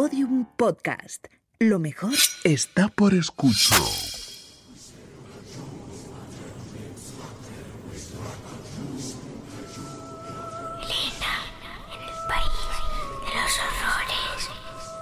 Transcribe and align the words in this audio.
Podium 0.00 0.46
Podcast. 0.56 1.26
Lo 1.58 1.80
mejor 1.80 2.12
está 2.44 2.86
por 2.86 3.14
escuchar. 3.14 3.80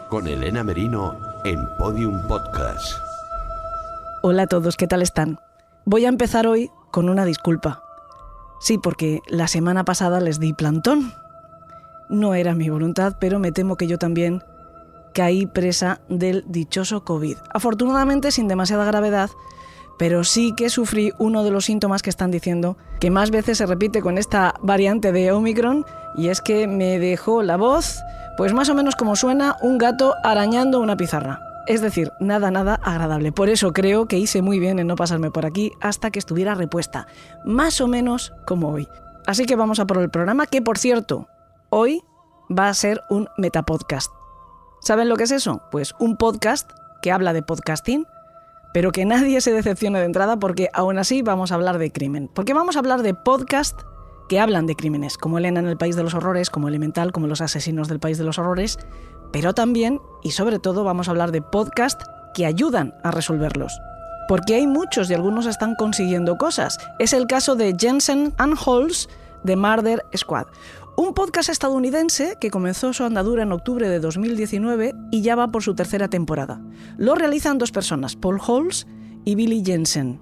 Con 0.08 0.26
Elena 0.26 0.64
Merino 0.64 1.18
en 1.44 1.58
Podium 1.76 2.26
Podcast. 2.26 2.96
Hola 4.22 4.44
a 4.44 4.46
todos, 4.46 4.78
¿qué 4.78 4.86
tal 4.86 5.02
están? 5.02 5.38
Voy 5.84 6.06
a 6.06 6.08
empezar 6.08 6.46
hoy 6.46 6.70
con 6.90 7.10
una 7.10 7.26
disculpa. 7.26 7.82
Sí, 8.60 8.78
porque 8.78 9.20
la 9.28 9.46
semana 9.46 9.84
pasada 9.84 10.20
les 10.20 10.40
di 10.40 10.54
plantón. 10.54 11.12
No 12.08 12.34
era 12.34 12.54
mi 12.54 12.70
voluntad, 12.70 13.18
pero 13.20 13.38
me 13.38 13.52
temo 13.52 13.76
que 13.76 13.88
yo 13.88 13.98
también 13.98 14.42
caí 15.16 15.46
presa 15.46 16.02
del 16.10 16.44
dichoso 16.46 17.02
COVID. 17.02 17.38
Afortunadamente 17.54 18.30
sin 18.30 18.48
demasiada 18.48 18.84
gravedad, 18.84 19.30
pero 19.98 20.24
sí 20.24 20.52
que 20.54 20.68
sufrí 20.68 21.14
uno 21.18 21.42
de 21.42 21.50
los 21.50 21.64
síntomas 21.64 22.02
que 22.02 22.10
están 22.10 22.30
diciendo 22.30 22.76
que 23.00 23.10
más 23.10 23.30
veces 23.30 23.56
se 23.56 23.64
repite 23.64 24.02
con 24.02 24.18
esta 24.18 24.54
variante 24.60 25.12
de 25.12 25.32
Omicron 25.32 25.86
y 26.18 26.28
es 26.28 26.42
que 26.42 26.66
me 26.66 26.98
dejó 26.98 27.42
la 27.42 27.56
voz, 27.56 27.98
pues 28.36 28.52
más 28.52 28.68
o 28.68 28.74
menos 28.74 28.94
como 28.94 29.16
suena 29.16 29.56
un 29.62 29.78
gato 29.78 30.14
arañando 30.22 30.80
una 30.80 30.98
pizarra. 30.98 31.40
Es 31.66 31.80
decir, 31.80 32.12
nada, 32.20 32.50
nada 32.50 32.74
agradable. 32.82 33.32
Por 33.32 33.48
eso 33.48 33.72
creo 33.72 34.06
que 34.08 34.18
hice 34.18 34.42
muy 34.42 34.58
bien 34.58 34.78
en 34.78 34.86
no 34.86 34.96
pasarme 34.96 35.30
por 35.30 35.46
aquí 35.46 35.72
hasta 35.80 36.10
que 36.10 36.18
estuviera 36.18 36.54
repuesta. 36.54 37.06
Más 37.46 37.80
o 37.80 37.88
menos 37.88 38.34
como 38.46 38.68
hoy. 38.68 38.86
Así 39.26 39.46
que 39.46 39.56
vamos 39.56 39.80
a 39.80 39.86
por 39.86 39.96
el 39.96 40.10
programa 40.10 40.46
que, 40.46 40.60
por 40.60 40.76
cierto, 40.76 41.26
hoy 41.70 42.02
va 42.50 42.68
a 42.68 42.74
ser 42.74 43.00
un 43.08 43.28
metapodcast. 43.38 44.12
¿Saben 44.86 45.08
lo 45.08 45.16
que 45.16 45.24
es 45.24 45.32
eso? 45.32 45.62
Pues 45.72 45.96
un 45.98 46.16
podcast 46.16 46.70
que 47.02 47.10
habla 47.10 47.32
de 47.32 47.42
podcasting, 47.42 48.06
pero 48.72 48.92
que 48.92 49.04
nadie 49.04 49.40
se 49.40 49.52
decepcione 49.52 49.98
de 49.98 50.04
entrada 50.04 50.36
porque 50.36 50.68
aún 50.72 50.96
así 50.96 51.22
vamos 51.22 51.50
a 51.50 51.56
hablar 51.56 51.78
de 51.78 51.90
crimen. 51.90 52.30
Porque 52.32 52.54
vamos 52.54 52.76
a 52.76 52.78
hablar 52.78 53.02
de 53.02 53.12
podcast 53.12 53.80
que 54.28 54.38
hablan 54.38 54.66
de 54.66 54.76
crímenes, 54.76 55.18
como 55.18 55.38
Elena 55.38 55.58
en 55.58 55.66
el 55.66 55.76
País 55.76 55.96
de 55.96 56.04
los 56.04 56.14
Horrores, 56.14 56.50
como 56.50 56.68
Elemental, 56.68 57.10
como 57.10 57.26
Los 57.26 57.40
Asesinos 57.40 57.88
del 57.88 57.98
País 57.98 58.16
de 58.16 58.22
los 58.22 58.38
Horrores, 58.38 58.78
pero 59.32 59.54
también 59.54 60.00
y 60.22 60.30
sobre 60.30 60.60
todo 60.60 60.84
vamos 60.84 61.08
a 61.08 61.10
hablar 61.10 61.32
de 61.32 61.42
podcast 61.42 62.00
que 62.32 62.46
ayudan 62.46 62.94
a 63.02 63.10
resolverlos. 63.10 63.76
Porque 64.28 64.54
hay 64.54 64.68
muchos 64.68 65.10
y 65.10 65.14
algunos 65.14 65.46
están 65.46 65.74
consiguiendo 65.74 66.38
cosas. 66.38 66.78
Es 67.00 67.12
el 67.12 67.26
caso 67.26 67.56
de 67.56 67.74
Jensen 67.76 68.34
and 68.38 68.56
Halls 68.56 69.08
de 69.42 69.56
Murder 69.56 70.06
Squad, 70.16 70.46
un 70.96 71.12
podcast 71.12 71.50
estadounidense 71.50 72.36
que 72.40 72.50
comenzó 72.50 72.94
su 72.94 73.04
andadura 73.04 73.42
en 73.42 73.52
octubre 73.52 73.88
de 73.88 74.00
2019 74.00 74.94
y 75.10 75.20
ya 75.20 75.36
va 75.36 75.52
por 75.52 75.62
su 75.62 75.74
tercera 75.74 76.08
temporada. 76.08 76.60
Lo 76.96 77.14
realizan 77.14 77.58
dos 77.58 77.70
personas, 77.70 78.16
Paul 78.16 78.40
Halls 78.40 78.86
y 79.24 79.34
Billy 79.34 79.62
Jensen. 79.64 80.18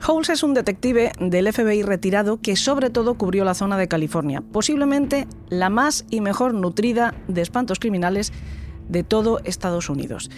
Halls 0.00 0.30
es 0.30 0.42
un 0.42 0.54
detective 0.54 1.12
del 1.20 1.52
FBI 1.52 1.82
retirado 1.82 2.40
que 2.40 2.56
sobre 2.56 2.90
todo 2.90 3.14
cubrió 3.14 3.44
la 3.44 3.54
zona 3.54 3.76
de 3.76 3.86
California, 3.86 4.40
posiblemente 4.40 5.28
la 5.48 5.70
más 5.70 6.04
y 6.10 6.20
mejor 6.20 6.54
nutrida 6.54 7.14
de 7.28 7.42
espantos 7.42 7.78
criminales 7.78 8.32
de 8.90 9.04
todo 9.04 9.40
Estados 9.44 9.88
Unidos. 9.88 10.30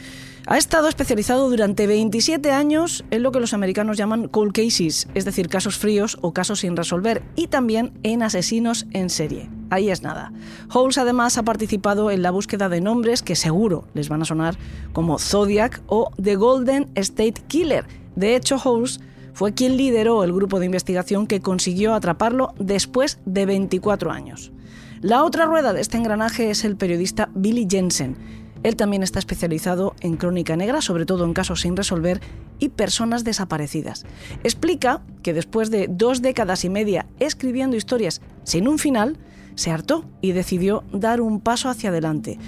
Ha 0.46 0.58
estado 0.58 0.88
especializado 0.88 1.48
durante 1.48 1.86
27 1.86 2.50
años 2.50 3.04
en 3.12 3.22
lo 3.22 3.30
que 3.30 3.38
los 3.38 3.54
americanos 3.54 3.96
llaman 3.96 4.26
cold 4.26 4.52
cases, 4.52 5.06
es 5.14 5.24
decir, 5.24 5.48
casos 5.48 5.78
fríos 5.78 6.18
o 6.20 6.32
casos 6.32 6.60
sin 6.60 6.76
resolver, 6.76 7.22
y 7.36 7.46
también 7.46 7.92
en 8.02 8.24
asesinos 8.24 8.86
en 8.90 9.08
serie. 9.08 9.48
Ahí 9.70 9.90
es 9.90 10.02
nada. 10.02 10.32
Holmes 10.72 10.98
además 10.98 11.38
ha 11.38 11.44
participado 11.44 12.10
en 12.10 12.22
la 12.22 12.32
búsqueda 12.32 12.68
de 12.68 12.80
nombres 12.80 13.22
que 13.22 13.36
seguro 13.36 13.84
les 13.94 14.08
van 14.08 14.22
a 14.22 14.24
sonar 14.24 14.58
como 14.92 15.20
Zodiac 15.20 15.80
o 15.86 16.10
The 16.20 16.34
Golden 16.34 16.90
State 16.96 17.44
Killer. 17.46 17.86
De 18.16 18.34
hecho, 18.34 18.56
Holmes 18.62 19.00
fue 19.34 19.54
quien 19.54 19.76
lideró 19.76 20.24
el 20.24 20.32
grupo 20.32 20.58
de 20.58 20.66
investigación 20.66 21.28
que 21.28 21.40
consiguió 21.40 21.94
atraparlo 21.94 22.52
después 22.58 23.18
de 23.24 23.46
24 23.46 24.10
años. 24.10 24.52
La 25.00 25.24
otra 25.24 25.46
rueda 25.46 25.72
de 25.72 25.80
este 25.80 25.96
engranaje 25.96 26.50
es 26.50 26.64
el 26.64 26.76
periodista 26.76 27.28
Billy 27.34 27.66
Jensen, 27.68 28.16
él 28.62 28.76
también 28.76 29.02
está 29.02 29.18
especializado 29.18 29.94
en 30.00 30.16
crónica 30.16 30.56
negra, 30.56 30.80
sobre 30.80 31.06
todo 31.06 31.24
en 31.24 31.34
casos 31.34 31.62
sin 31.62 31.76
resolver 31.76 32.20
y 32.58 32.70
personas 32.70 33.24
desaparecidas. 33.24 34.04
Explica 34.44 35.02
que 35.22 35.32
después 35.32 35.70
de 35.70 35.88
dos 35.90 36.22
décadas 36.22 36.64
y 36.64 36.70
media 36.70 37.06
escribiendo 37.18 37.76
historias 37.76 38.20
sin 38.44 38.68
un 38.68 38.78
final, 38.78 39.18
se 39.54 39.70
hartó 39.70 40.04
y 40.20 40.32
decidió 40.32 40.84
dar 40.92 41.20
un 41.20 41.40
paso 41.40 41.68
hacia 41.68 41.90
adelante. 41.90 42.38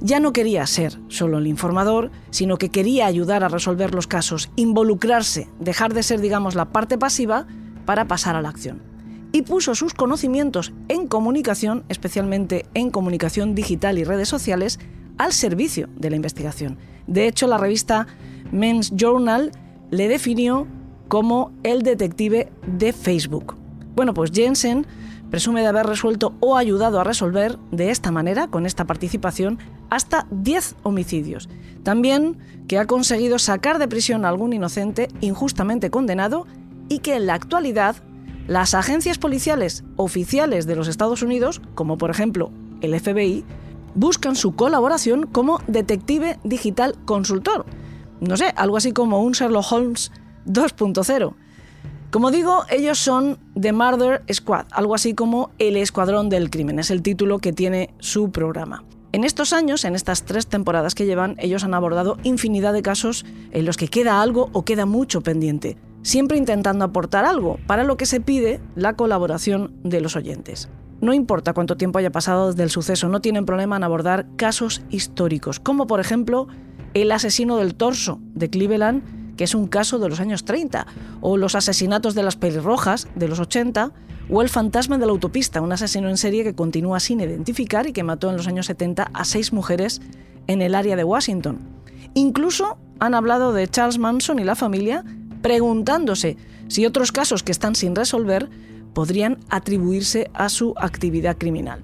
Ya 0.00 0.20
no 0.20 0.32
quería 0.32 0.66
ser 0.66 0.98
solo 1.08 1.38
el 1.38 1.46
informador, 1.46 2.10
sino 2.30 2.58
que 2.58 2.68
quería 2.68 3.06
ayudar 3.06 3.42
a 3.42 3.48
resolver 3.48 3.94
los 3.94 4.06
casos, 4.06 4.50
involucrarse, 4.56 5.48
dejar 5.60 5.94
de 5.94 6.02
ser, 6.02 6.20
digamos, 6.20 6.54
la 6.54 6.66
parte 6.66 6.98
pasiva 6.98 7.46
para 7.86 8.06
pasar 8.06 8.36
a 8.36 8.42
la 8.42 8.50
acción. 8.50 8.82
Y 9.32 9.42
puso 9.42 9.74
sus 9.74 9.94
conocimientos 9.94 10.72
en 10.88 11.06
comunicación, 11.06 11.84
especialmente 11.88 12.66
en 12.74 12.90
comunicación 12.90 13.54
digital 13.54 13.98
y 13.98 14.04
redes 14.04 14.28
sociales, 14.28 14.78
al 15.18 15.32
servicio 15.32 15.88
de 15.96 16.10
la 16.10 16.16
investigación. 16.16 16.78
De 17.06 17.26
hecho, 17.26 17.46
la 17.46 17.58
revista 17.58 18.06
Men's 18.52 18.92
Journal 18.94 19.52
le 19.90 20.08
definió 20.08 20.66
como 21.08 21.52
el 21.62 21.82
detective 21.82 22.50
de 22.66 22.92
Facebook. 22.92 23.56
Bueno, 23.94 24.14
pues 24.14 24.30
Jensen 24.32 24.86
presume 25.30 25.62
de 25.62 25.66
haber 25.66 25.86
resuelto 25.86 26.34
o 26.40 26.56
ayudado 26.56 27.00
a 27.00 27.04
resolver 27.04 27.58
de 27.70 27.90
esta 27.90 28.10
manera, 28.10 28.48
con 28.48 28.66
esta 28.66 28.84
participación, 28.84 29.58
hasta 29.90 30.26
10 30.30 30.76
homicidios. 30.82 31.48
También 31.82 32.38
que 32.68 32.78
ha 32.78 32.86
conseguido 32.86 33.38
sacar 33.38 33.78
de 33.78 33.88
prisión 33.88 34.24
a 34.24 34.28
algún 34.28 34.52
inocente 34.52 35.08
injustamente 35.20 35.90
condenado 35.90 36.46
y 36.88 37.00
que 37.00 37.16
en 37.16 37.26
la 37.26 37.34
actualidad 37.34 37.96
las 38.46 38.74
agencias 38.74 39.18
policiales 39.18 39.84
oficiales 39.96 40.66
de 40.66 40.76
los 40.76 40.88
Estados 40.88 41.22
Unidos, 41.22 41.60
como 41.74 41.98
por 41.98 42.10
ejemplo 42.10 42.50
el 42.80 42.98
FBI, 42.98 43.44
buscan 43.94 44.36
su 44.36 44.54
colaboración 44.54 45.26
como 45.26 45.60
detective 45.66 46.38
digital 46.44 46.96
consultor. 47.04 47.66
No 48.20 48.36
sé, 48.36 48.52
algo 48.56 48.76
así 48.76 48.92
como 48.92 49.20
un 49.20 49.32
Sherlock 49.32 49.72
Holmes 49.72 50.12
2.0. 50.46 51.34
Como 52.10 52.30
digo, 52.30 52.64
ellos 52.70 52.98
son 52.98 53.38
The 53.60 53.72
Murder 53.72 54.22
Squad, 54.32 54.66
algo 54.70 54.94
así 54.94 55.14
como 55.14 55.50
el 55.58 55.76
Escuadrón 55.76 56.28
del 56.28 56.48
Crimen, 56.48 56.78
es 56.78 56.92
el 56.92 57.02
título 57.02 57.40
que 57.40 57.52
tiene 57.52 57.92
su 57.98 58.30
programa. 58.30 58.84
En 59.10 59.24
estos 59.24 59.52
años, 59.52 59.84
en 59.84 59.94
estas 59.94 60.24
tres 60.24 60.46
temporadas 60.46 60.94
que 60.94 61.06
llevan, 61.06 61.36
ellos 61.38 61.64
han 61.64 61.74
abordado 61.74 62.18
infinidad 62.22 62.72
de 62.72 62.82
casos 62.82 63.24
en 63.50 63.64
los 63.64 63.76
que 63.76 63.88
queda 63.88 64.22
algo 64.22 64.50
o 64.52 64.64
queda 64.64 64.86
mucho 64.86 65.22
pendiente, 65.22 65.76
siempre 66.02 66.36
intentando 66.36 66.84
aportar 66.84 67.24
algo, 67.24 67.58
para 67.66 67.84
lo 67.84 67.96
que 67.96 68.06
se 68.06 68.20
pide 68.20 68.60
la 68.76 68.94
colaboración 68.94 69.72
de 69.82 70.00
los 70.00 70.14
oyentes. 70.16 70.68
No 71.04 71.12
importa 71.12 71.52
cuánto 71.52 71.76
tiempo 71.76 71.98
haya 71.98 72.10
pasado 72.10 72.48
desde 72.48 72.62
el 72.62 72.70
suceso, 72.70 73.10
no 73.10 73.20
tienen 73.20 73.44
problema 73.44 73.76
en 73.76 73.84
abordar 73.84 74.24
casos 74.36 74.80
históricos, 74.88 75.60
como 75.60 75.86
por 75.86 76.00
ejemplo 76.00 76.48
el 76.94 77.12
asesino 77.12 77.58
del 77.58 77.74
torso 77.74 78.20
de 78.32 78.48
Cleveland, 78.48 79.36
que 79.36 79.44
es 79.44 79.54
un 79.54 79.66
caso 79.66 79.98
de 79.98 80.08
los 80.08 80.18
años 80.18 80.46
30, 80.46 80.86
o 81.20 81.36
los 81.36 81.56
asesinatos 81.56 82.14
de 82.14 82.22
las 82.22 82.36
pelirrojas 82.36 83.06
de 83.16 83.28
los 83.28 83.38
80, 83.38 83.92
o 84.30 84.40
el 84.40 84.48
fantasma 84.48 84.96
de 84.96 85.04
la 85.04 85.12
autopista, 85.12 85.60
un 85.60 85.72
asesino 85.72 86.08
en 86.08 86.16
serie 86.16 86.42
que 86.42 86.54
continúa 86.54 87.00
sin 87.00 87.20
identificar 87.20 87.86
y 87.86 87.92
que 87.92 88.02
mató 88.02 88.30
en 88.30 88.38
los 88.38 88.46
años 88.46 88.64
70 88.64 89.10
a 89.12 89.24
seis 89.26 89.52
mujeres 89.52 90.00
en 90.46 90.62
el 90.62 90.74
área 90.74 90.96
de 90.96 91.04
Washington. 91.04 91.58
Incluso 92.14 92.78
han 92.98 93.12
hablado 93.12 93.52
de 93.52 93.68
Charles 93.68 93.98
Manson 93.98 94.38
y 94.38 94.44
la 94.44 94.56
familia, 94.56 95.04
preguntándose 95.42 96.38
si 96.68 96.86
otros 96.86 97.12
casos 97.12 97.42
que 97.42 97.52
están 97.52 97.74
sin 97.74 97.94
resolver 97.94 98.48
podrían 98.94 99.38
atribuirse 99.50 100.30
a 100.32 100.48
su 100.48 100.74
actividad 100.78 101.36
criminal. 101.36 101.82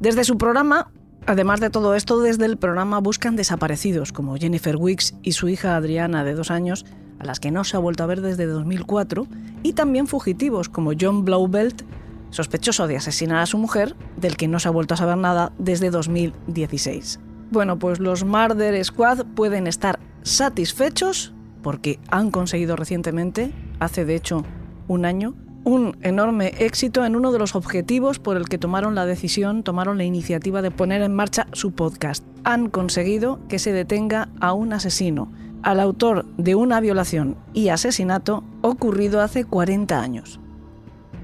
Desde 0.00 0.24
su 0.24 0.36
programa, 0.36 0.90
además 1.26 1.60
de 1.60 1.70
todo 1.70 1.94
esto, 1.94 2.20
desde 2.20 2.46
el 2.46 2.58
programa 2.58 2.98
buscan 3.00 3.36
desaparecidos 3.36 4.12
como 4.12 4.36
Jennifer 4.36 4.76
Wicks 4.76 5.14
y 5.22 5.32
su 5.32 5.48
hija 5.48 5.76
Adriana 5.76 6.24
de 6.24 6.34
dos 6.34 6.50
años, 6.50 6.84
a 7.18 7.24
las 7.24 7.38
que 7.38 7.50
no 7.50 7.64
se 7.64 7.76
ha 7.76 7.80
vuelto 7.80 8.02
a 8.02 8.06
ver 8.06 8.20
desde 8.20 8.46
2004, 8.46 9.26
y 9.62 9.74
también 9.74 10.06
fugitivos 10.06 10.68
como 10.68 10.92
John 10.98 11.24
Blaubelt, 11.24 11.82
sospechoso 12.30 12.86
de 12.86 12.96
asesinar 12.96 13.38
a 13.38 13.46
su 13.46 13.58
mujer, 13.58 13.94
del 14.16 14.36
que 14.36 14.48
no 14.48 14.58
se 14.58 14.68
ha 14.68 14.72
vuelto 14.72 14.94
a 14.94 14.96
saber 14.96 15.18
nada 15.18 15.52
desde 15.58 15.90
2016. 15.90 17.20
Bueno, 17.50 17.78
pues 17.78 17.98
los 17.98 18.24
Murder 18.24 18.82
Squad 18.84 19.26
pueden 19.34 19.66
estar 19.66 19.98
satisfechos 20.22 21.34
porque 21.62 21.98
han 22.08 22.30
conseguido 22.30 22.76
recientemente, 22.76 23.52
hace 23.80 24.04
de 24.04 24.14
hecho 24.14 24.44
un 24.88 25.04
año, 25.04 25.34
un 25.64 25.96
enorme 26.02 26.54
éxito 26.58 27.04
en 27.04 27.16
uno 27.16 27.32
de 27.32 27.38
los 27.38 27.54
objetivos 27.54 28.18
por 28.18 28.36
el 28.36 28.48
que 28.48 28.58
tomaron 28.58 28.94
la 28.94 29.06
decisión, 29.06 29.62
tomaron 29.62 29.98
la 29.98 30.04
iniciativa 30.04 30.62
de 30.62 30.70
poner 30.70 31.02
en 31.02 31.14
marcha 31.14 31.46
su 31.52 31.72
podcast. 31.72 32.24
Han 32.44 32.70
conseguido 32.70 33.40
que 33.48 33.58
se 33.58 33.72
detenga 33.72 34.28
a 34.40 34.52
un 34.52 34.72
asesino, 34.72 35.30
al 35.62 35.80
autor 35.80 36.24
de 36.36 36.54
una 36.54 36.80
violación 36.80 37.36
y 37.52 37.68
asesinato 37.68 38.44
ocurrido 38.62 39.20
hace 39.20 39.44
40 39.44 40.00
años. 40.00 40.40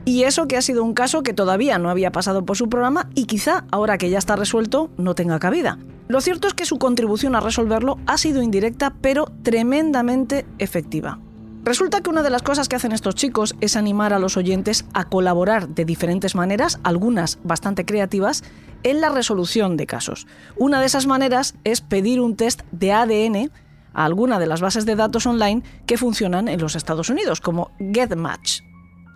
Y 0.05 0.23
eso 0.23 0.47
que 0.47 0.57
ha 0.57 0.63
sido 0.63 0.85
un 0.85 0.95
caso 0.95 1.23
que 1.23 1.33
todavía 1.33 1.79
no 1.79 1.91
había 1.91 2.13
pasado 2.13 2.45
por 2.45 2.57
su 2.57 2.69
programa 2.69 3.11
y 3.15 3.25
quizá 3.25 3.65
ahora 3.73 3.99
que 3.99 4.11
ya 4.11 4.19
está 4.19 4.37
resuelto 4.37 4.91
no 4.97 5.15
tenga 5.15 5.41
cabida. 5.41 5.79
Lo 6.07 6.21
cierto 6.21 6.47
es 6.47 6.55
que 6.55 6.65
su 6.65 6.79
contribución 6.79 7.35
a 7.35 7.41
resolverlo 7.41 7.99
ha 8.07 8.17
sido 8.17 8.41
indirecta 8.41 8.95
pero 9.01 9.27
tremendamente 9.43 10.47
efectiva. 10.59 11.19
Resulta 11.67 12.01
que 12.01 12.11
una 12.11 12.23
de 12.23 12.31
las 12.31 12.43
cosas 12.43 12.69
que 12.69 12.77
hacen 12.77 12.93
estos 12.93 13.17
chicos 13.17 13.57
es 13.61 13.75
animar 13.75 14.13
a 14.13 14.21
los 14.21 14.37
oyentes 14.37 14.85
a 14.95 15.07
colaborar 15.07 15.69
de 15.69 15.85
diferentes 15.85 16.37
maneras, 16.37 16.79
algunas 16.85 17.41
bastante 17.43 17.85
creativas, 17.85 18.45
en 18.85 19.01
la 19.01 19.09
resolución 19.09 19.77
de 19.77 19.89
casos. 19.89 20.29
Una 20.57 20.79
de 20.79 20.87
esas 20.87 21.09
maneras 21.09 21.57
es 21.65 21.81
pedir 21.81 22.21
un 22.21 22.37
test 22.37 22.63
de 22.71 22.93
ADN 22.93 23.51
a 23.95 24.05
alguna 24.05 24.39
de 24.39 24.47
las 24.47 24.61
bases 24.61 24.87
de 24.87 24.95
datos 24.95 25.27
online 25.27 25.65
que 25.87 25.99
funcionan 25.99 26.47
en 26.47 26.61
los 26.61 26.77
Estados 26.77 27.11
Unidos, 27.11 27.41
como 27.41 27.73
GetMatch. 27.81 28.61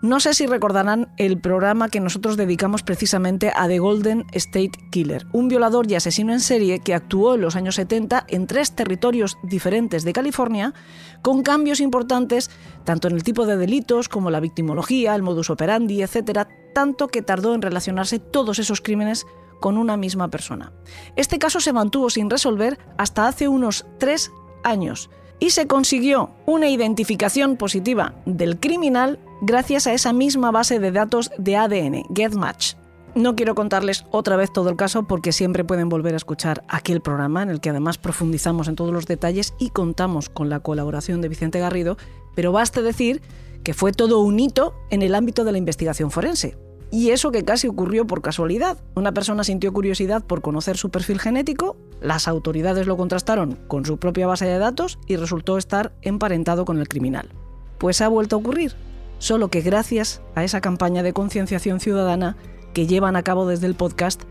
No 0.03 0.19
sé 0.19 0.33
si 0.33 0.47
recordarán 0.47 1.13
el 1.19 1.39
programa 1.39 1.91
que 1.91 2.01
nosotros 2.01 2.39
dedicamos 2.39 2.83
precisamente 2.83 3.53
a 3.55 3.69
The 3.69 3.81
Golden 3.81 4.25
State 4.33 4.73
Killer, 4.91 5.27
un 5.33 5.49
violador 5.49 5.91
y 5.91 5.95
asesino 5.95 6.33
en 6.33 6.41
serie 6.41 6.81
que 6.81 6.95
actuó 6.95 7.35
en 7.35 7.43
los 7.43 7.55
años 7.55 7.75
70 7.75 8.25
en 8.29 8.47
tres 8.47 8.73
territorios 8.73 9.37
diferentes 9.43 10.03
de 10.05 10.15
California, 10.15 10.73
con 11.21 11.43
cambios 11.43 11.81
importantes 11.81 12.51
tanto 12.85 13.09
en 13.09 13.15
el 13.15 13.23
tipo 13.23 13.45
de 13.45 13.59
delitos 13.59 14.09
como 14.09 14.31
la 14.31 14.41
victimología, 14.41 15.15
el 15.15 15.23
modus 15.23 15.51
operandi, 15.51 16.03
etc., 16.03 16.49
tanto 16.75 17.09
que 17.09 17.21
tardó 17.21 17.55
en 17.55 17.61
relacionarse 17.61 18.19
todos 18.19 18.59
esos 18.59 18.81
crímenes 18.81 19.27
con 19.61 19.77
una 19.77 19.99
misma 19.99 20.29
persona. 20.29 20.73
Este 21.15 21.39
caso 21.39 21.61
se 21.61 21.75
mantuvo 21.75 22.09
sin 22.09 22.31
resolver 22.31 22.79
hasta 22.97 23.29
hace 23.29 23.49
unos 23.49 23.85
tres 23.99 24.33
años 24.65 25.11
y 25.41 25.51
se 25.51 25.67
consiguió 25.67 26.31
una 26.47 26.71
identificación 26.71 27.59
positiva 27.59 28.15
del 28.25 28.59
criminal 28.59 29.19
gracias 29.41 29.87
a 29.87 29.93
esa 29.93 30.13
misma 30.13 30.51
base 30.51 30.79
de 30.79 30.93
datos 30.93 31.31
de 31.39 31.57
ADN, 31.57 32.05
GetMatch. 32.15 32.75
No 33.15 33.35
quiero 33.35 33.57
contarles 33.57 34.05
otra 34.13 34.37
vez 34.37 34.53
todo 34.53 34.71
el 34.71 34.77
caso 34.77 35.03
porque 35.03 35.33
siempre 35.33 35.65
pueden 35.65 35.89
volver 35.89 36.15
a 36.15 36.17
escuchar 36.17 36.63
aquel 36.69 37.01
programa 37.01 37.43
en 37.43 37.49
el 37.49 37.61
que 37.61 37.71
además 37.71 37.99
profundizamos 37.99 38.69
en 38.69 38.77
todos 38.77 38.93
los 38.93 39.07
detalles 39.07 39.55
y 39.59 39.71
contamos 39.71 40.29
con 40.29 40.49
la 40.49 40.61
colaboración 40.61 41.21
de 41.21 41.29
Vicente 41.29 41.59
Garrido, 41.59 41.97
pero 42.37 42.53
baste 42.53 42.83
decir 42.83 43.21
que 43.65 43.75
fue 43.75 43.93
todo 43.93 44.21
un 44.21 44.39
hito 44.39 44.75
en 44.91 45.03
el 45.03 45.15
ámbito 45.15 45.45
de 45.45 45.53
la 45.53 45.59
investigación 45.59 46.13
forense. 46.13 46.57
Y 46.93 47.11
eso 47.11 47.31
que 47.31 47.45
casi 47.45 47.69
ocurrió 47.69 48.07
por 48.07 48.23
casualidad. 48.23 48.83
Una 48.95 49.13
persona 49.13 49.45
sintió 49.45 49.73
curiosidad 49.73 50.25
por 50.25 50.41
conocer 50.41 50.77
su 50.77 50.91
perfil 50.91 51.21
genético, 51.21 51.77
las 52.01 52.27
autoridades 52.27 52.87
lo 52.87 52.97
contrastaron 52.97 53.59
con 53.69 53.85
su 53.85 53.99
propia 53.99 54.27
base 54.27 54.47
de 54.47 54.59
datos 54.59 54.99
y 55.07 55.17
resultó 55.17 55.59
estar 55.59 55.93
emparentado 56.03 56.65
con 56.65 56.79
el 56.79 56.89
criminal. 56.89 57.31
Pues 57.79 58.01
ha 58.01 58.09
vuelto 58.09 58.37
a 58.37 58.39
ocurrir, 58.39 58.75
solo 59.21 59.49
que 59.49 59.61
gracias 59.61 60.23
a 60.35 60.43
esa 60.43 60.61
campaña 60.61 61.05
de 61.05 61.13
concienciación 61.13 61.79
ciudadana 61.79 62.37
que 62.73 62.89
llevan 62.89 63.15
a 63.15 63.23
cabo 63.23 63.47
desde 63.47 63.67
el 63.67 63.77
podcast 63.77 64.23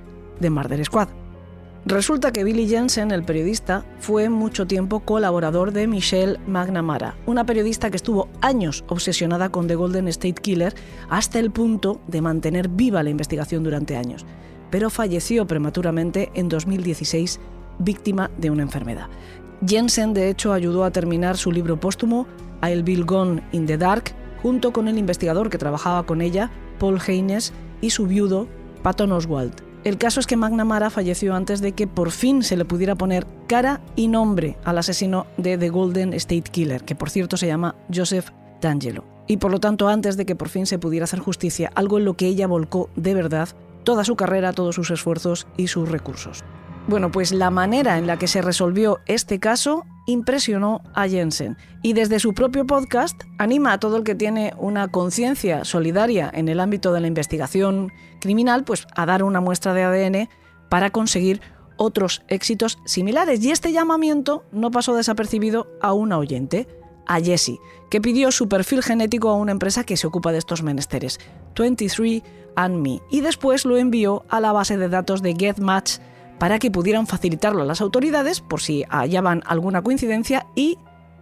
de 0.42 0.50
Murder 0.50 0.84
Squad. 0.84 1.08
Resulta 1.86 2.34
que 2.34 2.44
Billy 2.44 2.68
Jensen, 2.68 3.12
el 3.12 3.24
periodista, 3.24 3.86
fue 4.00 4.28
mucho 4.28 4.68
tiempo 4.68 5.00
colaborador 5.00 5.72
de 5.72 5.88
Michelle 5.88 6.38
McNamara, 6.46 7.16
una 7.26 7.46
periodista 7.46 7.90
que 7.90 7.96
estuvo 7.96 8.28
años 8.42 8.84
obsesionada 8.90 9.50
con 9.50 9.68
The 9.68 9.76
Golden 9.76 10.08
State 10.10 10.42
Killer 10.42 10.76
hasta 11.10 11.40
el 11.40 11.52
punto 11.52 12.02
de 12.08 12.22
mantener 12.22 12.68
viva 12.68 13.02
la 13.02 13.12
investigación 13.12 13.64
durante 13.64 13.96
años, 13.96 14.26
pero 14.72 14.90
falleció 14.90 15.48
prematuramente 15.48 16.32
en 16.34 16.50
2016 16.50 17.40
víctima 17.80 18.30
de 18.38 18.50
una 18.50 18.64
enfermedad. 18.64 19.08
Jensen, 19.66 20.14
de 20.14 20.30
hecho, 20.30 20.52
ayudó 20.52 20.84
a 20.84 20.92
terminar 20.92 21.38
su 21.38 21.52
libro 21.52 21.80
póstumo 21.80 22.28
I'll 22.62 22.84
Be 22.84 22.96
Gone 22.98 23.42
in 23.52 23.66
the 23.66 23.78
Dark, 23.78 24.14
junto 24.42 24.72
con 24.72 24.88
el 24.88 24.98
investigador 24.98 25.50
que 25.50 25.58
trabajaba 25.58 26.06
con 26.06 26.22
ella, 26.22 26.52
Paul 26.80 27.00
Haynes, 27.06 27.54
y 27.82 27.92
su 27.92 28.08
viudo, 28.08 28.48
Patton 28.84 29.12
Oswald. 29.12 29.70
El 29.86 29.98
caso 29.98 30.20
es 30.20 30.28
que 30.28 30.36
McNamara 30.36 30.90
falleció 30.90 31.34
antes 31.34 31.62
de 31.62 31.72
que 31.72 31.88
por 31.88 32.12
fin 32.12 32.44
se 32.44 32.58
le 32.58 32.66
pudiera 32.66 32.96
poner 32.96 33.26
cara 33.48 33.80
y 33.96 34.10
nombre 34.10 34.58
al 34.66 34.78
asesino 34.78 35.26
de 35.38 35.58
The 35.58 35.70
Golden 35.70 36.14
State 36.14 36.52
Killer, 36.52 36.84
que 36.84 36.96
por 36.96 37.10
cierto 37.10 37.38
se 37.38 37.48
llama 37.48 37.76
Joseph 37.94 38.32
D'Angelo. 38.60 39.06
Y 39.26 39.38
por 39.38 39.52
lo 39.52 39.60
tanto 39.60 39.88
antes 39.88 40.18
de 40.18 40.26
que 40.26 40.36
por 40.36 40.50
fin 40.50 40.66
se 40.66 40.80
pudiera 40.80 41.06
hacer 41.06 41.20
justicia, 41.20 41.72
algo 41.76 41.98
en 41.98 42.06
lo 42.06 42.16
que 42.16 42.26
ella 42.26 42.48
volcó 42.48 42.90
de 42.98 43.14
verdad 43.14 43.50
toda 43.84 44.04
su 44.04 44.18
carrera, 44.18 44.52
todos 44.52 44.76
sus 44.76 44.92
esfuerzos 44.92 45.48
y 45.56 45.68
sus 45.68 45.88
recursos. 45.88 46.44
Bueno, 46.88 47.12
pues 47.12 47.32
la 47.32 47.50
manera 47.50 47.98
en 47.98 48.08
la 48.08 48.18
que 48.18 48.28
se 48.28 48.42
resolvió 48.42 49.00
este 49.06 49.40
caso 49.40 49.86
impresionó 50.10 50.82
a 50.94 51.08
Jensen. 51.08 51.58
Y 51.82 51.94
desde 51.94 52.20
su 52.20 52.34
propio 52.34 52.66
podcast 52.66 53.22
anima 53.38 53.74
a 53.74 53.80
todo 53.80 53.98
el 53.98 54.04
que 54.04 54.16
tiene 54.16 54.54
una 54.58 54.88
conciencia 54.90 55.64
solidaria 55.66 56.30
en 56.34 56.50
el 56.50 56.60
ámbito 56.60 56.92
de 56.94 57.00
la 57.00 57.08
investigación 57.08 57.92
criminal 58.20 58.64
pues 58.64 58.88
a 58.96 59.06
dar 59.06 59.24
una 59.24 59.42
muestra 59.42 59.74
de 59.74 59.84
ADN 59.84 60.30
para 60.70 60.90
conseguir 60.90 61.42
otros 61.78 62.24
éxitos 62.28 62.80
similares. 62.86 63.44
Y 63.44 63.52
este 63.52 63.72
llamamiento 63.72 64.44
no 64.52 64.72
pasó 64.72 64.96
desapercibido 64.96 65.68
a 65.82 65.94
una 65.94 66.18
oyente, 66.18 66.68
a 67.08 67.20
Jessie, 67.20 67.60
que 67.90 68.02
pidió 68.02 68.32
su 68.32 68.48
perfil 68.48 68.84
genético 68.84 69.30
a 69.30 69.36
una 69.36 69.52
empresa 69.52 69.84
que 69.84 69.98
se 69.98 70.06
ocupa 70.06 70.32
de 70.32 70.38
estos 70.38 70.62
menesteres, 70.62 71.20
23 71.58 72.22
and 72.56 72.76
Me, 72.76 73.02
y 73.10 73.22
después 73.22 73.66
lo 73.66 73.78
envió 73.78 74.26
a 74.30 74.40
la 74.40 74.52
base 74.52 74.78
de 74.78 74.90
datos 74.90 75.24
de 75.24 75.34
GetMatch 75.34 75.98
para 76.40 76.60
que 76.60 76.72
pudieran 76.72 77.06
facilitarlo 77.06 77.62
a 77.62 77.66
las 77.66 77.82
autoridades 77.82 78.42
por 78.42 78.62
si 78.62 78.84
hallaban 78.90 79.44
alguna 79.46 79.82
coincidencia 79.82 80.48
y 80.56 80.78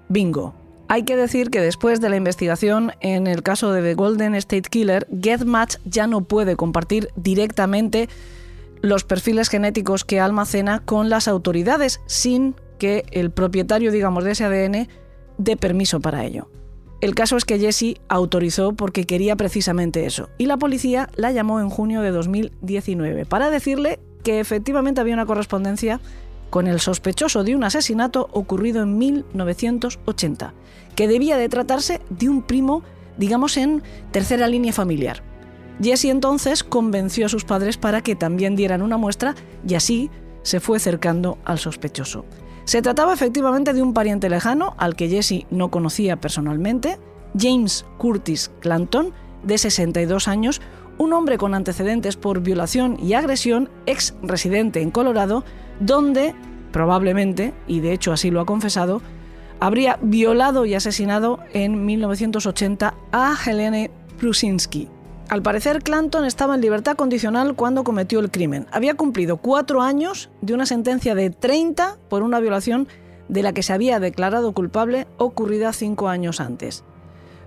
bingo. 0.10 0.54
Hay 0.90 1.04
que 1.04 1.18
decir 1.18 1.50
que 1.50 1.60
después 1.60 2.00
de 2.00 2.10
la 2.10 2.16
investigación 2.16 2.94
en 3.02 3.28
el 3.28 3.44
caso 3.44 3.74
de 3.74 3.82
The 3.82 3.96
Golden 3.96 4.36
State 4.36 4.70
Killer, 4.70 5.06
GetMatch 5.22 5.78
ya 5.84 6.08
no 6.08 6.22
puede 6.22 6.56
compartir 6.56 7.10
directamente 7.18 8.08
los 8.82 9.04
perfiles 9.04 9.50
genéticos 9.50 10.06
que 10.06 10.20
almacena 10.20 10.80
con 10.80 11.10
las 11.10 11.28
autoridades 11.28 12.00
sin 12.06 12.56
que 12.80 13.04
el 13.12 13.32
propietario, 13.32 13.92
digamos, 13.92 14.24
de 14.24 14.32
ese 14.32 14.46
ADN 14.46 14.88
dé 15.38 15.58
permiso 15.58 16.00
para 16.00 16.24
ello. 16.24 16.50
El 17.02 17.16
caso 17.16 17.38
es 17.38 17.46
que 17.46 17.60
Jesse 17.60 17.96
autorizó 18.08 18.74
porque 18.74 19.06
quería 19.06 19.36
precisamente 19.36 20.06
eso, 20.06 20.30
y 20.38 20.46
la 20.46 20.58
policía 20.58 21.10
la 21.16 21.32
llamó 21.32 21.60
en 21.60 21.70
junio 21.70 22.02
de 22.02 22.12
2019 22.12 23.26
para 23.26 23.50
decirle 23.50 24.00
que 24.28 24.42
efectivamente 24.42 25.00
había 25.00 25.14
una 25.14 25.26
correspondencia 25.26 26.02
con 26.50 26.68
el 26.68 26.82
sospechoso 26.82 27.46
de 27.46 27.56
un 27.56 27.64
asesinato 27.64 28.28
ocurrido 28.34 28.84
en 28.84 28.98
1980, 28.98 30.54
que 30.98 31.08
debía 31.08 31.38
de 31.38 31.48
tratarse 31.48 32.02
de 32.10 32.28
un 32.28 32.42
primo, 32.42 32.84
digamos, 33.18 33.56
en 33.56 33.84
tercera 34.12 34.50
línea 34.50 34.74
familiar. 34.74 35.24
Jesse 35.82 36.06
entonces 36.06 36.66
convenció 36.66 37.28
a 37.28 37.30
sus 37.30 37.46
padres 37.46 37.78
para 37.78 38.02
que 38.02 38.18
también 38.18 38.58
dieran 38.58 38.82
una 38.82 38.98
muestra 38.98 39.34
y 39.66 39.76
así 39.76 40.12
se 40.44 40.60
fue 40.60 40.76
acercando 40.76 41.38
al 41.46 41.58
sospechoso. 41.58 42.26
Se 42.66 42.82
trataba 42.82 43.14
efectivamente 43.14 43.72
de 43.72 43.82
un 43.82 43.94
pariente 43.94 44.30
lejano 44.30 44.76
al 44.78 44.98
que 44.98 45.08
Jesse 45.08 45.46
no 45.52 45.72
conocía 45.72 46.20
personalmente, 46.20 47.00
James 47.40 47.86
Curtis 47.98 48.52
Clanton, 48.60 49.14
de 49.44 49.58
62 49.58 50.28
años, 50.28 50.60
un 50.98 51.14
hombre 51.14 51.38
con 51.38 51.54
antecedentes 51.54 52.16
por 52.16 52.42
violación 52.42 52.98
y 53.02 53.14
agresión, 53.14 53.70
ex 53.86 54.16
residente 54.22 54.82
en 54.82 54.92
Colorado, 54.92 55.44
donde 55.80 56.34
probablemente, 56.72 57.54
y 57.68 57.80
de 57.80 57.94
hecho 57.94 58.12
así 58.12 58.32
lo 58.32 58.42
ha 58.42 58.46
confesado, 58.46 59.02
habría 59.60 59.98
violado 60.02 60.66
y 60.66 60.76
asesinado 60.76 61.40
en 61.54 61.86
1980 61.86 62.94
a 63.12 63.36
Helene 63.46 63.92
Prusinski. 64.18 64.90
Al 65.30 65.42
parecer, 65.42 65.84
Clanton 65.84 66.24
estaba 66.24 66.56
en 66.56 66.62
libertad 66.62 66.96
condicional 66.96 67.56
cuando 67.56 67.84
cometió 67.84 68.20
el 68.20 68.32
crimen. 68.32 68.66
Había 68.72 68.94
cumplido 68.94 69.38
cuatro 69.38 69.82
años 69.82 70.30
de 70.42 70.54
una 70.54 70.66
sentencia 70.66 71.16
de 71.16 71.32
30 71.32 71.98
por 72.10 72.24
una 72.24 72.40
violación 72.40 72.88
de 73.28 73.44
la 73.44 73.52
que 73.52 73.64
se 73.64 73.74
había 73.74 74.00
declarado 74.00 74.54
culpable 74.54 75.06
ocurrida 75.18 75.74
cinco 75.74 76.08
años 76.08 76.40
antes. 76.40 76.86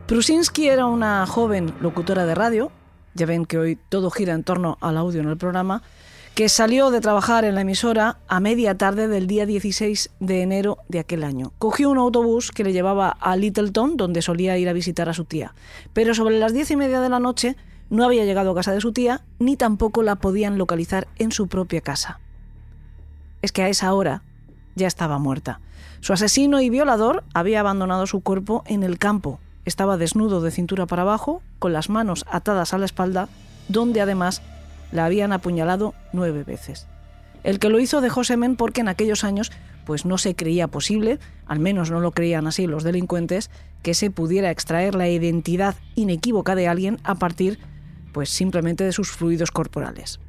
Prusinski 0.07 0.69
era 0.69 0.87
una 0.87 1.27
joven 1.27 1.73
locutora 1.81 2.27
de 2.27 2.35
radio, 2.35 2.71
ya 3.15 3.27
ven 3.27 3.47
que 3.47 3.59
hoy 3.59 3.79
todo 3.89 4.11
gira 4.11 4.35
en 4.35 4.45
torno 4.45 4.79
al 4.81 4.97
audio 4.97 5.21
en 5.21 5.29
el 5.29 5.37
programa, 5.37 5.83
que 6.35 6.49
salió 6.49 6.91
de 6.91 7.01
trabajar 7.01 7.45
en 7.45 7.55
la 7.55 7.63
emisora 7.63 8.19
a 8.29 8.41
media 8.41 8.79
tarde 8.79 9.09
del 9.09 9.27
día 9.27 9.47
16 9.47 10.11
de 10.21 10.43
enero 10.43 10.79
de 10.89 11.01
aquel 11.01 11.25
año. 11.25 11.53
Cogió 11.59 11.91
un 11.91 11.99
autobús 11.99 12.51
que 12.51 12.65
le 12.65 12.73
llevaba 12.73 13.11
a 13.11 13.37
Littleton, 13.37 13.97
donde 13.97 14.23
solía 14.23 14.57
ir 14.57 14.69
a 14.69 14.73
visitar 14.73 15.09
a 15.09 15.15
su 15.15 15.25
tía. 15.25 15.55
Pero 15.93 16.15
sobre 16.15 16.39
las 16.39 16.55
diez 16.55 16.71
y 16.71 16.77
media 16.77 17.01
de 17.01 17.09
la 17.09 17.21
noche 17.21 17.57
no 17.91 18.05
había 18.05 18.25
llegado 18.25 18.53
a 18.53 18.55
casa 18.55 18.73
de 18.73 18.81
su 18.81 18.93
tía, 18.93 19.23
ni 19.39 19.57
tampoco 19.57 20.03
la 20.03 20.17
podían 20.17 20.57
localizar 20.57 21.09
en 21.19 21.33
su 21.33 21.49
propia 21.49 21.81
casa. 21.81 22.21
Es 23.43 23.53
que 23.53 23.63
a 23.63 23.69
esa 23.69 23.93
hora 23.93 24.23
ya 24.77 24.87
estaba 24.87 25.19
muerta. 25.19 25.61
Su 26.01 26.13
asesino 26.13 26.61
y 26.61 26.71
violador 26.71 27.25
había 27.35 27.61
abandonado 27.61 28.07
su 28.07 28.21
cuerpo 28.21 28.63
en 28.67 28.83
el 28.83 28.99
campo, 28.99 29.41
estaba 29.71 29.97
desnudo 29.97 30.41
de 30.41 30.51
cintura 30.51 30.85
para 30.87 31.03
abajo, 31.03 31.43
con 31.61 31.73
las 31.73 31.89
manos 31.89 32.27
atadas 32.29 32.75
a 32.75 32.79
la 32.79 32.85
espalda, 32.85 33.29
donde 33.69 34.01
además 34.01 34.43
la 34.91 35.05
habían 35.05 35.33
apuñalado 35.33 35.95
nueve 36.13 36.43
veces. 36.43 36.89
El 37.45 37.61
que 37.61 37.69
lo 37.69 37.79
hizo 37.79 38.01
dejó 38.01 38.25
semen 38.25 38.57
porque 38.57 38.81
en 38.81 38.89
aquellos 38.89 39.23
años 39.25 39.53
pues 39.87 40.05
no 40.05 40.19
se 40.19 40.35
creía 40.35 40.67
posible, 40.67 41.21
al 41.47 41.61
menos 41.61 41.91
no 41.91 42.01
lo 42.01 42.11
creían 42.11 42.47
así 42.47 42.67
los 42.67 42.83
delincuentes, 42.83 43.49
que 43.83 43.95
se 43.95 44.11
pudiera 44.11 44.51
extraer 44.51 44.95
la 44.95 45.09
identidad 45.09 45.77
inequívoca 45.95 46.55
de 46.55 46.69
alguien 46.69 46.99
a 47.05 47.15
partir 47.15 47.61
pues 48.13 48.29
simplemente 48.29 48.85
de 48.85 48.93
sus 48.93 49.13
fluidos 49.13 49.53
corporales. 49.53 50.21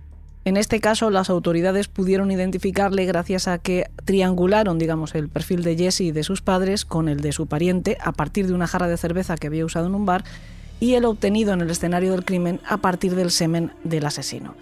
En 0.44 0.58
este 0.58 0.80
caso, 0.80 1.12
las 1.12 1.30
autoridades 1.30 1.88
pudieron 1.88 2.32
identificarle 2.32 3.06
gracias 3.06 3.48
a 3.48 3.60
que 3.60 3.86
triangularon, 4.06 4.80
digamos, 4.80 5.14
el 5.14 5.30
perfil 5.30 5.64
de 5.64 5.78
Jesse 5.78 6.02
y 6.02 6.12
de 6.12 6.24
sus 6.24 6.42
padres 6.42 6.84
con 6.84 7.08
el 7.08 7.20
de 7.20 7.32
su 7.32 7.46
pariente 7.46 7.98
a 8.02 8.12
partir 8.12 8.48
de 8.48 8.54
una 8.54 8.66
jarra 8.66 8.88
de 8.88 8.98
cerveza 8.98 9.38
que 9.38 9.48
había 9.48 9.66
usado 9.66 9.86
en 9.86 9.94
un 9.94 10.08
bar 10.08 10.24
y 10.80 10.96
el 10.96 11.06
obtenido 11.06 11.54
en 11.54 11.62
el 11.62 11.70
escenario 11.70 12.12
del 12.12 12.26
crimen 12.26 12.60
a 12.68 12.78
partir 12.78 13.16
del 13.16 13.30
semen 13.30 13.72
del 13.84 14.06
asesino. 14.06 14.56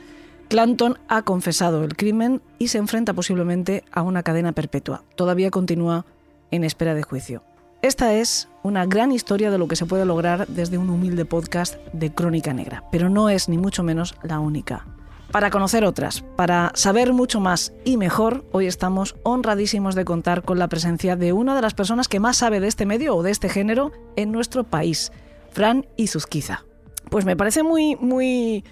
Clanton 0.50 0.98
ha 1.08 1.22
confesado 1.22 1.84
el 1.86 1.96
crimen 1.96 2.42
y 2.58 2.68
se 2.68 2.80
enfrenta 2.80 3.14
posiblemente 3.14 3.86
a 3.92 4.02
una 4.02 4.24
cadena 4.24 4.52
perpetua. 4.52 5.04
Todavía 5.16 5.50
continúa 5.50 6.06
en 6.52 6.66
espera 6.66 6.94
de 6.94 7.04
juicio. 7.04 7.44
Esta 7.82 8.14
es 8.16 8.50
una 8.64 8.86
gran 8.86 9.14
historia 9.14 9.50
de 9.50 9.58
lo 9.58 9.70
que 9.70 9.78
se 9.78 9.86
puede 9.86 10.04
lograr 10.04 10.48
desde 10.48 10.78
un 10.78 10.90
humilde 10.90 11.24
podcast 11.24 11.78
de 11.94 12.12
Crónica 12.12 12.54
Negra, 12.54 12.84
pero 12.92 13.10
no 13.10 13.30
es 13.30 13.48
ni 13.48 13.58
mucho 13.58 13.84
menos 13.84 14.16
la 14.24 14.40
única. 14.40 14.86
Para 15.32 15.52
conocer 15.52 15.86
otras, 15.86 16.24
para 16.36 16.72
saber 16.74 17.14
mucho 17.14 17.40
más 17.40 17.72
y 17.86 17.98
mejor, 17.98 18.46
hoy 18.52 18.66
estamos 18.66 19.16
honradísimos 19.22 19.94
de 19.94 20.04
contar 20.04 20.42
con 20.42 20.58
la 20.58 20.68
presencia 20.68 21.16
de 21.16 21.34
una 21.34 21.56
de 21.56 21.62
las 21.62 21.76
personas 21.76 22.08
que 22.08 22.20
más 22.20 22.38
sabe 22.38 22.60
de 22.60 22.68
este 22.68 22.88
medio 22.88 23.16
o 23.16 23.22
de 23.22 23.30
este 23.30 23.48
género 23.48 23.92
en 24.16 24.32
nuestro 24.32 24.64
país, 24.64 25.12
Fran 25.52 25.86
Izuzquiza. 25.98 26.66
Pues 27.12 27.26
me 27.26 27.38
parece 27.38 27.62
muy, 27.62 27.96
muy 27.98 28.64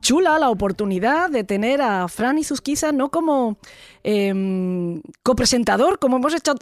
chula 0.00 0.38
la 0.38 0.48
oportunidad 0.48 1.28
de 1.28 1.44
tener 1.44 1.82
a 1.82 2.08
Fran 2.08 2.38
Izuzquiza 2.38 2.92
no 2.92 3.10
como 3.10 3.58
em, 4.02 5.02
copresentador, 5.22 5.98
como 5.98 6.16
hemos 6.16 6.32
hecho, 6.32 6.54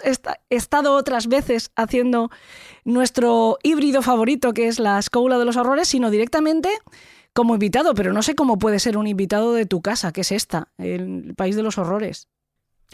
estado 0.50 0.94
otras 0.94 1.28
veces 1.28 1.70
haciendo 1.76 2.28
nuestro 2.84 3.58
híbrido 3.62 4.02
favorito, 4.02 4.52
que 4.52 4.66
es 4.66 4.80
la 4.80 4.98
Escoula 4.98 5.38
de 5.38 5.44
los 5.44 5.56
Horrores, 5.56 5.86
sino 5.86 6.10
directamente 6.10 6.70
como 7.34 7.54
invitado, 7.54 7.94
pero 7.94 8.12
no 8.12 8.22
sé 8.22 8.34
cómo 8.34 8.58
puede 8.58 8.78
ser 8.78 8.96
un 8.96 9.06
invitado 9.06 9.52
de 9.52 9.66
tu 9.66 9.82
casa, 9.82 10.12
que 10.12 10.22
es 10.22 10.32
esta, 10.32 10.68
el 10.78 11.34
país 11.36 11.56
de 11.56 11.62
los 11.62 11.76
horrores. 11.78 12.28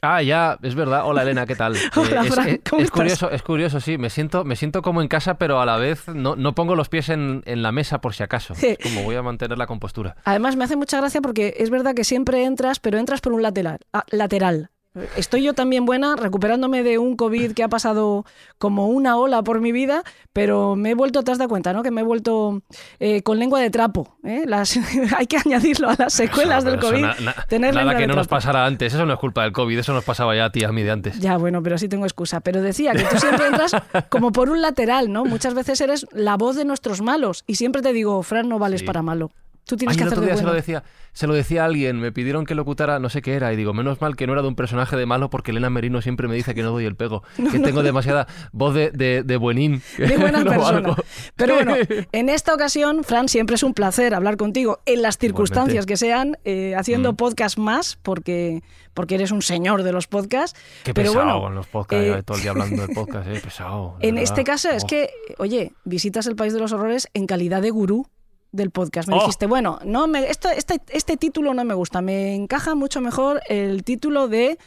Ah, 0.02 0.23
ya, 0.23 0.59
es 0.62 0.75
verdad. 0.75 1.02
Hola 1.04 1.23
Elena, 1.23 1.44
¿qué 1.44 1.54
tal? 1.54 1.76
Hola, 1.97 2.23
es, 2.23 2.38
es- 2.38 2.61
¿cómo 2.70 2.80
es 2.80 2.87
estás? 2.87 2.90
curioso, 2.90 3.30
es 3.30 3.42
curioso, 3.42 3.80
sí. 3.80 3.99
Me 3.99 4.09
siento, 4.09 4.44
me 4.44 4.56
siento 4.56 4.80
como 4.80 5.02
en 5.02 5.09
casa, 5.09 5.35
pero 5.35 5.61
a 5.61 5.66
la 5.66 5.76
vez 5.76 6.09
no, 6.09 6.37
no 6.37 6.54
pongo 6.54 6.75
los 6.75 6.88
pies 6.88 7.11
en, 7.11 7.42
en 7.44 7.62
la 7.62 7.70
mesa 7.70 8.00
por 8.00 8.14
si 8.14 8.23
acaso. 8.23 8.54
Sí. 8.54 8.68
Es 8.68 8.78
como 8.78 9.02
voy 9.02 9.16
a 9.16 9.23
mantener 9.23 9.59
la 9.59 9.66
compostura. 9.66 10.16
Además, 10.25 10.56
me 10.56 10.64
hace 10.64 10.76
mucha 10.76 10.97
gracia 10.97 11.20
porque 11.20 11.54
es 11.59 11.68
verdad 11.68 11.94
que 11.94 12.04
siempre 12.04 12.44
entras, 12.44 12.80
pero 12.80 12.97
entras 12.99 13.20
por 13.20 13.35
un 13.35 13.42
lateral. 13.42 13.80
ah, 13.92 14.04
lateral. 14.11 14.70
Estoy 15.16 15.44
yo 15.44 15.54
también 15.54 15.87
buena, 15.87 16.16
recuperándome 16.16 16.82
de 16.82 16.99
un 16.99 17.14
COVID 17.14 17.52
que 17.52 17.62
ha 17.62 17.68
pasado 17.68 18.25
como 18.59 18.88
una 18.88 19.16
ola 19.16 19.40
por 19.42 19.61
mi 19.61 19.70
vida, 19.70 20.02
pero 20.32 20.75
me 20.75 20.90
he 20.90 20.94
vuelto, 20.94 21.23
te 21.23 21.30
has 21.30 21.38
dado 21.38 21.49
cuenta, 21.49 21.73
¿no? 21.73 21.85
Que 21.85 21.92
me 21.92 22.00
he 22.00 22.04
vuelto 22.04 22.62
eh, 22.99 23.23
con 23.23 23.38
lengua 23.38 23.61
de 23.61 23.70
trapo. 23.70 24.16
¿eh? 24.25 24.42
Las, 24.47 24.76
hay 25.16 25.26
que 25.26 25.37
añadirlo 25.37 25.90
a 25.90 25.94
las 25.97 26.12
secuelas 26.12 26.64
del 26.64 26.80
COVID. 26.80 27.02
na- 27.02 27.14
na- 27.20 27.35
tener 27.49 27.73
nada 27.73 27.97
que 27.97 28.09
no 28.09 28.14
nos 28.14 28.26
pasara 28.26 28.66
antes. 28.66 28.92
Eso 28.92 29.06
no 29.06 29.12
es 29.12 29.18
culpa 29.20 29.44
del 29.44 29.52
COVID. 29.52 29.78
Eso 29.78 29.92
nos 29.92 30.02
pasaba 30.04 30.35
ya 30.35 30.47
a 30.47 30.50
ti 30.52 30.64
a 30.64 30.73
mí 30.73 30.82
de 30.82 30.90
antes. 30.90 31.20
Ya, 31.20 31.37
bueno, 31.37 31.62
pero 31.62 31.78
sí 31.78 31.88
tengo 31.88 32.04
excusa. 32.04 32.40
Pero 32.40 32.61
decía 32.61 32.92
que 32.92 33.04
tú 33.04 33.16
siempre 33.18 33.47
entras 33.47 33.70
como 34.09 34.32
por 34.32 34.50
un 34.50 34.61
lateral, 34.61 35.12
¿no? 35.12 35.25
Muchas 35.25 35.54
veces 35.54 35.80
eres 35.80 36.04
la 36.12 36.37
voz 36.37 36.56
de 36.56 36.64
nuestros 36.64 37.00
malos. 37.00 37.44
Y 37.47 37.54
siempre 37.54 37.80
te 37.82 37.92
digo, 37.92 38.23
Fran, 38.25 38.49
no 38.49 38.59
vales 38.59 38.80
Sí. 38.80 38.87
para 38.87 39.02
malo. 39.02 39.30
Tú 39.64 39.76
tienes 39.76 39.95
Ay, 39.95 39.99
que 39.99 40.02
el 40.02 40.09
otro 40.09 40.21
de 40.23 40.26
día 40.26 40.37
se 40.37 40.43
lo 40.45 40.52
decía, 40.52 40.83
se 41.12 41.26
lo 41.29 41.35
decía 41.35 41.62
a 41.62 41.67
alguien, 41.67 42.00
me 42.00 42.11
pidieron 42.11 42.45
que 42.45 42.55
locutara 42.57 42.99
no 42.99 43.09
sé 43.09 43.23
qué 43.23 43.35
era, 43.35 43.52
y 43.52 43.57
digo, 43.57 43.73
menos 43.73 44.00
mal 44.00 44.17
que 44.17 44.26
no 44.26 44.33
era 44.33 44.43
de 44.43 44.49
un 44.49 44.57
personaje 44.57 44.97
de 44.97 45.07
malo, 45.07 45.31
porque 45.31 45.52
Elena 45.52 45.71
Merino 45.71 46.02
siempre 46.02 46.26
me 46.29 46.35
dice 46.35 46.55
que 46.55 46.62
no 46.62 46.71
doy 46.73 46.87
el 46.87 46.97
pego, 46.97 47.23
que 47.52 47.59
tengo 47.61 47.83
demasiada 47.83 48.26
voz 48.52 48.75
de, 48.75 48.90
de, 48.90 49.23
de 49.23 49.37
buenín. 49.37 49.83
de 49.99 50.17
buena 50.17 50.45
persona. 50.45 50.97
Pero 51.37 51.55
bueno, 51.55 51.75
en 52.12 52.29
esta 52.29 52.52
ocasión, 52.55 53.05
Fran, 53.05 53.29
siempre 53.29 53.55
es 53.55 53.62
un 53.62 53.75
placer 53.75 54.14
hablar 54.14 54.37
contigo 54.37 54.81
en 54.87 55.02
las 55.02 55.19
circunstancias 55.19 55.85
Igualmente. 55.85 55.93
que 55.93 55.97
sean, 55.97 56.38
eh, 56.45 56.75
haciendo 56.76 57.12
Mm. 57.12 57.17
podcast 57.17 57.59
más, 57.59 57.97
porque, 58.02 58.62
porque 58.95 59.14
eres 59.17 59.31
un 59.31 59.43
señor 59.43 59.83
de 59.85 59.93
los 59.93 60.07
podcasts. 60.09 60.59
Qué 60.85 60.95
Pero 60.95 61.12
pesado 61.12 61.25
bueno, 61.26 61.40
con 61.43 61.55
los 61.55 61.67
podcasts, 61.69 62.07
eh, 62.07 62.23
todo 62.25 62.37
el 62.38 62.43
día 62.43 62.50
hablando 62.52 62.83
del 62.87 62.95
podcast, 62.95 63.29
eh, 63.29 63.40
pesado. 63.43 63.97
de 64.00 64.09
En 64.09 64.14
verdad. 64.17 64.31
este 64.31 64.45
caso 64.45 64.71
es 64.71 64.85
Oh. 64.85 64.87
que, 64.88 65.11
oye, 65.38 65.73
visitas 65.85 66.26
el 66.26 66.35
País 66.37 66.52
de 66.55 66.61
los 66.61 66.73
Horrores 66.73 67.09
en 67.14 67.26
calidad 67.26 67.62
de 67.62 67.71
gurú 67.71 68.07
del 68.52 68.71
podcast. 68.71 69.09
Me 69.09 69.14
Oh. 69.16 69.21
dijiste, 69.21 69.47
bueno, 69.47 69.78
no 69.85 70.07
me, 70.07 70.28
esto, 70.28 70.49
este, 70.49 70.80
este 70.90 71.16
título 71.16 71.54
no 71.54 71.64
me 71.64 71.75
gusta, 71.75 72.00
me 72.00 72.35
encaja 72.35 72.75
mucho 72.75 73.00
mejor 73.00 73.40
el 73.49 73.85
título 73.85 74.28
de 74.28 74.59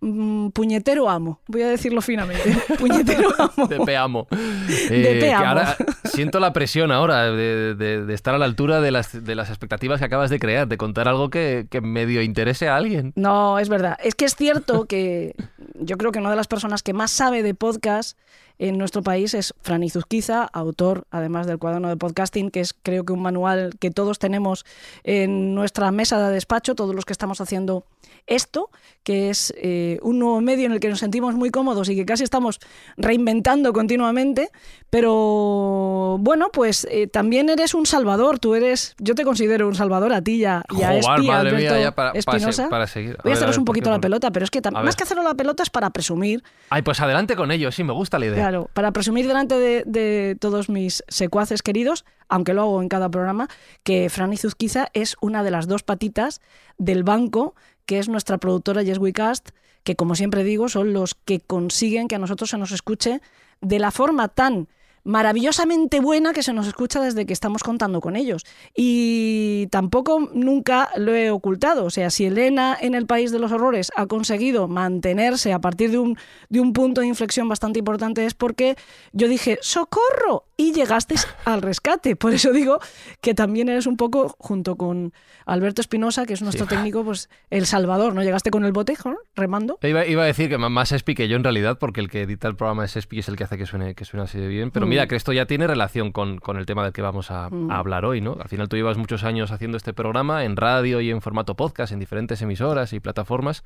mm, 0.00 0.48
Puñetero 0.50 1.08
Amo. 1.08 1.40
Voy 1.48 1.62
a 1.62 1.68
decirlo 1.68 2.00
finamente. 2.02 2.54
Puñetero 2.78 3.30
Amo. 3.38 3.66
De 3.66 3.80
pe 3.80 3.96
amo. 3.96 4.26
De 4.30 4.36
Eh, 4.36 5.14
pe 5.14 5.18
que 5.20 5.32
amo. 5.32 5.46
ahora 5.46 5.76
siento 6.04 6.38
la 6.40 6.52
presión 6.52 6.92
ahora 6.92 7.24
de, 7.32 7.74
de- 7.74 8.04
de 8.04 8.14
estar 8.14 8.34
a 8.34 8.38
la 8.38 8.44
altura 8.44 8.80
de 8.80 8.90
las, 8.90 9.24
de 9.24 9.34
las 9.34 9.48
expectativas 9.48 9.98
que 9.98 10.04
acabas 10.06 10.30
de 10.30 10.38
crear, 10.38 10.68
de 10.68 10.76
contar 10.76 11.08
algo 11.08 11.30
que, 11.30 11.66
que 11.70 11.80
medio 11.80 12.22
interese 12.22 12.68
a 12.68 12.76
alguien. 12.76 13.12
No, 13.16 13.58
es 13.58 13.68
verdad. 13.68 13.96
Es 14.02 14.14
que 14.14 14.26
es 14.26 14.36
cierto 14.36 14.84
que 14.86 15.34
yo 15.74 15.96
creo 15.96 16.12
que 16.12 16.18
una 16.18 16.30
de 16.30 16.36
las 16.36 16.46
personas 16.48 16.82
que 16.82 16.92
más 16.92 17.10
sabe 17.10 17.42
de 17.42 17.54
podcast 17.54 18.18
en 18.58 18.78
nuestro 18.78 19.02
país 19.02 19.34
es 19.34 19.54
Fran 19.60 19.82
Izuzquiza, 19.82 20.44
autor 20.44 21.06
además 21.10 21.46
del 21.46 21.58
cuaderno 21.58 21.88
de 21.88 21.96
podcasting, 21.96 22.50
que 22.50 22.60
es 22.60 22.74
creo 22.74 23.04
que 23.04 23.12
un 23.12 23.22
manual 23.22 23.74
que 23.78 23.90
todos 23.90 24.18
tenemos 24.18 24.64
en 25.04 25.54
nuestra 25.54 25.90
mesa 25.90 26.26
de 26.26 26.34
despacho, 26.34 26.74
todos 26.74 26.94
los 26.94 27.04
que 27.04 27.12
estamos 27.12 27.40
haciendo 27.40 27.84
esto, 28.26 28.70
que 29.02 29.30
es 29.30 29.54
eh, 29.56 29.98
un 30.02 30.18
nuevo 30.18 30.40
medio 30.40 30.66
en 30.66 30.72
el 30.72 30.80
que 30.80 30.88
nos 30.88 30.98
sentimos 30.98 31.34
muy 31.34 31.50
cómodos 31.50 31.88
y 31.88 31.94
que 31.94 32.04
casi 32.04 32.24
estamos 32.24 32.58
reinventando 32.96 33.72
continuamente, 33.72 34.50
pero 34.90 36.16
bueno, 36.20 36.48
pues 36.52 36.86
eh, 36.90 37.06
también 37.06 37.48
eres 37.48 37.74
un 37.74 37.86
salvador, 37.86 38.38
tú 38.40 38.54
eres, 38.54 38.96
yo 38.98 39.14
te 39.14 39.24
considero 39.24 39.68
un 39.68 39.74
salvador 39.74 40.12
a 40.12 40.22
ti 40.22 40.36
y 40.36 40.44
a, 40.44 40.64
y 40.76 40.82
a 40.82 41.00
Joder, 41.00 41.54
mía, 41.54 41.80
ya 41.80 41.94
para, 41.94 42.10
Espinosa. 42.12 42.68
para 42.68 42.86
seguir. 42.86 43.10
Voy 43.10 43.18
a 43.20 43.22
ver, 43.24 43.32
haceros 43.34 43.54
ver, 43.54 43.58
un 43.60 43.64
poquito 43.64 43.90
la 43.90 44.00
pelota, 44.00 44.30
pero 44.32 44.44
es 44.44 44.50
que 44.50 44.60
más 44.72 44.96
que 44.96 45.04
hacerlo 45.04 45.22
la 45.22 45.34
pelota 45.34 45.62
es 45.62 45.70
para 45.70 45.90
presumir, 45.90 46.42
Ay, 46.70 46.82
pues 46.82 47.00
adelante 47.00 47.36
con 47.36 47.52
ello, 47.52 47.70
sí, 47.70 47.84
me 47.84 47.92
gusta 47.92 48.18
la 48.18 48.26
idea. 48.26 48.36
claro, 48.36 48.70
para 48.74 48.90
presumir 48.92 49.26
delante 49.28 49.56
de, 49.56 49.84
de 49.86 50.36
todos 50.40 50.68
mis 50.68 51.04
secuaces 51.06 51.62
queridos, 51.62 52.04
aunque 52.28 52.54
lo 52.54 52.62
hago 52.62 52.82
en 52.82 52.88
cada 52.88 53.08
programa, 53.08 53.48
que 53.84 54.10
Fran 54.10 54.32
Izuzquiza 54.32 54.88
es 54.94 55.16
una 55.20 55.44
de 55.44 55.52
las 55.52 55.68
dos 55.68 55.84
patitas 55.84 56.40
del 56.78 57.04
banco, 57.04 57.54
que 57.86 57.98
es 57.98 58.08
nuestra 58.08 58.38
productora 58.38 58.82
Yes 58.82 58.98
We 58.98 59.12
Cast, 59.12 59.50
que 59.84 59.96
como 59.96 60.14
siempre 60.14 60.44
digo, 60.44 60.68
son 60.68 60.92
los 60.92 61.14
que 61.14 61.40
consiguen 61.40 62.08
que 62.08 62.16
a 62.16 62.18
nosotros 62.18 62.50
se 62.50 62.58
nos 62.58 62.72
escuche 62.72 63.20
de 63.60 63.78
la 63.78 63.90
forma 63.90 64.28
tan 64.28 64.68
maravillosamente 65.06 66.00
buena 66.00 66.32
que 66.32 66.42
se 66.42 66.52
nos 66.52 66.66
escucha 66.66 67.00
desde 67.00 67.24
que 67.26 67.32
estamos 67.32 67.62
contando 67.62 68.00
con 68.00 68.16
ellos. 68.16 68.44
Y 68.74 69.68
tampoco 69.70 70.28
nunca 70.34 70.90
lo 70.96 71.14
he 71.14 71.30
ocultado. 71.30 71.84
O 71.84 71.90
sea, 71.90 72.10
si 72.10 72.26
Elena 72.26 72.76
en 72.80 72.94
el 72.94 73.06
País 73.06 73.30
de 73.32 73.38
los 73.38 73.52
Horrores 73.52 73.90
ha 73.96 74.06
conseguido 74.06 74.68
mantenerse 74.68 75.52
a 75.52 75.60
partir 75.60 75.90
de 75.90 75.98
un, 75.98 76.18
de 76.48 76.60
un 76.60 76.72
punto 76.72 77.00
de 77.00 77.06
inflexión 77.06 77.48
bastante 77.48 77.78
importante 77.78 78.26
es 78.26 78.34
porque 78.34 78.76
yo 79.12 79.28
dije, 79.28 79.58
¡socorro! 79.62 80.44
Y 80.58 80.72
llegasteis 80.72 81.26
al 81.44 81.62
rescate. 81.62 82.16
Por 82.16 82.32
eso 82.34 82.52
digo 82.52 82.78
que 83.20 83.34
también 83.34 83.68
eres 83.68 83.86
un 83.86 83.96
poco, 83.96 84.34
junto 84.38 84.76
con 84.76 85.12
Alberto 85.44 85.80
Espinosa, 85.82 86.24
que 86.26 86.32
es 86.32 86.42
nuestro 86.42 86.64
Sí. 86.66 86.70
técnico, 86.74 87.04
pues 87.04 87.28
el 87.50 87.66
salvador, 87.66 88.14
¿no? 88.14 88.22
Llegaste 88.22 88.50
con 88.50 88.64
el 88.64 88.72
bote, 88.72 88.94
¿no? 89.04 89.16
remando. 89.34 89.78
Iba, 89.82 90.06
iba 90.06 90.22
a 90.22 90.26
decir 90.26 90.48
que 90.48 90.56
más- 90.58 90.92
Espi 90.92 91.14
que 91.14 91.28
yo 91.28 91.36
en 91.36 91.44
realidad, 91.44 91.78
porque 91.78 92.00
el 92.00 92.08
que 92.08 92.22
edita 92.22 92.48
el 92.48 92.56
programa 92.56 92.84
es 92.86 92.96
Espi 92.96 93.16
y 93.16 93.18
es 93.18 93.28
el 93.28 93.36
que 93.36 93.44
hace 93.44 93.58
que 93.58 93.66
suene, 93.66 93.94
que 93.94 94.04
suene 94.06 94.24
así 94.24 94.38
de 94.38 94.48
bien. 94.48 94.70
Pero 94.70 94.86
Mm. 94.86 94.88
mira, 94.88 94.95
que 95.06 95.16
esto 95.16 95.32
ya 95.34 95.44
tiene 95.44 95.66
relación 95.66 96.12
con, 96.12 96.38
con 96.38 96.56
el 96.56 96.64
tema 96.64 96.82
del 96.82 96.92
que 96.94 97.02
vamos 97.02 97.30
a, 97.30 97.50
Mm. 97.50 97.70
a 97.70 97.78
hablar 97.78 98.04
hoy, 98.06 98.22
¿no? 98.22 98.38
Al 98.40 98.48
final 98.48 98.68
tú 98.68 98.76
llevas 98.76 98.96
muchos 98.96 99.22
años 99.22 99.50
haciendo 99.52 99.76
este 99.76 99.92
programa 99.92 100.44
en 100.44 100.56
radio 100.56 101.02
y 101.02 101.10
en 101.10 101.20
formato 101.20 101.54
podcast, 101.56 101.92
en 101.92 101.98
diferentes 101.98 102.40
emisoras 102.40 102.94
y 102.94 103.00
plataformas, 103.00 103.62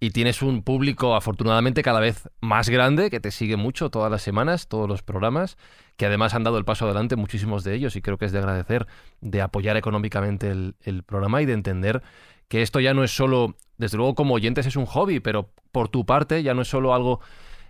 y 0.00 0.10
tienes 0.10 0.40
un 0.40 0.62
público 0.62 1.14
afortunadamente 1.14 1.82
cada 1.82 2.00
vez 2.00 2.28
más 2.40 2.70
grande 2.70 3.10
que 3.10 3.20
te 3.20 3.30
sigue 3.30 3.56
mucho 3.56 3.90
todas 3.90 4.10
las 4.10 4.22
semanas, 4.22 4.68
todos 4.68 4.88
los 4.88 5.02
programas, 5.02 5.58
que 5.96 6.06
además 6.06 6.34
han 6.34 6.44
dado 6.44 6.56
el 6.56 6.64
paso 6.64 6.86
adelante 6.86 7.16
muchísimos 7.16 7.62
de 7.64 7.74
ellos 7.74 7.94
y 7.96 8.00
creo 8.02 8.16
que 8.16 8.24
es 8.24 8.32
de 8.32 8.38
agradecer, 8.38 8.86
de 9.20 9.42
apoyar 9.42 9.76
económicamente 9.76 10.50
el, 10.50 10.74
el 10.80 11.02
programa 11.02 11.42
y 11.42 11.46
de 11.46 11.52
entender 11.52 12.02
que 12.48 12.62
esto 12.62 12.80
ya 12.80 12.94
no 12.94 13.04
es 13.04 13.10
solo, 13.14 13.54
desde 13.78 13.96
luego 13.96 14.14
como 14.14 14.34
oyentes 14.34 14.66
es 14.66 14.76
un 14.76 14.86
hobby, 14.86 15.20
pero 15.20 15.50
por 15.70 15.88
tu 15.88 16.04
parte 16.04 16.42
ya 16.42 16.54
no 16.54 16.62
es 16.62 16.68
solo 16.68 16.94
algo 16.94 17.20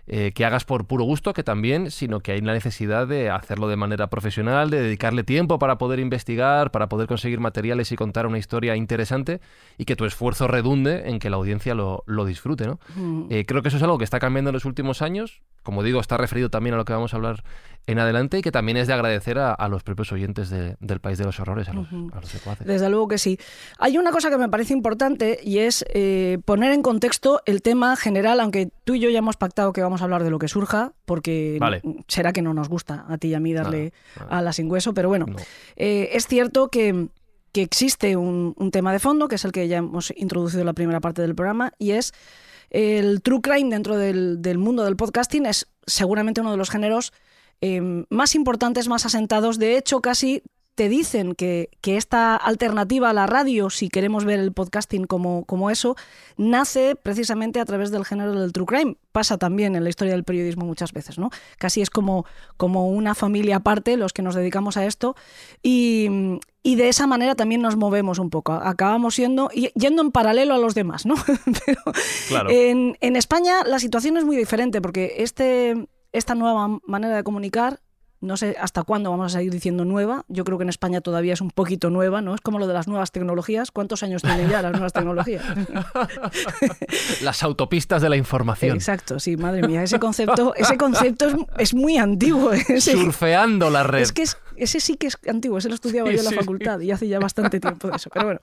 eh, 0.05 0.33
que 0.33 0.43
hagas 0.43 0.65
por 0.65 0.85
puro 0.85 1.05
gusto, 1.05 1.33
que 1.33 1.43
también, 1.43 1.89
sino 1.89 2.19
que 2.19 2.33
hay 2.33 2.41
la 2.41 2.53
necesidad 2.53 3.07
de 3.07 3.29
hacerlo 3.29 3.69
de 3.69 3.77
manera 3.77 4.07
profesional, 4.07 4.69
de 4.69 4.81
dedicarle 4.81 5.23
tiempo 5.23 5.59
para 5.59 5.77
poder 5.77 5.99
investigar, 5.99 6.71
para 6.71 6.89
poder 6.89 7.07
conseguir 7.07 7.39
materiales 7.39 7.91
y 7.91 7.95
contar 7.95 8.27
una 8.27 8.37
historia 8.37 8.75
interesante 8.75 9.39
y 9.77 9.85
que 9.85 9.95
tu 9.95 10.05
esfuerzo 10.05 10.47
redunde 10.47 11.09
en 11.09 11.19
que 11.19 11.29
la 11.29 11.37
audiencia 11.37 11.73
lo, 11.73 12.03
lo 12.05 12.25
disfrute, 12.25 12.67
¿no? 12.67 12.79
Mm. 12.95 13.27
Eh, 13.29 13.45
creo 13.45 13.61
que 13.61 13.69
eso 13.69 13.77
es 13.77 13.83
algo 13.83 13.97
que 13.97 14.03
está 14.03 14.19
cambiando 14.19 14.49
en 14.49 14.55
los 14.55 14.65
últimos 14.65 15.01
años. 15.01 15.41
Como 15.63 15.81
digo, 15.83 15.99
está 15.99 16.17
referido 16.17 16.49
también 16.49 16.73
a 16.75 16.77
lo 16.77 16.85
que 16.85 16.93
vamos 16.93 17.13
a 17.13 17.17
hablar 17.17 17.43
en 17.87 17.99
adelante 17.99 18.37
y 18.37 18.41
que 18.41 18.51
también 18.51 18.77
es 18.77 18.87
de 18.87 18.93
agradecer 18.93 19.37
a, 19.39 19.53
a 19.53 19.67
los 19.67 19.83
propios 19.83 20.11
oyentes 20.13 20.49
de- 20.49 20.77
del 20.79 20.99
País 21.01 21.17
de 21.17 21.25
los 21.25 21.39
Horrores, 21.39 21.67
a 21.67 21.73
los, 21.73 21.91
Ujú. 21.91 22.09
a 22.13 22.21
los. 22.21 22.59
Desde 22.65 22.89
luego 22.89 23.07
que 23.09 23.17
sí. 23.17 23.37
Hay 23.77 23.97
una 23.97 24.11
cosa 24.11 24.29
que 24.29 24.37
me 24.37 24.47
parece 24.47 24.73
importante 24.73 25.39
y 25.43 25.59
es 25.59 25.83
eh, 25.93 26.37
poner 26.45 26.71
en 26.71 26.81
contexto 26.81 27.41
el 27.45 27.61
tema 27.61 27.95
general, 27.97 28.39
aunque 28.39 28.69
tú 28.85 28.93
y 28.95 28.99
yo 29.01 29.09
ya 29.09 29.19
hemos 29.19 29.35
pactado 29.35 29.73
que 29.73 29.81
vamos 29.81 29.99
a 30.01 30.05
hablar 30.05 30.23
de 30.23 30.29
lo 30.29 30.39
que 30.39 30.47
surja, 30.47 30.93
porque 31.05 31.57
Vale. 31.59 31.81
será 32.07 32.31
que 32.31 32.41
no 32.41 32.53
nos 32.53 32.69
gusta 32.69 33.05
a 33.09 33.17
ti 33.17 33.29
y 33.29 33.33
a 33.33 33.39
mí 33.41 33.53
darle 33.53 33.91
a 34.29 34.41
la 34.41 34.53
sin 34.53 34.69
hueso, 34.71 34.93
pero 34.93 35.09
bueno, 35.09 35.25
No. 35.27 35.35
eh, 35.75 36.09
es 36.13 36.27
cierto 36.27 36.69
que 36.69 37.07
que 37.51 37.61
existe 37.61 38.15
un, 38.17 38.55
un 38.57 38.71
tema 38.71 38.91
de 38.91 38.97
fondo, 38.97 39.27
que 39.27 39.35
es 39.35 39.45
el 39.45 39.51
que 39.51 39.67
ya 39.67 39.77
hemos 39.77 40.11
introducido 40.17 40.61
en 40.61 40.65
la 40.65 40.73
primera 40.73 40.99
parte 41.01 41.21
del 41.21 41.35
programa, 41.35 41.71
y 41.77 41.91
es 41.91 42.11
el 42.73 43.21
true 43.21 43.41
crime 43.41 43.69
dentro 43.69 43.97
del, 43.97 44.57
mundo 44.57 44.83
del 44.83 44.97
podcasting 44.97 45.45
es 45.45 45.67
seguramente 45.85 46.41
uno 46.41 46.51
de 46.51 46.57
los 46.57 46.69
géneros 46.69 47.13
eh, 47.61 48.05
más 48.09 48.35
importantes, 48.35 48.87
más 48.87 49.05
asentados. 49.05 49.59
De 49.59 49.77
hecho, 49.77 50.01
casi 50.01 50.43
te 50.75 50.89
dicen 50.89 51.35
que, 51.35 51.69
que, 51.81 51.97
esta 51.97 52.35
alternativa 52.35 53.09
a 53.09 53.13
la 53.13 53.27
radio, 53.27 53.69
si 53.69 53.89
queremos 53.89 54.25
ver 54.25 54.39
el 54.39 54.53
podcasting 54.53 55.05
como, 55.05 55.45
como, 55.45 55.69
eso, 55.69 55.95
nace 56.35 56.95
precisamente 56.95 57.59
a 57.59 57.65
través 57.65 57.91
del 57.91 58.05
género 58.05 58.39
del 58.39 58.51
true 58.51 58.65
crime. 58.65 58.97
Pasa 59.11 59.37
también 59.37 59.75
en 59.75 59.83
la 59.83 59.89
historia 59.89 60.13
del 60.13 60.23
periodismo 60.23 60.65
muchas 60.65 60.91
veces, 60.91 61.19
¿no? 61.19 61.29
Casi 61.59 61.81
es 61.81 61.91
como, 61.91 62.25
como 62.57 62.89
una 62.89 63.13
familia 63.13 63.57
aparte 63.57 63.97
los 63.97 64.13
que 64.13 64.23
nos 64.23 64.33
dedicamos 64.33 64.75
a 64.77 64.85
esto 64.85 65.15
y, 65.61 66.39
y 66.63 66.75
de 66.75 66.89
esa 66.89 67.05
manera 67.05 67.35
también 67.35 67.61
nos 67.61 67.75
movemos 67.75 68.17
un 68.17 68.31
poco. 68.31 68.53
Acabamos 68.53 69.13
siendo, 69.13 69.49
yendo 69.49 70.01
en 70.01 70.11
paralelo 70.11 70.55
a 70.55 70.57
los 70.57 70.73
demás, 70.73 71.05
¿no? 71.05 71.13
Pero 71.65 71.81
claro. 72.29 72.49
en, 72.49 72.97
en 72.99 73.15
España 73.15 73.63
la 73.63 73.77
situación 73.77 74.17
es 74.17 74.25
muy 74.25 74.35
diferente 74.35 74.81
porque 74.81 75.17
este, 75.19 75.87
esta 76.13 76.33
nueva 76.33 76.79
manera 76.87 77.15
de 77.15 77.23
comunicar 77.23 77.79
no 78.23 78.37
sé 78.37 78.55
hasta 78.59 78.83
cuándo 78.83 79.11
vamos 79.11 79.33
a 79.33 79.37
seguir 79.37 79.51
diciendo 79.51 79.83
nueva. 79.83 80.23
Yo 80.29 80.45
creo 80.45 80.57
que 80.57 80.63
en 80.63 80.69
España 80.69 81.01
todavía 81.01 81.33
es 81.33 81.41
un 81.41 81.51
poquito 81.51 81.89
nueva, 81.89 82.21
¿no? 82.21 82.33
Es 82.33 82.41
como 82.41 82.57
lo 82.57 82.67
de 82.67 82.73
las 82.73 82.87
nuevas 82.87 83.11
tecnologías. 83.11 83.69
¿Cuántos 83.69 84.01
años 84.01 84.21
tienen 84.21 84.49
ya 84.49 84.61
las 84.61 84.71
nuevas 84.71 84.93
tecnologías? 84.93 85.43
las 87.21 87.43
autopistas 87.43 88.01
de 88.01 88.09
la 88.09 88.15
información. 88.15 88.77
Exacto, 88.77 89.19
sí, 89.19 89.35
madre 89.35 89.67
mía. 89.67 89.83
Ese 89.83 89.99
concepto, 89.99 90.55
ese 90.55 90.77
concepto 90.77 91.27
es, 91.27 91.35
es 91.57 91.73
muy 91.73 91.97
antiguo. 91.97 92.53
Ese, 92.53 92.93
Surfeando 92.93 93.69
la 93.69 93.83
red. 93.83 94.01
Es 94.01 94.13
que 94.13 94.21
es, 94.21 94.37
ese 94.57 94.79
sí 94.79 94.95
que 94.95 95.07
es 95.07 95.17
antiguo, 95.27 95.57
ese 95.57 95.69
lo 95.69 95.75
estudiaba 95.75 96.11
yo 96.11 96.19
en 96.19 96.25
la 96.25 96.31
sí. 96.31 96.35
facultad 96.35 96.79
y 96.79 96.91
hace 96.91 97.07
ya 97.07 97.19
bastante 97.19 97.59
tiempo 97.59 97.87
de 97.87 97.95
eso. 97.95 98.09
Pero 98.13 98.25
bueno, 98.25 98.39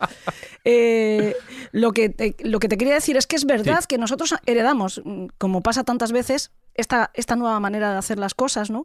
eh, 0.64 1.34
lo, 1.72 1.92
que 1.92 2.08
te, 2.08 2.36
lo 2.40 2.58
que 2.58 2.68
te 2.68 2.76
quería 2.76 2.94
decir 2.94 3.16
es 3.16 3.26
que 3.26 3.36
es 3.36 3.44
verdad 3.44 3.84
que 3.84 3.98
nosotros 3.98 4.34
heredamos, 4.46 5.02
como 5.38 5.62
pasa 5.62 5.84
tantas 5.84 6.12
veces, 6.12 6.50
esta, 6.74 7.10
esta, 7.14 7.36
nueva 7.36 7.60
manera 7.60 7.92
de 7.92 7.98
hacer 7.98 8.18
las 8.18 8.34
cosas, 8.34 8.70
¿no? 8.70 8.84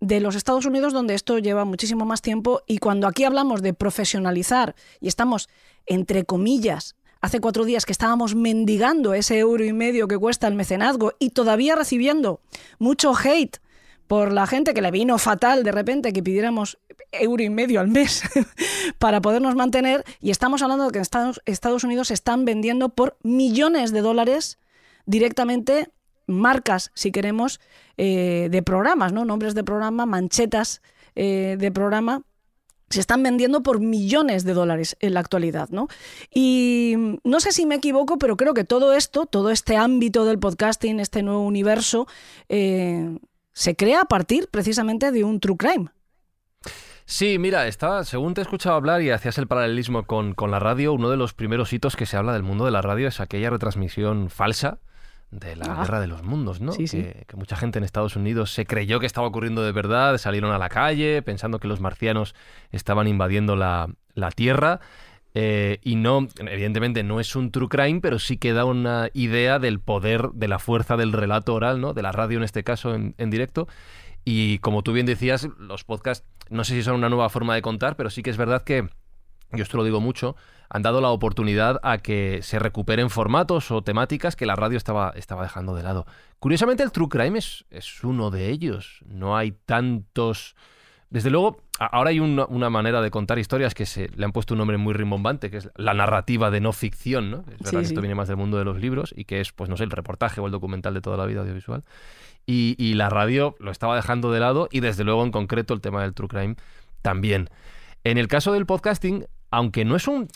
De 0.00 0.20
los 0.20 0.34
Estados 0.34 0.66
Unidos, 0.66 0.92
donde 0.92 1.14
esto 1.14 1.38
lleva 1.38 1.64
muchísimo 1.64 2.04
más 2.04 2.22
tiempo, 2.22 2.62
y 2.66 2.78
cuando 2.78 3.06
aquí 3.06 3.24
hablamos 3.24 3.62
de 3.62 3.74
profesionalizar 3.74 4.74
y 5.00 5.08
estamos, 5.08 5.48
entre 5.86 6.24
comillas, 6.24 6.96
hace 7.20 7.40
cuatro 7.40 7.64
días 7.64 7.86
que 7.86 7.92
estábamos 7.92 8.34
mendigando 8.34 9.14
ese 9.14 9.38
euro 9.38 9.64
y 9.64 9.72
medio 9.72 10.08
que 10.08 10.18
cuesta 10.18 10.48
el 10.48 10.54
mecenazgo 10.54 11.12
y 11.18 11.30
todavía 11.30 11.74
recibiendo 11.76 12.40
mucho 12.78 13.12
hate 13.16 13.58
por 14.06 14.32
la 14.32 14.46
gente 14.46 14.74
que 14.74 14.82
le 14.82 14.90
vino 14.90 15.18
fatal 15.18 15.62
de 15.62 15.72
repente 15.72 16.12
que 16.12 16.22
pidiéramos 16.22 16.78
euro 17.12 17.42
y 17.42 17.50
medio 17.50 17.80
al 17.80 17.88
mes 17.88 18.22
para 18.98 19.20
podernos 19.20 19.54
mantener, 19.54 20.04
y 20.20 20.30
estamos 20.30 20.62
hablando 20.62 20.86
de 20.86 20.92
que 20.92 20.98
en 20.98 21.34
Estados, 21.46 21.84
Unidos 21.84 22.08
se 22.08 22.14
están 22.14 22.44
vendiendo 22.44 22.90
por 22.90 23.16
millones 23.22 23.92
de 23.92 24.00
dólares 24.00 24.58
directamente 25.06 25.90
marcas, 26.26 26.90
si 26.94 27.12
queremos, 27.12 27.60
eh, 27.96 28.48
de 28.50 28.62
programas, 28.62 29.12
¿no? 29.12 29.24
Nombres 29.24 29.54
de 29.54 29.64
programa, 29.64 30.06
manchetas 30.06 30.82
eh, 31.14 31.56
de 31.58 31.70
programa. 31.70 32.22
Se 32.88 33.00
están 33.00 33.22
vendiendo 33.22 33.62
por 33.62 33.80
millones 33.80 34.44
de 34.44 34.54
dólares 34.54 34.96
en 35.00 35.14
la 35.14 35.20
actualidad, 35.20 35.68
¿no? 35.70 35.88
Y 36.32 36.94
no 37.24 37.40
sé 37.40 37.52
si 37.52 37.66
me 37.66 37.76
equivoco, 37.76 38.16
pero 38.16 38.36
creo 38.36 38.54
que 38.54 38.64
todo 38.64 38.92
esto, 38.92 39.26
todo 39.26 39.50
este 39.50 39.76
ámbito 39.76 40.24
del 40.24 40.38
podcasting, 40.38 41.00
este 41.00 41.22
nuevo 41.22 41.42
universo, 41.42 42.06
eh, 42.48 43.18
se 43.56 43.74
crea 43.74 44.02
a 44.02 44.04
partir 44.04 44.48
precisamente 44.50 45.10
de 45.12 45.24
un 45.24 45.40
true 45.40 45.56
crime. 45.56 45.86
Sí, 47.06 47.38
mira, 47.38 47.66
estaba, 47.66 48.04
según 48.04 48.34
te 48.34 48.42
he 48.42 48.44
escuchado 48.44 48.76
hablar 48.76 49.00
y 49.00 49.10
hacías 49.10 49.38
el 49.38 49.46
paralelismo 49.46 50.02
con, 50.02 50.34
con 50.34 50.50
la 50.50 50.58
radio, 50.58 50.92
uno 50.92 51.08
de 51.08 51.16
los 51.16 51.32
primeros 51.32 51.72
hitos 51.72 51.96
que 51.96 52.04
se 52.04 52.18
habla 52.18 52.34
del 52.34 52.42
mundo 52.42 52.66
de 52.66 52.70
la 52.70 52.82
radio 52.82 53.08
es 53.08 53.18
aquella 53.18 53.48
retransmisión 53.48 54.28
falsa 54.28 54.78
de 55.30 55.56
la 55.56 55.72
ah. 55.72 55.80
guerra 55.80 56.00
de 56.00 56.06
los 56.06 56.22
mundos, 56.22 56.60
¿no? 56.60 56.72
Sí, 56.72 56.86
sí. 56.86 56.98
Que, 56.98 57.24
que, 57.26 57.36
mucha 57.36 57.56
gente 57.56 57.78
en 57.78 57.84
Estados 57.84 58.14
Unidos 58.14 58.52
se 58.52 58.66
creyó 58.66 59.00
que 59.00 59.06
estaba 59.06 59.26
ocurriendo 59.26 59.62
de 59.62 59.72
verdad, 59.72 60.18
salieron 60.18 60.52
a 60.52 60.58
la 60.58 60.68
calle 60.68 61.22
pensando 61.22 61.58
que 61.58 61.66
los 61.66 61.80
marcianos 61.80 62.34
estaban 62.72 63.08
invadiendo 63.08 63.56
la, 63.56 63.88
la 64.12 64.30
Tierra. 64.32 64.80
Eh, 65.38 65.80
y 65.82 65.96
no, 65.96 66.28
evidentemente 66.38 67.02
no 67.02 67.20
es 67.20 67.36
un 67.36 67.50
true 67.50 67.68
crime, 67.68 68.00
pero 68.00 68.18
sí 68.18 68.38
que 68.38 68.54
da 68.54 68.64
una 68.64 69.10
idea 69.12 69.58
del 69.58 69.80
poder, 69.80 70.30
de 70.32 70.48
la 70.48 70.58
fuerza 70.58 70.96
del 70.96 71.12
relato 71.12 71.52
oral, 71.52 71.78
¿no? 71.78 71.92
De 71.92 72.00
la 72.00 72.10
radio 72.10 72.38
en 72.38 72.44
este 72.44 72.64
caso, 72.64 72.94
en, 72.94 73.14
directo. 73.30 73.68
Y 74.24 74.60
como 74.60 74.82
tú 74.82 74.94
bien 74.94 75.04
decías, 75.04 75.46
los 75.58 75.84
podcasts, 75.84 76.26
no 76.48 76.64
sé 76.64 76.72
si 76.72 76.82
son 76.82 76.94
una 76.94 77.10
nueva 77.10 77.28
forma 77.28 77.54
de 77.54 77.60
contar, 77.60 77.96
pero 77.96 78.08
sí 78.08 78.22
que 78.22 78.30
es 78.30 78.38
verdad 78.38 78.62
que, 78.62 78.88
yo 79.52 79.62
esto 79.62 79.76
lo 79.76 79.84
digo 79.84 80.00
mucho, 80.00 80.36
han 80.70 80.80
dado 80.80 81.02
la 81.02 81.10
oportunidad 81.10 81.80
a 81.82 81.98
que 81.98 82.40
se 82.40 82.58
recuperen 82.58 83.10
formatos 83.10 83.70
o 83.70 83.82
temáticas 83.82 84.36
que 84.36 84.46
la 84.46 84.56
radio 84.56 84.78
estaba, 84.78 85.12
estaba 85.16 85.42
dejando 85.42 85.74
de 85.74 85.82
lado. 85.82 86.06
Curiosamente, 86.38 86.82
el 86.82 86.92
True 86.92 87.10
Crime 87.10 87.38
es 87.38 88.04
uno 88.04 88.30
de 88.30 88.48
ellos. 88.48 89.04
No 89.04 89.36
hay 89.36 89.52
tantos... 89.52 90.56
Desde 91.10 91.30
luego, 91.30 91.58
ahora 91.78 92.10
hay 92.10 92.20
una, 92.20 92.46
una, 92.46 92.70
manera 92.70 93.00
de 93.00 93.10
contar 93.10 93.38
historias 93.38 93.74
que 93.74 93.86
se 93.86 94.08
le 94.14 94.24
han 94.24 94.32
puesto 94.32 94.54
un 94.54 94.58
nombre 94.58 94.76
muy 94.76 94.94
rimbombante, 94.94 95.50
que 95.50 95.58
es 95.58 95.70
la 95.76 95.94
narrativa 95.94 96.50
de 96.50 96.60
no 96.60 96.72
ficción, 96.72 97.30
¿no? 97.30 97.38
Es 97.40 97.58
verdad 97.58 97.70
sí, 97.70 97.76
que 97.76 97.82
esto 97.82 98.00
viene 98.00 98.14
más 98.14 98.28
del 98.28 98.36
mundo 98.36 98.58
de 98.58 98.64
los 98.64 98.80
libros 98.80 99.14
y 99.16 99.24
que 99.24 99.40
es, 99.40 99.52
pues 99.52 99.68
no 99.68 99.76
sé, 99.76 99.84
el 99.84 99.90
reportaje 99.90 100.40
o 100.40 100.46
el 100.46 100.52
documental 100.52 100.94
de 100.94 101.00
toda 101.00 101.16
la 101.16 101.26
vida 101.26 101.40
audiovisual. 101.40 101.84
Y, 102.46 102.76
y 102.78 102.94
la 102.94 103.10
radio 103.10 103.56
lo 103.58 103.70
estaba 103.70 103.96
dejando 103.96 104.30
de 104.30 104.40
lado 104.40 104.68
y 104.70 104.80
desde 104.80 105.04
luego 105.04 105.24
en 105.24 105.32
concreto 105.32 105.74
el 105.74 105.80
tema 105.80 106.02
del 106.02 106.14
True 106.14 106.28
Crime 106.28 106.56
también. 107.02 107.50
En 108.04 108.18
el 108.18 108.28
caso 108.28 108.52
del 108.52 108.66
podcasting, 108.66 109.26
aunque 109.50 109.84
no 109.84 109.96
es 109.96 110.06
un 110.06 110.28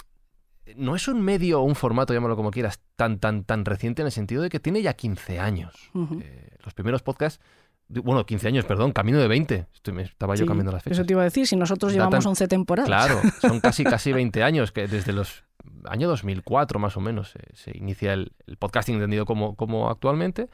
no 0.76 0.94
es 0.94 1.09
un 1.09 1.20
medio 1.20 1.61
o 1.61 1.64
un 1.64 1.74
formato, 1.74 2.12
llámalo 2.12 2.37
como 2.37 2.50
quieras, 2.50 2.81
tan, 2.96 3.18
tan, 3.18 3.44
tan 3.44 3.64
reciente 3.64 4.03
en 4.03 4.07
el 4.07 4.12
sentido 4.12 4.42
de 4.42 4.50
que 4.50 4.61
tiene 4.61 4.83
ya 4.83 4.94
15 4.94 5.40
años. 5.40 5.74
Uh 5.94 6.07
-huh. 6.07 6.22
eh, 6.22 6.57
los 6.64 6.74
primeros 6.74 7.03
podcasts, 7.03 7.42
bueno, 7.90 8.24
15 8.24 8.48
años, 8.48 8.64
perdón, 8.64 8.92
camino 8.92 9.18
de 9.18 9.29
20. 9.29 9.66
Estoy, 9.74 9.94
me 9.94 10.03
estaba 10.03 10.37
sí, 10.37 10.40
yo 10.40 10.46
cambiando 10.46 10.72
las 10.72 10.83
fechas. 10.83 10.98
Eso 10.98 11.07
te 11.07 11.12
iba 11.12 11.22
a 11.22 11.24
decir, 11.24 11.46
si 11.46 11.57
nosotros 11.57 11.92
llevamos 11.92 12.12
Datan, 12.12 12.29
11 12.29 12.48
temporadas. 12.48 12.88
Claro, 12.88 13.20
son 13.40 13.61
casi, 13.61 13.85
casi 13.85 14.12
20 14.12 14.42
años, 14.42 14.72
que 14.72 14.87
desde 14.87 15.12
los 15.12 15.44
año 15.87 16.09
2004 16.09 16.79
más 16.79 16.96
o 16.96 17.00
menos 17.00 17.31
se, 17.31 17.40
se 17.55 17.76
inicia 17.76 18.12
el, 18.12 18.33
el, 18.46 18.57
podcasting 18.57 18.96
entendido 18.96 19.26
como, 19.26 19.57
como 19.57 19.90
actualmente. 19.90 20.48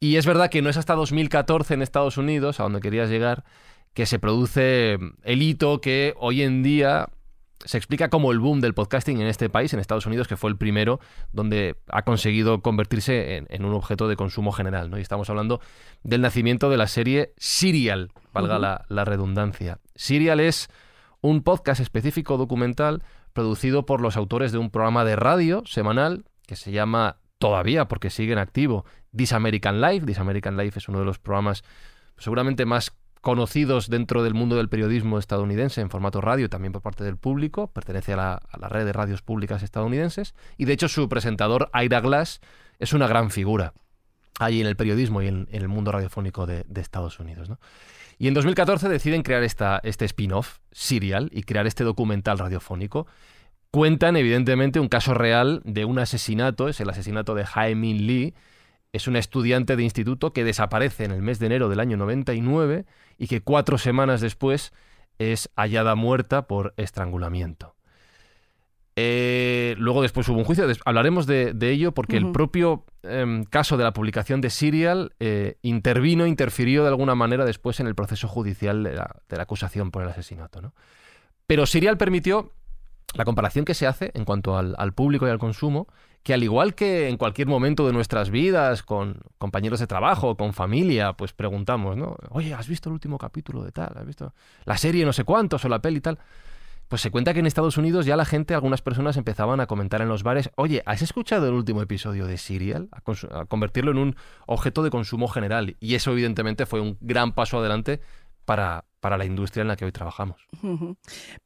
Y 0.00 0.16
es 0.16 0.26
verdad 0.26 0.50
que 0.50 0.62
no 0.62 0.70
es 0.70 0.76
hasta 0.76 0.94
2014 0.94 1.74
en 1.74 1.82
Estados 1.82 2.16
Unidos, 2.16 2.60
a 2.60 2.64
donde 2.64 2.80
querías 2.80 3.10
llegar, 3.10 3.44
que 3.94 4.06
se 4.06 4.18
produce 4.18 4.98
el 5.22 5.42
hito 5.42 5.80
que 5.80 6.14
hoy 6.18 6.42
en 6.42 6.62
día 6.62 7.10
se 7.64 7.76
explica 7.76 8.08
como 8.08 8.32
el 8.32 8.38
boom 8.38 8.60
del 8.60 8.74
podcasting 8.74 9.20
en 9.20 9.26
este 9.26 9.50
país, 9.50 9.72
en 9.72 9.80
Estados 9.80 10.06
Unidos, 10.06 10.28
que 10.28 10.36
fue 10.36 10.50
el 10.50 10.56
primero 10.56 11.00
donde 11.32 11.76
ha 11.88 12.02
conseguido 12.02 12.62
convertirse 12.62 13.36
en, 13.36 13.46
en 13.50 13.64
un 13.64 13.74
objeto 13.74 14.08
de 14.08 14.16
consumo 14.16 14.52
general. 14.52 14.90
¿no? 14.90 14.98
Y 14.98 15.02
estamos 15.02 15.28
hablando 15.28 15.60
del 16.02 16.22
nacimiento 16.22 16.70
de 16.70 16.76
la 16.76 16.86
serie 16.86 17.34
Serial, 17.36 18.12
valga 18.32 18.54
uh 18.54 18.58
-huh. 18.58 18.62
la, 18.62 18.84
la 18.88 19.04
redundancia. 19.04 19.78
Serial 19.94 20.40
es 20.40 20.68
un 21.20 21.42
podcast 21.42 21.80
específico 21.80 22.38
documental 22.38 23.02
producido 23.32 23.84
por 23.84 24.00
los 24.00 24.16
autores 24.16 24.52
de 24.52 24.58
un 24.58 24.70
programa 24.70 25.04
de 25.04 25.16
radio 25.16 25.62
semanal 25.66 26.24
que 26.46 26.56
se 26.56 26.72
llama 26.72 27.18
todavía, 27.38 27.86
porque 27.88 28.10
sigue 28.10 28.32
en 28.32 28.38
activo, 28.38 28.84
This 29.16 29.32
American 29.32 29.80
Life. 29.80 30.06
This 30.06 30.18
American 30.18 30.56
Life 30.56 30.78
es 30.78 30.88
uno 30.88 30.98
de 31.00 31.04
los 31.04 31.18
programas 31.18 31.62
seguramente 32.16 32.64
más 32.66 32.92
conocidos 33.20 33.88
dentro 33.88 34.22
del 34.22 34.34
mundo 34.34 34.56
del 34.56 34.68
periodismo 34.68 35.18
estadounidense 35.18 35.80
en 35.80 35.90
formato 35.90 36.20
radio, 36.20 36.48
también 36.48 36.72
por 36.72 36.82
parte 36.82 37.04
del 37.04 37.16
público, 37.16 37.68
pertenece 37.68 38.14
a 38.14 38.16
la, 38.16 38.68
red 38.68 38.84
de 38.84 38.92
radios 38.92 39.22
públicas 39.22 39.62
estadounidenses, 39.62 40.34
y 40.56 40.64
de 40.64 40.72
hecho 40.72 40.88
su 40.88 41.08
presentador, 41.08 41.70
Ira 41.74 42.00
Glass, 42.00 42.40
es 42.78 42.92
una 42.92 43.06
gran 43.06 43.30
figura 43.30 43.74
ahí 44.38 44.60
en 44.60 44.66
el 44.66 44.76
periodismo 44.76 45.20
y 45.20 45.28
en, 45.28 45.48
el 45.50 45.68
mundo 45.68 45.92
radiofónico 45.92 46.46
de, 46.46 46.64
Estados 46.76 47.20
Unidos. 47.20 47.50
Y 48.18 48.28
en 48.28 48.34
2014 48.34 48.88
deciden 48.88 49.22
crear 49.22 49.42
esta, 49.42 49.80
este 49.82 50.06
spin-off, 50.06 50.58
Serial, 50.72 51.28
y 51.32 51.42
crear 51.42 51.66
este 51.66 51.84
documental 51.84 52.38
radiofónico. 52.38 53.06
Cuentan, 53.70 54.16
evidentemente, 54.16 54.80
un 54.80 54.88
caso 54.88 55.12
real 55.12 55.60
de 55.64 55.84
un 55.84 55.98
asesinato, 55.98 56.68
es 56.68 56.80
el 56.80 56.88
asesinato 56.88 57.34
de 57.34 57.44
Jaime 57.44 57.94
Lee, 57.94 58.34
es 58.92 59.06
una 59.06 59.18
estudiante 59.18 59.76
de 59.76 59.82
instituto 59.82 60.32
que 60.32 60.44
desaparece 60.44 61.04
en 61.04 61.12
el 61.12 61.22
mes 61.22 61.38
de 61.38 61.46
enero 61.46 61.68
del 61.68 61.80
año 61.80 61.96
99 61.96 62.86
y 63.18 63.26
que 63.28 63.40
cuatro 63.40 63.78
semanas 63.78 64.20
después 64.20 64.72
es 65.18 65.50
hallada 65.56 65.94
muerta 65.94 66.46
por 66.46 66.74
estrangulamiento. 66.76 67.74
Eh, 68.96 69.76
luego 69.78 70.02
después 70.02 70.28
hubo 70.28 70.38
un 70.38 70.44
juicio, 70.44 70.66
hablaremos 70.84 71.26
de, 71.26 71.54
de 71.54 71.70
ello 71.70 71.92
porque 71.92 72.16
uh 72.16 72.20
-huh. 72.20 72.26
el 72.26 72.32
propio 72.32 72.84
eh, 73.02 73.44
caso 73.48 73.76
de 73.76 73.84
la 73.84 73.92
publicación 73.92 74.40
de 74.40 74.50
Serial 74.50 75.14
eh, 75.20 75.56
intervino, 75.62 76.26
interfirió 76.26 76.82
de 76.82 76.88
alguna 76.88 77.14
manera 77.14 77.44
después 77.44 77.80
en 77.80 77.86
el 77.86 77.94
proceso 77.94 78.28
judicial 78.28 78.82
de 78.82 78.94
la, 78.94 79.16
de 79.28 79.36
la 79.36 79.44
acusación 79.44 79.90
por 79.90 80.02
el 80.02 80.08
asesinato. 80.08 80.60
¿no? 80.60 80.74
Pero 81.46 81.66
Serial 81.66 81.96
permitió 81.96 82.52
la 83.14 83.24
comparación 83.24 83.64
que 83.64 83.74
se 83.74 83.86
hace 83.86 84.10
en 84.14 84.24
cuanto 84.24 84.56
al, 84.56 84.74
al, 84.76 84.92
público 84.92 85.26
y 85.26 85.30
al 85.30 85.38
consumo, 85.38 85.86
que 86.22 86.34
al 86.34 86.42
igual 86.42 86.74
que 86.74 87.08
en 87.08 87.16
cualquier 87.16 87.48
momento 87.48 87.86
de 87.86 87.92
nuestras 87.92 88.30
vidas, 88.30 88.82
con 88.82 89.20
compañeros 89.38 89.80
de 89.80 89.86
trabajo, 89.86 90.36
con 90.36 90.52
familia, 90.52 91.14
pues 91.14 91.32
preguntamos, 91.32 91.96
¿no? 91.96 92.16
Oye, 92.30 92.52
¿has 92.52 92.68
visto 92.68 92.88
el 92.88 92.94
último 92.94 93.18
capítulo 93.18 93.64
de 93.64 93.72
tal? 93.72 93.92
¿Has 93.96 94.06
visto 94.06 94.34
la 94.64 94.76
serie 94.76 95.04
no 95.04 95.12
sé 95.12 95.24
cuántos 95.24 95.64
o 95.64 95.68
la 95.68 95.80
peli 95.80 95.98
y 95.98 96.00
tal? 96.00 96.18
pues 96.90 97.02
se 97.02 97.12
cuenta 97.12 97.32
que 97.32 97.38
en 97.38 97.46
Estados 97.46 97.78
Unidos 97.78 98.04
ya 98.04 98.16
la 98.16 98.24
gente, 98.24 98.52
algunas 98.52 98.82
personas 98.82 99.16
empezaban 99.16 99.60
a 99.60 99.68
comentar 99.68 100.02
en 100.02 100.08
los 100.08 100.24
bares, 100.24 100.50
oye, 100.56 100.82
¿has 100.86 101.02
escuchado 101.02 101.46
el 101.46 101.54
último 101.54 101.82
episodio 101.82 102.26
de 102.26 102.36
Serial? 102.36 102.88
A, 102.90 103.40
a 103.40 103.44
convertirlo 103.44 103.92
en 103.92 103.98
un 103.98 104.16
objeto 104.46 104.82
de 104.82 104.90
consumo 104.90 105.28
general. 105.28 105.76
Y 105.78 105.94
eso 105.94 106.10
evidentemente 106.10 106.66
fue 106.66 106.80
un 106.80 106.98
gran 107.00 107.30
paso 107.30 107.60
adelante 107.60 108.00
para, 108.44 108.86
para 109.00 109.16
la 109.16 109.24
industria 109.24 109.62
en 109.62 109.68
la 109.68 109.76
que 109.76 109.84
hoy 109.84 109.92
trabajamos. 109.92 110.36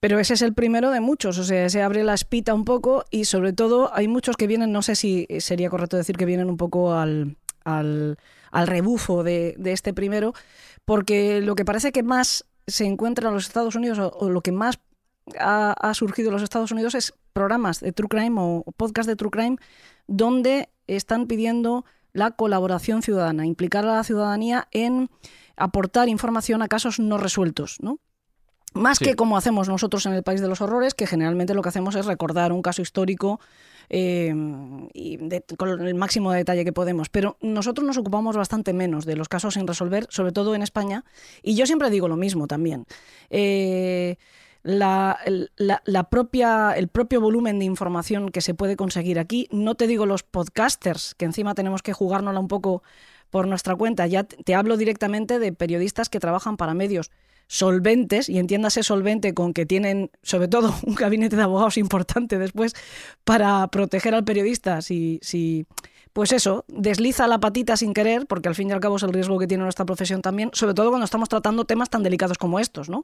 Pero 0.00 0.18
ese 0.18 0.34
es 0.34 0.42
el 0.42 0.54
primero 0.54 0.90
de 0.90 1.00
muchos, 1.00 1.38
o 1.38 1.44
sea, 1.44 1.68
se 1.68 1.82
abre 1.82 2.04
la 2.04 2.14
espita 2.14 2.52
un 2.52 2.64
poco 2.64 3.04
y 3.10 3.24
sobre 3.24 3.52
todo 3.52 3.94
hay 3.94 4.08
muchos 4.08 4.36
que 4.36 4.46
vienen, 4.46 4.72
no 4.72 4.82
sé 4.82 4.96
si 4.96 5.26
sería 5.38 5.70
correcto 5.70 5.96
decir 5.96 6.16
que 6.16 6.26
vienen 6.26 6.50
un 6.50 6.56
poco 6.56 6.94
al, 6.94 7.36
al, 7.64 8.18
al 8.50 8.66
rebufo 8.66 9.22
de, 9.22 9.54
de 9.56 9.72
este 9.72 9.94
primero, 9.94 10.34
porque 10.84 11.40
lo 11.40 11.54
que 11.54 11.64
parece 11.64 11.92
que 11.92 12.02
más 12.02 12.44
se 12.66 12.84
encuentra 12.86 13.28
en 13.28 13.34
los 13.34 13.46
Estados 13.46 13.76
Unidos 13.76 13.98
o, 13.98 14.30
lo 14.30 14.40
que 14.40 14.52
más 14.52 14.80
ha, 15.38 15.72
ha 15.72 15.94
surgido 15.94 16.28
en 16.28 16.34
los 16.34 16.42
Estados 16.42 16.72
Unidos 16.72 16.94
es 16.94 17.14
programas 17.32 17.80
de 17.80 17.92
True 17.92 18.08
Crime 18.08 18.36
o 18.40 18.64
podcast 18.76 19.08
de 19.08 19.16
True 19.16 19.30
Crime 19.30 19.56
donde 20.06 20.68
están 20.86 21.26
pidiendo 21.26 21.84
la 22.12 22.30
colaboración 22.30 23.02
ciudadana, 23.02 23.46
implicar 23.46 23.84
a 23.84 23.96
la 23.96 24.04
ciudadanía 24.04 24.68
en 24.70 25.10
aportar 25.56 26.08
información 26.08 26.62
a 26.62 26.68
casos 26.68 26.98
no 26.98 27.18
resueltos, 27.18 27.78
¿no? 27.80 27.98
Más 28.74 28.98
Sí. 28.98 29.04
que 29.04 29.14
como 29.14 29.36
hacemos 29.36 29.68
nosotros 29.68 30.04
en 30.06 30.14
el 30.14 30.24
País 30.24 30.40
de 30.40 30.48
los 30.48 30.60
Horrores, 30.60 30.94
que 30.94 31.06
generalmente 31.06 31.54
lo 31.54 31.62
que 31.62 31.68
hacemos 31.68 31.94
es 31.94 32.06
recordar 32.06 32.52
un 32.52 32.60
caso 32.62 32.82
histórico 32.82 33.38
eh, 33.90 34.34
y 34.94 35.18
de- 35.18 35.44
con 35.58 35.86
el 35.86 35.94
máximo 35.94 36.32
de 36.32 36.38
detalle 36.38 36.64
que 36.64 36.72
podemos. 36.72 37.10
Pero 37.10 37.36
nosotros 37.42 37.86
nos 37.86 37.98
ocupamos 37.98 38.34
bastante 38.34 38.72
menos 38.72 39.04
de 39.04 39.14
los 39.14 39.28
casos 39.28 39.54
sin 39.54 39.66
resolver, 39.66 40.06
sobre 40.08 40.32
todo 40.32 40.54
en 40.54 40.62
España. 40.62 41.04
Y 41.42 41.54
yo 41.54 41.66
siempre 41.66 41.90
digo 41.90 42.08
lo 42.08 42.16
mismo 42.16 42.46
también. 42.46 42.86
Eh, 43.28 44.16
la, 44.62 45.18
el- 45.26 45.50
la- 45.56 45.82
la 45.84 46.04
propia, 46.08 46.72
el 46.72 46.88
propio 46.88 47.20
volumen 47.20 47.58
de 47.58 47.66
información 47.66 48.30
que 48.30 48.40
se 48.40 48.54
puede 48.54 48.76
conseguir 48.76 49.18
aquí, 49.18 49.46
no 49.52 49.74
te 49.74 49.86
digo 49.86 50.06
los 50.06 50.22
podcasters, 50.22 51.14
que 51.14 51.26
encima 51.26 51.54
tenemos 51.54 51.82
que 51.82 51.92
jugárnosla 51.92 52.40
un 52.40 52.48
poco 52.48 52.82
por 53.34 53.48
nuestra 53.48 53.74
cuenta, 53.74 54.06
ya 54.06 54.22
te 54.22 54.54
hablo 54.54 54.76
directamente 54.76 55.40
de 55.40 55.52
periodistas 55.52 56.08
que 56.08 56.20
trabajan 56.20 56.56
para 56.56 56.72
medios 56.72 57.10
solventes, 57.48 58.28
y 58.28 58.38
entiéndase 58.38 58.84
solvente 58.84 59.34
con 59.34 59.52
que 59.52 59.66
tienen 59.66 60.12
sobre 60.22 60.46
todo 60.46 60.72
un 60.86 60.94
gabinete 60.94 61.34
de 61.34 61.42
abogados 61.42 61.76
importante 61.76 62.38
después 62.38 62.74
para 63.24 63.66
proteger 63.72 64.14
al 64.14 64.22
periodista 64.22 64.82
si, 64.82 65.18
si 65.20 65.66
pues 66.12 66.30
eso, 66.30 66.64
desliza 66.68 67.26
la 67.26 67.40
patita 67.40 67.76
sin 67.76 67.92
querer, 67.92 68.26
porque 68.28 68.48
al 68.48 68.54
fin 68.54 68.70
y 68.70 68.72
al 68.72 68.78
cabo 68.78 68.98
es 68.98 69.02
el 69.02 69.12
riesgo 69.12 69.36
que 69.36 69.48
tiene 69.48 69.64
nuestra 69.64 69.84
profesión 69.84 70.22
también, 70.22 70.50
sobre 70.52 70.72
todo 70.72 70.90
cuando 70.90 71.04
estamos 71.04 71.28
tratando 71.28 71.64
temas 71.64 71.90
tan 71.90 72.04
delicados 72.04 72.38
como 72.38 72.60
estos, 72.60 72.88
¿no? 72.88 73.02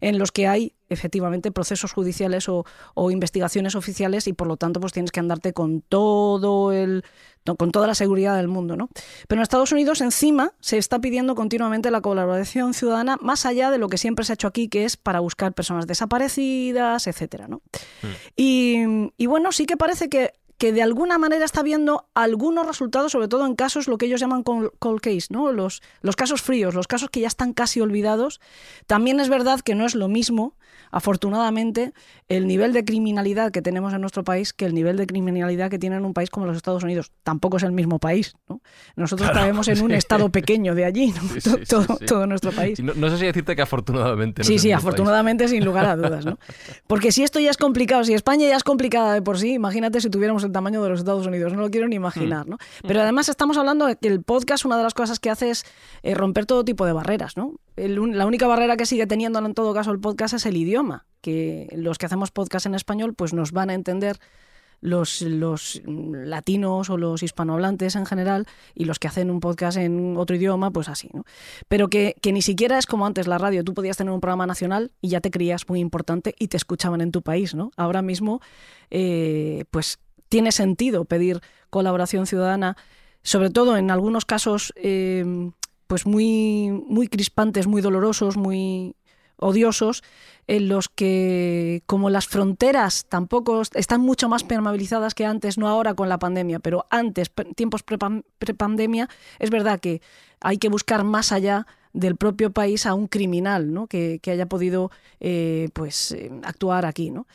En 0.00 0.16
los 0.16 0.30
que 0.30 0.46
hay 0.46 0.74
efectivamente 0.88 1.50
procesos 1.50 1.92
judiciales 1.92 2.48
o, 2.48 2.64
o 2.94 3.10
investigaciones 3.10 3.74
oficiales 3.74 4.28
y 4.28 4.32
por 4.32 4.46
lo 4.46 4.56
tanto 4.56 4.78
pues 4.78 4.92
tienes 4.92 5.10
que 5.10 5.18
andarte 5.18 5.52
con 5.52 5.80
todo 5.80 6.70
el 6.70 7.04
con 7.58 7.72
toda 7.72 7.86
la 7.86 7.94
seguridad 7.94 8.36
del 8.36 8.48
mundo, 8.48 8.76
¿no? 8.76 8.88
Pero 9.28 9.40
en 9.40 9.42
Estados 9.42 9.72
Unidos 9.72 10.00
encima 10.00 10.52
se 10.60 10.78
está 10.78 11.00
pidiendo 11.00 11.34
continuamente 11.34 11.90
la 11.90 12.00
colaboración 12.00 12.74
ciudadana 12.74 13.16
más 13.20 13.46
allá 13.46 13.70
de 13.70 13.78
lo 13.78 13.88
que 13.88 13.98
siempre 13.98 14.24
se 14.24 14.32
ha 14.32 14.34
hecho 14.34 14.48
aquí, 14.48 14.68
que 14.68 14.84
es 14.84 14.96
para 14.96 15.20
buscar 15.20 15.52
personas 15.52 15.86
desaparecidas, 15.86 17.06
etcétera, 17.06 17.48
¿no? 17.48 17.62
Y, 18.36 19.10
y 19.16 19.26
bueno, 19.26 19.52
sí 19.52 19.66
que 19.66 19.76
parece 19.76 20.08
que, 20.08 20.32
que 20.62 20.72
de 20.72 20.80
alguna 20.80 21.18
manera 21.18 21.44
está 21.44 21.64
viendo 21.64 22.06
algunos 22.14 22.64
resultados, 22.68 23.10
sobre 23.10 23.26
todo 23.26 23.46
en 23.46 23.56
casos 23.56 23.88
lo 23.88 23.98
que 23.98 24.06
ellos 24.06 24.20
llaman 24.20 24.44
col- 24.44 24.70
cold 24.78 25.00
case, 25.00 25.26
¿no? 25.30 25.50
Los, 25.50 25.82
los 26.02 26.14
casos 26.14 26.40
fríos, 26.40 26.72
los 26.76 26.86
casos 26.86 27.10
que 27.10 27.18
ya 27.18 27.26
están 27.26 27.52
casi 27.52 27.80
olvidados. 27.80 28.40
También 28.86 29.18
es 29.18 29.28
verdad 29.28 29.58
que 29.58 29.74
no 29.74 29.84
es 29.86 29.96
lo 29.96 30.06
mismo, 30.06 30.54
afortunadamente, 30.92 31.92
el 32.28 32.46
nivel 32.46 32.72
de 32.72 32.84
criminalidad 32.84 33.50
que 33.50 33.60
tenemos 33.60 33.92
en 33.92 34.00
nuestro 34.00 34.22
país 34.22 34.52
que 34.52 34.64
el 34.64 34.72
nivel 34.74 34.96
de 34.96 35.06
criminalidad 35.06 35.68
que 35.68 35.78
tiene 35.80 35.96
en 35.96 36.04
un 36.04 36.14
país 36.14 36.30
como 36.30 36.46
los 36.46 36.56
Estados 36.56 36.84
Unidos. 36.84 37.10
Tampoco 37.24 37.56
es 37.56 37.64
el 37.64 37.72
mismo 37.72 37.98
país, 37.98 38.34
¿no? 38.48 38.60
Nosotros 38.94 39.30
caemos 39.30 39.66
en 39.68 39.80
un 39.82 39.90
estado 39.92 40.28
pequeño 40.30 40.74
de 40.76 40.84
allí, 40.84 41.08
¿no? 41.12 41.22
Sí, 41.22 41.40
sí, 41.40 41.50
todo, 42.06 42.26
nuestro 42.28 42.52
país. 42.52 42.78
No, 42.80 42.94
no 42.94 43.10
sé 43.10 43.18
si 43.18 43.26
decirte 43.26 43.56
que 43.56 43.62
afortunadamente. 43.62 44.42
no 44.42 44.46
Sí, 44.46 44.58
sí, 44.60 44.68
país. 44.68 44.76
afortunadamente, 44.76 45.48
sin 45.48 45.64
lugar 45.64 45.86
a 45.86 45.96
dudas, 45.96 46.24
¿no? 46.24 46.38
Porque 46.86 47.10
si 47.10 47.24
esto 47.24 47.40
ya 47.40 47.50
es 47.50 47.56
complicado, 47.56 48.04
si 48.04 48.14
España 48.14 48.46
ya 48.48 48.56
es 48.56 48.64
complicada 48.64 49.12
de 49.14 49.22
por 49.22 49.38
sí, 49.38 49.52
imagínate 49.54 50.00
si 50.00 50.08
tuviéramos 50.08 50.44
el 50.44 50.51
tamaño 50.52 50.82
de 50.82 50.90
los 50.90 51.00
Estados 51.00 51.26
Unidos, 51.26 51.52
no 51.52 51.60
lo 51.60 51.70
quiero 51.70 51.88
ni 51.88 51.96
imaginar, 51.96 52.46
¿no? 52.46 52.58
Pero 52.86 53.00
además 53.00 53.28
estamos 53.28 53.56
hablando 53.56 53.86
de 53.86 53.96
que 53.96 54.08
el 54.08 54.22
podcast, 54.22 54.64
una 54.64 54.76
de 54.76 54.82
las 54.82 54.94
cosas 54.94 55.18
que 55.18 55.30
hace 55.30 55.50
es 55.50 55.64
eh, 56.02 56.14
romper 56.14 56.46
todo 56.46 56.64
tipo 56.64 56.86
de 56.86 56.92
barreras, 56.92 57.36
¿no? 57.36 57.54
El 57.76 57.92
la 58.12 58.26
única 58.26 58.46
barrera 58.46 58.76
que 58.76 58.86
sigue 58.86 59.06
teniendo 59.06 59.38
en 59.38 59.54
todo 59.54 59.74
caso 59.74 59.90
el 59.90 60.00
podcast 60.00 60.34
es 60.34 60.46
el 60.46 60.56
idioma, 60.56 61.06
que 61.20 61.68
los 61.76 61.98
que 61.98 62.06
hacemos 62.06 62.30
podcast 62.30 62.66
en 62.66 62.74
español 62.74 63.14
pues 63.14 63.32
nos 63.32 63.52
van 63.52 63.70
a 63.70 63.74
entender 63.74 64.18
los, 64.82 65.22
los 65.22 65.80
mm, 65.86 66.12
latinos 66.26 66.90
o 66.90 66.98
los 66.98 67.22
hispanohablantes 67.22 67.96
en 67.96 68.04
general 68.04 68.46
y 68.74 68.84
los 68.84 68.98
que 68.98 69.08
hacen 69.08 69.30
un 69.30 69.40
podcast 69.40 69.78
en 69.78 70.16
otro 70.18 70.36
idioma, 70.36 70.70
pues 70.70 70.88
así, 70.88 71.08
¿no? 71.14 71.24
Pero 71.68 71.88
que, 71.88 72.16
que 72.20 72.32
ni 72.32 72.42
siquiera 72.42 72.76
es 72.76 72.86
como 72.86 73.06
antes 73.06 73.26
la 73.26 73.38
radio. 73.38 73.64
Tú 73.64 73.72
podías 73.72 73.96
tener 73.96 74.12
un 74.12 74.20
programa 74.20 74.46
nacional 74.46 74.92
y 75.00 75.08
ya 75.08 75.20
te 75.20 75.30
creías 75.30 75.68
muy 75.68 75.80
importante 75.80 76.34
y 76.38 76.48
te 76.48 76.56
escuchaban 76.58 77.00
en 77.00 77.12
tu 77.12 77.22
país, 77.22 77.54
¿no? 77.54 77.70
Ahora 77.76 78.02
mismo, 78.02 78.40
eh, 78.90 79.64
pues 79.70 79.98
tiene 80.32 80.50
sentido 80.50 81.04
pedir 81.04 81.42
colaboración 81.68 82.26
ciudadana, 82.26 82.78
sobre 83.22 83.50
todo 83.50 83.76
en 83.76 83.90
algunos 83.90 84.24
casos, 84.24 84.72
eh, 84.76 85.26
pues 85.86 86.06
muy, 86.06 86.70
muy 86.88 87.06
crispantes, 87.06 87.66
muy 87.66 87.82
dolorosos, 87.82 88.38
muy 88.38 88.94
odiosos, 89.36 90.02
en 90.46 90.68
los 90.70 90.88
que 90.88 91.82
como 91.84 92.08
las 92.08 92.26
fronteras 92.28 93.04
tampoco 93.10 93.60
est- 93.60 93.76
están 93.76 94.00
mucho 94.00 94.30
más 94.30 94.42
permeabilizadas 94.42 95.14
que 95.14 95.26
antes, 95.26 95.58
no 95.58 95.68
ahora 95.68 95.92
con 95.92 96.08
la 96.08 96.18
pandemia, 96.18 96.60
pero 96.60 96.86
antes, 96.88 97.30
tiempos 97.54 97.84
prepan- 97.84 98.24
prepandemia, 98.38 99.10
es 99.38 99.50
verdad 99.50 99.80
que 99.80 100.00
hay 100.40 100.56
que 100.56 100.70
buscar 100.70 101.04
más 101.04 101.30
allá 101.30 101.66
del 101.92 102.16
propio 102.16 102.52
país 102.52 102.86
a 102.86 102.94
un 102.94 103.06
criminal 103.06 103.74
¿no? 103.74 103.86
que, 103.86 104.18
que 104.22 104.30
haya 104.30 104.46
podido 104.46 104.90
eh, 105.20 105.68
pues, 105.74 106.12
eh, 106.12 106.30
actuar 106.42 106.86
aquí. 106.86 107.10
¿no? 107.10 107.26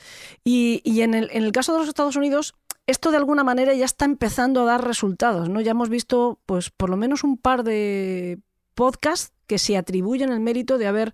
Y, 0.44 0.82
y 0.84 1.02
en, 1.02 1.14
el, 1.14 1.30
en 1.32 1.44
el 1.44 1.52
caso 1.52 1.74
de 1.74 1.80
los 1.80 1.88
Estados 1.88 2.16
Unidos, 2.16 2.56
esto 2.88 3.12
de 3.12 3.18
alguna 3.18 3.44
manera 3.44 3.74
ya 3.74 3.86
está 3.86 4.06
empezando 4.06 4.62
a 4.62 4.66
dar 4.66 4.86
resultados. 4.86 5.50
¿no? 5.50 5.62
Ya 5.62 5.72
hemos 5.72 5.90
visto 5.90 6.40
pues, 6.46 6.70
por 6.70 6.90
lo 6.90 6.98
menos 6.98 7.24
un 7.24 7.38
par 7.38 7.64
de 7.64 8.40
podcasts 8.74 9.34
que 9.46 9.60
se 9.60 9.78
atribuyen 9.78 10.32
el 10.32 10.40
mérito 10.40 10.78
de 10.78 10.88
haber 10.88 11.14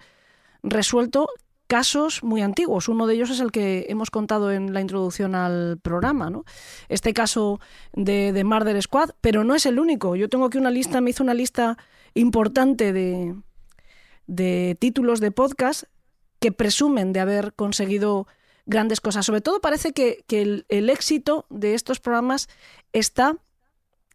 resuelto 0.62 1.28
casos 1.68 2.24
muy 2.24 2.42
antiguos. 2.42 2.88
Uno 2.88 3.08
de 3.08 3.16
ellos 3.16 3.32
es 3.32 3.40
el 3.40 3.52
que 3.52 3.88
hemos 3.90 4.12
contado 4.12 4.52
en 4.52 4.74
la 4.74 4.82
introducción 4.82 5.34
al 5.34 5.80
programa, 5.82 6.30
¿no? 6.30 6.46
Este 6.90 7.14
caso 7.14 7.60
de, 7.94 8.32
de 8.32 8.44
Murder 8.44 8.80
Squad, 8.82 9.12
pero 9.22 9.44
no 9.44 9.56
es 9.56 9.66
el 9.66 9.80
único. 9.80 10.16
Yo 10.16 10.30
tengo 10.30 10.46
aquí 10.46 10.60
una 10.60 10.70
lista, 10.70 11.02
me 11.02 11.10
hizo 11.10 11.24
una 11.24 11.34
lista 11.34 11.78
importante 12.14 12.94
de, 12.94 13.36
de 14.28 14.78
títulos 14.80 15.20
de 15.20 15.32
podcast 15.32 15.86
que 16.40 16.52
presumen 16.52 17.14
de 17.14 17.22
haber 17.22 17.54
conseguido 17.54 18.28
grandes 18.66 19.02
cosas. 19.02 19.26
Sobre 19.26 19.42
todo 19.42 19.60
parece 19.62 19.92
que, 19.94 20.24
que 20.28 20.42
el, 20.42 20.66
el 20.70 20.90
éxito 20.90 21.46
de 21.50 21.74
estos 21.74 22.00
programas 22.00 22.48
está 22.94 23.36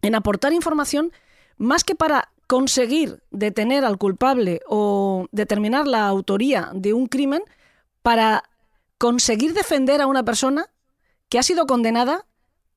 en 0.03 0.15
aportar 0.15 0.53
información 0.53 1.13
más 1.57 1.85
que 1.85 1.95
para 1.95 2.31
conseguir 2.47 3.23
detener 3.31 3.85
al 3.85 3.99
culpable 3.99 4.61
o 4.67 5.27
determinar 5.33 5.87
la 5.87 6.07
autoría 6.09 6.71
de 6.73 6.95
un 6.95 7.07
crimen, 7.07 7.43
para 8.03 8.43
conseguir 8.97 9.53
defender 9.53 10.01
a 10.01 10.07
una 10.07 10.23
persona 10.25 10.67
que 11.29 11.39
ha 11.39 11.43
sido 11.43 11.67
condenada 11.67 12.25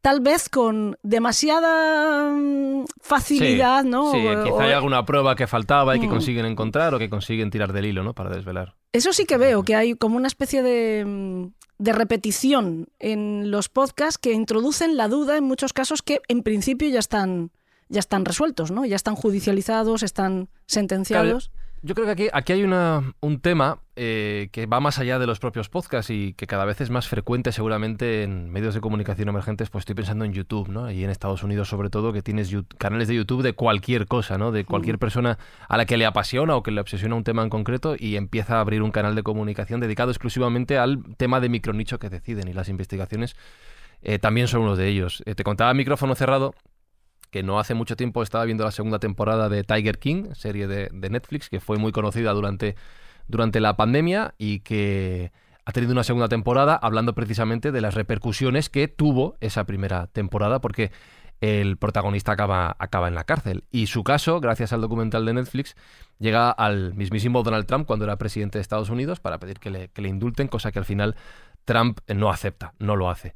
tal 0.01 0.19
vez 0.19 0.49
con 0.49 0.97
demasiada 1.03 2.31
mm, 2.33 2.85
facilidad, 3.01 3.83
Sí, 3.83 3.89
¿no? 3.89 4.11
Sí, 4.11 4.17
quizá 4.43 4.55
o- 4.55 4.59
hay 4.61 4.71
alguna 4.73 5.05
prueba 5.05 5.35
que 5.35 5.47
faltaba 5.47 5.95
y 5.95 5.99
que 5.99 6.07
Mm. 6.07 6.09
consiguen 6.09 6.45
encontrar 6.47 6.93
o 6.93 6.99
que 6.99 7.09
consiguen 7.09 7.49
tirar 7.51 7.71
del 7.71 7.85
hilo, 7.85 8.03
¿no? 8.03 8.13
Para 8.13 8.29
desvelar. 8.31 8.75
Eso 8.93 9.13
sí 9.13 9.25
que 9.25 9.37
veo, 9.37 9.63
que 9.63 9.75
hay 9.75 9.93
como 9.95 10.17
una 10.17 10.27
especie 10.27 10.63
de, 10.63 11.05
mm, 11.05 11.47
de 11.81 11.93
repetición 11.93 12.89
en 12.99 13.49
los 13.49 13.67
podcasts 13.67 14.19
que 14.19 14.33
introducen 14.33 14.97
la 14.97 15.07
duda 15.07 15.37
en 15.37 15.43
muchos 15.43 15.73
casos 15.73 16.03
que 16.03 16.21
en 16.27 16.43
principio 16.43 16.87
ya 16.89 16.99
están, 16.99 17.49
ya 17.89 17.99
están 17.99 18.23
resueltos, 18.23 18.69
¿no? 18.69 18.85
Ya 18.85 18.95
están 18.95 19.15
judicializados, 19.15 20.03
están 20.03 20.49
sentenciados. 20.67 21.49
Yo 21.83 21.95
creo 21.95 22.05
que 22.05 22.11
aquí, 22.11 22.27
aquí 22.31 22.53
hay 22.53 22.63
una, 22.63 23.15
un 23.21 23.39
tema 23.39 23.79
eh, 23.95 24.49
que 24.51 24.67
va 24.67 24.79
más 24.79 24.99
allá 24.99 25.17
de 25.17 25.25
los 25.25 25.39
propios 25.39 25.67
podcasts 25.67 26.11
y 26.11 26.33
que 26.33 26.45
cada 26.45 26.63
vez 26.63 26.79
es 26.79 26.91
más 26.91 27.07
frecuente 27.07 27.51
seguramente 27.51 28.21
en 28.21 28.51
medios 28.51 28.75
de 28.75 28.81
comunicación 28.81 29.29
emergentes, 29.29 29.71
pues 29.71 29.81
estoy 29.81 29.95
pensando 29.95 30.23
en 30.23 30.31
YouTube, 30.31 30.69
¿no? 30.69 30.91
Y 30.91 31.03
en 31.03 31.09
Estados 31.09 31.41
Unidos 31.41 31.69
sobre 31.69 31.89
todo, 31.89 32.13
que 32.13 32.21
tienes 32.21 32.55
canales 32.77 33.07
de 33.07 33.15
YouTube 33.15 33.41
de 33.41 33.53
cualquier 33.53 34.05
cosa, 34.05 34.37
¿no? 34.37 34.51
De 34.51 34.63
cualquier 34.63 34.99
persona 34.99 35.39
a 35.67 35.75
la 35.75 35.87
que 35.87 35.97
le 35.97 36.05
apasiona 36.05 36.55
o 36.55 36.61
que 36.61 36.69
le 36.69 36.81
obsesiona 36.81 37.15
un 37.15 37.23
tema 37.23 37.41
en 37.41 37.49
concreto 37.49 37.95
y 37.97 38.15
empieza 38.15 38.57
a 38.57 38.59
abrir 38.59 38.83
un 38.83 38.91
canal 38.91 39.15
de 39.15 39.23
comunicación 39.23 39.79
dedicado 39.79 40.11
exclusivamente 40.11 40.77
al 40.77 41.01
tema 41.17 41.39
de 41.39 41.49
micronicho 41.49 41.97
que 41.97 42.09
deciden 42.09 42.47
y 42.47 42.53
las 42.53 42.69
investigaciones 42.69 43.35
eh, 44.03 44.19
también 44.19 44.47
son 44.47 44.61
uno 44.61 44.75
de 44.75 44.87
ellos. 44.87 45.23
Eh, 45.25 45.33
te 45.33 45.43
contaba 45.43 45.73
micrófono 45.73 46.13
cerrado 46.13 46.53
que 47.31 47.43
no 47.43 47.59
hace 47.59 47.73
mucho 47.73 47.95
tiempo 47.95 48.21
estaba 48.21 48.45
viendo 48.45 48.63
la 48.63 48.71
segunda 48.71 48.99
temporada 48.99 49.49
de 49.49 49.63
Tiger 49.63 49.97
King, 49.97 50.33
serie 50.33 50.67
de, 50.67 50.89
Netflix, 50.91 51.49
que 51.49 51.59
fue 51.59 51.77
muy 51.77 51.91
conocida 51.91 52.33
durante, 52.33 52.75
durante 53.27 53.59
la 53.61 53.77
pandemia 53.77 54.35
y 54.37 54.59
que 54.59 55.31
ha 55.65 55.71
tenido 55.71 55.93
una 55.93 56.03
segunda 56.03 56.27
temporada 56.27 56.75
hablando 56.75 57.15
precisamente 57.15 57.71
de 57.71 57.81
las 57.81 57.95
repercusiones 57.95 58.69
que 58.69 58.87
tuvo 58.89 59.37
esa 59.39 59.63
primera 59.63 60.07
temporada, 60.07 60.59
porque 60.59 60.91
el 61.39 61.77
protagonista 61.77 62.33
acaba, 62.33 62.75
acaba 62.77 63.07
en 63.07 63.15
la 63.15 63.23
cárcel. 63.23 63.63
Y 63.71 63.87
su 63.87 64.03
caso, 64.03 64.41
gracias 64.41 64.73
al 64.73 64.81
documental 64.81 65.25
de 65.25 65.33
Netflix, 65.33 65.75
llega 66.19 66.51
al 66.51 66.93
mismísimo 66.95 67.43
Donald 67.43 67.65
Trump 67.65 67.87
cuando 67.87 68.05
era 68.05 68.17
presidente 68.17 68.57
de 68.57 68.61
Estados 68.61 68.89
Unidos 68.89 69.21
para 69.21 69.39
pedir 69.39 69.59
que 69.59 69.69
le, 69.69 69.87
que 69.87 70.01
le 70.01 70.09
indulten, 70.09 70.49
cosa 70.49 70.71
que 70.71 70.79
al 70.79 70.85
final 70.85 71.15
Trump 71.63 71.99
no 72.13 72.29
acepta, 72.29 72.73
no 72.77 72.95
lo 72.95 73.09
hace. 73.09 73.33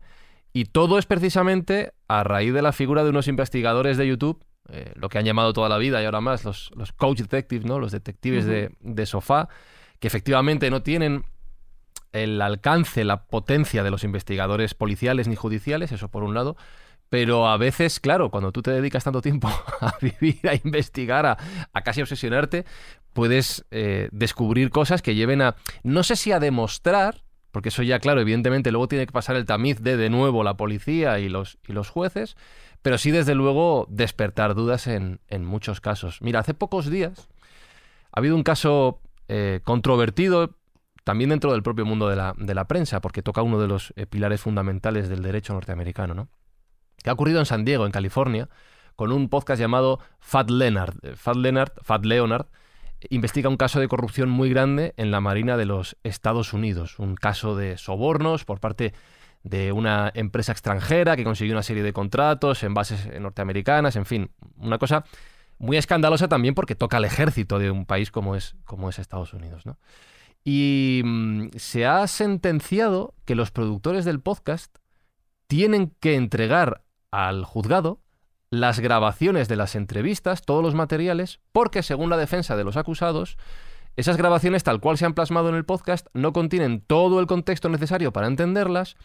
Y 0.56 0.64
todo 0.64 0.98
es 0.98 1.06
precisamente 1.06 1.92
a 2.08 2.24
raíz 2.24 2.54
de 2.54 2.62
la 2.62 2.72
figura 2.72 3.04
de 3.04 3.10
unos 3.10 3.28
investigadores 3.28 3.98
de 3.98 4.08
YouTube, 4.08 4.42
eh, 4.70 4.94
lo 4.96 5.10
que 5.10 5.18
han 5.18 5.26
llamado 5.26 5.52
toda 5.52 5.68
la 5.68 5.78
vida 5.78 6.02
y 6.02 6.06
ahora 6.06 6.22
más 6.22 6.46
los, 6.46 6.72
los 6.78 6.94
coach 6.94 7.20
detectives, 7.20 7.66
¿no? 7.66 7.78
los 7.78 7.92
detectives 7.92 8.46
de, 8.46 8.72
de 8.80 9.06
sofá, 9.06 9.50
que 10.00 10.08
efectivamente 10.08 10.70
no 10.70 10.82
tienen 10.82 11.26
el 12.14 12.42
alcance, 12.42 13.04
la 13.04 13.26
potencia 13.26 13.84
de 13.84 13.92
los 13.92 14.06
investigadores 14.06 14.76
policiales 14.76 15.28
ni 15.28 15.36
judiciales, 15.36 15.92
eso 15.92 16.08
por 16.08 16.24
un 16.24 16.34
lado, 16.34 16.56
pero 17.10 17.50
a 17.50 17.58
veces, 17.58 18.00
claro, 18.00 18.32
cuando 18.32 18.54
tú 18.54 18.62
te 18.62 18.72
dedicas 18.72 19.04
tanto 19.04 19.22
tiempo 19.22 19.50
a 19.82 19.96
vivir, 20.00 20.40
a 20.48 20.56
investigar, 20.56 21.26
a, 21.26 21.82
casi 21.82 22.02
obsesionarte, 22.02 22.64
puedes 23.12 23.66
eh, 23.72 24.08
descubrir 24.14 24.70
cosas 24.70 25.02
que 25.02 25.16
lleven 25.16 25.42
a, 25.42 25.58
no 25.84 26.04
sé 26.04 26.16
si 26.16 26.32
a 26.32 26.40
demostrar, 26.40 27.25
porque 27.56 27.70
eso 27.70 27.84
ya, 27.84 28.00
claro, 28.00 28.20
evidentemente 28.20 28.70
luego 28.70 28.90
tiene 28.90 29.06
que 29.06 29.14
pasar 29.14 29.38
el 29.38 29.46
tamiz 29.46 29.80
de 29.80 29.96
de 29.96 30.10
nuevo 30.10 30.44
la 30.44 30.58
policía 30.58 31.20
y 31.20 31.30
los, 31.30 31.58
y 31.66 31.72
los 31.72 31.90
jueces, 31.90 32.36
pero 32.82 32.98
sí 32.98 33.12
desde 33.12 33.34
luego 33.34 33.88
despertar 33.90 34.56
dudas 34.56 34.88
en, 34.88 35.22
en 35.30 35.46
muchos 35.46 35.80
casos. 35.80 36.22
Mira, 36.22 36.42
hace 36.42 36.54
pocos 36.54 36.90
días 36.90 37.30
ha 38.12 38.20
habido 38.20 38.36
un 38.36 38.44
caso 38.44 39.00
eh, 39.30 39.62
controvertido, 39.64 40.58
también 41.06 41.30
dentro 41.30 41.54
del 41.54 41.64
propio 41.64 41.86
mundo 41.86 42.10
de 42.10 42.18
la, 42.18 42.34
de 42.38 42.54
la 42.54 42.68
prensa, 42.68 43.00
porque 43.00 43.22
toca 43.22 43.42
uno 43.42 43.58
de 43.58 43.70
los 43.70 43.94
eh, 43.96 44.06
pilares 44.06 44.42
fundamentales 44.42 45.08
del 45.08 45.24
derecho 45.24 45.54
norteamericano, 45.54 46.14
¿no? 46.14 46.28
que 47.02 47.10
ha 47.10 47.14
ocurrido 47.14 47.40
en 47.40 47.46
San 47.46 47.64
Diego, 47.64 47.86
en 47.86 47.94
California, 47.94 48.50
con 48.98 49.14
un 49.14 49.30
podcast 49.30 49.62
llamado 49.62 50.02
Fat 50.20 50.50
Leonard. 50.50 50.96
Eh, 51.04 51.16
Fat 51.16 51.38
Leonard, 51.38 51.72
Fat 51.84 52.04
Leonard 52.04 52.48
investiga 53.10 53.50
un 53.50 53.58
caso 53.58 53.80
de 53.80 53.88
corrupción 53.88 54.30
muy 54.30 54.50
grande 54.50 54.94
en 54.98 55.12
la 55.12 55.22
Marina 55.22 55.58
de 55.58 55.66
los 55.66 55.98
Estados 56.04 56.54
Unidos, 56.54 57.00
un 57.00 57.16
caso 57.16 57.56
de 57.56 57.78
sobornos 57.78 58.46
por 58.46 58.60
parte 58.60 58.94
de 59.44 59.72
una 59.72 60.12
empresa 60.16 60.52
extranjera 60.52 61.16
que 61.16 61.24
consiguió 61.24 61.54
una 61.54 61.64
serie 61.64 61.84
de 61.84 61.94
contratos 61.94 62.64
en 62.64 62.74
bases 62.74 63.08
norteamericanas, 63.20 63.96
en 63.96 64.06
fin, 64.06 64.32
una 64.58 64.78
cosa 64.78 65.06
muy 65.58 65.78
escandalosa 65.78 66.28
también 66.28 66.56
porque 66.56 66.76
toca 66.76 66.98
al 66.98 67.06
ejército 67.06 67.60
de 67.60 67.72
un 67.72 67.86
país 67.86 68.12
como 68.12 68.36
es, 68.36 68.56
como 68.66 68.90
es 68.90 69.00
Estados 69.00 69.34
Unidos. 69.34 69.66
¿no? 69.66 69.78
Y 70.44 71.02
mm, 71.04 71.50
se 71.58 71.86
ha 71.86 72.06
sentenciado 72.08 73.14
que 73.26 73.36
los 73.36 73.52
productores 73.52 74.06
del 74.06 74.20
podcast 74.20 74.76
tienen 75.48 75.94
que 76.00 76.16
entregar 76.16 76.84
al 77.12 77.46
juzgado 77.46 78.02
las 78.60 78.80
grabaciones 78.80 79.48
de 79.48 79.56
las 79.56 79.76
entrevistas, 79.76 80.44
todos 80.44 80.64
los 80.64 80.76
materiales, 80.76 81.40
porque 81.52 81.84
según 81.84 82.10
la 82.10 82.18
defensa 82.18 82.56
de 82.56 82.64
los 82.64 82.78
acusados, 82.78 83.38
esas 83.96 84.18
grabaciones 84.18 84.64
tal 84.64 84.80
cual 84.82 84.98
se 84.98 85.06
han 85.06 85.14
plasmado 85.14 85.50
en 85.50 85.56
el 85.56 85.66
podcast 85.66 86.08
no 86.14 86.34
contienen 86.34 86.82
todo 86.82 87.20
el 87.20 87.28
contexto 87.28 87.70
necesario 87.70 88.12
para 88.12 88.28
entenderlas 88.28 88.98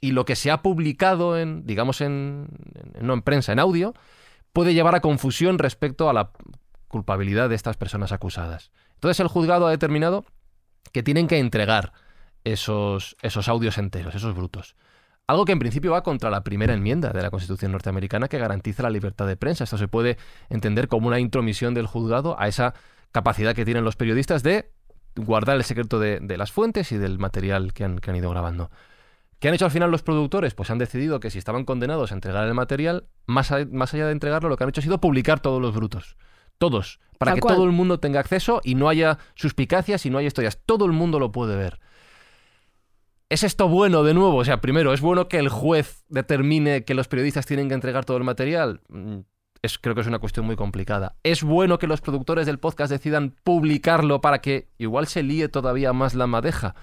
y 0.00 0.12
lo 0.12 0.24
que 0.24 0.36
se 0.36 0.50
ha 0.50 0.62
publicado 0.62 1.36
en, 1.36 1.66
digamos, 1.66 2.00
en, 2.00 2.48
no 3.00 3.14
en 3.14 3.22
prensa, 3.22 3.52
en 3.52 3.58
audio, 3.58 3.94
puede 4.52 4.72
llevar 4.72 4.94
a 4.94 5.00
confusión 5.00 5.58
respecto 5.58 6.08
a 6.08 6.12
la 6.12 6.30
culpabilidad 6.88 7.48
de 7.48 7.54
estas 7.54 7.76
personas 7.76 8.12
acusadas. 8.12 8.70
Entonces 8.94 9.20
el 9.20 9.28
juzgado 9.28 9.66
ha 9.66 9.70
determinado 9.70 10.24
que 10.92 11.02
tienen 11.02 11.28
que 11.28 11.38
entregar 11.38 11.92
esos, 12.44 13.16
esos 13.22 13.48
audios 13.48 13.78
enteros, 13.78 14.14
esos 14.14 14.34
brutos. 14.34 14.74
Algo 15.30 15.44
que 15.44 15.52
en 15.52 15.60
principio 15.60 15.92
va 15.92 16.02
contra 16.02 16.28
la 16.28 16.42
primera 16.42 16.74
enmienda 16.74 17.10
de 17.10 17.22
la 17.22 17.30
Constitución 17.30 17.70
norteamericana 17.70 18.26
que 18.26 18.36
garantiza 18.36 18.82
la 18.82 18.90
libertad 18.90 19.28
de 19.28 19.36
prensa. 19.36 19.62
Esto 19.62 19.78
se 19.78 19.86
puede 19.86 20.18
entender 20.48 20.88
como 20.88 21.06
una 21.06 21.20
intromisión 21.20 21.72
del 21.72 21.86
juzgado 21.86 22.34
a 22.40 22.48
esa 22.48 22.74
capacidad 23.12 23.54
que 23.54 23.64
tienen 23.64 23.84
los 23.84 23.94
periodistas 23.94 24.42
de 24.42 24.72
guardar 25.14 25.54
el 25.54 25.62
secreto 25.62 26.00
de, 26.00 26.20
las 26.36 26.50
fuentes 26.50 26.90
y 26.90 26.98
del 26.98 27.20
material 27.20 27.72
que 27.72 27.84
han, 27.84 28.16
ido 28.16 28.28
grabando. 28.28 28.72
¿Qué 29.38 29.46
han 29.46 29.54
hecho 29.54 29.66
al 29.66 29.70
final 29.70 29.92
los 29.92 30.02
productores? 30.02 30.54
Pues 30.54 30.68
han 30.68 30.78
decidido 30.78 31.20
que 31.20 31.30
si 31.30 31.38
estaban 31.38 31.64
condenados 31.64 32.10
a 32.10 32.14
entregar 32.16 32.48
el 32.48 32.54
material, 32.54 33.04
más, 33.26 33.52
más 33.70 33.94
allá 33.94 34.06
de 34.06 34.12
entregarlo, 34.12 34.48
lo 34.48 34.56
que 34.56 34.64
han 34.64 34.70
hecho 34.70 34.80
ha 34.80 34.82
sido 34.82 35.00
publicar 35.00 35.38
todos 35.38 35.62
los 35.62 35.72
brutos. 35.72 36.16
Todos. 36.58 36.98
Para 37.18 37.34
que 37.34 37.40
todo 37.40 37.62
el 37.62 37.70
mundo 37.70 38.00
tenga 38.00 38.18
acceso 38.18 38.60
y 38.64 38.74
no 38.74 38.88
haya 38.88 39.18
suspicacias 39.36 40.04
y 40.06 40.10
no 40.10 40.18
haya 40.18 40.26
historias. 40.26 40.58
Todo 40.66 40.86
el 40.86 40.92
mundo 40.92 41.20
lo 41.20 41.30
puede 41.30 41.54
ver. 41.54 41.78
¿Es 43.30 43.44
esto 43.44 43.68
bueno 43.68 44.02
de 44.02 44.12
nuevo? 44.12 44.38
O 44.38 44.44
sea, 44.44 44.60
primero, 44.60 44.92
¿es 44.92 45.00
bueno 45.00 45.28
que 45.28 45.38
el 45.38 45.48
juez 45.48 46.04
determine 46.08 46.84
que 46.84 46.94
los 46.94 47.06
periodistas 47.06 47.46
tienen 47.46 47.68
que 47.68 47.74
entregar 47.74 48.04
todo 48.04 48.16
el 48.16 48.24
material? 48.24 48.80
Mm, 48.88 49.20
es, 49.62 49.78
creo 49.78 49.94
que 49.94 50.00
es 50.00 50.08
una 50.08 50.18
cuestión 50.18 50.46
muy 50.46 50.56
complicada. 50.56 51.14
¿Es 51.22 51.44
bueno 51.44 51.78
que 51.78 51.86
los 51.86 52.00
productores 52.00 52.46
del 52.46 52.58
podcast 52.58 52.90
decidan 52.90 53.36
publicarlo 53.44 54.20
para 54.20 54.40
que 54.40 54.68
igual 54.78 55.06
se 55.06 55.22
líe 55.22 55.48
todavía 55.48 55.92
más 55.92 56.14
la 56.14 56.26
madeja? 56.26 56.74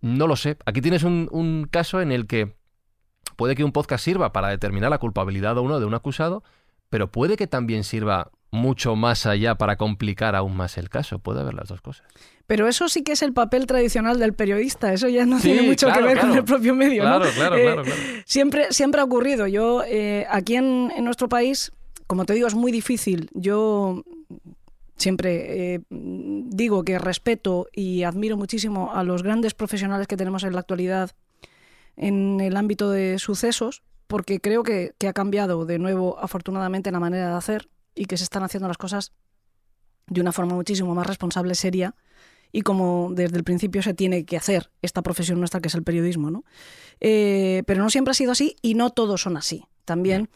No 0.00 0.26
lo 0.26 0.34
sé. 0.34 0.56
Aquí 0.66 0.80
tienes 0.80 1.04
un, 1.04 1.68
caso 1.70 2.00
en 2.00 2.10
el 2.10 2.26
que 2.26 2.56
puede 3.36 3.54
que 3.54 3.62
un 3.62 3.70
podcast 3.70 4.04
sirva 4.04 4.32
para 4.32 4.48
determinar 4.48 4.90
la 4.90 4.98
culpabilidad 4.98 5.56
o 5.56 5.68
no 5.68 5.78
de 5.78 5.86
un 5.86 5.94
acusado, 5.94 6.42
pero 6.88 7.12
puede 7.12 7.36
que 7.36 7.46
también 7.46 7.84
sirva 7.84 8.32
mucho 8.50 8.96
más 8.96 9.24
allá 9.24 9.54
para 9.54 9.76
complicar 9.76 10.34
aún 10.34 10.56
más 10.56 10.78
el 10.78 10.88
caso. 10.88 11.20
Puede 11.20 11.42
haber 11.42 11.54
las 11.54 11.68
dos 11.68 11.80
cosas. 11.80 12.08
Pero 12.50 12.66
eso 12.66 12.88
sí 12.88 13.04
que 13.04 13.12
es 13.12 13.22
el 13.22 13.32
papel 13.32 13.66
tradicional 13.66 14.18
del 14.18 14.34
periodista, 14.34 14.92
eso 14.92 15.08
ya 15.08 15.24
no 15.24 15.38
tiene 15.38 15.62
mucho 15.62 15.86
que 15.92 16.02
ver 16.02 16.18
con 16.18 16.32
el 16.32 16.42
propio 16.42 16.74
medio. 16.74 17.02
Claro, 17.02 17.24
¿no? 17.24 17.30
claro, 17.30 17.56
Eh, 17.56 17.62
claro, 17.62 17.82
claro. 17.84 17.98
Siempre, 18.26 18.72
siempre 18.72 19.00
ha 19.00 19.04
ocurrido. 19.04 19.46
Yo, 19.46 19.84
eh, 19.86 20.26
aquí 20.28 20.56
en, 20.56 20.90
en 20.96 21.04
nuestro 21.04 21.28
país, 21.28 21.70
como 22.08 22.24
te 22.24 22.34
digo, 22.34 22.48
es 22.48 22.56
muy 22.56 22.72
difícil. 22.72 23.30
Yo 23.34 24.02
siempre 24.96 25.74
eh, 25.74 25.80
digo 25.90 26.82
que 26.82 26.98
respeto 26.98 27.68
y 27.72 28.02
admiro 28.02 28.36
muchísimo 28.36 28.92
a 28.92 29.04
los 29.04 29.22
grandes 29.22 29.54
profesionales 29.54 30.08
que 30.08 30.16
tenemos 30.16 30.42
en 30.42 30.54
la 30.54 30.58
actualidad 30.58 31.12
en 31.96 32.40
el 32.40 32.56
ámbito 32.56 32.90
de 32.90 33.20
sucesos, 33.20 33.84
porque 34.08 34.40
creo 34.40 34.64
que, 34.64 34.92
que 34.98 35.06
ha 35.06 35.12
cambiado 35.12 35.66
de 35.66 35.78
nuevo, 35.78 36.18
afortunadamente, 36.18 36.90
la 36.90 36.98
manera 36.98 37.28
de 37.28 37.36
hacer 37.36 37.68
y 37.94 38.06
que 38.06 38.16
se 38.16 38.24
están 38.24 38.42
haciendo 38.42 38.66
las 38.66 38.76
cosas 38.76 39.12
de 40.08 40.20
una 40.20 40.32
forma 40.32 40.54
muchísimo 40.54 40.96
más 40.96 41.06
responsable, 41.06 41.54
seria 41.54 41.94
y 42.52 42.62
como 42.62 43.10
desde 43.12 43.36
el 43.36 43.44
principio 43.44 43.82
se 43.82 43.94
tiene 43.94 44.24
que 44.24 44.36
hacer 44.36 44.70
esta 44.82 45.02
profesión 45.02 45.38
nuestra 45.38 45.60
que 45.60 45.68
es 45.68 45.74
el 45.74 45.82
periodismo. 45.82 46.30
¿no? 46.30 46.44
Eh, 47.00 47.62
pero 47.66 47.82
no 47.82 47.90
siempre 47.90 48.12
ha 48.12 48.14
sido 48.14 48.32
así 48.32 48.56
y 48.62 48.74
no 48.74 48.90
todos 48.90 49.22
son 49.22 49.36
así. 49.36 49.64
También 49.84 50.28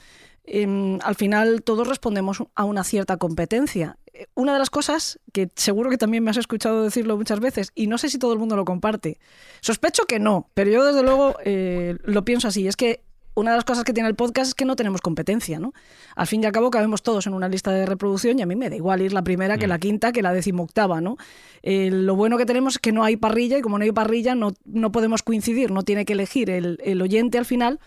eh, 0.44 0.98
al 1.02 1.14
final 1.14 1.62
todos 1.62 1.88
respondemos 1.88 2.42
a 2.54 2.64
una 2.64 2.84
cierta 2.84 3.16
competencia. 3.16 3.96
Eh, 4.12 4.26
Una 4.34 4.52
de 4.52 4.58
las 4.58 4.70
cosas 4.70 5.18
que 5.32 5.48
seguro 5.56 5.90
que 5.90 5.98
también 5.98 6.22
me 6.22 6.30
has 6.30 6.36
escuchado 6.36 6.84
decirlo 6.84 7.16
muchas 7.16 7.40
veces 7.40 7.72
y 7.74 7.86
no 7.86 7.98
sé 7.98 8.08
si 8.08 8.18
todo 8.18 8.32
el 8.32 8.38
mundo 8.38 8.56
lo 8.56 8.64
comparte. 8.64 9.18
Sospecho 9.60 10.04
que 10.04 10.18
no, 10.18 10.50
pero 10.54 10.70
yo 10.70 10.84
desde 10.84 11.02
luego 11.02 11.36
eh, 11.44 11.96
lo 12.04 12.24
pienso 12.24 12.48
así. 12.48 12.68
Es 12.68 12.76
que 12.76 13.03
una 13.34 13.50
de 13.50 13.56
las 13.56 13.64
cosas 13.64 13.84
que 13.84 13.92
tiene 13.92 14.08
el 14.08 14.14
podcast 14.14 14.48
es 14.48 14.54
que 14.54 14.64
no 14.64 14.76
tenemos 14.76 15.00
competencia, 15.00 15.58
¿no? 15.58 15.72
Al 16.16 16.26
fin 16.26 16.42
y 16.42 16.46
al 16.46 16.52
cabo 16.52 16.70
cabemos 16.70 17.02
todos 17.02 17.26
en 17.26 17.34
una 17.34 17.48
lista 17.48 17.72
de 17.72 17.86
reproducción 17.86 18.38
y 18.38 18.42
a 18.42 18.46
mí 18.46 18.56
me 18.56 18.70
da 18.70 18.76
igual 18.76 19.02
ir 19.02 19.12
la 19.12 19.22
primera 19.22 19.58
que 19.58 19.66
la 19.66 19.78
quinta 19.78 20.12
que 20.12 20.22
la 20.22 20.32
decimoctava, 20.32 21.00
¿no? 21.00 21.16
Eh, 21.62 21.90
lo 21.90 22.16
bueno 22.16 22.38
que 22.38 22.46
tenemos 22.46 22.74
es 22.74 22.78
que 22.78 22.92
no 22.92 23.04
hay 23.04 23.16
parrilla 23.16 23.58
y 23.58 23.62
como 23.62 23.78
no 23.78 23.84
hay 23.84 23.92
parrilla 23.92 24.34
no, 24.34 24.52
no 24.64 24.92
podemos 24.92 25.22
coincidir, 25.22 25.70
no 25.70 25.82
tiene 25.82 26.04
que 26.04 26.12
elegir 26.12 26.50
el, 26.50 26.78
el 26.84 27.02
oyente 27.02 27.38
al 27.38 27.44
final, 27.44 27.80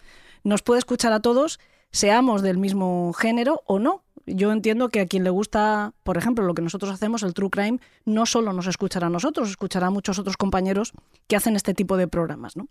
nos 0.44 0.62
puede 0.62 0.80
escuchar 0.80 1.14
a 1.14 1.22
todos, 1.22 1.60
seamos 1.92 2.42
del 2.42 2.58
mismo 2.58 3.14
género 3.14 3.64
o 3.66 3.80
no. 3.80 4.04
Yo 4.26 4.52
entiendo 4.52 4.90
que 4.90 5.00
a 5.00 5.06
quien 5.06 5.24
le 5.24 5.30
gusta, 5.30 5.94
por 6.04 6.18
ejemplo, 6.18 6.46
lo 6.46 6.54
que 6.54 6.62
nosotros 6.62 6.92
hacemos, 6.92 7.24
el 7.24 7.34
True 7.34 7.50
Crime, 7.50 7.80
no 8.04 8.26
solo 8.26 8.52
nos 8.52 8.68
escuchará 8.68 9.08
a 9.08 9.10
nosotros, 9.10 9.50
escuchará 9.50 9.88
a 9.88 9.90
muchos 9.90 10.20
otros 10.20 10.36
compañeros 10.36 10.92
que 11.28 11.38
hacen 11.38 11.56
este 11.56 11.74
tipo 11.74 11.96
de 11.96 12.10
programas, 12.10 12.58
¿no? 12.58 12.68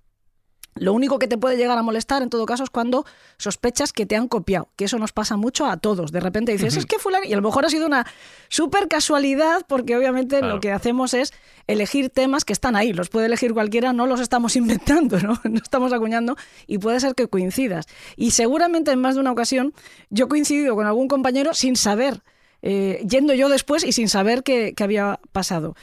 Lo 0.76 0.92
único 0.92 1.18
que 1.18 1.26
te 1.26 1.38
puede 1.38 1.56
llegar 1.56 1.76
a 1.78 1.82
molestar 1.82 2.22
en 2.22 2.30
todo 2.30 2.44
caso 2.46 2.62
es 2.64 2.70
cuando 2.70 3.04
sospechas 3.38 3.92
que 3.92 4.06
te 4.06 4.14
han 4.16 4.28
copiado, 4.28 4.68
que 4.76 4.84
eso 4.84 4.98
nos 4.98 5.12
pasa 5.12 5.36
mucho 5.36 5.66
a 5.66 5.78
todos. 5.78 6.12
De 6.12 6.20
repente 6.20 6.52
dices, 6.52 6.76
es 6.76 6.86
que 6.86 6.98
fulano, 6.98 7.24
y 7.24 7.32
a 7.32 7.36
lo 7.36 7.42
mejor 7.42 7.64
ha 7.64 7.70
sido 7.70 7.86
una 7.86 8.06
súper 8.48 8.88
casualidad, 8.88 9.62
porque 9.66 9.96
obviamente 9.96 10.38
Claro. 10.38 10.54
lo 10.54 10.60
que 10.60 10.72
hacemos 10.72 11.14
es 11.14 11.32
elegir 11.66 12.10
temas 12.10 12.44
que 12.44 12.52
están 12.52 12.76
ahí, 12.76 12.92
los 12.92 13.08
puede 13.08 13.26
elegir 13.26 13.54
cualquiera, 13.54 13.92
no 13.92 14.06
los 14.06 14.20
estamos 14.20 14.54
inventando, 14.56 15.18
¿no? 15.20 15.40
no 15.44 15.56
estamos 15.62 15.92
acuñando, 15.92 16.36
y 16.66 16.78
puede 16.78 17.00
ser 17.00 17.14
que 17.14 17.26
coincidas. 17.28 17.86
Y 18.16 18.32
seguramente 18.32 18.90
en 18.92 19.00
más 19.00 19.14
de 19.14 19.20
una 19.22 19.32
ocasión 19.32 19.72
yo 20.10 20.26
he 20.26 20.28
coincidido 20.28 20.74
con 20.74 20.86
algún 20.86 21.08
compañero 21.08 21.54
sin 21.54 21.76
saber, 21.76 22.22
eh, 22.62 23.04
yendo 23.08 23.34
yo 23.34 23.48
después 23.48 23.84
y 23.84 23.92
sin 23.92 24.08
saber 24.08 24.42
qué, 24.42 24.72
qué 24.76 24.82
había 24.84 25.20
pasado. 25.32 25.74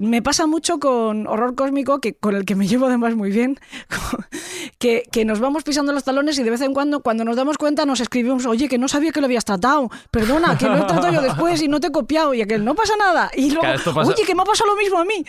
Me 0.00 0.22
pasa 0.22 0.46
mucho 0.46 0.78
con 0.78 1.26
Horror 1.26 1.56
Cósmico, 1.56 2.00
que, 2.00 2.14
con 2.14 2.36
el 2.36 2.44
que 2.44 2.54
me 2.54 2.68
llevo 2.68 2.86
además 2.86 3.16
muy 3.16 3.32
bien, 3.32 3.58
que, 4.78 5.02
que 5.10 5.24
nos 5.24 5.40
vamos 5.40 5.64
pisando 5.64 5.92
los 5.92 6.04
talones 6.04 6.38
y 6.38 6.44
de 6.44 6.50
vez 6.50 6.60
en 6.60 6.72
cuando, 6.72 7.00
cuando 7.00 7.24
nos 7.24 7.34
damos 7.36 7.58
cuenta, 7.58 7.84
nos 7.84 8.00
escribimos, 8.00 8.46
oye, 8.46 8.68
que 8.68 8.78
no 8.78 8.86
sabía 8.86 9.10
que 9.10 9.20
lo 9.20 9.26
habías 9.26 9.44
tratado, 9.44 9.90
perdona, 10.12 10.56
que 10.56 10.66
lo 10.66 10.76
he 10.78 10.84
tratado 10.84 11.12
yo 11.12 11.20
después 11.20 11.60
y 11.62 11.68
no 11.68 11.80
te 11.80 11.88
he 11.88 11.90
copiado, 11.90 12.32
y 12.32 12.42
aquel, 12.42 12.64
no 12.64 12.76
pasa 12.76 12.94
nada. 12.96 13.30
Y 13.34 13.46
luego, 13.50 13.62
Claro, 13.62 13.80
pasa- 13.92 14.12
oye, 14.12 14.22
que 14.24 14.34
me 14.36 14.42
ha 14.42 14.44
pasado 14.44 14.70
lo 14.70 14.76
mismo 14.76 14.98
a 14.98 15.04
mí. 15.04 15.24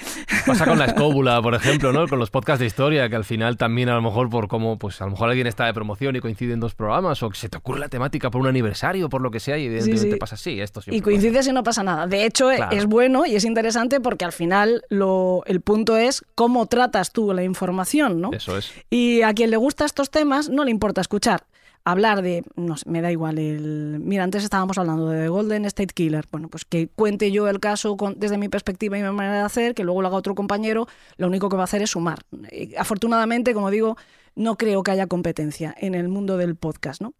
Pasa 0.45 0.65
con 0.65 0.77
la 0.77 0.86
escóbula, 0.93 1.41
por 1.41 1.55
ejemplo, 1.55 1.91
¿no? 1.91 2.08
Con 2.08 2.19
los 2.19 2.29
podcasts 2.29 2.60
de 2.60 2.67
historia, 2.67 3.10
que 3.10 3.15
al 3.15 3.25
final 3.25 3.58
también 3.58 3.89
a 3.89 3.95
lo 3.95 4.03
mejor 4.03 4.29
por 4.29 4.47
cómo, 4.47 4.77
pues 4.77 5.01
a 5.01 5.05
lo 5.05 5.12
mejor 5.12 5.29
alguien 5.29 5.47
está 5.47 5.65
de 5.65 5.73
promoción 5.73 6.15
y 6.15 6.19
coinciden 6.19 6.60
dos 6.60 6.75
programas, 6.75 7.23
o 7.23 7.29
que 7.32 7.38
se 7.38 7.49
te 7.49 7.58
ocurre 7.58 7.79
la 7.79 7.89
temática 7.89 8.29
por 8.29 8.41
un 8.41 8.47
aniversario, 8.47 9.10
por 9.10 9.21
lo 9.21 9.32
que 9.32 9.39
sea, 9.39 9.58
y 9.58 9.65
evidentemente 9.65 10.12
sí. 10.12 10.17
pasa 10.19 10.36
así. 10.36 10.62
Esto 10.62 10.82
Y 10.86 11.01
coincides 11.01 11.47
y 11.47 11.53
no 11.53 11.63
pasa 11.63 11.82
nada. 11.82 12.05
De 12.05 12.23
hecho, 12.25 12.49
Claro. 12.55 12.75
es 12.77 12.86
bueno 12.86 13.25
y 13.25 13.36
es 13.36 13.45
interesante 13.45 13.99
porque 13.99 14.25
al 14.25 14.32
final 14.32 14.59
lo, 14.65 15.43
el 15.45 15.62
punto 15.62 15.98
es 15.98 16.24
cómo 16.36 16.65
tratas 16.67 17.12
tú 17.12 17.34
la 17.34 17.43
información, 17.43 18.22
¿no? 18.22 18.32
Eso 18.32 18.58
es. 18.58 18.72
Y 18.89 19.22
a 19.22 19.34
quien 19.34 19.52
le 19.52 19.58
gusta 19.58 19.86
estos 19.86 20.10
temas 20.10 20.50
no 20.50 20.63
le 20.63 20.72
importa 20.72 21.02
escuchar. 21.02 21.45
Hablar 21.86 22.22
de, 22.22 22.43
no 22.56 22.76
sé, 22.76 22.89
me 22.89 23.02
da 23.02 23.10
igual, 23.10 23.39
el... 23.39 24.00
Mira, 24.02 24.24
antes 24.24 24.43
estábamos 24.43 24.78
hablando 24.78 25.08
de 25.10 25.30
Golden 25.30 25.63
State 25.65 25.93
Killer. 25.93 26.26
Bueno, 26.30 26.50
pues 26.50 26.65
que 26.65 26.89
cuente 26.89 27.32
yo 27.32 27.48
el 27.48 27.62
caso 27.62 27.95
con- 27.95 28.19
desde 28.19 28.38
mi 28.38 28.50
perspectiva 28.50 28.98
y 28.98 29.02
mi 29.02 29.10
manera 29.12 29.36
de 29.36 29.43
hacer, 29.43 29.74
que 29.74 29.86
luego 29.86 30.02
lo 30.02 30.10
haga 30.10 30.17
otro 30.17 30.36
compañero, 30.36 30.88
lo 31.15 31.28
único 31.28 31.48
que 31.50 31.56
va 31.56 31.63
a 31.63 31.65
hacer 31.65 31.82
es 31.82 31.91
sumar. 31.91 32.19
Y, 32.52 32.76
afortunadamente, 32.76 33.54
como 33.54 33.72
digo, 33.72 33.95
no 34.36 34.58
creo 34.58 34.84
que 34.84 34.91
haya 34.91 35.08
competencia 35.08 35.74
en 35.78 35.95
el 35.95 36.10
mundo 36.10 36.38
del 36.38 36.56
podcast, 36.56 37.02
¿no? 37.02 37.13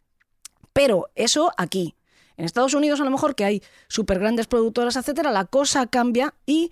Pero 0.74 1.08
eso 1.16 1.52
aquí. 1.58 1.96
En 2.36 2.46
Estados 2.46 2.74
Unidos, 2.74 3.02
a 3.02 3.06
lo 3.06 3.12
mejor, 3.12 3.36
que 3.36 3.46
hay 3.46 3.64
súper 3.88 4.20
grandes 4.20 4.48
productoras, 4.48 4.96
etcétera, 4.98 5.32
la 5.32 5.46
cosa 5.46 5.88
cambia 5.88 6.34
y 6.46 6.72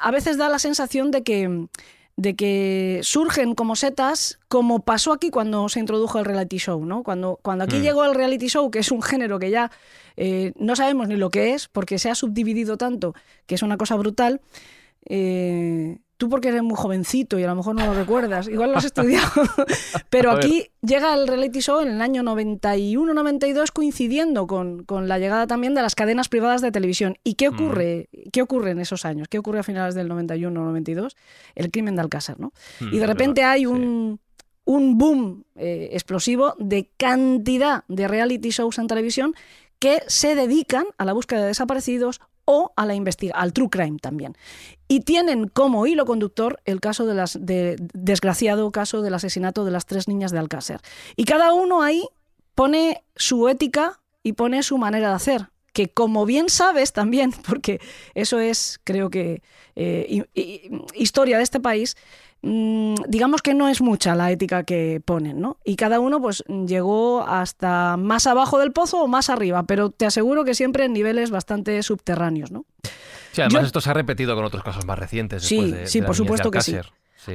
a 0.00 0.10
veces 0.10 0.36
da 0.36 0.48
la 0.48 0.58
sensación 0.58 1.10
de 1.10 1.22
que, 1.22 1.68
de 2.16 2.36
que 2.36 3.00
surgen 3.02 3.54
como 3.54 3.76
setas, 3.76 4.38
como 4.48 4.80
pasó 4.80 5.12
aquí 5.12 5.30
cuando 5.30 5.68
se 5.68 5.80
introdujo 5.80 6.18
el 6.18 6.24
reality 6.24 6.58
show, 6.58 6.84
¿no? 6.84 7.02
Cuando, 7.02 7.38
cuando 7.42 7.64
aquí 7.64 7.78
Mm. 7.78 7.82
llegó 7.82 8.04
el 8.04 8.14
reality 8.14 8.48
show, 8.48 8.70
que 8.70 8.80
es 8.80 8.90
un 8.92 9.02
género 9.02 9.38
que 9.38 9.50
ya 9.50 9.70
eh, 10.16 10.52
no 10.56 10.76
sabemos 10.76 11.08
ni 11.08 11.16
lo 11.16 11.30
que 11.30 11.54
es, 11.54 11.68
porque 11.68 11.98
se 11.98 12.10
ha 12.10 12.14
subdividido 12.14 12.76
tanto, 12.76 13.14
que 13.46 13.54
es 13.56 13.62
una 13.62 13.76
cosa 13.76 13.96
brutal. 13.96 14.40
eh, 15.06 15.98
tú 16.16 16.28
porque 16.28 16.48
eres 16.48 16.62
muy 16.62 16.76
jovencito 16.76 17.38
y 17.38 17.44
a 17.44 17.48
lo 17.48 17.56
mejor 17.56 17.74
no 17.74 17.86
lo 17.86 17.94
recuerdas, 17.94 18.48
igual 18.48 18.72
lo 18.72 18.78
has 18.78 18.84
estudiado, 18.84 19.28
pero 20.10 20.30
aquí 20.30 20.68
llega 20.80 21.14
el 21.14 21.26
reality 21.26 21.60
show 21.60 21.80
en 21.80 21.88
el 21.88 22.00
año 22.00 22.22
91-92 22.22 23.70
coincidiendo 23.72 24.46
con, 24.46 24.84
con 24.84 25.08
la 25.08 25.18
llegada 25.18 25.46
también 25.46 25.74
de 25.74 25.82
las 25.82 25.94
cadenas 25.94 26.28
privadas 26.28 26.62
de 26.62 26.70
televisión. 26.70 27.16
¿Y 27.24 27.34
qué 27.34 27.48
ocurre, 27.48 28.08
qué 28.32 28.42
ocurre 28.42 28.70
en 28.70 28.80
esos 28.80 29.04
años? 29.04 29.28
¿Qué 29.28 29.38
ocurre 29.38 29.60
a 29.60 29.62
finales 29.62 29.94
del 29.94 30.08
91-92? 30.08 31.14
El 31.54 31.70
crimen 31.70 31.96
de 31.96 32.02
Alcázar, 32.02 32.38
¿no? 32.38 32.52
Mm, 32.80 32.94
Y 32.94 32.98
de 32.98 33.06
repente 33.06 33.40
verdad, 33.40 33.52
hay 33.52 33.60
sí. 33.60 33.66
un, 33.66 34.20
un 34.64 34.98
boom 34.98 35.44
eh, 35.56 35.90
explosivo 35.92 36.54
de 36.58 36.90
cantidad 36.96 37.84
de 37.88 38.08
reality 38.08 38.50
shows 38.50 38.78
en 38.78 38.86
televisión 38.86 39.34
que 39.78 40.02
se 40.06 40.34
dedican 40.34 40.86
a 40.96 41.04
la 41.04 41.12
búsqueda 41.12 41.42
de 41.42 41.48
desaparecidos 41.48 42.20
o 42.46 42.72
a 42.76 42.86
la 42.86 42.94
al 43.34 43.52
true 43.52 43.68
crime 43.70 43.98
también. 44.00 44.36
Y 44.88 45.00
tienen 45.00 45.48
como 45.48 45.86
hilo 45.86 46.04
conductor 46.04 46.60
el 46.64 46.80
caso 46.80 47.06
de 47.06 47.14
las 47.14 47.38
de, 47.40 47.76
desgraciado 47.94 48.70
caso 48.70 49.02
del 49.02 49.14
asesinato 49.14 49.64
de 49.64 49.70
las 49.70 49.86
tres 49.86 50.08
niñas 50.08 50.30
de 50.32 50.38
Alcácer. 50.38 50.80
Y 51.16 51.24
cada 51.24 51.52
uno 51.52 51.82
ahí 51.82 52.06
pone 52.54 53.02
su 53.16 53.48
ética 53.48 54.00
y 54.22 54.34
pone 54.34 54.62
su 54.62 54.78
manera 54.78 55.08
de 55.10 55.14
hacer. 55.14 55.48
Que 55.72 55.88
como 55.88 56.24
bien 56.24 56.48
sabes 56.50 56.92
también, 56.92 57.32
porque 57.48 57.80
eso 58.14 58.38
es, 58.38 58.78
creo 58.84 59.10
que, 59.10 59.42
eh, 59.74 60.06
hi- 60.08 60.24
hi- 60.40 60.70
historia 60.94 61.36
de 61.38 61.42
este 61.42 61.58
país, 61.58 61.96
digamos 62.44 63.40
que 63.40 63.54
no 63.54 63.68
es 63.68 63.80
mucha 63.80 64.14
la 64.14 64.30
ética 64.30 64.64
que 64.64 65.00
ponen, 65.04 65.40
¿no? 65.40 65.56
Y 65.64 65.76
cada 65.76 65.98
uno 66.00 66.20
pues 66.20 66.44
llegó 66.66 67.22
hasta 67.26 67.96
más 67.96 68.26
abajo 68.26 68.58
del 68.58 68.72
pozo 68.72 69.02
o 69.02 69.08
más 69.08 69.30
arriba, 69.30 69.62
pero 69.62 69.90
te 69.90 70.04
aseguro 70.04 70.44
que 70.44 70.54
siempre 70.54 70.84
en 70.84 70.92
niveles 70.92 71.30
bastante 71.30 71.82
subterráneos, 71.82 72.50
¿no? 72.50 72.66
Sí, 73.32 73.40
además 73.40 73.62
Yo- 73.62 73.66
esto 73.66 73.80
se 73.80 73.90
ha 73.90 73.94
repetido 73.94 74.34
con 74.34 74.44
otros 74.44 74.62
casos 74.62 74.84
más 74.84 74.98
recientes. 74.98 75.42
Sí, 75.44 75.70
de- 75.72 75.86
sí, 75.86 76.00
de 76.00 76.06
por 76.06 76.14
supuesto 76.16 76.50
que 76.50 76.60
sí. 76.60 76.76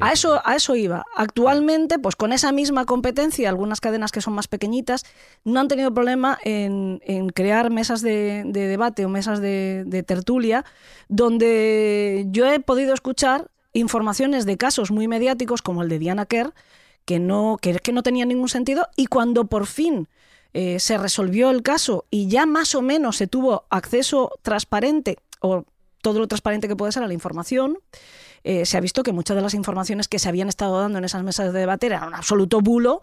A 0.01 0.11
eso, 0.11 0.39
a 0.45 0.55
eso 0.55 0.75
iba. 0.75 1.03
Actualmente, 1.15 1.97
pues 1.97 2.15
con 2.15 2.31
esa 2.31 2.51
misma 2.51 2.85
competencia, 2.85 3.49
algunas 3.49 3.81
cadenas 3.81 4.11
que 4.11 4.21
son 4.21 4.33
más 4.33 4.47
pequeñitas 4.47 5.03
no 5.43 5.59
han 5.59 5.67
tenido 5.67 5.91
problema 5.91 6.37
en, 6.43 7.01
en 7.03 7.29
crear 7.29 7.71
mesas 7.71 8.01
de, 8.03 8.43
de 8.45 8.67
debate 8.67 9.03
o 9.05 9.09
mesas 9.09 9.41
de, 9.41 9.83
de 9.87 10.03
tertulia, 10.03 10.63
donde 11.07 12.25
yo 12.29 12.45
he 12.51 12.59
podido 12.59 12.93
escuchar 12.93 13.49
informaciones 13.73 14.45
de 14.45 14.57
casos 14.57 14.91
muy 14.91 15.07
mediáticos 15.07 15.61
como 15.61 15.83
el 15.83 15.89
de 15.89 15.99
Diana 15.99 16.25
Kerr, 16.25 16.53
que 17.05 17.19
no, 17.19 17.57
que, 17.61 17.75
que 17.75 17.91
no 17.91 18.03
tenía 18.03 18.25
ningún 18.25 18.49
sentido, 18.49 18.87
y 18.95 19.07
cuando 19.07 19.45
por 19.45 19.65
fin 19.65 20.07
eh, 20.53 20.79
se 20.79 20.97
resolvió 20.97 21.51
el 21.51 21.61
caso 21.61 22.05
y 22.09 22.27
ya 22.27 22.45
más 22.45 22.73
o 22.73 22.81
menos 22.81 23.17
se 23.17 23.27
tuvo 23.27 23.65
acceso 23.69 24.31
transparente 24.41 25.19
o 25.41 25.65
todo 26.01 26.19
lo 26.19 26.27
transparente 26.27 26.67
que 26.67 26.75
puede 26.75 26.91
ser 26.91 27.03
a 27.03 27.07
la 27.07 27.13
información, 27.13 27.77
eh, 28.43 28.65
se 28.65 28.77
ha 28.77 28.79
visto 28.79 29.03
que 29.03 29.11
muchas 29.11 29.35
de 29.35 29.43
las 29.43 29.53
informaciones 29.53 30.07
que 30.07 30.17
se 30.17 30.29
habían 30.29 30.49
estado 30.49 30.79
dando 30.79 30.97
en 30.97 31.05
esas 31.05 31.23
mesas 31.23 31.53
de 31.53 31.59
debate 31.59 31.87
eran 31.87 32.07
un 32.07 32.15
absoluto 32.15 32.61
bulo, 32.61 33.01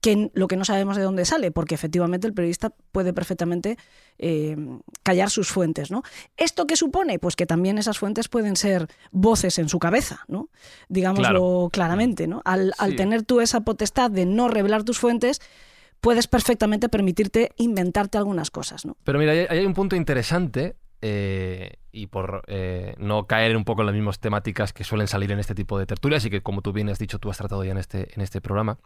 que 0.00 0.30
lo 0.34 0.46
que 0.46 0.56
no 0.56 0.64
sabemos 0.64 0.96
de 0.96 1.02
dónde 1.02 1.24
sale, 1.24 1.50
porque 1.50 1.74
efectivamente 1.74 2.26
el 2.26 2.34
periodista 2.34 2.70
puede 2.92 3.12
perfectamente 3.12 3.76
eh, 4.18 4.56
callar 5.02 5.30
sus 5.30 5.48
fuentes. 5.48 5.90
¿no? 5.90 6.02
¿Esto 6.36 6.66
qué 6.66 6.76
supone? 6.76 7.18
Pues 7.18 7.36
que 7.36 7.46
también 7.46 7.78
esas 7.78 7.98
fuentes 7.98 8.28
pueden 8.28 8.56
ser 8.56 8.86
voces 9.10 9.58
en 9.58 9.68
su 9.68 9.78
cabeza, 9.78 10.24
¿no? 10.28 10.50
digámoslo 10.88 11.28
Claro. 11.28 11.68
claramente. 11.72 12.26
¿no? 12.26 12.42
Al, 12.44 12.72
tener 12.96 13.22
tú 13.22 13.40
esa 13.40 13.60
potestad 13.62 14.10
de 14.10 14.24
no 14.24 14.48
revelar 14.48 14.84
tus 14.84 14.98
fuentes, 14.98 15.40
puedes 16.00 16.28
perfectamente 16.28 16.88
permitirte 16.88 17.50
inventarte 17.56 18.18
algunas 18.18 18.50
cosas. 18.50 18.86
¿no? 18.86 18.96
Pero 19.04 19.18
mira, 19.18 19.32
hay 19.32 19.64
un 19.64 19.74
punto 19.74 19.96
interesante 19.96 20.76
eh, 21.00 21.74
y 21.92 22.06
por 22.06 22.42
eh, 22.46 22.94
no 22.98 23.26
caer 23.26 23.56
un 23.56 23.64
poco 23.64 23.82
en 23.82 23.86
las 23.86 23.94
mismas 23.94 24.20
temáticas 24.20 24.72
que 24.72 24.84
suelen 24.84 25.08
salir 25.08 25.32
en 25.32 25.38
este 25.40 25.54
tipo 25.54 25.78
de 25.78 25.86
tertulias 25.86 26.24
y 26.24 26.30
que 26.30 26.42
como 26.42 26.62
tú 26.62 26.72
bien 26.72 26.88
has 26.88 26.98
dicho, 26.98 27.18
tú 27.18 27.30
has 27.30 27.38
tratado 27.38 27.64
ya 27.64 27.72
en 27.72 27.78
este, 27.78 28.14
en 28.14 28.20
este 28.20 28.40
programa, 28.40 28.78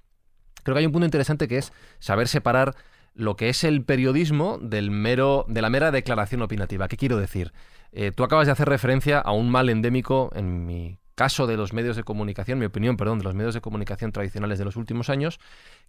creo 0.62 0.75
que 0.75 0.81
hay 0.81 0.87
un 0.87 0.92
punto 0.92 1.07
interesante 1.07 1.48
que 1.48 1.59
es 1.59 1.72
saber 1.98 2.29
separar 2.29 2.75
lo 3.14 3.37
que 3.37 3.48
es 3.48 3.64
el 3.64 3.85
periodismo 3.85 4.59
del 4.61 4.90
mero, 4.90 5.44
de 5.48 5.62
la 5.62 5.70
mera 5.70 5.90
declaración 5.90 6.42
opinativa. 6.42 6.88
¿Qué 6.88 6.96
quiero 6.96 7.18
decir? 7.18 7.53
Eh, 7.92 8.11
tú 8.11 8.25
acabas 8.25 8.46
de 8.46 8.53
hacer 8.53 8.68
referencia 8.68 9.18
a 9.18 9.33
un 9.33 9.51
mal 9.51 9.68
endémico, 9.68 10.31
en 10.35 10.64
mi 10.64 10.98
caso 11.14 11.46
de 11.46 11.59
los 11.59 11.75
medios 11.75 11.94
de 11.96 12.05
comunicación, 12.05 12.59
mi 12.59 12.64
opinión, 12.64 12.96
perdón, 12.96 13.18
de 13.18 13.25
los 13.25 13.35
medios 13.35 13.55
de 13.55 13.61
comunicación 13.61 14.12
tradicionales 14.12 14.59
de 14.59 14.64
los 14.64 14.77
últimos 14.77 15.11
años, 15.11 15.40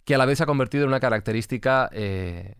que 0.04 0.14
a 0.14 0.18
la 0.18 0.26
vez 0.26 0.38
se 0.38 0.44
ha 0.44 0.46
convertido 0.46 0.84
en 0.84 0.88
una 0.88 1.00
característica 1.00 1.88
eh, 1.92 2.56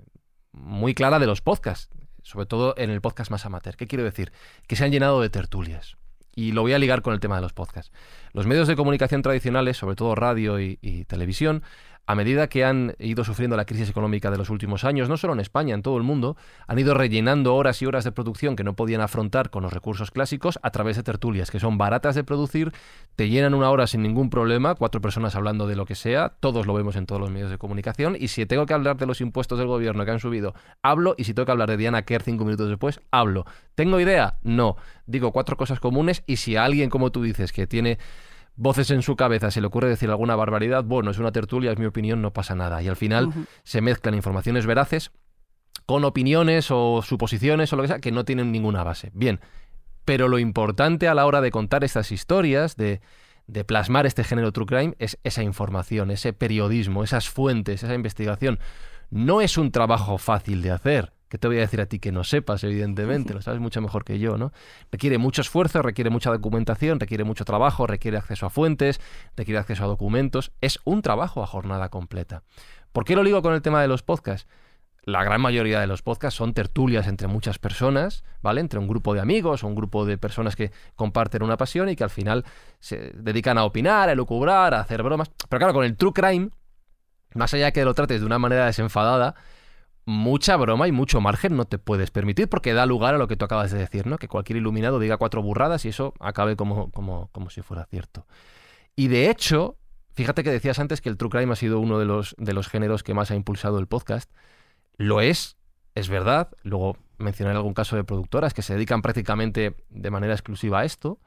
muy 0.52 0.94
clara 0.94 1.18
de 1.18 1.26
los 1.26 1.42
podcasts, 1.42 1.90
sobre 2.22 2.46
todo 2.46 2.74
en 2.78 2.88
el 2.88 3.02
podcast 3.02 3.30
más 3.30 3.44
amateur. 3.44 3.76
¿Qué 3.76 3.86
quiero 3.86 4.04
decir? 4.04 4.32
Que 4.66 4.76
se 4.76 4.84
han 4.84 4.92
llenado 4.92 5.20
de 5.20 5.28
tertulias. 5.28 5.96
Y 6.34 6.52
lo 6.52 6.62
voy 6.62 6.72
a 6.72 6.78
ligar 6.78 7.02
con 7.02 7.12
el 7.12 7.20
tema 7.20 7.36
de 7.36 7.42
los 7.42 7.52
podcasts. 7.52 7.92
Los 8.32 8.46
medios 8.46 8.66
de 8.66 8.74
comunicación 8.74 9.22
tradicionales, 9.22 9.76
sobre 9.76 9.94
todo 9.94 10.14
radio 10.16 10.58
y, 10.58 10.78
y 10.82 11.04
televisión, 11.04 11.62
a 12.06 12.14
medida 12.14 12.48
que 12.48 12.64
han 12.64 12.94
ido 12.98 13.24
sufriendo 13.24 13.56
la 13.56 13.64
crisis 13.64 13.88
económica 13.88 14.30
de 14.30 14.36
los 14.36 14.50
últimos 14.50 14.84
años, 14.84 15.08
no 15.08 15.16
solo 15.16 15.32
en 15.32 15.40
España, 15.40 15.74
en 15.74 15.82
todo 15.82 15.96
el 15.96 16.02
mundo, 16.02 16.36
han 16.66 16.78
ido 16.78 16.94
rellenando 16.94 17.54
horas 17.54 17.80
y 17.80 17.86
horas 17.86 18.04
de 18.04 18.12
producción 18.12 18.56
que 18.56 18.64
no 18.64 18.74
podían 18.74 19.00
afrontar 19.00 19.50
con 19.50 19.62
los 19.62 19.72
recursos 19.72 20.10
clásicos 20.10 20.58
a 20.62 20.70
través 20.70 20.96
de 20.96 21.02
tertulias, 21.02 21.50
que 21.50 21.60
son 21.60 21.78
baratas 21.78 22.14
de 22.14 22.24
producir, 22.24 22.72
te 23.16 23.28
llenan 23.28 23.54
una 23.54 23.70
hora 23.70 23.86
sin 23.86 24.02
ningún 24.02 24.30
problema, 24.30 24.74
cuatro 24.74 25.00
personas 25.00 25.34
hablando 25.34 25.66
de 25.66 25.76
lo 25.76 25.86
que 25.86 25.94
sea, 25.94 26.34
todos 26.40 26.66
lo 26.66 26.74
vemos 26.74 26.96
en 26.96 27.06
todos 27.06 27.20
los 27.20 27.30
medios 27.30 27.50
de 27.50 27.58
comunicación, 27.58 28.16
y 28.18 28.28
si 28.28 28.44
tengo 28.46 28.66
que 28.66 28.74
hablar 28.74 28.96
de 28.96 29.06
los 29.06 29.20
impuestos 29.20 29.58
del 29.58 29.68
gobierno 29.68 30.04
que 30.04 30.10
han 30.10 30.20
subido, 30.20 30.54
hablo, 30.82 31.14
y 31.16 31.24
si 31.24 31.34
tengo 31.34 31.46
que 31.46 31.52
hablar 31.52 31.70
de 31.70 31.76
Diana 31.76 32.02
Kerr 32.02 32.22
cinco 32.22 32.44
minutos 32.44 32.68
después, 32.68 33.00
hablo. 33.10 33.46
¿Tengo 33.74 33.98
idea? 33.98 34.38
No. 34.42 34.76
Digo 35.06 35.32
cuatro 35.32 35.56
cosas 35.56 35.80
comunes, 35.80 36.22
y 36.26 36.36
si 36.36 36.56
alguien, 36.56 36.90
como 36.90 37.12
tú 37.12 37.22
dices, 37.22 37.52
que 37.52 37.66
tiene 37.66 37.98
voces 38.56 38.90
en 38.90 39.02
su 39.02 39.16
cabeza, 39.16 39.50
se 39.50 39.60
le 39.60 39.66
ocurre 39.66 39.88
decir 39.88 40.10
alguna 40.10 40.36
barbaridad, 40.36 40.84
bueno, 40.84 41.10
es 41.10 41.18
una 41.18 41.32
tertulia, 41.32 41.72
es 41.72 41.78
mi 41.78 41.86
opinión, 41.86 42.22
no 42.22 42.32
pasa 42.32 42.54
nada. 42.54 42.82
Y 42.82 42.88
al 42.88 42.96
final 42.96 43.32
se 43.62 43.80
mezclan 43.80 44.14
informaciones 44.14 44.66
veraces 44.66 45.10
con 45.86 46.04
opiniones 46.04 46.70
o 46.70 47.02
suposiciones 47.02 47.72
o 47.72 47.76
lo 47.76 47.82
que 47.82 47.88
sea 47.88 48.00
que 48.00 48.12
no 48.12 48.24
tienen 48.24 48.52
ninguna 48.52 48.84
base. 48.84 49.10
Bien, 49.14 49.40
pero 50.04 50.28
lo 50.28 50.38
importante 50.38 51.08
a 51.08 51.14
la 51.14 51.26
hora 51.26 51.40
de 51.40 51.50
contar 51.50 51.84
estas 51.84 52.12
historias, 52.12 52.76
de, 52.76 53.00
de 53.46 53.64
plasmar 53.64 54.06
este 54.06 54.24
género 54.24 54.52
true 54.52 54.66
crime, 54.66 54.94
es 54.98 55.18
esa 55.24 55.42
información, 55.42 56.10
ese 56.10 56.32
periodismo, 56.32 57.04
esas 57.04 57.28
fuentes, 57.28 57.82
esa 57.82 57.94
investigación. 57.94 58.58
No 59.10 59.40
es 59.40 59.58
un 59.58 59.70
trabajo 59.70 60.18
fácil 60.18 60.62
de 60.62 60.70
hacer. 60.70 61.12
Que 61.34 61.38
te 61.38 61.48
voy 61.48 61.56
a 61.56 61.62
decir 61.62 61.80
a 61.80 61.86
ti 61.86 61.98
que 61.98 62.12
no 62.12 62.22
sepas, 62.22 62.62
evidentemente, 62.62 63.34
lo 63.34 63.42
sabes 63.42 63.58
mucho 63.58 63.80
mejor 63.80 64.04
que 64.04 64.20
yo, 64.20 64.38
¿no? 64.38 64.52
Requiere 64.92 65.18
mucho 65.18 65.42
esfuerzo, 65.42 65.82
requiere 65.82 66.08
mucha 66.08 66.30
documentación, 66.30 67.00
requiere 67.00 67.24
mucho 67.24 67.44
trabajo, 67.44 67.88
requiere 67.88 68.16
acceso 68.16 68.46
a 68.46 68.50
fuentes, 68.50 69.00
requiere 69.36 69.58
acceso 69.58 69.82
a 69.82 69.88
documentos. 69.88 70.52
Es 70.60 70.78
un 70.84 71.02
trabajo 71.02 71.42
a 71.42 71.48
jornada 71.48 71.88
completa. 71.88 72.44
¿Por 72.92 73.04
qué 73.04 73.16
lo 73.16 73.24
ligo 73.24 73.42
con 73.42 73.52
el 73.52 73.62
tema 73.62 73.82
de 73.82 73.88
los 73.88 74.04
podcasts? 74.04 74.46
la 75.06 75.24
gran 75.24 75.40
mayoría 75.40 75.80
de 75.80 75.88
los 75.88 76.02
podcasts 76.02 76.38
son 76.38 76.54
tertulias 76.54 77.08
entre 77.08 77.26
muchas 77.26 77.58
personas, 77.58 78.22
¿vale? 78.40 78.60
Entre 78.60 78.78
un 78.78 78.86
grupo 78.86 79.12
de 79.12 79.20
amigos 79.20 79.64
o 79.64 79.66
un 79.66 79.74
grupo 79.74 80.06
de 80.06 80.18
personas 80.18 80.54
que 80.54 80.70
comparten 80.94 81.42
una 81.42 81.56
pasión 81.56 81.88
y 81.88 81.96
que 81.96 82.04
al 82.04 82.10
final 82.10 82.44
se 82.78 83.10
dedican 83.12 83.58
a 83.58 83.64
opinar, 83.64 84.08
a 84.08 84.12
elucubrar, 84.12 84.72
a 84.72 84.78
hacer 84.78 85.02
bromas. 85.02 85.32
Pero 85.48 85.58
claro, 85.58 85.74
con 85.74 85.84
el 85.84 85.96
true 85.96 86.12
crime, 86.12 86.50
más 87.34 87.52
allá 87.54 87.64
de 87.64 87.72
que 87.72 87.84
lo 87.84 87.92
trates 87.92 88.20
de 88.20 88.26
una 88.26 88.38
manera 88.38 88.66
desenfadada, 88.66 89.34
mucha 90.06 90.56
broma 90.56 90.88
y 90.88 90.92
mucho 90.92 91.20
margen 91.20 91.56
no 91.56 91.64
te 91.64 91.78
puedes 91.78 92.10
permitir 92.10 92.48
porque 92.48 92.74
da 92.74 92.86
lugar 92.86 93.14
a 93.14 93.18
lo 93.18 93.28
que 93.28 93.36
tú 93.36 93.44
acabas 93.44 93.70
de 93.70 93.78
decir, 93.78 94.06
¿no? 94.06 94.18
Que 94.18 94.28
cualquier 94.28 94.58
iluminado 94.58 94.98
diga 94.98 95.16
cuatro 95.16 95.42
burradas 95.42 95.84
y 95.84 95.88
eso 95.88 96.14
acabe 96.20 96.56
como, 96.56 96.90
como, 96.90 97.28
como 97.32 97.50
si 97.50 97.62
fuera 97.62 97.86
cierto. 97.86 98.26
Y 98.96 99.08
de 99.08 99.30
hecho, 99.30 99.76
fíjate 100.12 100.44
que 100.44 100.50
decías 100.50 100.78
antes 100.78 101.00
que 101.00 101.08
el 101.08 101.16
true 101.16 101.30
crime 101.30 101.52
ha 101.52 101.56
sido 101.56 101.80
uno 101.80 101.98
de 101.98 102.04
los, 102.04 102.34
de 102.38 102.52
los 102.52 102.68
géneros 102.68 103.02
que 103.02 103.14
más 103.14 103.30
ha 103.30 103.34
impulsado 103.34 103.78
el 103.78 103.86
podcast. 103.86 104.30
Lo 104.96 105.20
es, 105.20 105.56
es 105.94 106.08
verdad. 106.08 106.50
Luego 106.62 106.96
mencionaré 107.18 107.56
algún 107.56 107.74
caso 107.74 107.96
de 107.96 108.04
productoras 108.04 108.54
que 108.54 108.62
se 108.62 108.74
dedican 108.74 109.02
prácticamente 109.02 109.74
de 109.88 110.10
manera 110.10 110.34
exclusiva 110.34 110.80
a 110.80 110.84
esto. 110.84 111.18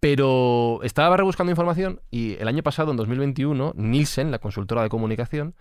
Pero 0.00 0.80
estaba 0.82 1.16
rebuscando 1.16 1.52
información 1.52 2.00
y 2.10 2.34
el 2.34 2.48
año 2.48 2.64
pasado, 2.64 2.90
en 2.90 2.96
2021, 2.96 3.74
Nielsen, 3.76 4.32
la 4.32 4.40
consultora 4.40 4.82
de 4.82 4.88
comunicación, 4.88 5.54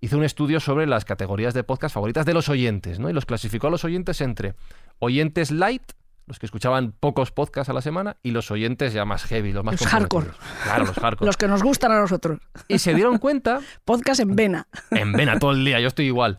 hizo 0.00 0.16
un 0.16 0.24
estudio 0.24 0.60
sobre 0.60 0.86
las 0.86 1.04
categorías 1.04 1.54
de 1.54 1.64
podcast 1.64 1.94
favoritas 1.94 2.26
de 2.26 2.34
los 2.34 2.48
oyentes, 2.48 2.98
¿no? 2.98 3.10
Y 3.10 3.12
los 3.12 3.26
clasificó 3.26 3.66
a 3.66 3.70
los 3.70 3.84
oyentes 3.84 4.20
entre 4.20 4.54
oyentes 4.98 5.50
light, 5.50 5.82
los 6.26 6.38
que 6.38 6.44
escuchaban 6.44 6.92
pocos 6.92 7.32
podcasts 7.32 7.70
a 7.70 7.72
la 7.72 7.80
semana, 7.80 8.18
y 8.22 8.32
los 8.32 8.50
oyentes 8.50 8.92
ya 8.92 9.06
más 9.06 9.24
heavy, 9.24 9.52
los 9.52 9.64
más 9.64 9.80
Los 9.80 9.90
hardcore. 9.90 10.28
Claro, 10.62 10.84
los 10.84 10.96
hardcore. 10.96 11.26
Los 11.26 11.36
que 11.38 11.48
nos 11.48 11.62
gustan 11.62 11.90
a 11.92 12.00
nosotros. 12.00 12.38
Y 12.68 12.78
se 12.78 12.92
dieron 12.94 13.18
cuenta 13.18 13.60
Podcast 13.84 14.20
en 14.20 14.36
vena. 14.36 14.68
en 14.90 15.12
vena 15.12 15.38
todo 15.38 15.52
el 15.52 15.64
día, 15.64 15.80
yo 15.80 15.88
estoy 15.88 16.04
igual. 16.06 16.38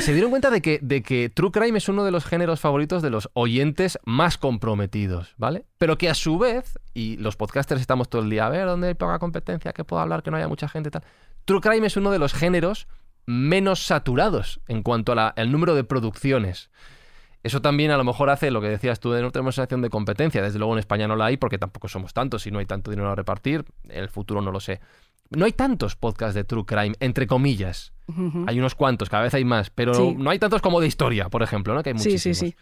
Se 0.00 0.12
dieron 0.12 0.30
cuenta 0.30 0.50
de 0.50 0.62
que, 0.62 0.78
de 0.82 1.02
que 1.02 1.30
True 1.30 1.50
Crime 1.50 1.78
es 1.78 1.88
uno 1.88 2.04
de 2.04 2.12
los 2.12 2.24
géneros 2.24 2.60
favoritos 2.60 3.02
de 3.02 3.10
los 3.10 3.28
oyentes 3.34 3.98
más 4.04 4.38
comprometidos, 4.38 5.34
¿vale? 5.36 5.64
Pero 5.78 5.98
que 5.98 6.08
a 6.08 6.14
su 6.14 6.38
vez, 6.38 6.78
y 6.94 7.16
los 7.16 7.36
podcasters 7.36 7.80
estamos 7.80 8.08
todo 8.08 8.22
el 8.22 8.30
día, 8.30 8.46
a 8.46 8.50
ver, 8.50 8.66
¿dónde 8.66 8.88
hay 8.88 8.94
poca 8.94 9.18
competencia? 9.18 9.72
¿Qué 9.72 9.82
puedo 9.82 10.00
hablar? 10.00 10.22
Que 10.22 10.30
no 10.30 10.36
haya 10.36 10.48
mucha 10.48 10.68
gente 10.68 10.88
y 10.88 10.92
tal. 10.92 11.02
True 11.48 11.62
Crime 11.62 11.86
es 11.86 11.96
uno 11.96 12.10
de 12.10 12.18
los 12.18 12.34
géneros 12.34 12.86
menos 13.24 13.80
saturados 13.82 14.60
en 14.68 14.82
cuanto 14.82 15.12
al 15.18 15.50
número 15.50 15.74
de 15.74 15.82
producciones. 15.82 16.68
Eso 17.42 17.62
también 17.62 17.90
a 17.90 17.96
lo 17.96 18.04
mejor 18.04 18.28
hace 18.28 18.50
lo 18.50 18.60
que 18.60 18.68
decías 18.68 19.00
tú 19.00 19.12
de 19.12 19.22
no 19.22 19.30
tenemos 19.32 19.54
sensación 19.54 19.80
de 19.80 19.88
competencia. 19.88 20.42
Desde 20.42 20.58
luego 20.58 20.74
en 20.74 20.78
España 20.80 21.08
no 21.08 21.16
la 21.16 21.24
hay 21.24 21.38
porque 21.38 21.56
tampoco 21.56 21.88
somos 21.88 22.12
tantos 22.12 22.46
y 22.46 22.50
no 22.50 22.58
hay 22.58 22.66
tanto 22.66 22.90
dinero 22.90 23.10
a 23.10 23.14
repartir. 23.14 23.64
En 23.88 24.02
el 24.02 24.10
futuro 24.10 24.42
no 24.42 24.52
lo 24.52 24.60
sé. 24.60 24.80
No 25.30 25.46
hay 25.46 25.52
tantos 25.52 25.96
podcasts 25.96 26.34
de 26.34 26.44
True 26.44 26.66
Crime, 26.66 26.94
entre 27.00 27.26
comillas. 27.26 27.94
Hay 28.46 28.58
unos 28.58 28.74
cuantos, 28.74 29.08
cada 29.08 29.22
vez 29.22 29.32
hay 29.32 29.46
más, 29.46 29.70
pero 29.70 29.94
Sí. 29.94 30.14
no 30.18 30.28
hay 30.28 30.38
tantos 30.38 30.60
como 30.60 30.80
de 30.82 30.86
historia, 30.86 31.30
por 31.30 31.42
ejemplo, 31.42 31.72
¿no? 31.74 31.82
Que 31.82 31.90
hay 31.90 31.98
Sí, 31.98 32.08
muchísimos. 32.10 32.36
sí, 32.38 32.50
sí. 32.50 32.56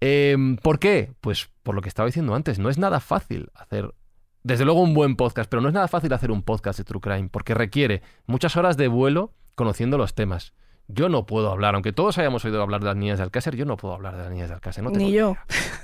Em, 0.00 0.56
¿Por 0.56 0.78
qué? 0.78 1.12
Pues 1.20 1.50
por 1.62 1.74
lo 1.74 1.82
que 1.82 1.88
estaba 1.90 2.06
diciendo 2.06 2.34
antes, 2.34 2.58
no 2.58 2.70
es 2.70 2.78
nada 2.78 3.00
fácil 3.00 3.50
hacer, 3.54 3.92
desde 4.42 4.64
luego 4.64 4.80
un 4.80 4.94
buen 4.94 5.16
podcast, 5.16 5.50
pero 5.50 5.60
no 5.60 5.68
es 5.68 5.74
nada 5.74 5.88
fácil 5.88 6.12
hacer 6.12 6.30
un 6.30 6.42
podcast 6.42 6.78
de 6.78 6.84
True 6.84 7.00
Crime, 7.00 7.28
porque 7.30 7.54
requiere 7.54 8.02
muchas 8.26 8.56
horas 8.56 8.76
de 8.76 8.88
vuelo 8.88 9.34
conociendo 9.54 9.98
los 9.98 10.14
temas. 10.14 10.54
Yo 10.92 11.08
no 11.08 11.26
puedo 11.26 11.50
hablar, 11.50 11.74
aunque 11.74 11.92
todos 11.92 12.18
hayamos 12.18 12.44
oído 12.44 12.60
hablar 12.62 12.80
de 12.80 12.86
las 12.86 12.96
niñas 12.96 13.18
de 13.18 13.24
Alcácer, 13.24 13.56
yo 13.56 13.64
no 13.64 13.76
puedo 13.76 13.94
hablar 13.94 14.16
de 14.16 14.22
las 14.22 14.30
niñas 14.30 14.48
de 14.48 14.54
Alcácer. 14.54 14.82
No 14.84 14.90
tengo 14.92 15.06
Ni 15.06 15.12
yo. 15.12 15.36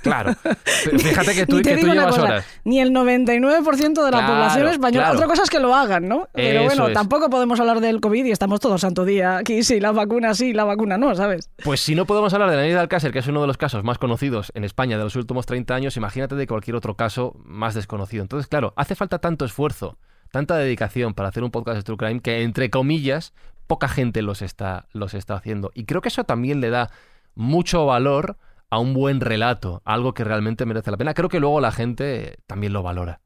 Claro. 0.03 0.33
Fíjate 0.65 1.33
que 1.33 1.45
tú, 1.45 1.61
que 1.61 1.77
tú 1.77 1.87
llevas 1.87 2.07
cosa, 2.07 2.21
horas. 2.23 2.45
Ni 2.63 2.79
el 2.79 2.91
99% 2.91 3.93
de 3.93 4.11
la 4.11 4.17
Claro, 4.19 4.27
población 4.33 4.67
española. 4.67 5.03
claro. 5.05 5.15
Otra 5.17 5.27
cosa 5.27 5.43
es 5.43 5.49
que 5.49 5.59
lo 5.59 5.73
hagan, 5.75 6.07
¿no? 6.07 6.27
Pero 6.33 6.59
Eso 6.61 6.65
bueno, 6.67 6.87
es. 6.87 6.93
tampoco 6.93 7.29
podemos 7.29 7.59
hablar 7.59 7.79
del 7.79 7.99
COVID 8.01 8.25
y 8.25 8.31
estamos 8.31 8.59
todos 8.59 8.81
santo 8.81 9.05
día. 9.05 9.37
Aquí 9.37 9.63
sí, 9.63 9.79
la 9.79 9.91
vacuna 9.91 10.33
sí, 10.33 10.53
la 10.53 10.63
vacuna 10.63 10.97
no, 10.97 11.15
¿sabes? 11.15 11.49
Pues 11.63 11.79
si 11.81 11.95
no 11.95 12.05
podemos 12.05 12.33
hablar 12.33 12.49
de 12.49 12.55
la 12.57 12.61
niña 12.63 12.75
de 12.75 12.81
Alcácer, 12.81 13.11
que 13.11 13.19
es 13.19 13.27
uno 13.27 13.41
de 13.41 13.47
los 13.47 13.57
casos 13.57 13.83
más 13.83 13.97
conocidos 13.97 14.51
en 14.55 14.63
España 14.63 14.97
de 14.97 15.03
los 15.03 15.15
últimos 15.15 15.45
30 15.45 15.73
años, 15.75 15.97
imagínate 15.97 16.35
de 16.35 16.47
cualquier 16.47 16.75
otro 16.75 16.95
caso 16.95 17.35
más 17.43 17.73
desconocido. 17.73 18.21
Entonces, 18.23 18.47
claro, 18.47 18.73
hace 18.75 18.95
falta 18.95 19.19
tanto 19.19 19.45
esfuerzo, 19.45 19.97
tanta 20.31 20.55
dedicación 20.57 21.13
para 21.13 21.29
hacer 21.29 21.43
un 21.43 21.51
podcast 21.51 21.77
de 21.77 21.83
True 21.83 21.97
Crime 21.97 22.19
que, 22.21 22.43
entre 22.43 22.69
comillas, 22.69 23.33
poca 23.67 23.87
gente 23.87 24.21
los 24.21 24.41
está, 24.41 24.87
los 24.93 25.13
está 25.13 25.35
haciendo. 25.35 25.71
Y 25.73 25.85
creo 25.85 26.01
que 26.01 26.09
eso 26.09 26.23
también 26.23 26.61
le 26.61 26.69
da 26.69 26.89
mucho 27.35 27.85
valor 27.85 28.37
a 28.69 28.79
un 28.79 28.93
buen 28.93 29.21
relato, 29.21 29.81
algo 29.85 30.13
que 30.13 30.23
realmente 30.23 30.65
merece 30.65 30.91
la 30.91 30.97
pena. 30.97 31.13
Creo 31.13 31.29
que 31.29 31.39
luego 31.39 31.61
la 31.61 31.71
gente 31.71 32.37
también 32.47 32.73
lo 32.73 32.83
valora. 32.83 33.21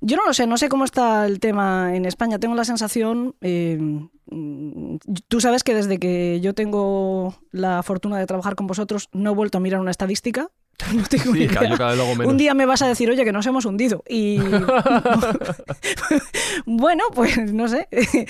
Yo 0.00 0.16
no 0.16 0.26
lo 0.26 0.32
sé, 0.32 0.46
no 0.46 0.56
sé 0.56 0.68
cómo 0.68 0.84
está 0.84 1.26
el 1.26 1.38
tema 1.38 1.94
en 1.94 2.04
España. 2.06 2.38
Tengo 2.38 2.54
la 2.54 2.64
sensación, 2.64 3.36
eh, 3.40 3.78
mm, 3.78 4.96
tú 5.28 5.40
sabes 5.40 5.62
que 5.62 5.74
desde 5.74 5.98
que 5.98 6.40
yo 6.40 6.54
tengo 6.54 7.36
la 7.52 7.82
fortuna 7.82 8.18
de 8.18 8.26
trabajar 8.26 8.56
con 8.56 8.66
vosotros 8.66 9.08
no 9.12 9.30
he 9.30 9.34
vuelto 9.34 9.58
a 9.58 9.60
mirar 9.60 9.80
una 9.80 9.90
estadística. 9.90 10.50
No 10.94 11.02
tengo 11.08 11.32
Sí, 11.32 11.44
idea. 11.44 11.68
yo 11.68 11.76
cada 11.76 11.90
vez 11.90 11.98
lo 11.98 12.04
hago 12.04 12.14
menos. 12.16 12.30
Un 12.32 12.36
día 12.36 12.54
me 12.54 12.66
vas 12.66 12.82
a 12.82 12.88
decir, 12.88 13.10
oye, 13.10 13.24
que 13.24 13.32
nos 13.32 13.46
hemos 13.46 13.64
hundido. 13.64 14.02
Y 14.08 14.38
bueno, 16.66 17.04
pues 17.14 17.52
no 17.52 17.68
sé. 17.68 17.88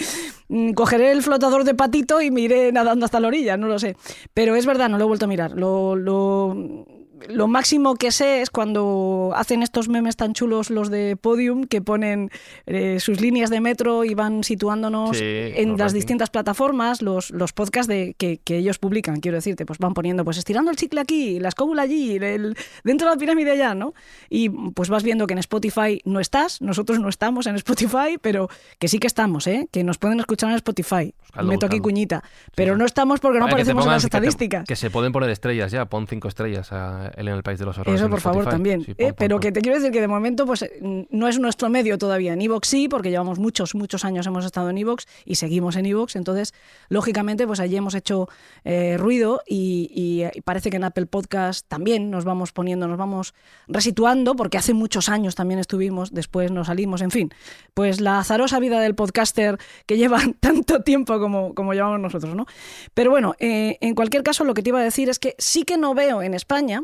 Cogeré 0.74 1.12
el 1.12 1.22
flotador 1.22 1.64
de 1.64 1.74
patito 1.74 2.20
y 2.22 2.30
me 2.30 2.42
iré 2.42 2.72
nadando 2.72 3.04
hasta 3.04 3.20
la 3.20 3.28
orilla, 3.28 3.56
no 3.56 3.66
lo 3.66 3.78
sé. 3.78 3.96
Pero 4.34 4.54
es 4.56 4.66
verdad, 4.66 4.88
no 4.88 4.98
lo 4.98 5.04
he 5.04 5.08
vuelto 5.08 5.24
a 5.24 5.28
mirar. 5.28 5.52
Lo, 5.52 5.96
lo- 5.96 6.86
lo 7.28 7.46
máximo 7.48 7.94
que 7.96 8.10
sé 8.12 8.42
es 8.42 8.50
cuando 8.50 9.32
hacen 9.34 9.62
estos 9.62 9.88
memes 9.88 10.16
tan 10.16 10.32
chulos 10.34 10.70
los 10.70 10.90
de 10.90 11.16
Podium 11.16 11.64
que 11.64 11.80
ponen 11.80 12.30
eh, 12.66 12.98
sus 13.00 13.20
líneas 13.20 13.50
de 13.50 13.60
metro 13.60 14.04
y 14.04 14.14
van 14.14 14.44
situándonos 14.44 15.16
Sí, 15.16 15.24
en 15.24 15.70
las 15.70 15.78
rankings. 15.78 15.92
distintas 15.94 16.30
plataformas, 16.30 17.02
los, 17.02 17.30
los 17.30 17.52
podcasts 17.52 17.88
de, 17.88 18.14
que, 18.18 18.38
que 18.44 18.58
ellos 18.58 18.78
publican, 18.78 19.20
quiero 19.20 19.36
decirte, 19.36 19.64
pues 19.66 19.78
van 19.78 19.94
poniendo, 19.94 20.24
pues 20.24 20.36
estirando 20.36 20.70
el 20.70 20.76
chicle 20.76 21.00
aquí, 21.00 21.40
la 21.40 21.48
escóbula 21.48 21.82
allí, 21.82 22.16
el- 22.16 22.56
dentro 22.84 23.08
de 23.08 23.14
la 23.14 23.18
pirámide 23.18 23.52
allá, 23.52 23.74
¿no? 23.74 23.94
Y 24.28 24.48
pues 24.48 24.88
vas 24.88 25.02
viendo 25.02 25.26
que 25.26 25.32
en 25.32 25.38
Spotify 25.38 26.00
no 26.04 26.20
estás, 26.20 26.60
nosotros 26.60 26.98
no 27.00 27.08
estamos 27.08 27.46
en 27.46 27.56
Spotify, 27.56 28.18
pero 28.20 28.48
que 28.78 28.88
sí 28.88 28.98
que 28.98 29.06
estamos, 29.06 29.46
¿eh? 29.46 29.68
Que 29.72 29.84
nos 29.84 29.98
pueden 29.98 30.20
escuchar 30.20 30.50
en 30.50 30.56
Spotify. 30.56 31.14
Buscadlo, 31.20 31.48
Meto 31.50 31.66
aquí 31.66 31.80
cuñita. 31.80 32.22
Pero 32.54 32.76
no 32.76 32.84
estamos 32.84 33.20
porque 33.20 33.38
no 33.38 33.46
aparecemos 33.46 33.84
en 33.86 33.92
las 33.92 34.02
que 34.04 34.10
te- 34.10 34.16
estadísticas. 34.18 34.64
Que, 34.66 34.76
se 34.76 34.90
pueden 34.90 35.12
poner 35.12 35.30
estrellas 35.30 35.72
ya, 35.72 35.86
pon 35.86 36.06
cinco 36.06 36.28
estrellas 36.28 36.72
a 36.72 37.05
en 37.16 37.28
el 37.28 37.42
país 37.42 37.58
de 37.58 37.64
los 37.64 37.78
horrores. 37.78 38.00
Eso, 38.00 38.10
por 38.10 38.20
favor, 38.20 38.46
también. 38.48 38.84
Sí, 38.84 38.94
¿eh? 38.98 39.12
Pero 39.16 39.40
que 39.40 39.52
te 39.52 39.60
quiero 39.60 39.78
decir 39.78 39.92
que 39.92 40.00
de 40.00 40.08
momento 40.08 40.46
pues 40.46 40.62
eh, 40.62 41.06
no 41.10 41.28
es 41.28 41.38
nuestro 41.38 41.68
medio 41.68 41.98
todavía. 41.98 42.32
En 42.32 42.40
Evox 42.40 42.68
sí, 42.68 42.88
porque 42.88 43.10
llevamos 43.10 43.38
muchos, 43.38 43.74
muchos 43.74 44.04
años 44.04 44.26
hemos 44.26 44.44
estado 44.44 44.70
en 44.70 44.78
Evox 44.78 45.06
y 45.24 45.36
seguimos 45.36 45.76
en 45.76 45.86
Evox. 45.86 46.16
Entonces, 46.16 46.54
lógicamente, 46.88 47.46
pues 47.46 47.60
allí 47.60 47.76
hemos 47.76 47.94
hecho 47.94 48.28
eh, 48.64 48.96
ruido 48.98 49.42
y, 49.46 49.90
y, 49.94 50.22
eh, 50.22 50.42
parece 50.44 50.70
que 50.70 50.76
en 50.76 50.84
Apple 50.84 51.06
Podcast 51.06 51.66
también 51.68 52.10
nos 52.10 52.24
vamos 52.24 52.52
poniendo, 52.52 52.88
nos 52.88 52.98
vamos 52.98 53.34
resituando, 53.68 54.36
porque 54.36 54.58
hace 54.58 54.74
muchos 54.74 55.08
años 55.08 55.34
también 55.34 55.60
estuvimos, 55.60 56.12
después 56.12 56.50
nos 56.50 56.66
salimos, 56.68 57.00
en 57.02 57.10
fin. 57.10 57.30
Pues 57.74 58.00
la 58.00 58.18
azarosa 58.18 58.58
vida 58.58 58.80
del 58.80 58.94
podcaster 58.94 59.58
que 59.86 59.96
lleva 59.96 60.20
tanto 60.40 60.82
tiempo 60.82 61.18
como, 61.18 61.54
como 61.54 61.74
llevamos 61.74 62.00
nosotros, 62.00 62.34
¿no? 62.34 62.46
Pero 62.94 63.10
bueno, 63.10 63.34
eh, 63.38 63.78
en 63.80 63.94
cualquier 63.94 64.22
caso, 64.22 64.44
lo 64.44 64.54
que 64.54 64.62
te 64.62 64.70
iba 64.70 64.80
a 64.80 64.84
decir 64.84 65.08
es 65.08 65.18
que 65.18 65.34
sí 65.38 65.64
que 65.64 65.76
no 65.76 65.94
veo 65.94 66.22
en 66.22 66.34
España 66.34 66.82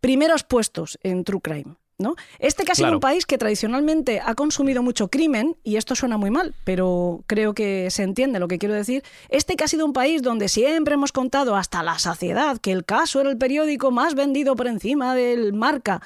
primeros 0.00 0.44
puestos 0.44 0.98
en 1.02 1.24
True 1.24 1.40
Crime. 1.40 1.76
¿no? 2.00 2.14
Este 2.38 2.64
que 2.64 2.70
ha 2.70 2.74
sido 2.76 2.86
Claro. 2.86 2.98
un 2.98 3.00
país 3.00 3.26
que 3.26 3.38
tradicionalmente 3.38 4.20
ha 4.24 4.34
consumido 4.36 4.84
mucho 4.84 5.08
crimen, 5.08 5.56
y 5.64 5.76
esto 5.76 5.96
suena 5.96 6.16
muy 6.16 6.30
mal, 6.30 6.54
pero 6.62 7.24
creo 7.26 7.54
que 7.54 7.90
se 7.90 8.04
entiende 8.04 8.38
lo 8.38 8.46
que 8.46 8.58
quiero 8.58 8.74
decir, 8.76 9.02
este 9.28 9.56
que 9.56 9.64
ha 9.64 9.68
sido 9.68 9.84
un 9.84 9.92
país 9.92 10.22
donde 10.22 10.48
siempre 10.48 10.94
hemos 10.94 11.10
contado 11.10 11.56
hasta 11.56 11.82
la 11.82 11.98
saciedad 11.98 12.58
que 12.58 12.70
el 12.70 12.84
caso 12.84 13.20
era 13.20 13.30
el 13.30 13.36
periódico 13.36 13.90
más 13.90 14.14
vendido 14.14 14.54
por 14.54 14.68
encima 14.68 15.16
del 15.16 15.52
marca. 15.52 16.00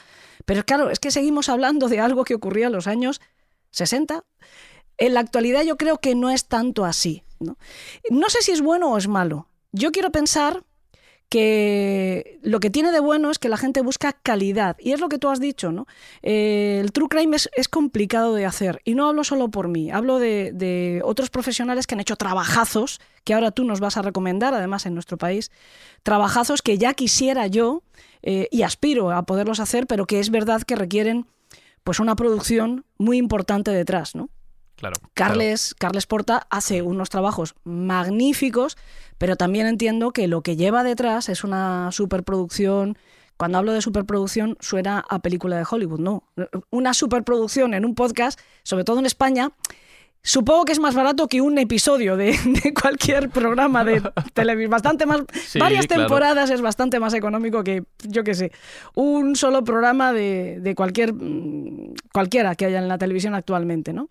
Pero 0.46 0.64
claro, 0.64 0.88
es 0.88 0.98
que 0.98 1.10
seguimos 1.10 1.50
hablando 1.50 1.88
de 1.88 2.00
algo 2.00 2.24
que 2.24 2.34
ocurría 2.34 2.68
en 2.68 2.72
los 2.72 2.86
años 2.86 3.20
60. 3.70 4.24
En 4.96 5.14
la 5.14 5.20
actualidad 5.20 5.62
yo 5.62 5.76
creo 5.76 5.98
que 5.98 6.14
no 6.14 6.30
es 6.30 6.46
tanto 6.46 6.86
así. 6.86 7.22
¿no? 7.38 7.58
no 8.08 8.30
sé 8.30 8.40
si 8.40 8.52
es 8.52 8.62
bueno 8.62 8.92
o 8.92 8.98
es 8.98 9.08
malo. 9.08 9.46
Yo 9.72 9.92
quiero 9.92 10.10
pensar 10.10 10.64
que 11.32 12.38
lo 12.42 12.60
que 12.60 12.68
tiene 12.68 12.92
de 12.92 13.00
bueno 13.00 13.30
es 13.30 13.38
que 13.38 13.48
la 13.48 13.56
gente 13.56 13.80
busca 13.80 14.12
calidad. 14.12 14.76
Y 14.78 14.92
es 14.92 15.00
lo 15.00 15.08
que 15.08 15.16
tú 15.16 15.30
has 15.30 15.40
dicho, 15.40 15.72
¿no? 15.72 15.86
Eh, 16.20 16.78
el 16.82 16.92
true 16.92 17.08
crime 17.08 17.34
es, 17.34 17.68
complicado 17.68 18.34
de 18.34 18.44
hacer. 18.44 18.82
Y 18.84 18.94
no 18.94 19.08
hablo 19.08 19.24
solo 19.24 19.50
por 19.50 19.68
mí, 19.68 19.90
hablo 19.90 20.18
de, 20.18 20.52
de 20.52 21.00
otros 21.02 21.30
profesionales 21.30 21.86
que 21.86 21.94
han 21.94 22.02
hecho 22.02 22.16
trabajazos, 22.16 23.00
que 23.24 23.32
ahora 23.32 23.50
tú 23.50 23.64
nos 23.64 23.80
vas 23.80 23.96
a 23.96 24.02
recomendar, 24.02 24.52
además 24.52 24.84
en 24.84 24.92
nuestro 24.92 25.16
país, 25.16 25.50
trabajazos 26.02 26.60
que 26.60 26.76
ya 26.76 26.92
quisiera 26.92 27.46
yo 27.46 27.82
eh, 28.22 28.48
y 28.50 28.60
aspiro 28.60 29.10
a 29.10 29.22
poderlos 29.22 29.58
hacer, 29.58 29.86
pero 29.86 30.04
que 30.04 30.20
es 30.20 30.28
verdad 30.28 30.60
que 30.60 30.76
requieren 30.76 31.26
pues 31.82 31.98
una 31.98 32.14
producción 32.14 32.84
muy 32.98 33.16
importante 33.16 33.70
detrás, 33.70 34.14
¿no? 34.14 34.28
Claro. 34.82 34.96
Carles, 35.14 35.76
Carles 35.78 36.06
Porta 36.06 36.48
hace 36.50 36.82
unos 36.82 37.08
trabajos 37.08 37.54
magníficos, 37.62 38.76
pero 39.16 39.36
también 39.36 39.68
entiendo 39.68 40.10
que 40.10 40.26
lo 40.26 40.42
que 40.42 40.56
lleva 40.56 40.82
detrás 40.82 41.28
es 41.28 41.44
una 41.44 41.92
superproducción. 41.92 42.98
Cuando 43.36 43.58
hablo 43.58 43.74
de 43.74 43.80
superproducción, 43.80 44.56
suena 44.58 45.04
a 45.08 45.20
película 45.20 45.56
de 45.56 45.64
Hollywood, 45.70 46.00
no. 46.00 46.24
Una 46.70 46.94
superproducción 46.94 47.74
en 47.74 47.84
un 47.84 47.94
podcast, 47.94 48.40
sobre 48.64 48.82
todo 48.82 48.98
en 48.98 49.06
España, 49.06 49.52
Supongo 50.24 50.64
que 50.64 50.72
es 50.72 50.78
más 50.78 50.94
barato 50.94 51.26
que 51.26 51.40
un 51.40 51.58
episodio 51.58 52.16
de, 52.16 52.38
de 52.62 52.72
cualquier 52.72 53.28
programa 53.28 53.84
de 53.84 54.00
televisión. 54.34 54.70
Bastante 54.70 55.04
más. 55.04 55.22
Sí, 55.46 55.58
varias 55.58 55.86
claro. 55.86 56.02
temporadas 56.02 56.50
es 56.50 56.60
bastante 56.60 57.00
más 57.00 57.12
económico 57.14 57.64
que, 57.64 57.84
yo 58.06 58.22
qué 58.22 58.34
sé, 58.34 58.52
un 58.94 59.34
solo 59.34 59.64
programa 59.64 60.12
de, 60.12 60.60
de 60.60 60.74
cualquier 60.74 61.12
mm, 61.12 61.94
cualquiera 62.12 62.54
que 62.54 62.66
haya 62.66 62.78
en 62.78 62.88
la 62.88 62.98
televisión 62.98 63.34
actualmente, 63.34 63.92
¿no? 63.92 64.10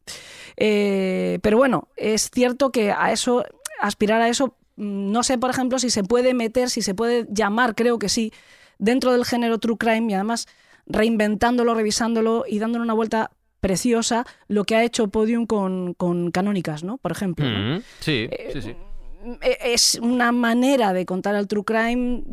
Eh, 0.58 1.40
pero 1.42 1.58
bueno, 1.58 1.88
es 1.96 2.30
cierto 2.30 2.72
que 2.72 2.92
a 2.92 3.12
eso, 3.14 3.46
aspirar 3.80 4.22
a 4.22 4.28
eso, 4.28 4.58
mm, 4.76 5.12
no 5.12 5.24
sé, 5.24 5.38
por 5.38 5.50
ejemplo, 5.50 5.80
si 5.80 5.90
se 5.90 6.04
puede 6.04 6.34
meter, 6.34 6.70
si 6.70 6.82
se 6.82 6.94
puede 6.94 7.26
llamar, 7.30 7.74
creo 7.74 8.00
que 8.00 8.10
sí, 8.10 8.34
dentro 8.80 9.14
del 9.14 9.24
género 9.24 9.60
True 9.60 9.78
Crime 9.78 10.12
y 10.12 10.16
además 10.16 10.48
reinventándolo, 10.88 11.74
revisándolo 11.74 12.44
y 12.48 12.60
dándole 12.60 12.84
una 12.84 12.94
vuelta 12.94 13.32
preciosa 13.62 14.26
lo 14.48 14.66
que 14.66 14.76
ha 14.76 14.84
hecho 14.84 15.08
Podium 15.08 15.46
con, 15.46 15.94
con 15.94 16.32
Canónicas, 16.32 16.84
¿no? 16.84 16.98
Por 16.98 17.12
ejemplo. 17.14 17.46
¿no? 17.48 17.78
Mm, 17.78 17.82
sí, 18.00 18.28
sí, 18.52 18.62
sí. 18.62 18.76
Eh, 19.42 19.58
Es 19.64 20.00
una 20.02 20.32
manera 20.32 20.94
de 20.94 21.06
contar 21.06 21.36
el 21.36 21.48
true 21.48 21.64
crime 21.64 22.24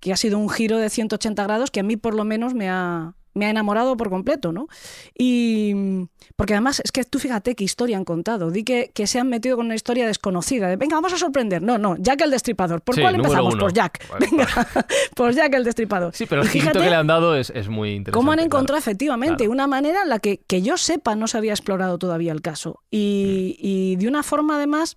que 0.00 0.12
ha 0.12 0.16
sido 0.16 0.38
un 0.38 0.48
giro 0.48 0.78
de 0.78 0.88
180 0.88 1.42
grados 1.44 1.70
que 1.70 1.80
a 1.80 1.82
mí 1.82 1.96
por 1.96 2.14
lo 2.14 2.24
menos 2.24 2.54
me 2.54 2.68
ha, 2.70 3.14
me 3.34 3.46
ha 3.46 3.50
enamorado 3.50 3.96
por 3.96 4.10
completo, 4.10 4.52
¿no? 4.52 4.68
Y 5.16 5.72
mm, 5.74 6.04
porque 6.36 6.54
además 6.54 6.80
es 6.84 6.92
que 6.92 7.04
tú 7.04 7.18
fíjate 7.18 7.54
qué 7.54 7.64
historia 7.64 7.96
han 7.96 8.04
contado. 8.04 8.50
Di 8.50 8.64
que, 8.64 8.90
que 8.94 9.06
se 9.06 9.18
han 9.18 9.28
metido 9.28 9.56
con 9.56 9.66
una 9.66 9.74
historia 9.74 10.06
desconocida. 10.06 10.68
De, 10.68 10.76
Venga, 10.76 10.96
vamos 10.96 11.12
a 11.12 11.18
sorprender. 11.18 11.60
No, 11.62 11.78
no, 11.78 11.96
Jack 11.98 12.20
el 12.22 12.30
Destripador. 12.30 12.80
¿Por 12.82 12.94
Sí, 12.94 13.00
cuál 13.00 13.16
empezamos? 13.16 13.54
uno. 13.54 13.60
Por 13.60 13.72
Jack. 13.72 14.08
Vale, 14.10 14.26
Venga, 14.30 14.46
por 15.14 15.32
Jack 15.34 15.52
el 15.54 15.64
Destripador. 15.64 16.14
Sí, 16.14 16.26
pero 16.26 16.42
el 16.42 16.48
fíjate 16.48 16.78
que 16.78 16.90
le 16.90 16.94
han 16.96 17.06
dado 17.06 17.36
es, 17.36 17.50
es 17.50 17.68
muy 17.68 17.90
interesante. 17.90 18.12
¿Cómo 18.12 18.32
han 18.32 18.36
claro. 18.38 18.46
encontrado 18.46 18.78
efectivamente 18.78 19.36
Claro. 19.38 19.52
una 19.52 19.66
manera 19.66 20.02
en 20.02 20.08
la 20.08 20.18
que, 20.18 20.38
que 20.46 20.62
yo 20.62 20.76
sepa 20.76 21.14
no 21.16 21.26
se 21.26 21.36
había 21.38 21.52
explorado 21.52 21.98
todavía 21.98 22.32
el 22.32 22.40
caso? 22.42 22.82
Y, 22.90 23.56
y 23.58 23.96
de 23.96 24.08
una 24.08 24.22
forma 24.22 24.56
además 24.56 24.96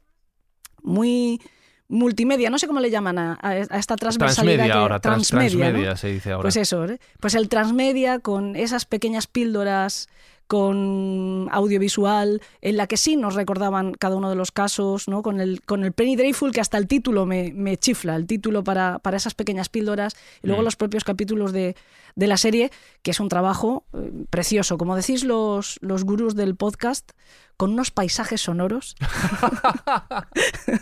muy 0.84 1.42
multimedia, 1.90 2.50
no 2.50 2.60
sé 2.60 2.68
cómo 2.68 2.80
le 2.80 2.90
llaman 2.90 3.18
a, 3.18 3.40
a 3.42 3.58
esta 3.58 3.96
transversalidad. 3.96 4.56
Transmedia 4.56 4.74
que- 4.74 4.80
ahora, 4.80 5.00
trans- 5.00 5.28
transmedia, 5.30 5.56
¿no? 5.66 5.72
transmedia 5.72 5.96
se 5.98 6.08
dice 6.10 6.32
ahora. 6.32 6.42
Pues 6.44 6.58
eso, 6.58 6.86
¿eh? 6.86 7.00
pues 7.20 7.36
el 7.36 7.48
transmedia 7.50 8.20
con 8.20 8.56
esas 8.56 8.86
pequeñas 8.86 9.28
píldoras 9.28 10.10
con 10.48 11.50
audiovisual, 11.52 12.42
en 12.62 12.78
la 12.78 12.88
que 12.88 12.98
sí 12.98 13.18
nos 13.18 13.36
recordaban 13.36 13.94
cada 13.94 14.16
uno 14.16 14.30
de 14.30 14.36
los 14.36 14.52
casos, 14.52 15.08
¿no? 15.08 15.22
con, 15.22 15.40
el, 15.42 15.62
con 15.62 15.84
el 15.84 15.92
Penny 15.92 16.16
Dreadful, 16.16 16.52
que 16.52 16.62
hasta 16.62 16.78
el 16.78 16.88
título 16.88 17.26
me, 17.26 17.52
me 17.54 17.78
chifla, 17.78 18.16
el 18.16 18.26
título 18.26 18.64
para, 18.64 19.00
para 19.00 19.18
esas 19.18 19.34
pequeñas 19.36 19.70
píldoras, 19.70 20.16
y 20.42 20.48
luego 20.48 20.62
Mm. 20.62 20.66
los 20.66 20.76
propios 20.76 21.04
capítulos 21.04 21.52
de, 21.52 21.76
de 22.16 22.28
la 22.28 22.38
serie, 22.38 22.72
que 23.04 23.12
es 23.12 23.20
un 23.20 23.30
trabajo 23.30 23.86
eh, 23.94 24.26
precioso. 24.30 24.78
Como 24.78 24.96
decís 24.96 25.24
los, 25.24 25.78
los 25.82 26.04
gurús 26.04 26.36
del 26.36 26.56
podcast, 26.56 27.12
con 27.58 27.72
unos 27.72 27.92
paisajes 27.92 28.42
sonoros 28.42 28.96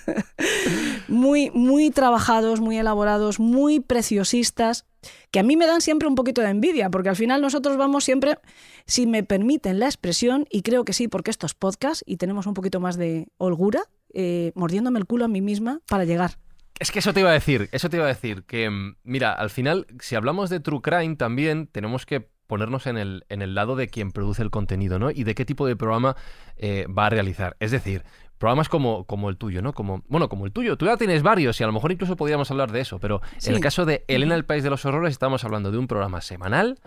muy, 1.07 1.51
muy 1.51 1.89
trabajados, 1.89 2.59
muy 2.59 2.78
elaborados, 2.78 3.39
muy 3.39 3.80
preciosistas, 3.80 4.86
que 5.32 5.39
a 5.39 5.43
mí 5.43 5.58
me 5.58 5.68
dan 5.68 5.82
siempre 5.82 6.08
un 6.08 6.16
poquito 6.16 6.41
de 6.41 6.49
envidia, 6.49 6.89
porque 6.89 7.10
al 7.10 7.16
final 7.16 7.41
nosotros 7.41 7.78
vamos 7.78 8.03
siempre, 8.03 8.38
si 8.86 9.08
me 9.08 9.24
permiten 9.24 9.80
la 9.80 9.86
expresión, 9.86 10.45
y 10.49 10.62
creo 10.62 10.86
que 10.86 10.93
sí, 10.93 11.08
porque 11.08 11.32
esto 11.32 11.45
es 11.45 11.53
podcast 11.53 12.01
y 12.06 12.18
tenemos 12.18 12.47
un 12.47 12.53
poquito 12.53 12.80
más 12.80 12.97
de 12.97 13.28
holgura, 13.38 13.84
eh, 14.14 14.51
mordiéndome 14.56 14.99
el 14.99 15.06
culo 15.06 15.26
a 15.26 15.28
mí 15.28 15.41
misma 15.41 15.82
para 15.88 16.06
llegar. 16.06 16.38
Es 16.80 16.91
que 16.91 16.99
eso 16.99 17.14
te 17.14 17.22
iba 17.22 17.30
a 17.30 17.34
decir, 17.34 17.70
eso 17.72 17.89
te 17.89 17.97
iba 17.97 18.06
a 18.06 18.10
decir, 18.10 18.43
que 18.43 18.70
mm, 18.70 18.97
mira, 19.03 19.32
al 19.34 19.49
final, 19.49 19.88
si 19.99 20.16
hablamos 20.16 20.49
de 20.49 20.60
True 20.60 20.82
Crime 20.82 21.16
también 21.16 21.68
tenemos 21.68 22.06
que 22.06 22.28
ponernos 22.47 22.86
en 22.88 22.97
el, 22.97 23.26
en 23.30 23.41
el 23.41 23.56
lado 23.56 23.76
de 23.76 23.88
quien 23.88 24.12
produce 24.12 24.43
el 24.43 24.51
contenido, 24.51 24.99
¿no? 24.99 25.12
Y 25.12 25.24
de 25.24 25.36
qué 25.36 25.45
tipo 25.45 25.66
de 25.66 25.76
programa 25.76 26.16
eh, 26.58 26.86
va 26.88 27.08
a 27.08 27.10
realizar. 27.10 27.56
Es 27.60 27.72
decir, 27.72 28.03
programas 28.38 28.70
como, 28.70 29.06
como 29.06 29.30
el 29.30 29.38
tuyo, 29.38 29.62
¿no? 29.62 29.74
Como, 29.74 30.04
bueno, 30.08 30.30
como 30.30 30.46
el 30.46 30.52
tuyo. 30.52 30.78
Tú 30.78 30.86
ya 30.86 30.98
tienes 30.98 31.24
varios 31.24 31.60
y 31.60 31.64
a 31.64 31.68
lo 31.68 31.74
mejor 31.74 31.92
incluso 31.92 32.16
podríamos 32.16 32.52
hablar 32.52 32.72
de 32.72 32.82
eso, 32.82 33.00
pero 33.00 33.22
Sí. 33.38 33.50
en 33.50 33.56
el 33.56 33.62
caso 33.62 33.86
de 33.86 34.04
Elena, 34.08 34.36
el 34.36 34.46
País 34.46 34.64
de 34.64 34.70
los 34.70 34.86
Horrores, 34.86 35.12
estamos 35.12 35.44
hablando 35.44 35.72
de 35.72 35.78
un 35.78 35.88
programa 35.88 36.22
semanal 36.22 36.80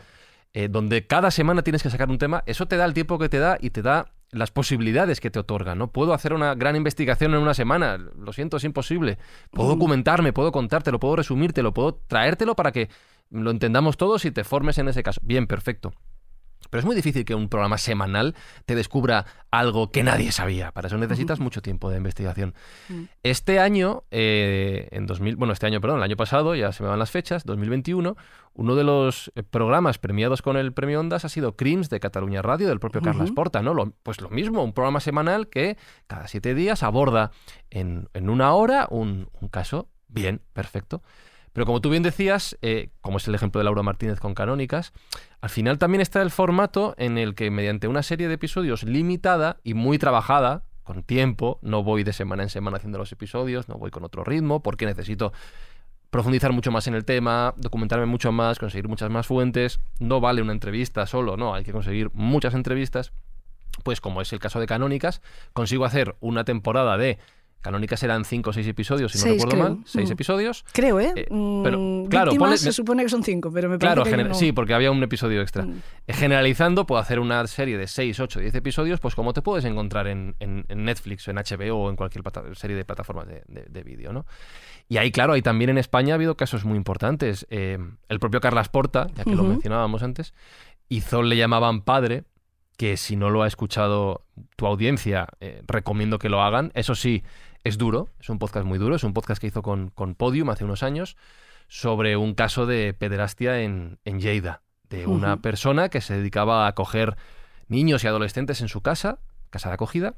eh, 0.55 0.68
donde 0.68 1.07
cada 1.07 1.30
semana 1.30 1.62
tienes 1.62 1.82
que 1.82 1.90
sacar 1.90 2.09
un 2.09 2.18
tema. 2.18 2.42
Eso 2.46 2.66
te 2.66 2.76
da 2.76 2.84
el 2.86 2.94
tiempo 2.94 3.18
que 3.18 3.28
te 3.28 3.38
da 3.38 3.59
y 3.61 3.70
te 3.70 3.82
da 3.82 4.07
las 4.30 4.51
posibilidades 4.51 5.20
que 5.20 5.30
te 5.30 5.38
otorga, 5.38 5.74
¿no? 5.74 5.90
Puedo 5.92 6.12
hacer 6.14 6.32
una 6.32 6.55
gran 6.55 6.74
investigación 6.76 7.34
en 7.34 7.40
una 7.40 7.55
semana, 7.55 7.96
lo 7.99 8.32
siento, 8.32 8.57
es 8.59 8.64
imposible. 8.64 9.18
Puedo 9.51 9.70
documentarme, 9.70 10.32
puedo 10.32 10.51
contártelo, 10.53 10.99
puedo 11.01 11.16
resumírtelo, 11.16 11.72
puedo 11.74 11.94
traértelo 12.07 12.55
para 12.57 12.72
que 12.72 12.88
lo 13.30 13.51
entendamos 13.51 13.96
todos 13.99 14.24
y 14.24 14.30
te 14.30 14.42
formes 14.44 14.78
en 14.78 14.88
ese 14.88 15.03
caso. 15.03 15.20
Bien, 15.22 15.46
perfecto. 15.46 15.92
Pero 16.70 16.80
es 16.80 16.84
muy 16.84 16.94
difícil 16.96 17.24
que 17.24 17.34
un 17.34 17.48
programa 17.48 17.78
semanal 17.78 18.34
te 18.66 18.74
descubra 18.74 19.24
algo 19.50 19.90
que 19.90 20.02
nadie 20.02 20.32
sabía. 20.32 20.70
Para 20.72 20.88
eso 20.88 20.98
necesitas 20.98 21.40
mucho 21.40 21.62
tiempo 21.62 21.88
de 21.88 21.96
investigación. 21.96 22.54
Este 23.22 23.59
año, 23.59 24.04
eh, 24.11 24.88
en 24.90 25.06
2000, 25.06 25.36
bueno, 25.36 25.52
este 25.52 25.66
año, 25.66 25.80
perdón, 25.80 25.98
el 25.98 26.02
año 26.02 26.16
pasado, 26.16 26.54
ya 26.54 26.72
se 26.72 26.82
me 26.82 26.88
van 26.90 26.98
las 26.98 27.11
fechas, 27.11 27.44
2021, 27.44 28.16
uno 28.54 28.74
de 28.74 28.84
los 28.84 29.32
eh, 29.34 29.42
programas 29.44 29.98
premiados 29.98 30.42
con 30.42 30.56
el 30.56 30.72
premio 30.72 31.00
Ondas 31.00 31.24
ha 31.24 31.28
sido 31.28 31.56
Crims 31.56 31.88
de 31.90 32.00
Cataluña 32.00 32.42
Radio, 32.42 32.68
del 32.68 32.80
propio 32.80 33.00
Carlas 33.00 33.26
Ujú. 33.28 33.34
Porta, 33.34 33.62
¿no? 33.62 33.72
Lo- 33.72 33.92
pues 34.02 34.20
lo 34.20 34.28
mismo, 34.28 34.62
un 34.62 34.72
programa 34.74 35.00
semanal 35.00 35.48
que 35.48 35.78
cada 36.06 36.28
siete 36.28 36.54
días 36.54 36.82
aborda 36.82 37.30
en, 37.70 38.09
en 38.14 38.28
una 38.28 38.52
hora 38.52 38.86
un, 38.90 39.28
un 39.40 39.48
caso. 39.48 39.88
Bien, 40.09 40.40
perfecto. 40.54 41.02
Pero 41.53 41.66
como 41.66 41.80
tú 41.80 41.90
bien 41.90 42.03
decías, 42.03 42.57
eh, 42.62 42.90
como 43.01 43.16
es 43.18 43.28
el 43.28 43.34
ejemplo 43.34 43.59
de 43.59 43.64
Laura 43.64 43.82
Martínez 43.82 44.20
con 44.20 44.34
Canónicas, 44.34 44.92
al 45.40 45.51
final 45.51 45.78
también 45.78 46.01
está 46.01 46.22
el 46.22 46.30
formato 46.30 46.94
en 46.99 47.18
el 47.18 47.34
que 47.34 47.51
mediante 47.51 47.88
una 47.88 48.03
serie 48.03 48.28
de 48.28 48.34
episodios 48.34 48.82
limitada 48.82 49.59
y 49.64 49.74
muy 49.74 49.99
trabajada, 49.99 50.64
con 50.84 51.03
tiempo, 51.03 51.59
no 51.61 51.82
voy 51.82 52.03
de 52.03 52.14
semana 52.14 52.42
en 52.42 52.49
semana 52.49 52.78
haciendo 52.78 52.96
los 52.96 53.12
episodios, 53.12 53.68
no 53.68 53.74
voy 53.74 53.90
con 53.90 54.05
otro 54.05 54.24
ritmo, 54.24 54.62
porque 54.62 54.86
necesito 54.86 55.32
profundizar 56.11 56.53
mucho 56.53 56.70
más 56.70 56.86
en 56.86 56.94
el 56.94 57.05
tema, 57.05 57.53
documentarme 57.59 58.07
mucho 58.07 58.32
más, 58.32 58.59
conseguir 58.59 58.88
muchas 58.88 59.11
más 59.11 59.26
fuentes, 59.26 59.80
no 59.99 60.20
vale 60.20 60.40
una 60.40 60.53
entrevista 60.53 61.07
solo, 61.07 61.36
no, 61.36 61.55
hay 61.55 61.64
que 61.64 61.72
conseguir 61.72 62.11
muchas 62.14 62.55
entrevistas, 62.55 63.12
pues 63.84 64.01
como 64.01 64.22
es 64.22 64.32
el 64.32 64.38
caso 64.38 64.61
de 64.61 64.66
Canónicas, 64.66 65.20
consigo 65.53 65.84
hacer 65.84 66.16
una 66.20 66.44
temporada 66.44 66.96
de 66.96 67.18
Canónicas 67.61 68.02
eran 68.04 68.24
cinco 68.24 68.50
o 68.50 68.52
seis 68.52 68.66
episodios, 68.68 69.12
si 69.12 69.18
no 69.18 69.22
Seis, 69.24 69.42
recuerdo 69.42 69.64
creo. 69.64 69.74
mal, 69.76 69.84
seis 69.84 70.09
Mm. 70.09 70.12
episodios, 70.12 70.64
Creo, 70.72 71.00
¿eh? 71.00 71.12
Eh, 71.16 71.26
Mm, 71.30 71.62
pero, 71.64 71.78
claro, 72.09 72.30
víctimas 72.30 72.50
ponle- 72.52 72.56
se 72.59 72.72
supone 72.72 73.02
que 73.02 73.09
son 73.09 73.22
cinco, 73.24 73.50
pero 73.52 73.68
me 73.68 73.78
parece 73.78 73.94
Claro, 74.02 74.04
que 74.16 74.24
uno- 74.24 74.34
sí, 74.34 74.52
porque 74.52 74.74
había 74.74 74.90
un 74.90 75.02
episodio 75.02 75.42
extra. 75.42 75.64
Mm. 75.64 75.80
Eh, 76.06 76.12
Generalizando, 76.14 76.86
puedo 76.86 77.00
hacer 77.00 77.18
una 77.20 77.46
serie 77.46 77.76
de 77.76 77.86
6, 77.86 78.20
8, 78.20 78.40
10 78.40 78.54
episodios, 78.54 79.00
pues 79.00 79.14
como 79.14 79.32
te 79.32 79.42
puedes 79.42 79.64
encontrar 79.64 80.06
en, 80.06 80.36
en- 80.40 80.64
en 80.68 80.84
Netflix, 80.84 81.26
o 81.26 81.30
en 81.32 81.38
HBO 81.38 81.76
o 81.84 81.90
en 81.90 81.96
cualquier 81.96 82.22
serie 82.54 82.76
de 82.76 82.84
plataformas 82.84 83.26
de, 83.26 83.42
de- 83.48 83.64
de 83.68 83.82
vídeo, 83.82 84.12
¿no? 84.12 84.24
Y 84.88 84.96
ahí, 84.98 85.11
claro, 85.11 85.32
ahí 85.34 85.42
también 85.42 85.70
en 85.70 85.78
España 85.78 86.14
ha 86.14 86.16
habido 86.16 86.36
casos 86.36 86.64
muy 86.64 86.76
importantes. 86.76 87.46
Eh, 87.50 87.78
el 88.09 88.18
propio 88.20 88.40
Carlas 88.40 88.68
Porta, 88.68 89.09
ya 89.16 89.24
que 89.24 89.34
lo 89.34 89.42
mencionábamos 89.44 90.02
antes, 90.02 90.32
hizo 90.88 91.22
Le 91.22 91.36
llamaban 91.36 91.82
padre, 91.82 92.24
que 92.78 92.96
si 92.96 93.16
no 93.16 93.28
lo 93.28 93.42
ha 93.42 93.48
escuchado 93.48 94.24
tu 94.56 94.64
audiencia, 94.66 95.26
eh, 95.40 95.62
recomiendo 95.66 96.18
que 96.20 96.28
lo 96.28 96.40
hagan. 96.42 96.70
Eso 96.74 96.94
sí, 96.94 97.24
es 97.64 97.78
duro, 97.78 98.09
es 98.20 98.28
un 98.28 98.38
podcast 98.38 98.66
muy 98.66 98.78
duro, 98.78 98.96
es 98.96 99.04
un 99.04 99.12
podcast 99.12 99.40
que 99.40 99.48
hizo 99.48 99.62
con, 99.62 99.90
con 99.90 100.14
Podium 100.14 100.50
hace 100.50 100.64
unos 100.64 100.82
años 100.82 101.16
sobre 101.68 102.16
un 102.16 102.34
caso 102.34 102.66
de 102.66 102.94
pederastia 102.94 103.61
en, 103.61 103.98
en 104.04 104.20
Lleida, 104.20 104.62
de 104.88 105.06
una 105.06 105.42
persona 105.42 105.90
que 105.90 106.00
se 106.00 106.16
dedicaba 106.16 106.64
a 106.64 106.68
acoger 106.68 107.16
niños 107.68 108.04
y 108.04 108.06
adolescentes 108.06 108.62
en 108.62 108.68
su 108.68 108.80
casa, 108.80 109.18
casa 109.50 109.68
de 109.68 109.74
acogida, 109.74 110.14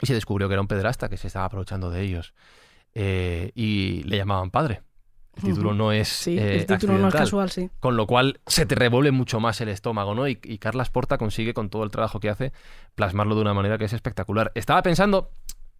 y 0.00 0.06
se 0.06 0.14
descubrió 0.14 0.48
que 0.48 0.54
era 0.54 0.60
un 0.60 0.68
pederasta 0.68 1.08
que 1.08 1.16
se 1.16 1.26
estaba 1.26 1.46
aprovechando 1.46 1.90
de 1.90 2.02
ellos. 2.02 2.32
Eh, 2.94 3.50
y 3.54 4.04
le 4.04 4.16
llamaban 4.16 4.50
padre. 4.50 4.82
El 5.36 5.42
título 5.42 5.72
no 5.72 5.92
es 5.92 6.08
Sí, 6.08 6.36
eh, 6.36 6.56
el 6.56 6.66
título 6.66 6.98
no 6.98 7.08
es 7.08 7.14
casual, 7.14 7.50
sí. 7.50 7.70
Con 7.78 7.96
lo 7.96 8.06
cual 8.06 8.40
se 8.46 8.66
te 8.66 8.74
revuelve 8.74 9.12
mucho 9.12 9.38
más 9.38 9.60
el 9.60 9.68
estómago, 9.68 10.14
¿no? 10.14 10.26
Y, 10.26 10.38
y 10.42 10.58
Carlas 10.58 10.90
Porta 10.90 11.18
consigue, 11.18 11.54
con 11.54 11.70
todo 11.70 11.84
el 11.84 11.90
trabajo 11.90 12.18
que 12.18 12.28
hace, 12.28 12.52
plasmarlo 12.94 13.36
de 13.36 13.42
una 13.42 13.54
manera 13.54 13.78
que 13.78 13.84
es 13.84 13.92
espectacular. 13.92 14.50
Estaba 14.54 14.82
pensando, 14.82 15.30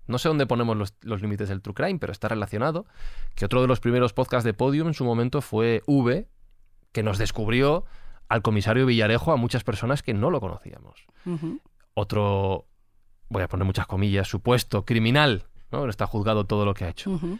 no 0.08 0.18
sé 0.18 0.28
dónde 0.28 0.46
ponemos 0.46 0.76
los, 0.76 0.94
los 1.02 1.22
límites 1.22 1.48
del 1.48 1.62
True 1.62 1.74
Crime, 1.74 1.98
pero 1.98 2.12
está 2.12 2.28
relacionado, 2.28 2.86
que 3.34 3.44
otro 3.44 3.60
de 3.60 3.68
los 3.68 3.80
primeros 3.80 4.12
podcasts 4.12 4.44
de 4.44 4.54
Podium 4.54 4.88
en 4.88 4.94
su 4.94 5.04
momento 5.04 5.40
fue 5.40 5.82
V, 5.86 6.26
que 6.92 7.02
nos 7.02 7.18
descubrió 7.18 7.84
al 8.28 8.42
comisario 8.42 8.86
Villarejo 8.86 9.32
a 9.32 9.36
muchas 9.36 9.64
personas 9.64 10.02
que 10.02 10.14
no 10.14 10.30
lo 10.30 10.40
conocíamos. 10.40 11.06
Otro, 11.94 12.66
voy 13.28 13.42
a 13.42 13.48
poner 13.48 13.66
muchas 13.66 13.86
comillas, 13.86 14.28
supuesto 14.28 14.84
criminal, 14.84 15.44
¿no? 15.70 15.88
Está 15.88 16.06
juzgado 16.06 16.44
todo 16.44 16.64
lo 16.64 16.74
que 16.74 16.84
ha 16.84 16.88
hecho. 16.88 17.10
Ujú. 17.10 17.38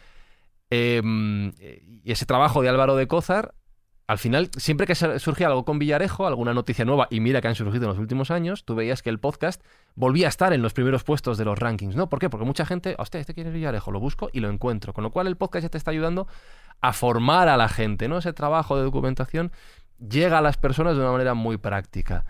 Eh, 0.71 1.03
y 2.05 2.13
ese 2.13 2.27
trabajo 2.27 2.63
de 2.63 2.69
Álvaro 2.69 2.97
de 2.97 3.07
Cózar, 3.07 3.55
al 4.09 4.17
final, 4.17 4.49
siempre 4.57 4.87
que 4.87 4.95
surgía 4.95 5.49
algo 5.49 5.67
con 5.67 5.79
Villarejo, 5.79 6.27
alguna 6.27 6.55
noticia 6.55 6.87
nueva, 6.87 7.09
y 7.11 7.21
mira 7.21 7.43
que 7.43 7.49
han 7.49 7.55
surgido 7.55 7.85
en 7.85 7.91
los 7.91 7.99
últimos 7.99 8.31
años, 8.31 8.65
tú 8.65 8.75
veías 8.75 9.03
que 9.03 9.11
el 9.11 9.21
podcast 9.21 9.63
volvía 9.97 10.29
a 10.29 10.31
estar 10.31 10.55
en 10.55 10.63
los 10.63 10.73
primeros 10.73 11.05
puestos 11.05 11.37
de 11.37 11.45
los 11.45 11.59
rankings, 11.59 11.95
¿no? 11.95 12.09
¿Por 12.09 12.19
qué? 12.19 12.31
Porque 12.31 12.47
mucha 12.47 12.65
gente, 12.65 12.95
hostia, 12.99 13.21
este 13.21 13.35
quiere 13.35 13.51
Villarejo, 13.51 13.93
lo 13.93 14.01
busco 14.01 14.31
y 14.33 14.41
lo 14.41 14.49
encuentro. 14.49 14.95
Con 14.95 15.05
lo 15.05 15.11
cual 15.11 15.27
el 15.27 15.37
podcast 15.37 15.65
ya 15.65 15.69
te 15.69 15.77
está 15.77 15.91
ayudando 15.91 16.27
a 16.81 16.95
formar 16.95 17.49
a 17.49 17.59
la 17.59 17.69
gente, 17.69 18.09
¿no? 18.09 18.17
Ese 18.17 18.33
trabajo 18.33 18.79
de 18.79 18.85
documentación 18.85 19.53
llega 19.99 20.39
a 20.39 20.41
las 20.41 20.57
personas 20.57 20.97
de 20.97 21.03
una 21.03 21.13
manera 21.13 21.35
muy 21.35 21.59
práctica. 21.59 22.25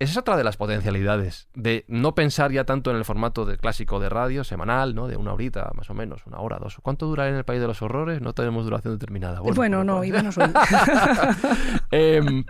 Esa 0.00 0.12
es 0.12 0.16
otra 0.16 0.38
de 0.38 0.44
las 0.44 0.56
potencialidades, 0.56 1.46
de 1.54 1.84
no 1.86 2.14
pensar 2.14 2.50
ya 2.52 2.64
tanto 2.64 2.90
en 2.90 2.96
el 2.96 3.04
formato 3.04 3.44
de 3.44 3.58
clásico 3.58 4.00
de 4.00 4.08
radio, 4.08 4.44
semanal, 4.44 4.94
¿no? 4.94 5.08
De 5.08 5.18
una 5.18 5.34
horita, 5.34 5.70
más 5.74 5.90
o 5.90 5.94
menos, 5.94 6.26
una 6.26 6.38
hora, 6.38 6.58
dos. 6.58 6.78
¿Cuánto 6.80 7.04
dura 7.04 7.28
en 7.28 7.34
el 7.34 7.44
País 7.44 7.60
de 7.60 7.66
los 7.66 7.82
Horrores? 7.82 8.22
No 8.22 8.32
tenemos 8.32 8.64
duración 8.64 8.94
determinada. 8.94 9.40
Bueno, 9.40 9.84
no, 9.84 10.02
y 10.02 10.10
menos 10.10 10.38
hoy. 10.38 10.50
Em, 11.90 12.44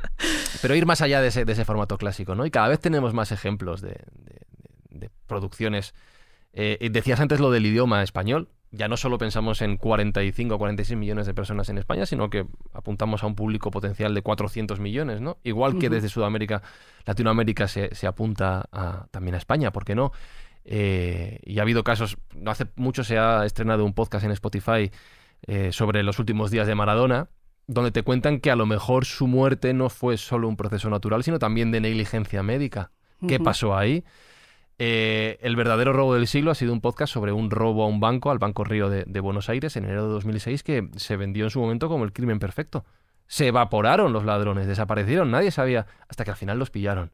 pero 0.63 0.77
ir 0.77 0.87
más 0.87 1.03
allá 1.03 1.21
de 1.21 1.29
ese, 1.29 1.45
de 1.45 1.53
ese, 1.53 1.65
formato 1.65 1.99
clásico, 1.99 2.37
¿no? 2.37 2.47
Y 2.47 2.53
cada 2.53 2.69
vez 2.69 2.79
tenemos 2.79 3.15
más 3.15 3.33
ejemplos 3.33 3.81
de, 3.81 3.99
de 4.91 5.11
producciones. 5.27 5.93
Eh, 6.53 6.89
decías 6.93 7.19
antes 7.19 7.41
lo 7.41 7.51
del 7.51 7.67
idioma 7.67 8.05
español 8.05 8.49
ya 8.73 8.89
no 8.89 8.97
solo 8.97 9.19
pensamos 9.19 9.63
en 9.63 9.77
45 9.77 10.55
o 10.55 10.59
46 10.59 10.99
millones 10.99 11.27
de 11.27 11.35
personas 11.35 11.69
en 11.69 11.79
España, 11.79 12.07
sino 12.07 12.31
que 12.31 12.47
apuntamos 12.73 13.23
a 13.23 13.27
un 13.27 13.35
público 13.35 13.71
potencial 13.71 14.15
de 14.15 14.23
400 14.23 14.79
millones, 14.79 15.21
¿no? 15.21 15.39
Igual 15.43 15.79
que 15.79 15.91
desde 15.91 16.09
Sudamérica, 16.09 16.63
Latinoamérica 17.05 17.67
se, 17.67 18.07
apunta 18.07 18.69
también 19.11 19.35
a 19.35 19.39
España, 19.39 19.73
¿por 19.73 19.85
qué 19.85 19.95
no? 19.95 20.13
Eh, 20.65 21.41
y 21.43 21.59
ha 21.59 21.63
habido 21.63 21.83
casos, 21.83 22.19
no 22.35 22.51
hace 22.51 22.67
mucho 22.77 23.03
se 23.03 23.19
ha 23.19 23.45
estrenado 23.45 23.85
un 23.85 23.95
podcast 23.95 24.25
en 24.25 24.31
Spotify 24.31 24.91
eh, 25.47 25.73
sobre 25.73 26.03
los 26.03 26.19
últimos 26.19 26.51
días 26.51 26.67
de 26.67 26.75
Maradona, 26.75 27.29
donde 27.67 27.91
te 27.91 28.03
cuentan 28.03 28.41
que 28.41 28.51
a 28.51 28.57
lo 28.57 28.67
mejor 28.67 29.05
su 29.05 29.27
muerte 29.27 29.73
no 29.75 29.89
fue 29.89 30.17
solo 30.17 30.49
un 30.49 30.57
proceso 30.57 30.91
natural, 30.91 31.25
sino 31.25 31.39
también 31.39 31.73
de 31.73 31.81
negligencia 31.81 32.43
médica. 32.43 32.93
¿Qué 33.27 33.39
pasó 33.39 33.77
ahí? 33.77 34.03
Eh, 34.83 35.37
el 35.43 35.57
verdadero 35.57 35.93
robo 35.93 36.15
del 36.15 36.27
siglo 36.27 36.51
ha 36.51 36.55
sido 36.55 36.73
un 36.73 36.81
podcast 36.81 37.13
sobre 37.13 37.33
un 37.33 37.51
robo 37.51 37.85
a 37.85 37.87
un 37.87 38.01
banco, 38.01 38.31
al 38.31 38.39
Banco 38.39 38.65
Río 38.65 38.89
de, 38.89 39.21
Buenos 39.21 39.51
Aires, 39.51 39.77
en 39.77 39.85
enero 39.85 40.07
de 40.07 40.15
2006, 40.15 40.63
que 40.63 40.89
se 40.97 41.19
vendió 41.19 41.45
en 41.45 41.51
su 41.51 41.61
momento 41.61 41.91
como 41.91 42.05
el 42.05 42.15
crimen 42.15 42.39
perfecto. 42.39 42.87
Se 43.27 43.49
evaporaron 43.49 44.15
los 44.15 44.25
ladrones, 44.25 44.67
desaparecieron, 44.67 45.31
nadie 45.31 45.51
sabía, 45.51 45.87
hasta 46.09 46.25
que 46.25 46.31
al 46.31 46.39
final 46.39 46.59
los 46.59 46.71
pillaron. 46.71 47.13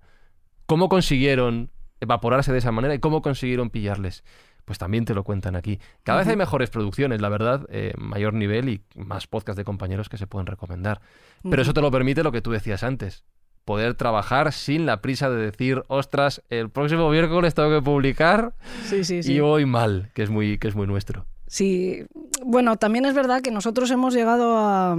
¿Cómo 0.66 0.88
consiguieron 0.88 1.72
evaporarse 1.98 2.52
de 2.52 2.58
esa 2.58 2.70
manera 2.70 2.94
y 2.94 3.00
cómo 3.00 3.20
consiguieron 3.20 3.70
pillarles? 3.70 4.22
Pues 4.64 4.78
también 4.78 5.04
te 5.04 5.14
lo 5.14 5.24
cuentan 5.24 5.56
aquí. 5.56 5.80
Cada 6.04 6.20
vez 6.20 6.28
hay 6.28 6.36
mejores 6.36 6.70
producciones, 6.70 7.20
la 7.20 7.30
verdad, 7.30 7.66
eh, 7.68 7.94
mayor 7.98 8.34
nivel 8.34 8.68
y 8.68 8.84
más 8.94 9.26
podcasts 9.26 9.56
de 9.56 9.64
compañeros 9.64 10.08
que 10.08 10.18
se 10.18 10.28
pueden 10.28 10.46
recomendar. 10.46 11.00
Pero 11.42 11.62
eso 11.62 11.74
te 11.74 11.80
lo 11.80 11.90
permite 11.90 12.22
lo 12.22 12.30
que 12.30 12.42
tú 12.42 12.52
decías 12.52 12.84
antes, 12.84 13.24
poder 13.66 13.94
trabajar 13.94 14.52
sin 14.52 14.86
la 14.86 15.02
prisa 15.02 15.28
de 15.28 15.36
decir, 15.36 15.82
ostras, 15.88 16.40
el 16.48 16.70
próximo 16.70 17.10
miércoles 17.10 17.52
tengo 17.52 17.68
que 17.68 17.82
publicar 17.82 18.54
y 19.10 19.40
hoy 19.40 19.66
mal, 19.66 20.08
que 20.14 20.22
es 20.22 20.30
muy, 20.30 20.56
que 20.56 20.68
es 20.68 20.76
muy 20.76 20.86
nuestro. 20.86 21.26
Sí, 21.48 22.04
bueno, 22.44 22.76
también 22.76 23.04
es 23.04 23.14
verdad 23.14 23.42
que 23.42 23.50
nosotros 23.50 23.90
hemos 23.90 24.14
llegado 24.14 24.56
a 24.56 24.96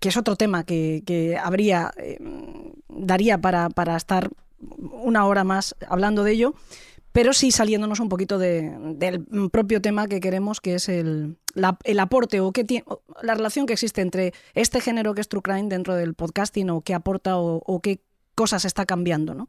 que 0.00 0.08
es 0.08 0.16
otro 0.16 0.36
tema 0.36 0.64
que, 0.64 1.38
habría, 1.42 1.92
eh, 1.98 2.18
daría 2.88 3.38
para, 3.38 3.68
para 3.68 3.96
estar 3.96 4.30
una 4.80 5.26
hora 5.26 5.44
más 5.44 5.76
hablando 5.86 6.24
de 6.24 6.32
ello, 6.32 6.54
pero 7.12 7.32
sí 7.32 7.50
saliéndonos 7.50 8.00
un 8.00 8.08
poquito 8.08 8.38
del 8.38 9.26
propio 9.50 9.80
tema 9.80 10.06
que 10.06 10.20
queremos, 10.20 10.60
que 10.60 10.74
es 10.74 10.88
el, 10.88 11.36
aporte 11.98 12.40
o, 12.40 12.52
qué 12.52 12.84
la 13.22 13.34
relación 13.34 13.66
que 13.66 13.72
existe 13.72 14.00
entre 14.00 14.32
este 14.54 14.80
género 14.80 15.14
que 15.14 15.20
es 15.20 15.28
True 15.28 15.42
Crime 15.42 15.68
dentro 15.68 15.94
del 15.94 16.14
podcasting 16.14 16.70
o 16.70 16.82
qué 16.82 16.94
aporta 16.94 17.36
o, 17.36 17.80
qué 17.82 18.00
cosas 18.34 18.64
está 18.64 18.86
cambiando, 18.86 19.34
¿no? 19.34 19.48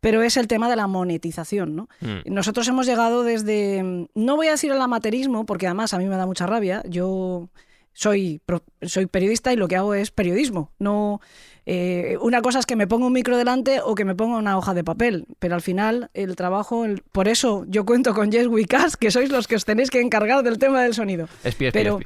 Pero 0.00 0.22
es 0.22 0.36
el 0.36 0.48
tema 0.48 0.68
de 0.68 0.76
la 0.76 0.86
monetización, 0.86 1.76
¿no? 1.76 1.88
Mm. 2.00 2.32
Nosotros 2.32 2.66
hemos 2.66 2.86
llegado 2.86 3.22
desde, 3.22 4.08
no 4.14 4.36
voy 4.36 4.48
a 4.48 4.52
decir 4.52 4.72
el 4.72 4.80
amateurismo, 4.80 5.46
porque 5.46 5.66
además 5.66 5.94
a 5.94 5.98
mí 5.98 6.06
me 6.06 6.16
da 6.16 6.26
mucha 6.26 6.46
rabia, 6.46 6.82
yo 6.88 7.48
soy, 7.94 8.42
soy 8.82 9.06
periodista 9.06 9.52
y 9.52 9.56
lo 9.56 9.68
que 9.68 9.76
hago 9.76 9.94
es 9.94 10.10
periodismo, 10.10 10.72
no 10.78 11.20
eh, 11.66 12.18
una 12.20 12.42
cosa 12.42 12.58
es 12.58 12.66
que 12.66 12.76
me 12.76 12.86
ponga 12.86 13.06
un 13.06 13.12
micro 13.12 13.38
delante 13.38 13.80
o 13.82 13.94
que 13.94 14.04
me 14.04 14.14
ponga 14.14 14.36
una 14.36 14.58
hoja 14.58 14.74
de 14.74 14.84
papel, 14.84 15.26
pero 15.38 15.54
al 15.54 15.62
final 15.62 16.10
el 16.12 16.36
trabajo, 16.36 16.84
por 17.10 17.26
eso 17.26 17.64
yo 17.68 17.86
cuento 17.86 18.12
con 18.12 18.30
Yes 18.30 18.48
Cast, 18.68 18.96
que 18.96 19.10
sois 19.10 19.30
los 19.30 19.48
que 19.48 19.56
os 19.56 19.64
tenéis 19.64 19.90
que 19.90 20.00
encargar 20.00 20.42
del 20.42 20.58
tema 20.58 20.82
del 20.82 20.92
sonido. 20.92 21.26
Espi, 21.42 21.70
pero, 21.70 22.00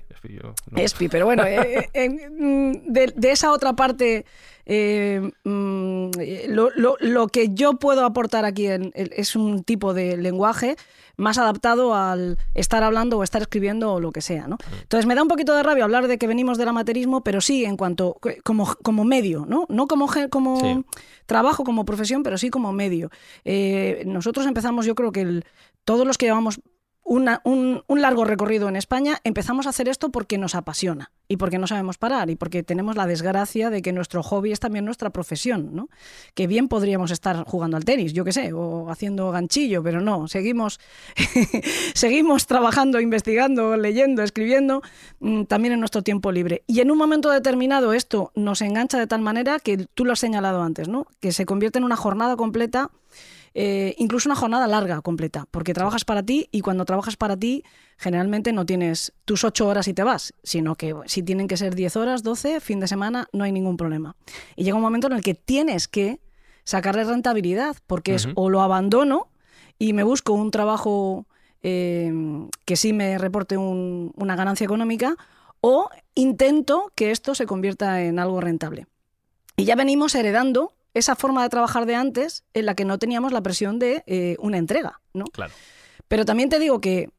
espi, 0.77 1.09
pero 1.09 1.27
bueno, 1.27 1.45
eh, 1.45 1.89
eh, 1.93 2.09
mm, 2.09 2.73
de, 2.87 3.31
esa 3.31 3.53
otra 3.53 3.75
parte... 3.75 4.25
Mm, 4.71 6.11
lo, 6.51 7.29
que 7.29 7.49
yo 7.55 7.79
puedo 7.79 8.05
aportar 8.05 8.45
aquí 8.45 8.67
es 8.67 9.35
un 9.35 9.65
tipo 9.65 9.95
de 9.95 10.19
lenguaje 10.19 10.77
más 11.19 11.37
adaptado 11.37 11.95
al 11.95 12.39
estar 12.55 12.83
hablando 12.83 13.19
o 13.19 13.23
estar 13.23 13.43
escribiendo 13.43 13.93
o 13.93 14.01
lo 14.01 14.13
que 14.13 14.23
sea. 14.23 14.47
¿no? 14.47 14.57
Entonces 14.83 15.05
me 15.05 15.15
da 15.15 15.23
un 15.23 15.29
poquito 15.29 15.55
de 15.55 15.63
rabia 15.63 15.85
hablar 15.85 16.09
de 16.09 16.17
que 16.17 16.27
venimos 16.27 16.57
del 16.57 16.69
amateurismo, 16.69 17.23
pero 17.23 17.43
sí 17.43 17.65
en 17.65 17.77
cuanto 17.77 18.19
como, 18.45 18.75
como 18.83 19.05
medio, 19.05 19.45
¿no? 19.47 19.67
No 19.69 19.87
como, 19.87 20.09
como 20.31 20.85
trabajo, 21.27 21.65
como 21.65 21.85
profesión, 21.85 22.23
pero 22.23 22.39
sí 22.39 22.49
como 22.49 22.73
medio. 22.73 23.11
Eh, 23.45 24.05
nosotros 24.07 24.47
empezamos, 24.47 24.87
yo 24.87 24.95
creo 24.95 25.13
que 25.13 25.21
el, 25.21 25.45
todos 25.85 26.07
los 26.07 26.17
que 26.17 26.27
llevamos 26.27 26.61
un, 27.09 28.01
largo 28.01 28.25
recorrido 28.25 28.69
en 28.69 28.77
España, 28.77 29.19
empezamos 29.25 29.67
a 29.67 29.71
hacer 29.71 29.89
esto 29.89 30.11
porque 30.11 30.37
nos 30.39 30.55
apasiona 30.55 31.11
y 31.27 31.37
porque 31.37 31.59
no 31.59 31.67
sabemos 31.67 31.99
parar 31.99 32.29
y 32.31 32.37
porque 32.37 32.63
tenemos 32.63 32.97
la 32.97 33.07
desgracia 33.07 33.71
de 33.71 33.83
que 33.83 33.93
nuestro 33.93 34.23
hobby 34.23 34.53
es 34.53 34.61
también 34.61 34.85
nuestra 34.85 35.11
profesión, 35.11 35.75
¿no? 35.75 35.89
Que 36.35 36.47
bien 36.47 36.69
podríamos 36.69 37.11
estar 37.11 37.45
jugando 37.45 37.77
al 37.77 37.85
tenis, 37.85 38.13
yo 38.13 38.25
qué 38.25 38.33
sé, 38.33 38.53
o 38.53 38.91
haciendo 38.91 39.31
ganchillo, 39.31 39.83
pero 39.83 40.01
no, 40.01 40.29
seguimos, 40.29 40.81
seguimos 41.95 42.47
trabajando, 42.47 43.01
investigando, 43.01 43.77
leyendo, 43.77 44.23
escribiendo, 44.23 44.83
mm, 45.21 45.45
también 45.45 45.75
en 45.75 45.81
nuestro 45.81 46.03
tiempo 46.03 46.31
libre. 46.31 46.63
Y 46.67 46.81
en 46.81 46.91
un 46.91 46.99
momento 46.99 47.31
determinado 47.31 47.95
esto 47.95 48.33
nos 48.35 48.61
engancha 48.61 48.99
de 48.99 49.07
tal 49.07 49.23
manera 49.23 49.59
que 49.61 49.87
tú 49.95 50.05
lo 50.05 50.13
has 50.13 50.19
señalado 50.19 50.63
antes, 50.63 50.89
¿no? 50.89 51.07
Que 51.21 51.33
se 51.33 51.47
convierte 51.47 51.79
en 51.79 51.85
una 51.85 51.97
jornada 51.97 52.37
completa 52.37 52.91
eh, 53.55 53.95
incluso 53.99 54.29
una 54.29 54.37
jornada 54.37 54.67
larga, 54.67 55.01
completa, 55.03 55.47
porque 55.51 55.75
trabajas 55.75 56.05
para 56.05 56.23
ti 56.23 56.49
y 56.51 56.61
cuando 56.61 56.85
trabajas 56.85 57.17
para 57.17 57.37
ti 57.37 57.65
generalmente 57.97 58.53
no 58.53 58.67
tienes 58.67 59.13
tus 59.25 59.45
ocho 59.45 59.67
horas 59.67 59.89
y 59.89 59.95
te 59.95 60.03
vas, 60.03 60.35
sino 60.43 60.75
que 60.75 60.95
si 61.07 61.23
tienen 61.23 61.49
que 61.49 61.57
ser 61.57 61.75
diez 61.75 61.97
horas, 61.97 62.23
doce, 62.23 62.61
fin 62.61 62.81
de 62.81 62.89
semana, 62.89 63.29
no 63.33 63.45
hay 63.45 63.53
ningún 63.53 63.77
problema. 63.77 64.17
Y 64.57 64.65
llega 64.65 64.77
un 64.77 64.83
momento 64.83 65.07
en 65.09 65.15
el 65.15 65.23
que 65.23 65.35
tienes 65.35 65.89
que 65.89 66.21
sacarle 66.65 67.05
rentabilidad, 67.05 67.77
porque 67.87 68.15
es 68.15 68.29
o 68.35 68.51
lo 68.51 68.61
abandono 68.61 69.29
y 69.79 69.93
me 69.93 70.03
busco 70.03 70.33
un 70.33 70.51
trabajo 70.51 71.27
eh, 71.63 72.13
que 72.65 72.77
sí 72.77 72.93
me 72.93 73.19
reporte 73.19 73.57
una 73.57 74.37
ganancia 74.37 74.65
económica, 74.65 75.17
o 75.61 75.89
intento 76.15 76.93
que 76.95 77.11
esto 77.11 77.35
se 77.35 77.47
convierta 77.47 78.03
en 78.03 78.19
algo 78.19 78.41
rentable. 78.41 78.87
Y 79.57 79.65
ya 79.65 79.75
venimos 79.75 80.15
heredando 80.15 80.73
esa 80.95 81.17
forma 81.17 81.43
de 81.43 81.49
trabajar 81.49 81.87
de 81.87 81.95
antes 81.95 82.45
en 82.55 82.67
la 82.67 82.75
que 82.75 82.85
no 82.85 82.99
teníamos 82.99 83.33
la 83.33 83.43
presión 83.43 83.79
de 83.79 84.03
eh, 84.07 84.37
una 84.41 84.59
entrega, 84.59 85.01
¿no? 85.13 85.25
Claro. 85.27 85.53
Pero 86.09 86.25
también 86.25 86.49
te 86.49 86.59
digo 86.59 86.81
que 86.81 87.11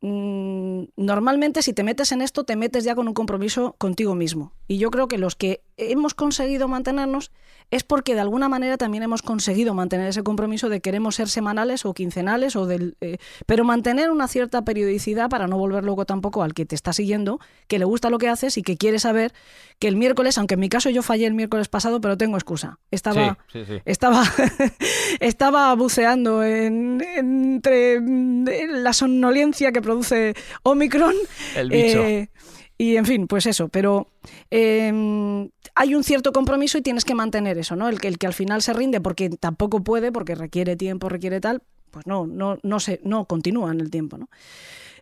mm, 0.00 0.84
normalmente 0.96 1.62
si 1.62 1.72
te 1.72 1.82
metes 1.82 2.12
en 2.12 2.22
esto, 2.22 2.44
te 2.44 2.56
metes 2.56 2.84
ya 2.84 2.94
con 2.94 3.08
un 3.08 3.14
compromiso 3.14 3.74
contigo 3.78 4.14
mismo. 4.14 4.52
Y 4.68 4.78
yo 4.78 4.90
creo 4.90 5.08
que 5.08 5.16
los 5.18 5.34
que 5.34 5.62
hemos 5.78 6.14
conseguido 6.14 6.68
mantenernos 6.68 7.32
es 7.70 7.84
porque 7.84 8.14
de 8.14 8.20
alguna 8.20 8.48
manera 8.48 8.78
también 8.78 9.02
hemos 9.02 9.22
conseguido 9.22 9.74
mantener 9.74 10.08
ese 10.08 10.22
compromiso 10.22 10.68
de 10.68 10.80
queremos 10.80 11.16
ser 11.16 11.28
semanales 11.28 11.84
o 11.84 11.92
quincenales, 11.92 12.56
o 12.56 12.66
del, 12.66 12.96
eh, 13.00 13.18
pero 13.46 13.64
mantener 13.64 14.10
una 14.10 14.26
cierta 14.26 14.62
periodicidad 14.62 15.28
para 15.28 15.46
no 15.46 15.58
volver 15.58 15.84
luego 15.84 16.06
tampoco 16.06 16.42
al 16.42 16.54
que 16.54 16.64
te 16.64 16.74
está 16.74 16.92
siguiendo, 16.92 17.40
que 17.66 17.78
le 17.78 17.84
gusta 17.84 18.08
lo 18.10 18.18
que 18.18 18.28
haces 18.28 18.56
y 18.56 18.62
que 18.62 18.76
quiere 18.76 18.98
saber 18.98 19.32
que 19.78 19.88
el 19.88 19.96
miércoles, 19.96 20.38
aunque 20.38 20.54
en 20.54 20.60
mi 20.60 20.68
caso 20.68 20.88
yo 20.90 21.02
fallé 21.02 21.26
el 21.26 21.34
miércoles 21.34 21.68
pasado, 21.68 22.00
pero 22.00 22.16
tengo 22.16 22.36
excusa. 22.36 22.78
Estaba, 22.90 23.38
estaba, 23.84 24.24
estaba 25.20 25.74
buceando 25.74 26.42
entre 26.42 28.00
la 28.00 28.92
somnolencia 28.92 29.72
que 29.72 29.82
produce 29.82 30.34
Omicron. 30.62 31.14
El 31.54 31.70
bicho. 31.70 32.02
Eh, 32.02 32.30
y 32.78 32.96
en 32.96 33.04
fin, 33.04 33.26
pues 33.26 33.46
eso, 33.46 33.68
pero 33.68 34.06
em, 34.50 35.50
hay 35.74 35.94
un 35.96 36.04
cierto 36.04 36.32
compromiso 36.32 36.78
y 36.78 36.82
tienes 36.82 37.04
que 37.04 37.16
mantener 37.16 37.58
eso, 37.58 37.74
¿no? 37.74 37.88
El 37.88 38.00
que, 38.00 38.06
el 38.06 38.18
que 38.18 38.28
al 38.28 38.34
final 38.34 38.62
se 38.62 38.72
rinde 38.72 39.00
porque 39.00 39.28
tampoco 39.30 39.82
puede, 39.82 40.12
porque 40.12 40.36
requiere 40.36 40.76
tiempo, 40.76 41.08
requiere 41.08 41.40
tal, 41.40 41.60
pues 41.90 42.06
no, 42.06 42.28
no, 42.28 42.58
no, 42.62 42.78
se, 42.78 43.00
no 43.02 43.24
continúa 43.24 43.72
en 43.72 43.80
el 43.80 43.90
tiempo, 43.90 44.16
¿no? 44.16 44.28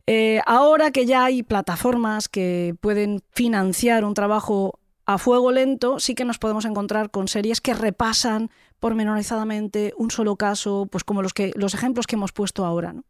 Eh, 0.07 0.41
ahora 0.47 0.91
que 0.91 1.05
ya 1.05 1.25
hay 1.25 1.43
plataformas 1.43 2.29
que 2.29 2.75
pueden 2.81 3.23
financiar 3.33 4.05
un 4.05 4.15
trabajo 4.15 4.79
a 5.05 5.19
fuego 5.19 5.53
lento, 5.53 6.01
sí 6.01 6.15
que 6.15 6.25
nos 6.25 6.39
podemos 6.39 6.65
encontrar 6.65 7.11
con 7.11 7.29
series 7.29 7.61
que 7.61 7.75
repasan 7.75 8.51
pormenorizadamente 8.81 9.93
un 9.99 10.11
solo 10.11 10.37
caso, 10.37 10.89
pues 10.91 11.05
como 11.05 11.23
los, 11.23 11.35
que, 11.35 11.53
los 11.57 11.75
ejemplos 11.75 12.07
que 12.07 12.17
hemos 12.17 12.33
puesto 12.33 12.65
ahora, 12.65 12.93
¿no? 12.93 13.05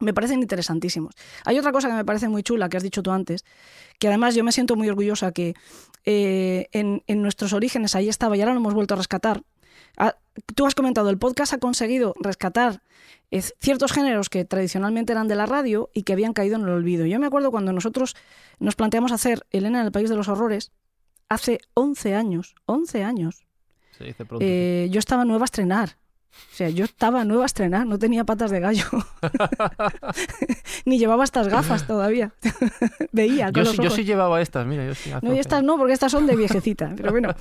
Me 0.00 0.14
parecen 0.14 0.40
interesantísimos. 0.40 1.14
Hay 1.44 1.58
otra 1.58 1.72
cosa 1.72 1.88
que 1.88 1.94
me 1.94 2.04
parece 2.04 2.28
muy 2.28 2.42
chula, 2.42 2.68
que 2.68 2.76
has 2.76 2.82
dicho 2.82 3.02
tú 3.02 3.10
antes, 3.10 3.44
que 3.98 4.08
además 4.08 4.34
yo 4.34 4.44
me 4.44 4.52
siento 4.52 4.76
muy 4.76 4.88
orgullosa 4.88 5.32
que 5.32 5.54
eh, 6.04 6.68
en, 6.72 7.02
nuestros 7.22 7.52
orígenes 7.52 7.94
ahí 7.94 8.08
estaba 8.08 8.36
y 8.36 8.40
ahora 8.40 8.52
lo 8.52 8.60
hemos 8.60 8.74
vuelto 8.74 8.94
a 8.94 8.96
rescatar. 8.96 9.42
Ah, 9.96 10.16
tú 10.54 10.66
has 10.66 10.74
comentado, 10.74 11.10
el 11.10 11.18
podcast 11.18 11.54
ha 11.54 11.58
conseguido 11.58 12.14
rescatar 12.20 12.82
eh, 13.30 13.42
ciertos 13.60 13.92
géneros 13.92 14.28
que 14.28 14.44
tradicionalmente 14.44 15.12
eran 15.12 15.28
de 15.28 15.36
la 15.36 15.46
radio 15.46 15.90
y 15.94 16.02
que 16.02 16.12
habían 16.12 16.32
caído 16.32 16.56
en 16.56 16.62
el 16.62 16.70
olvido. 16.70 17.06
Yo 17.06 17.18
me 17.20 17.26
acuerdo 17.26 17.50
cuando 17.50 17.72
nosotros 17.72 18.16
nos 18.58 18.74
planteamos 18.74 19.12
hacer 19.12 19.46
Elena 19.50 19.80
en 19.80 19.86
el 19.86 19.92
País 19.92 20.10
de 20.10 20.16
los 20.16 20.28
Horrores, 20.28 20.72
hace 21.28 21.60
11 21.74 22.14
años, 22.14 22.54
11 22.66 23.04
años, 23.04 23.46
Se 23.92 24.04
dice 24.04 24.24
pronto. 24.24 24.44
Eh, 24.46 24.88
yo 24.90 24.98
estaba 24.98 25.24
nueva 25.24 25.44
a 25.44 25.46
estrenar. 25.46 25.96
O 26.52 26.56
sea, 26.56 26.68
yo 26.68 26.84
estaba 26.84 27.24
nueva 27.24 27.42
a 27.42 27.46
estrenar, 27.46 27.86
no 27.86 27.98
tenía 27.98 28.24
patas 28.24 28.50
de 28.50 28.60
gallo. 28.60 28.84
Ni 30.84 30.98
llevaba 30.98 31.24
estas 31.24 31.48
gafas 31.48 31.86
todavía. 31.86 32.32
Veía 33.12 33.46
con 33.46 33.54
yo, 33.54 33.62
los 33.64 33.76
sí, 33.76 33.82
yo 33.82 33.90
sí 33.90 34.04
llevaba 34.04 34.40
estas, 34.40 34.66
mira, 34.66 34.86
yo 34.86 34.94
sí. 34.94 35.10
No, 35.22 35.34
y 35.34 35.38
estas 35.38 35.62
no, 35.62 35.76
porque 35.78 35.92
estas 35.94 36.12
son 36.12 36.26
de 36.26 36.36
viejecita. 36.36 36.92
Pero 36.96 37.10
bueno, 37.10 37.34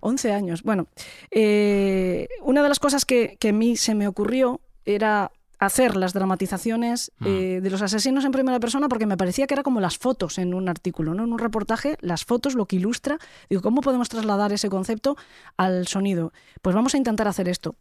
11 0.00 0.32
años. 0.32 0.62
Bueno, 0.62 0.86
eh, 1.30 2.28
una 2.42 2.62
de 2.62 2.68
las 2.68 2.78
cosas 2.78 3.04
que, 3.04 3.36
que 3.40 3.48
a 3.48 3.52
mí 3.52 3.76
se 3.76 3.94
me 3.94 4.06
ocurrió 4.06 4.60
era 4.84 5.30
hacer 5.58 5.94
las 5.94 6.14
dramatizaciones 6.14 7.12
Mm. 7.18 7.26
eh, 7.26 7.60
de 7.60 7.70
los 7.70 7.82
asesinos 7.82 8.24
en 8.24 8.32
primera 8.32 8.58
persona 8.60 8.88
porque 8.88 9.04
me 9.04 9.18
parecía 9.18 9.46
que 9.46 9.52
era 9.52 9.62
como 9.62 9.80
las 9.80 9.98
fotos 9.98 10.38
en 10.38 10.54
un 10.54 10.70
artículo, 10.70 11.12
¿no? 11.12 11.24
En 11.24 11.32
un 11.32 11.38
reportaje, 11.38 11.98
las 12.00 12.24
fotos, 12.24 12.54
lo 12.54 12.64
que 12.64 12.76
ilustra. 12.76 13.18
Digo, 13.50 13.60
¿cómo 13.60 13.82
podemos 13.82 14.08
trasladar 14.08 14.52
ese 14.54 14.70
concepto 14.70 15.16
al 15.58 15.86
sonido? 15.86 16.32
Pues 16.62 16.74
vamos 16.74 16.94
a 16.94 16.96
intentar 16.96 17.28
hacer 17.28 17.46
esto. 17.46 17.76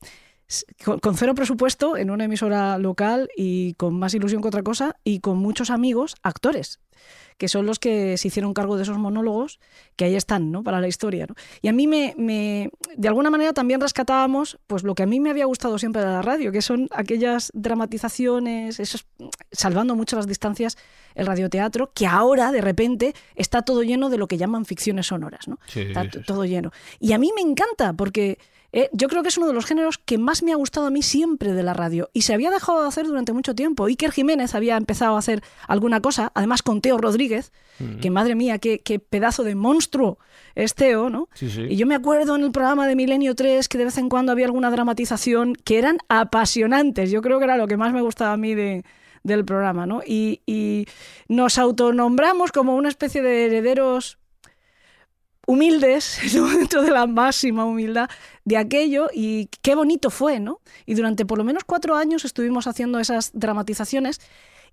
Con 1.02 1.16
cero 1.16 1.36
presupuesto 1.36 1.96
en 1.96 2.10
una 2.10 2.26
emisora 2.26 2.78
local 2.80 3.30
y 3.38 3.76
con 3.76 4.00
más 4.00 4.14
ilusión 4.16 4.42
que 4.42 4.48
otra 4.48 4.64
cosa 4.64 4.96
y 5.04 5.20
con 5.20 5.38
muchos 5.38 5.70
amigos 5.70 6.16
actores 6.24 6.80
que 7.38 7.48
son 7.48 7.66
los 7.66 7.80
que 7.80 8.18
se 8.18 8.28
hicieron 8.28 8.54
cargo 8.54 8.76
de 8.76 8.84
esos 8.84 8.98
monólogos 8.98 9.62
que 9.96 10.04
ahí 10.04 10.16
están, 10.16 10.52
¿no? 10.52 10.62
Para 10.62 10.82
la 10.82 10.90
historia, 10.90 11.26
¿no? 11.26 11.36
Y 11.62 11.70
a 11.70 11.72
mí 11.72 11.88
me, 11.88 12.14
me- 12.18 12.70
de 12.98 13.08
alguna 13.08 13.30
manera 13.30 13.54
también 13.54 13.80
rescatábamos, 13.80 14.60
pues 14.68 14.84
lo 14.84 14.94
que 14.96 15.04
a 15.04 15.06
mí 15.06 15.22
me 15.22 15.30
había 15.30 15.46
gustado 15.46 15.78
siempre 15.80 16.02
de 16.02 16.08
la 16.10 16.22
radio, 16.22 16.52
que 16.52 16.62
son 16.62 16.90
aquellas 16.92 17.50
dramatizaciones, 17.54 18.82
esos, 18.82 19.06
salvando 19.54 19.96
mucho 19.96 20.18
las 20.18 20.28
distancias, 20.28 20.78
el 21.16 21.26
radioteatro, 21.26 21.92
que 21.94 22.08
ahora 22.08 22.52
de 22.52 22.62
repente 22.62 23.14
está 23.36 23.62
todo 23.62 23.84
lleno 23.84 24.10
de 24.10 24.18
lo 24.18 24.28
que 24.28 24.38
llaman 24.38 24.66
ficciones 24.66 25.08
sonoras, 25.08 25.48
¿no? 25.48 25.60
Sí, 25.68 25.82
Está 25.82 26.04
sí, 26.04 26.10
t- 26.10 26.20
sí. 26.20 26.26
todo 26.26 26.46
lleno. 26.46 26.72
Y 27.00 27.14
a 27.14 27.18
mí 27.18 27.32
me 27.36 27.42
encanta 27.42 27.94
porque 27.94 28.38
eh, 28.72 28.88
yo 28.94 29.08
creo 29.08 29.24
que 29.24 29.30
es 29.30 29.38
uno 29.38 29.48
de 29.48 29.54
los 29.54 29.66
géneros 29.66 29.98
que 29.98 30.20
más 30.20 30.44
me 30.44 30.52
ha 30.52 30.56
gustado 30.56 30.86
a 30.86 30.92
mí 30.92 31.02
siempre 31.02 31.54
de 31.54 31.64
la 31.64 31.74
radio 31.74 32.12
y 32.14 32.22
se 32.22 32.36
había 32.36 32.52
dejado 32.52 32.84
de 32.84 32.88
hacer 32.88 33.08
durante 33.08 33.34
mucho 33.34 33.56
tiempo. 33.56 33.86
Iker 33.86 34.12
Jiménez 34.12 34.54
había 34.54 34.78
empezado 34.78 35.16
a 35.16 35.20
hacer 35.20 35.42
alguna 35.68 36.02
cosa, 36.02 36.32
además 36.36 36.62
con 36.62 36.80
Teo 36.82 36.98
Rodríguez, 37.00 37.52
Mm. 37.80 38.00
que 38.02 38.12
madre 38.12 38.36
mía, 38.36 38.60
qué, 38.60 38.80
qué 38.82 39.00
pedazo 39.00 39.44
de 39.46 39.56
monstruo 39.56 40.20
es 40.54 40.76
Teo, 40.76 41.10
¿no? 41.10 41.30
Sí, 41.34 41.50
sí. 41.50 41.62
Y 41.62 41.78
yo 41.78 41.88
me 41.88 41.96
acuerdo 41.96 42.36
en 42.36 42.44
el 42.44 42.52
programa 42.52 42.86
de 42.86 42.96
Milenio 42.98 43.36
3 43.36 43.70
que 43.70 43.78
de 43.78 43.86
vez 43.86 43.98
en 43.98 44.10
cuando 44.10 44.34
había 44.34 44.46
alguna 44.48 44.70
dramatización 44.70 45.56
que 45.56 45.78
eran 45.80 45.98
apasionantes. 46.10 47.10
Yo 47.12 47.22
creo 47.22 47.40
que 47.40 47.46
era 47.46 47.58
lo 47.58 47.68
que 47.68 47.78
más 47.78 47.94
me 47.94 48.02
gustaba 48.02 48.34
a 48.34 48.38
mí 48.38 48.54
de, 48.54 48.84
del 49.24 49.46
programa, 49.46 49.86
¿no? 49.86 50.02
Y, 50.06 50.42
y 50.46 50.86
nos 51.28 51.58
autonombramos 51.58 52.52
como 52.52 52.76
una 52.76 52.90
especie 52.90 53.22
de 53.22 53.46
herederos 53.46 54.20
humildes, 55.50 56.20
¿no? 56.36 56.48
dentro 56.48 56.84
de 56.84 56.92
la 56.92 57.08
máxima 57.08 57.66
humildad 57.66 58.10
de 58.46 58.58
aquello 58.58 59.10
y 59.12 59.50
qué 59.64 59.74
bonito 59.74 60.12
fue, 60.12 60.40
¿no? 60.40 60.62
Y 60.86 60.94
durante 60.94 61.26
por 61.26 61.40
lo 61.40 61.44
menos 61.44 61.64
cuatro 61.64 61.96
años 61.96 62.24
estuvimos 62.24 62.68
haciendo 62.68 63.00
esas 63.00 63.32
dramatizaciones 63.34 64.22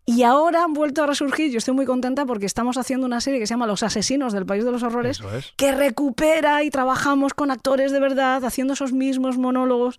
y 0.04 0.22
ahora 0.22 0.62
han 0.62 0.74
vuelto 0.74 1.02
a 1.02 1.06
resurgir. 1.06 1.50
Yo 1.50 1.58
estoy 1.58 1.74
muy 1.74 1.86
contenta 1.86 2.26
porque 2.26 2.46
estamos 2.46 2.76
haciendo 2.76 3.06
una 3.06 3.20
serie 3.20 3.40
que 3.40 3.46
se 3.46 3.54
llama 3.54 3.66
Los 3.66 3.82
Asesinos 3.82 4.32
del 4.32 4.46
País 4.46 4.64
de 4.64 4.70
los 4.70 4.82
Horrores, 4.82 5.20
es. 5.36 5.52
que 5.56 5.72
recupera 5.72 6.62
y 6.62 6.70
trabajamos 6.70 7.34
con 7.34 7.50
actores 7.50 7.90
de 7.90 7.98
verdad, 7.98 8.44
haciendo 8.44 8.74
esos 8.74 8.92
mismos 8.92 9.38
monólogos 9.38 9.98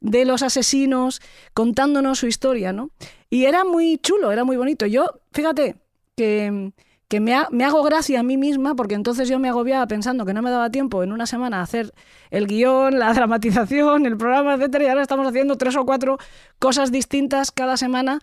de 0.00 0.24
los 0.24 0.42
asesinos, 0.42 1.20
contándonos 1.54 2.18
su 2.18 2.26
historia, 2.26 2.72
¿no? 2.72 2.90
Y 3.30 3.44
era 3.46 3.64
muy 3.64 3.98
chulo, 3.98 4.32
era 4.32 4.44
muy 4.44 4.56
bonito. 4.56 4.86
Yo, 4.86 5.06
fíjate, 5.32 5.76
que, 6.16 6.72
que 7.08 7.20
me, 7.20 7.34
ha- 7.34 7.48
me 7.50 7.64
hago 7.64 7.82
gracia 7.82 8.20
a 8.20 8.22
mí 8.22 8.36
misma, 8.36 8.74
porque 8.74 8.94
entonces 8.94 9.28
yo 9.28 9.38
me 9.38 9.48
agobiaba 9.48 9.86
pensando 9.86 10.24
que 10.24 10.32
no 10.34 10.42
me 10.42 10.50
daba 10.50 10.70
tiempo 10.70 11.02
en 11.02 11.12
una 11.12 11.26
semana 11.26 11.60
hacer 11.62 11.92
el 12.30 12.46
guion, 12.46 12.98
la 12.98 13.12
dramatización, 13.14 14.06
el 14.06 14.16
programa, 14.16 14.54
etcétera, 14.54 14.84
y 14.84 14.86
ahora 14.88 15.02
estamos 15.02 15.26
haciendo 15.26 15.56
tres 15.56 15.76
o 15.76 15.84
cuatro 15.84 16.18
cosas 16.58 16.92
distintas 16.92 17.50
cada 17.50 17.76
semana 17.76 18.20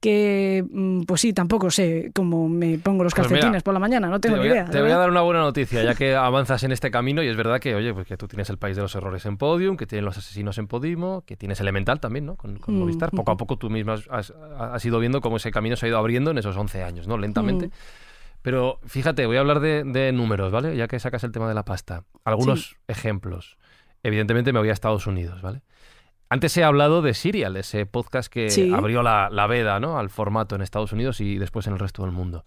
que, 0.00 0.64
mm, 0.70 1.02
pues 1.02 1.20
sí, 1.20 1.32
tampoco 1.32 1.70
sé 1.70 2.10
cómo 2.14 2.48
me 2.48 2.78
pongo 2.78 3.02
los 3.04 3.14
Pues 3.14 3.28
mira, 3.28 3.40
calcetines 3.40 3.62
por 3.62 3.74
la 3.74 3.80
mañana, 3.80 4.08
no 4.08 4.20
tengo 4.20 4.36
te 4.36 4.42
ni 4.42 4.48
idea. 4.48 4.64
a, 4.64 4.70
te 4.70 4.80
voy 4.82 4.90
a 4.90 4.96
dar 4.98 5.10
una 5.10 5.22
buena 5.22 5.40
noticia, 5.40 5.82
ya 5.82 5.94
que 5.94 6.14
avanzas 6.14 6.62
en 6.64 6.72
este 6.72 6.90
camino 6.90 7.22
y 7.22 7.28
es 7.28 7.36
verdad 7.36 7.60
que, 7.60 7.74
oye, 7.74 7.92
pues 7.94 8.06
que 8.06 8.16
tú 8.16 8.28
tienes 8.28 8.50
el 8.50 8.58
País 8.58 8.76
de 8.76 8.82
los 8.82 8.94
Errores 8.94 9.24
en 9.26 9.36
Podium, 9.36 9.76
que 9.76 9.86
tienes 9.86 10.04
los 10.04 10.18
asesinos 10.18 10.58
en 10.58 10.66
Podimo, 10.66 11.22
que 11.26 11.36
tienes 11.36 11.60
Elemental 11.60 11.98
también, 12.00 12.26
¿no? 12.26 12.36
Con, 12.36 12.58
con 12.58 12.74
Mm, 12.76 12.78
Movistar. 12.80 13.10
Poco 13.10 13.30
a 13.32 13.36
poco 13.36 13.56
tú 13.56 13.70
misma 13.70 13.96
has, 14.10 14.84
ido 14.84 14.98
viendo 15.00 15.20
cómo 15.20 15.38
ese 15.38 15.50
camino 15.50 15.76
se 15.76 15.86
ha 15.86 15.88
ido 15.88 15.98
abriendo 15.98 16.30
en 16.30 16.38
esos 16.38 16.56
11 16.56 16.82
años, 16.82 17.08
¿no? 17.08 17.16
Lentamente. 17.18 17.68
Mm. 17.68 17.70
Pero 18.42 18.78
fíjate, 18.86 19.26
voy 19.26 19.38
a 19.38 19.40
hablar 19.40 19.60
de, 19.60 19.82
de 19.82 20.12
números, 20.12 20.52
¿vale? 20.52 20.76
Ya 20.76 20.86
que 20.86 21.00
sacas 21.00 21.24
el 21.24 21.32
tema 21.32 21.48
de 21.48 21.54
la 21.54 21.64
pasta. 21.64 22.04
Algunos 22.24 22.76
ejemplos. 22.86 23.56
Evidentemente 24.04 24.52
me 24.52 24.60
voy 24.60 24.68
a 24.68 24.72
Estados 24.72 25.06
Unidos, 25.08 25.42
¿vale? 25.42 25.62
Antes 26.28 26.56
he 26.56 26.64
hablado 26.64 27.02
de 27.02 27.14
Serial, 27.14 27.56
ese 27.56 27.86
podcast 27.86 28.32
que 28.32 28.50
Sí. 28.50 28.72
abrió 28.74 29.02
la, 29.02 29.28
la 29.30 29.46
veda 29.46 29.78
¿no? 29.78 29.98
al 29.98 30.10
formato 30.10 30.56
en 30.56 30.62
Estados 30.62 30.92
Unidos 30.92 31.20
y 31.20 31.38
después 31.38 31.66
en 31.68 31.74
el 31.74 31.78
resto 31.78 32.02
del 32.02 32.10
mundo. 32.12 32.44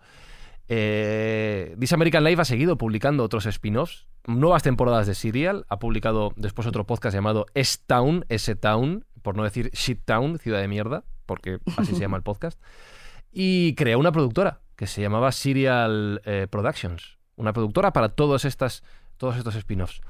Eh, 0.68 1.76
This 1.80 1.94
American 1.94 2.24
Life 2.24 2.42
ha 2.42 2.46
seguido 2.46 2.78
publicando 2.78 3.24
otros 3.24 3.46
spin-offs, 3.46 4.08
nuevas 4.28 4.64
temporadas 4.64 5.08
de 5.08 5.16
Serial, 5.16 5.66
ha 5.70 5.80
publicado 5.80 6.34
después 6.36 6.68
otro 6.68 6.86
podcast 6.86 7.16
llamado 7.16 7.46
S-Town, 7.56 8.26
S-Town, 8.30 9.06
por 9.22 9.36
no 9.36 9.44
decir 9.44 9.72
Shit 9.72 10.02
Town, 10.06 10.38
ciudad 10.38 10.60
de 10.62 10.68
mierda, 10.68 11.04
porque 11.26 11.60
así 11.78 11.96
se 11.96 12.02
llama 12.02 12.18
el 12.18 12.24
podcast, 12.24 12.62
y 13.32 13.74
creó 13.76 13.98
una 13.98 14.12
productora 14.12 14.60
que 14.76 14.88
se 14.88 15.02
llamaba 15.02 15.32
Serial 15.32 16.22
eh, 16.26 16.48
Productions, 16.50 17.18
una 17.36 17.52
productora 17.54 17.92
para 17.92 18.10
todos, 18.10 18.46
estas, 18.46 18.84
todos 19.18 19.38
estos 19.38 19.56
spin-offs. 19.56 20.02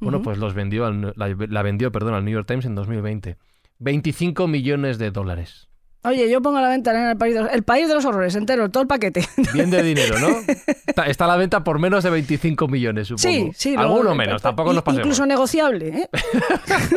Bueno, 0.00 0.22
pues 0.22 0.38
los 0.38 0.54
vendió 0.54 0.86
al- 0.86 1.12
la, 1.16 1.28
la 1.48 1.62
vendió 1.62 1.90
perdón, 1.92 2.14
al 2.14 2.24
New 2.24 2.32
York 2.34 2.46
Times 2.46 2.64
en 2.64 2.74
2020. 2.74 3.36
25 3.80 4.46
millones 4.48 4.98
de 4.98 5.10
dólares. 5.10 5.68
Oye, 6.04 6.30
yo 6.30 6.40
pongo 6.40 6.58
a 6.58 6.62
la 6.62 6.68
venta 6.68 6.92
en 6.92 7.10
el 7.10 7.16
país, 7.16 7.34
de 7.34 7.42
los, 7.42 7.52
el 7.52 7.64
país 7.64 7.88
de 7.88 7.94
los 7.94 8.04
horrores 8.04 8.34
entero, 8.36 8.68
todo 8.70 8.82
el 8.82 8.86
paquete. 8.86 9.24
Bien 9.52 9.68
de 9.68 9.82
dinero, 9.82 10.18
¿no? 10.20 10.28
Está, 10.86 11.06
está 11.06 11.24
a 11.24 11.28
la 11.28 11.36
venta 11.36 11.64
por 11.64 11.78
menos 11.80 12.04
de 12.04 12.10
25 12.10 12.68
millones, 12.68 13.08
supongo. 13.08 13.22
Sí, 13.28 13.50
sí. 13.54 13.74
Alguno 13.76 14.14
menos, 14.14 14.40
tampoco 14.40 14.72
nos 14.72 14.82
pasemos. 14.84 15.04
Incluso 15.06 15.26
negociable, 15.26 15.88
¿eh? 15.88 16.08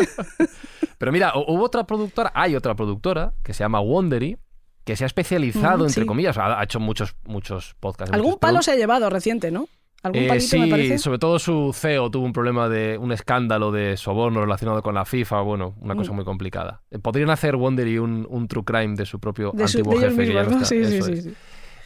Pero 0.97 1.11
mira, 1.11 1.33
hu- 1.33 1.45
hubo 1.47 1.63
otra 1.65 1.83
productora, 1.85 2.31
hay 2.35 2.55
otra 2.55 2.75
productora 2.75 3.33
que 3.43 3.53
se 3.53 3.63
llama 3.63 3.79
Wondery, 3.81 4.37
que 4.83 4.95
se 4.95 5.03
ha 5.03 5.07
especializado, 5.07 5.79
Mm, 5.83 5.87
entre 5.87 6.01
sí. 6.03 6.07
comillas, 6.07 6.37
ha, 6.37 6.59
ha 6.59 6.63
hecho 6.63 6.79
muchos, 6.79 7.15
muchos 7.25 7.75
podcasts. 7.79 8.13
Algún 8.13 8.31
muchos 8.31 8.39
palo 8.39 8.61
se 8.61 8.71
ha 8.71 8.75
llevado 8.75 9.09
reciente, 9.09 9.51
¿no? 9.51 9.67
Algún 10.03 10.23
Eh, 10.23 10.27
palito, 10.27 10.47
sí, 10.47 10.59
me 10.59 10.67
parece. 10.67 10.97
sobre 10.97 11.19
todo 11.19 11.37
su 11.37 11.71
CEO 11.73 12.09
tuvo 12.09 12.25
un 12.25 12.33
problema 12.33 12.67
de 12.69 12.97
un 12.97 13.11
escándalo 13.11 13.71
de 13.71 13.97
soborno 13.97 14.41
relacionado 14.41 14.81
con 14.81 14.95
la 14.95 15.05
FIFA, 15.05 15.41
bueno, 15.41 15.75
una 15.79 15.95
cosa 15.95 16.11
Mm. 16.11 16.15
muy 16.15 16.25
complicada. 16.25 16.81
Eh, 16.89 16.97
Podrían 16.99 17.29
hacer 17.29 17.55
Wondery 17.55 17.99
un, 17.99 18.25
un 18.29 18.47
true 18.47 18.63
crime 18.63 18.95
de 18.95 19.05
su 19.05 19.19
propio 19.19 19.51
De, 19.53 19.67
su- 19.67 19.77
antiguo 19.79 19.99
de 19.99 20.09
jefe. 20.09 20.25
que 20.25 20.33
ya 20.33 20.39
mismos, 20.43 20.55
no 20.57 20.63
está. 20.63 20.65
Sí, 20.65 20.85
sí, 20.85 21.01
sí, 21.01 21.21
sí. 21.21 21.33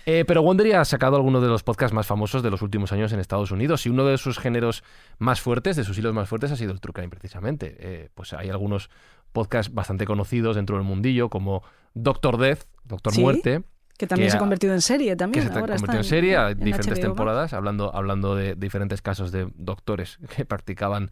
Eh, 0.07 0.23
pero 0.27 0.43
Wondery 0.43 0.73
ha 0.73 0.85
sacado 0.85 1.15
algunos 1.15 1.41
de 1.41 1.47
los 1.49 1.63
podcasts 1.63 1.93
más 1.93 2.05
famosos 2.05 2.43
de 2.43 2.51
los 2.51 2.61
últimos 2.61 2.91
años 2.91 3.11
en 3.11 3.19
Estados 3.19 3.49
Unidos 3.51 3.85
y 3.87 3.89
uno 3.89 4.05
de 4.05 4.17
sus 4.19 4.37
géneros 4.37 4.83
más 5.17 5.41
fuertes, 5.41 5.75
de 5.75 5.83
sus 5.83 5.97
hilos 5.97 6.13
más 6.13 6.29
fuertes, 6.29 6.51
ha 6.51 6.55
sido 6.55 6.71
el 6.71 6.79
True 6.79 6.93
Crime 6.93 7.09
precisamente. 7.09 7.75
Eh, 7.79 8.09
pues 8.13 8.31
hay 8.33 8.49
algunos 8.49 8.89
podcasts 9.33 9.73
bastante 9.73 10.05
conocidos 10.05 10.55
dentro 10.55 10.77
del 10.77 10.85
mundillo 10.85 11.29
como 11.29 11.63
Doctor 11.95 12.37
Death, 12.37 12.65
Doctor 12.83 13.13
Sí, 13.13 13.21
Muerte, 13.21 13.63
Que 13.97 14.07
también 14.07 14.27
que 14.27 14.31
se 14.31 14.37
ha 14.37 14.39
ha- 14.39 14.41
convertido 14.41 14.73
en 14.73 14.81
serie 14.81 15.09
que 15.11 15.15
también. 15.15 15.45
se 15.45 15.49
te- 15.51 15.59
ahora 15.59 15.75
está 15.75 15.85
convirtió 15.87 15.99
en 15.99 16.09
serie 16.09 16.35
en 16.35 16.59
diferentes 16.59 16.99
temporadas, 16.99 17.53
hablando, 17.53 17.95
hablando 17.95 18.35
de 18.35 18.55
diferentes 18.55 19.01
casos 19.01 19.31
de 19.31 19.47
doctores 19.55 20.17
que 20.35 20.43
practicaban 20.45 21.11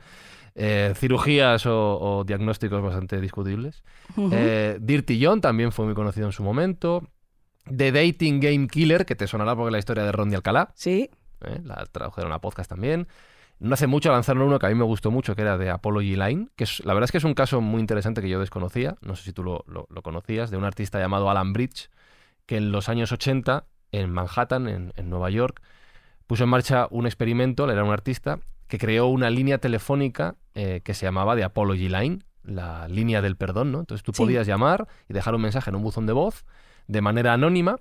eh, 0.55 0.93
cirugías 0.95 1.65
o, 1.65 1.99
o 1.99 2.23
diagnósticos 2.25 2.81
bastante 2.83 3.19
discutibles. 3.21 3.83
Ujú. 4.17 4.29
Eh, 4.33 4.77
Dirty 4.81 5.19
John 5.23 5.41
también 5.41 5.71
fue 5.71 5.85
muy 5.85 5.95
conocido 5.95 6.25
en 6.27 6.31
su 6.33 6.43
momento. 6.43 7.07
The 7.65 7.91
Dating 7.93 8.39
Game 8.41 8.67
Killer, 8.67 9.05
que 9.05 9.15
te 9.15 9.25
sonará 9.27 9.55
porque 9.55 9.69
es 9.69 9.71
la 9.73 9.79
historia 9.79 10.03
de 10.03 10.11
Ronnie 10.11 10.35
Alcalá, 10.35 10.71
Sí, 10.75 11.09
¿eh? 11.45 11.61
la 11.63 11.85
tradujeron 11.91 12.33
a 12.33 12.39
podcast 12.41 12.69
también. 12.69 13.07
No 13.59 13.75
hace 13.75 13.87
mucho 13.87 14.11
lanzaron 14.11 14.43
uno 14.43 14.59
que 14.59 14.65
a 14.65 14.69
mí 14.69 14.75
me 14.75 14.83
gustó 14.83 15.09
mucho, 15.09 15.33
que 15.35 15.43
era 15.43 15.57
de 15.57 15.69
Apology 15.69 16.17
Line, 16.17 16.49
que 16.57 16.65
es, 16.65 16.83
la 16.85 16.93
verdad 16.93 17.05
es 17.05 17.11
que 17.13 17.19
es 17.19 17.23
un 17.23 17.33
caso 17.33 17.61
muy 17.61 17.79
interesante 17.79 18.21
que 18.21 18.27
yo 18.27 18.41
desconocía, 18.41 18.97
no 19.01 19.15
sé 19.15 19.23
si 19.23 19.31
tú 19.31 19.43
lo, 19.45 19.63
lo- 19.67 19.87
lo 19.89 20.01
conocías, 20.01 20.51
de 20.51 20.57
un 20.57 20.65
artista 20.65 20.99
llamado 20.99 21.29
Alan 21.29 21.53
Bridge, 21.53 21.89
que 22.53 22.57
en 22.57 22.71
los 22.71 22.87
años 22.87 23.11
80, 23.11 23.65
en 23.91 24.11
Manhattan, 24.11 24.67
en, 24.67 24.93
en 24.95 25.09
Nueva 25.09 25.31
York, 25.31 25.59
puso 26.27 26.43
en 26.43 26.51
marcha 26.51 26.87
un 26.91 27.07
experimento, 27.07 27.67
era 27.67 27.83
un 27.83 27.91
artista, 27.91 28.37
que 28.67 28.77
creó 28.77 29.07
una 29.07 29.31
línea 29.31 29.57
telefónica 29.57 30.35
eh, 30.53 30.81
que 30.83 30.93
se 30.93 31.07
llamaba 31.07 31.35
de 31.35 31.43
Apology 31.43 31.89
Line, 31.89 32.19
la 32.43 32.87
línea 32.87 33.23
del 33.23 33.37
perdón, 33.37 33.71
¿no? 33.71 33.79
Entonces 33.79 34.03
tú 34.03 34.11
Sí. 34.13 34.21
podías 34.21 34.45
llamar 34.45 34.87
y 35.09 35.13
dejar 35.13 35.33
un 35.33 35.41
mensaje 35.41 35.71
en 35.71 35.75
un 35.77 35.81
buzón 35.81 36.05
de 36.05 36.13
voz 36.13 36.45
de 36.87 37.01
manera 37.01 37.33
anónima, 37.33 37.77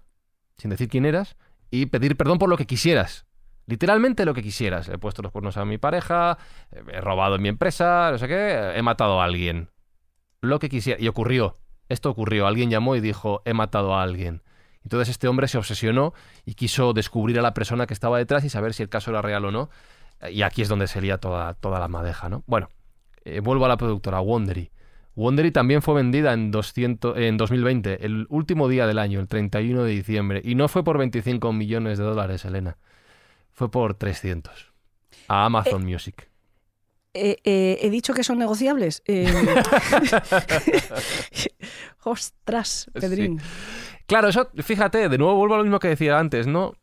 sin 0.57 0.71
decir 0.71 0.89
quién 0.89 1.05
eras, 1.05 1.37
y 1.71 1.85
pedir 1.87 2.17
perdón 2.17 2.39
por 2.39 2.49
lo 2.49 2.57
que 2.57 2.65
quisieras. 2.67 3.27
Literalmente 3.67 4.25
lo 4.25 4.33
que 4.33 4.43
quisieras. 4.43 4.89
He 4.89 4.97
puesto 4.97 5.21
los 5.21 5.33
cuernos 5.33 5.59
a 5.59 5.67
mi 5.67 5.77
pareja, 5.77 6.39
he 6.71 7.01
robado 7.03 7.35
en 7.37 7.43
mi 7.43 7.49
empresa, 7.51 8.09
no 8.11 8.17
sé 8.17 8.27
qué, 8.27 8.73
he 8.75 8.81
matado 8.81 9.21
a 9.21 9.25
alguien. 9.25 9.69
Lo 10.41 10.59
que 10.59 10.71
quisiera. 10.71 10.99
Y 10.99 11.09
ocurrió. 11.09 11.59
Esto 11.91 12.09
ocurrió. 12.09 12.47
Alguien 12.47 12.71
llamó 12.71 12.97
y 12.97 13.01
dijo, 13.01 13.43
he 13.45 13.53
matado 13.53 13.95
a 13.95 14.03
alguien. 14.03 14.41
Entonces 14.85 15.09
este 15.11 15.29
hombre 15.29 15.49
se 15.49 15.59
obsesionó 15.59 16.13
y 16.45 16.55
quiso 16.55 16.93
descubrir 16.93 17.39
a 17.39 17.43
la 17.43 17.55
persona 17.55 17.87
que 17.87 17.95
estaba 17.95 18.19
detrás 18.19 18.45
y 18.45 18.49
saber 18.49 18.75
si 18.75 18.83
el 18.83 18.89
caso 18.89 19.11
era 19.11 19.23
real 19.23 19.45
o 19.45 19.51
no. 19.51 19.71
Y 20.31 20.43
aquí 20.43 20.63
es 20.63 20.69
donde 20.69 20.87
sería 20.87 21.19
toda, 21.19 21.55
toda 21.55 21.81
la 21.81 21.89
madeja, 21.89 22.29
¿no? 22.29 22.43
Bueno, 22.47 22.69
Eh, 23.25 23.39
vuelvo 23.41 23.65
a 23.67 23.69
la 23.69 23.77
productora, 23.77 24.21
Wondery. 24.21 24.71
Wondery 25.15 25.53
también 25.53 25.81
fue 25.83 25.95
vendida 25.95 26.33
en, 26.33 26.51
200, 26.51 27.17
en 27.19 27.37
2020, 27.37 28.05
el 28.05 28.27
último 28.31 28.69
día 28.69 28.87
del 28.87 28.99
año, 28.99 29.21
el 29.21 29.29
31 29.29 29.85
de 29.85 29.91
diciembre. 29.93 30.41
Y 30.45 30.55
no 30.57 30.67
fue 30.69 30.83
por 30.83 30.99
25 30.99 31.53
millones 31.53 31.99
de 31.99 32.05
dólares, 32.05 32.45
Elena. 32.45 32.79
Fue 33.53 33.71
por 33.71 33.95
300. 33.95 34.73
A 35.29 35.45
Amazon 35.45 35.85
Music. 35.85 36.32
Eh, 37.15 37.37
eh, 37.45 37.79
he 37.83 37.91
dicho 37.91 38.15
que 38.15 38.25
son 38.25 38.39
negociables. 38.39 39.03
Eh, 39.07 39.33
Ostras, 42.05 42.91
Pedrín. 42.95 43.39
Sí. 43.39 43.47
Claro, 44.07 44.29
eso, 44.29 44.51
fíjate, 44.63 45.09
de 45.09 45.19
nuevo 45.19 45.37
vuelvo 45.37 45.55
a 45.55 45.59
lo 45.59 45.65
mismo 45.65 45.79
que 45.79 45.89
decía 45.89 46.19
antes, 46.19 46.47
¿no? 46.47 46.75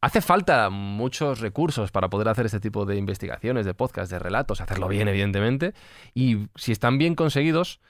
Hace 0.00 0.20
falta 0.20 0.70
muchos 0.70 1.40
recursos 1.40 1.90
para 1.90 2.08
poder 2.08 2.28
hacer 2.28 2.46
este 2.46 2.60
tipo 2.60 2.84
de 2.84 2.96
investigaciones, 2.96 3.66
de 3.66 3.74
podcast, 3.74 4.10
de 4.10 4.18
relatos, 4.18 4.60
hacerlo 4.60 4.88
bien, 4.88 5.08
evidentemente. 5.08 5.74
Y 6.14 6.48
si 6.54 6.72
están 6.72 6.98
bien 6.98 7.14
conseguidos, 7.14 7.80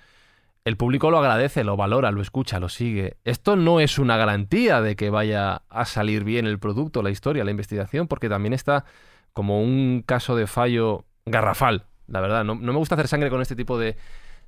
el 0.65 0.77
público 0.77 1.11
lo 1.11 1.19
agradece, 1.19 1.65
lo 1.65 1.77
valora, 1.77 2.11
lo 2.11 2.23
escucha, 2.23 2.59
lo 2.59 2.69
sigue. 2.69 3.17
Esto 3.25 3.57
no 3.57 3.81
es 3.81 3.99
una 3.99 4.17
garantía 4.17 4.81
de 4.81 4.97
que 4.97 5.11
vaya 5.11 5.63
a 5.69 5.85
salir 5.85 6.25
bien 6.25 6.47
el 6.47 6.59
producto, 6.59 7.03
la 7.03 7.11
historia, 7.11 7.45
la 7.45 7.51
investigación, 7.51 8.09
porque 8.09 8.29
también 8.29 8.53
está 8.53 8.85
como 9.33 9.61
un 9.61 10.03
caso 10.07 10.37
de 10.37 10.47
fallo 10.47 11.06
garrafal, 11.27 11.85
la 12.07 12.21
verdad. 12.21 12.45
No, 12.45 12.55
no 12.55 12.73
me 12.73 12.79
gusta 12.79 12.95
hacer 12.95 13.09
sangre 13.09 13.31
con 13.31 13.43
este 13.43 13.57
tipo 13.57 13.79
de, 13.79 13.97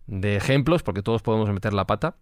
de 0.07 0.37
ejemplos, 0.37 0.83
porque 0.83 1.03
todos 1.03 1.23
podemos 1.23 1.51
meter 1.51 1.75
la 1.75 1.87
pata, 1.87 2.17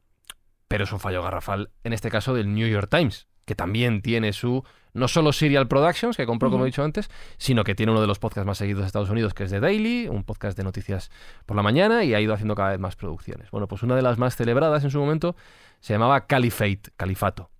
pero 0.68 0.84
es 0.84 0.92
un 0.92 0.98
fallo 1.00 1.22
garrafal, 1.22 1.70
en 1.84 1.92
este 1.92 2.11
caso 2.11 2.34
del 2.34 2.52
New 2.54 2.66
York 2.68 2.88
Times, 2.90 3.28
que 3.44 3.54
también 3.54 4.02
tiene 4.02 4.32
su, 4.32 4.64
no 4.94 5.07
solo 5.07 5.32
Serial 5.32 5.68
Productions, 5.68 6.16
que 6.16 6.26
compró, 6.26 6.50
como 6.50 6.64
he 6.64 6.66
dicho 6.66 6.82
antes, 6.82 7.09
sino 7.36 7.62
que 7.62 7.74
tiene 7.76 7.92
uno 7.92 8.00
de 8.00 8.09
los 8.09 8.18
podcasts 8.18 8.46
más 8.46 8.59
seguidos 8.59 8.80
de 8.80 8.86
Estados 8.86 9.11
Unidos, 9.11 9.34
que 9.34 9.44
es 9.44 9.50
The 9.50 9.61
Daily, 9.61 10.09
un 10.09 10.24
podcast 10.24 10.57
de 10.59 10.64
noticias 10.64 11.11
por 11.44 11.57
la 11.57 11.62
mañana, 11.62 12.02
y 12.02 12.14
ha 12.14 12.20
ido 12.20 12.34
haciendo 12.34 12.54
cada 12.57 12.70
vez 12.70 12.80
más 12.80 12.96
producciones. 12.96 13.50
Bueno, 13.52 13.68
pues 13.68 13.82
una 13.84 13.94
de 13.94 14.02
las 14.02 14.18
más 14.18 14.34
celebradas 14.34 14.82
en 14.82 14.90
su 14.90 14.98
momento 14.98 15.36
se 15.80 15.92
llamaba 15.92 16.26
Caliphate, 16.26 16.90
Califato. 16.96 17.50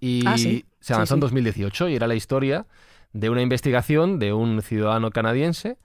Y 0.00 0.24
Ah, 0.26 0.36
sí. 0.38 0.64
se 0.80 0.92
lanzó 0.92 1.14
Sí, 1.14 1.14
en 1.14 1.18
sí. 1.18 1.20
2018 1.20 1.88
y 1.88 1.94
era 1.96 2.06
la 2.08 2.14
historia 2.16 2.66
de 3.12 3.30
una 3.30 3.42
investigación 3.42 4.18
de 4.18 4.32
un 4.32 4.60
ciudadano 4.62 5.10
canadiense 5.10 5.78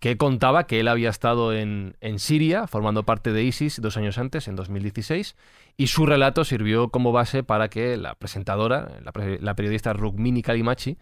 que 0.00 0.16
contaba 0.16 0.66
que 0.66 0.80
él 0.80 0.88
había 0.88 1.08
estado 1.08 1.54
en, 1.54 1.96
en, 2.00 2.18
Siria 2.18 2.66
formando 2.66 3.04
parte 3.04 3.32
de 3.32 3.42
ISIS 3.42 3.80
dos 3.80 3.96
años 3.96 4.18
antes, 4.18 4.48
en 4.48 4.56
2016, 4.56 5.36
y 5.76 5.86
su 5.88 6.06
relato 6.06 6.44
sirvió 6.44 6.90
como 6.90 7.12
base 7.12 7.42
para 7.42 7.68
que 7.68 7.96
la 7.96 8.14
presentadora, 8.14 8.88
la, 9.02 9.54
periodista 9.54 9.92
Rukmini 9.92 10.42
Kalimachi, 10.42 10.98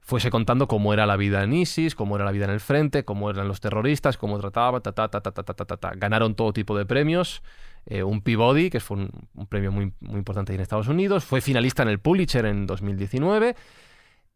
fuese 0.00 0.30
contando 0.30 0.66
cómo 0.66 0.94
era 0.94 1.06
la 1.06 1.16
vida 1.16 1.42
en 1.44 1.52
ISIS, 1.52 1.94
cómo 1.94 2.16
era 2.16 2.24
la 2.24 2.32
vida 2.32 2.46
en 2.46 2.52
el 2.52 2.60
frente, 2.60 3.04
cómo 3.04 3.30
eran 3.30 3.46
los 3.46 3.60
terroristas, 3.60 4.16
cómo 4.16 4.38
trataba, 4.38 4.80
ta, 4.80 4.92
ta, 4.92 5.08
ta, 5.08 5.20
ta, 5.20 5.32
ta, 5.32 5.42
ta, 5.42 5.76
ta. 5.76 5.92
Ganaron 5.94 6.34
todo 6.34 6.52
tipo 6.52 6.76
de 6.76 6.86
premios. 6.86 7.42
Eh, 7.86 8.02
un 8.02 8.20
Peabody, 8.20 8.70
que 8.70 8.80
fue 8.80 8.96
un, 8.96 9.46
premio 9.48 9.72
muy, 9.72 9.92
muy 10.00 10.18
importante 10.18 10.52
ahí 10.52 10.56
en 10.56 10.62
Estados 10.62 10.88
Unidos. 10.88 11.24
Fue 11.24 11.40
finalista 11.40 11.82
en 11.82 11.88
el 11.90 11.98
Pulitzer 11.98 12.46
en 12.46 12.66
2019. 12.66 13.54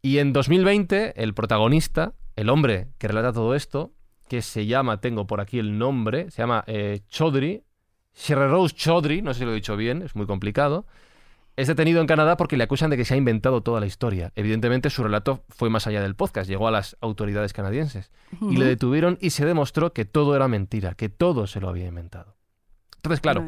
Y 0.04 0.18
en 0.18 0.34
2020, 0.34 1.22
el 1.22 1.32
protagonista, 1.32 2.12
el 2.36 2.50
hombre 2.50 2.88
que 2.98 3.08
relata 3.08 3.32
todo 3.32 3.54
esto, 3.54 3.94
que 4.28 4.42
se 4.42 4.66
llama, 4.66 5.00
tengo 5.00 5.26
por 5.26 5.40
aquí 5.40 5.58
el 5.58 5.78
nombre, 5.78 6.30
se 6.30 6.42
llama 6.42 6.62
eh, 6.66 7.00
Chaudhry, 7.08 7.64
Rose 8.28 8.74
Chaudhry, 8.74 9.22
no 9.22 9.32
sé 9.32 9.38
si 9.38 9.44
lo 9.46 9.52
he 9.52 9.54
dicho 9.54 9.78
bien, 9.78 10.02
es 10.02 10.14
muy 10.14 10.26
complicado, 10.26 10.84
es 11.56 11.68
detenido 11.68 12.02
en 12.02 12.06
Canadá 12.06 12.36
porque 12.36 12.58
le 12.58 12.64
acusan 12.64 12.90
de 12.90 12.98
que 12.98 13.06
se 13.06 13.14
ha 13.14 13.16
inventado 13.16 13.62
toda 13.62 13.80
la 13.80 13.86
historia. 13.86 14.30
Evidentemente, 14.36 14.90
su 14.90 15.02
relato 15.02 15.42
fue 15.48 15.70
más 15.70 15.86
allá 15.86 16.02
del 16.02 16.16
podcast, 16.16 16.50
llegó 16.50 16.68
a 16.68 16.70
las 16.70 16.98
autoridades 17.00 17.54
canadienses 17.54 18.12
y 18.42 18.58
le 18.58 18.66
detuvieron 18.66 19.16
y 19.22 19.30
se 19.30 19.46
demostró 19.46 19.94
que 19.94 20.04
todo 20.04 20.36
era 20.36 20.48
mentira, 20.48 20.92
que 20.92 21.08
todo 21.08 21.46
se 21.46 21.60
lo 21.60 21.70
había 21.70 21.86
inventado. 21.86 22.36
Entonces, 22.96 23.22
claro, 23.22 23.42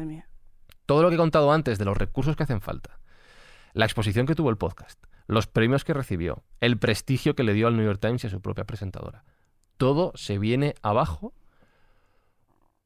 todo 0.87 1.03
lo 1.03 1.09
que 1.09 1.15
he 1.15 1.19
contado 1.19 1.51
antes 1.51 1.77
de 1.77 1.85
los 1.85 1.95
recursos 1.95 2.35
que 2.35 2.41
hacen 2.41 2.61
falta, 2.61 2.97
la 3.73 3.85
exposición 3.85 4.25
que 4.25 4.33
tuvo 4.33 4.49
el 4.49 4.57
podcast, 4.57 4.99
los 5.27 5.47
premios 5.47 5.83
que 5.83 5.93
recibió, 5.93 6.43
el 6.61 6.77
prestigio 6.77 7.35
que 7.35 7.43
le 7.43 7.53
dio 7.53 7.67
al 7.67 7.75
New 7.75 7.85
York 7.85 7.99
Times 8.01 8.23
y 8.23 8.27
a 8.27 8.29
su 8.29 8.41
propia 8.41 8.65
presentadora, 8.65 9.23
todo 9.77 10.11
se 10.15 10.37
viene 10.39 10.73
abajo 10.81 11.33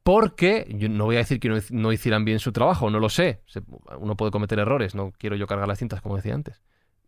porque, 0.04 0.66
yo 0.70 0.90
no 0.90 1.06
voy 1.06 1.16
a 1.16 1.20
decir 1.20 1.40
que 1.40 1.48
no, 1.50 1.58
no 1.70 1.92
hicieran 1.92 2.26
bien 2.26 2.40
su 2.40 2.52
trabajo, 2.52 2.90
no 2.90 3.00
lo 3.00 3.10
sé, 3.10 3.42
se- 3.46 3.62
uno 4.00 4.16
puede 4.18 4.32
cometer 4.32 4.58
errores, 4.60 4.96
no 4.96 5.12
quiero 5.18 5.36
yo 5.36 5.46
cargar 5.46 5.68
las 5.68 5.78
cintas 5.80 6.02
como 6.02 6.16
decía 6.16 6.34
antes, 6.34 6.62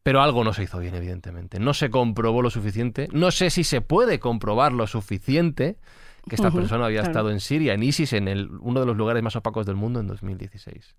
pero 0.03 0.21
algo 0.21 0.43
no 0.43 0.53
se 0.53 0.63
hizo 0.63 0.79
bien, 0.79 0.93
evidentemente, 0.93 1.59
no 1.59 1.73
se 1.73 1.89
comprobó 1.89 2.41
lo 2.43 2.51
suficiente, 2.51 3.07
no 3.11 3.31
sé 3.31 3.49
si 3.49 3.63
se 3.63 3.81
puede 3.81 4.19
comprobar 4.19 4.73
lo 4.73 4.85
suficiente 4.85 5.77
que 6.29 6.35
esta 6.35 6.51
persona 6.51 6.85
había 6.85 6.99
claro. 7.01 7.11
estado 7.11 7.31
en 7.31 7.39
Siria, 7.39 7.73
en 7.73 7.83
ISIS, 7.83 8.13
en 8.13 8.27
el- 8.27 8.49
uno 8.61 8.79
de 8.79 8.85
los 8.85 8.95
lugares 8.95 9.23
más 9.23 9.35
opacos 9.35 9.65
del 9.65 9.75
mundo 9.75 9.99
en 9.99 10.07
2016. 10.07 10.95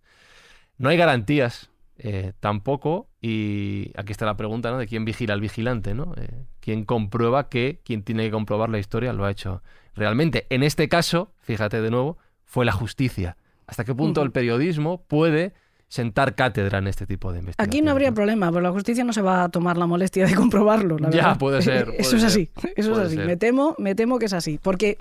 No 0.77 0.89
hay 0.89 0.97
garantías 0.97 1.71
eh, 1.99 2.33
tampoco, 2.41 3.09
y 3.21 3.93
aquí 3.97 4.13
está 4.13 4.27
la 4.27 4.37
pregunta 4.37 4.71
¿no? 4.71 4.79
de 4.79 4.87
quién 4.87 5.05
vigila 5.05 5.35
al 5.35 5.41
vigilante, 5.41 5.95
¿no? 5.95 6.13
Eh, 6.17 6.45
¿Quién 6.61 6.85
comprueba 6.85 7.49
que 7.49 7.81
quien 7.85 8.03
tiene 8.03 8.25
que 8.25 8.31
comprobar 8.31 8.69
la 8.71 8.79
historia 8.79 9.13
lo 9.13 9.25
ha 9.25 9.31
hecho 9.31 9.63
realmente? 9.95 10.47
En 10.51 10.63
este 10.63 10.89
caso, 10.89 11.33
fíjate 11.41 11.81
de 11.81 11.91
nuevo, 11.91 12.19
fue 12.45 12.65
la 12.65 12.73
justicia. 12.73 13.37
¿Hasta 13.67 13.85
qué 13.85 13.95
punto 13.95 14.23
el 14.23 14.31
periodismo 14.33 15.05
puede 15.07 15.55
sentar 15.89 16.35
cátedra 16.35 16.79
en 16.79 16.87
este 16.89 17.07
tipo 17.07 17.33
de 17.33 17.39
investigaciones? 17.41 17.69
Aquí 17.79 17.83
no 17.85 17.93
habría 17.93 18.11
¿no? 18.11 18.15
problema, 18.15 18.49
pero 18.51 18.61
la 18.63 18.73
justicia 18.73 19.05
no 19.05 19.13
se 19.13 19.23
va 19.23 19.45
a 19.45 19.49
tomar 19.49 19.77
la 19.79 19.87
molestia 19.87 20.27
de 20.27 20.35
comprobarlo. 20.35 20.99
La 20.99 21.11
Ya, 21.11 21.17
verdad. 21.17 21.39
puede 21.39 21.63
ser, 21.63 21.87
puede 21.87 22.01
eso 22.01 22.17
es 22.17 22.25
así. 22.25 22.51
Eso 22.77 22.91
puede 22.91 23.03
es 23.03 23.07
así. 23.09 23.17
ser. 23.17 23.27
Me 23.27 23.37
temo, 23.37 23.75
me 23.79 23.95
temo 23.95 24.19
que 24.19 24.27
es 24.27 24.33
así. 24.33 24.59
Porque 24.61 24.99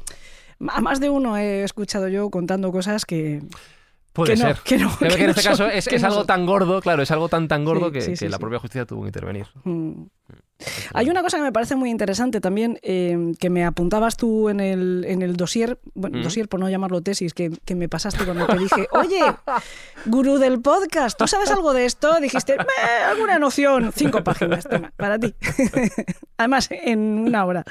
a 0.70 0.80
más 0.82 1.00
de 1.00 1.10
uno 1.10 1.38
he 1.38 1.64
escuchado 1.64 2.08
yo 2.08 2.30
contando 2.30 2.72
cosas 2.72 3.06
que, 3.06 3.42
Puede 4.14 4.36
que 4.36 4.40
no, 4.42 4.48
ser. 4.48 4.58
que 4.64 4.78
no, 4.78 4.98
que 4.98 5.08
que 5.08 5.14
en 5.16 5.24
no 5.26 5.30
este 5.32 5.42
son- 5.42 5.52
caso 5.52 5.68
es, 5.70 5.88
que 5.88 5.96
es 5.96 6.04
algo 6.04 6.18
son. 6.18 6.28
tan 6.28 6.46
gordo, 6.46 6.82
claro, 6.82 7.02
es 7.02 7.10
algo 7.12 7.30
tan 7.30 7.48
tan 7.48 7.66
gordo 7.66 7.88
Sí, 7.88 7.92
que, 7.94 8.02
sí, 8.02 8.12
que 8.12 8.18
sí, 8.18 8.30
la 8.30 8.38
propia 8.40 8.60
justicia 8.60 8.86
tuvo 8.86 9.02
que 9.02 9.08
intervenir. 9.08 9.48
Mm. 9.64 10.04
Hay 10.94 11.10
una 11.10 11.22
cosa 11.24 11.38
que 11.38 11.44
me 11.44 11.52
parece 11.52 11.76
muy 11.76 11.90
interesante 11.90 12.40
también, 12.40 12.80
eh, 12.84 13.34
que 13.40 13.50
me 13.50 13.66
apuntabas 13.66 14.16
tú 14.16 14.50
en 14.50 14.60
el, 14.60 15.04
en 15.08 15.22
el 15.22 15.36
dossier, 15.36 15.80
bueno, 15.94 16.20
¿Mm? 16.20 16.24
dossier 16.24 16.48
por 16.48 16.60
no 16.60 16.70
llamarlo 16.70 17.02
tesis, 17.02 17.34
que, 17.34 17.52
que 17.66 17.76
me 17.76 17.90
pasaste 17.90 18.24
cuando 18.24 18.46
te 18.48 18.58
dije, 18.58 18.88
oye, 18.94 19.20
gurú 20.06 20.38
del 20.38 20.62
podcast, 20.62 21.18
¿tú 21.18 21.28
sabes 21.28 21.52
algo 21.52 21.74
de 21.74 21.86
esto? 21.86 22.20
Dijiste, 22.22 22.54
"Eh, 22.54 23.04
alguna 23.10 23.40
noción, 23.40 23.92
cinco 23.94 24.24
páginas, 24.24 24.66
toma, 24.70 24.94
para 24.96 25.20
ti. 25.20 25.34
además, 26.38 26.70
en 26.72 27.00
una 27.20 27.46
hora. 27.46 27.66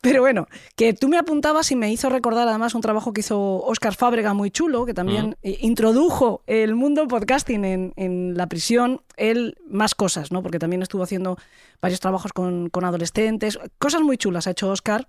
Pero 0.00 0.20
bueno, 0.22 0.48
que 0.74 0.94
tú 0.94 1.08
me 1.08 1.18
apuntabas 1.18 1.70
y 1.70 1.76
me 1.76 1.92
hizo 1.92 2.08
recordar 2.10 2.48
además 2.48 2.74
un 2.74 2.80
trabajo 2.80 3.12
que 3.12 3.20
hizo 3.20 3.38
Óscar 3.62 3.94
Fábrega 3.94 4.34
muy 4.34 4.50
chulo, 4.50 4.84
que 4.84 4.94
también 4.94 5.36
eh, 5.42 5.58
introdujo 5.60 6.42
el 6.46 6.74
mundo 6.74 7.06
podcasting 7.06 7.64
en, 7.64 7.92
en 7.96 8.36
la 8.36 8.46
prisión, 8.48 9.02
él 9.16 9.56
más 9.68 9.94
cosas, 9.94 10.32
¿no? 10.32 10.42
Porque 10.42 10.58
también 10.58 10.82
estuvo 10.82 11.02
haciendo 11.02 11.38
varios 11.80 12.00
trabajos 12.00 12.15
con, 12.32 12.68
con 12.70 12.84
adolescentes, 12.84 13.58
cosas 13.78 14.02
muy 14.02 14.16
chulas 14.18 14.46
ha 14.46 14.50
hecho 14.52 14.70
Óscar. 14.70 15.08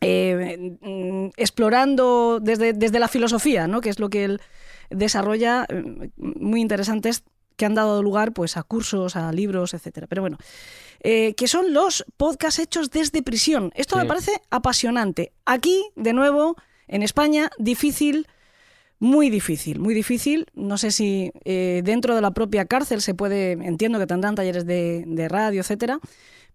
eh, 0.00 0.76
mm, 0.80 1.30
explorando 1.36 2.38
desde, 2.40 2.72
desde 2.72 2.98
la 2.98 3.08
filosofía, 3.08 3.66
¿no? 3.66 3.80
que 3.80 3.90
es 3.90 3.98
lo 3.98 4.10
que 4.10 4.24
él 4.24 4.40
desarrolla, 4.90 5.66
eh, 5.68 6.10
muy 6.16 6.60
interesantes 6.60 7.24
que 7.56 7.64
han 7.64 7.74
dado 7.74 8.02
lugar 8.02 8.32
pues, 8.32 8.56
a 8.56 8.62
cursos, 8.62 9.16
a 9.16 9.32
libros, 9.32 9.74
etcétera. 9.74 10.06
Pero 10.06 10.22
bueno, 10.22 10.38
eh, 11.00 11.34
que 11.34 11.46
son 11.46 11.72
los 11.72 12.04
podcasts 12.16 12.58
hechos 12.58 12.90
desde 12.90 13.22
prisión. 13.22 13.70
Esto 13.74 13.96
me 13.96 14.06
parece 14.06 14.32
apasionante. 14.50 15.32
Aquí, 15.44 15.86
de 15.94 16.12
nuevo, 16.12 16.56
en 16.88 17.02
España, 17.02 17.50
difícil, 17.58 18.26
muy 19.04 19.28
difícil, 19.28 19.80
muy 19.80 19.94
difícil. 19.94 20.46
No 20.54 20.78
sé 20.78 20.90
si 20.90 21.30
eh, 21.44 21.82
dentro 21.84 22.14
de 22.14 22.22
la 22.22 22.30
propia 22.30 22.64
cárcel 22.64 23.02
se 23.02 23.14
puede, 23.14 23.52
entiendo 23.52 23.98
que 23.98 24.06
tendrán 24.06 24.34
talleres 24.34 24.64
de, 24.64 25.26
radio, 25.28 25.60
etcétera, 25.60 26.00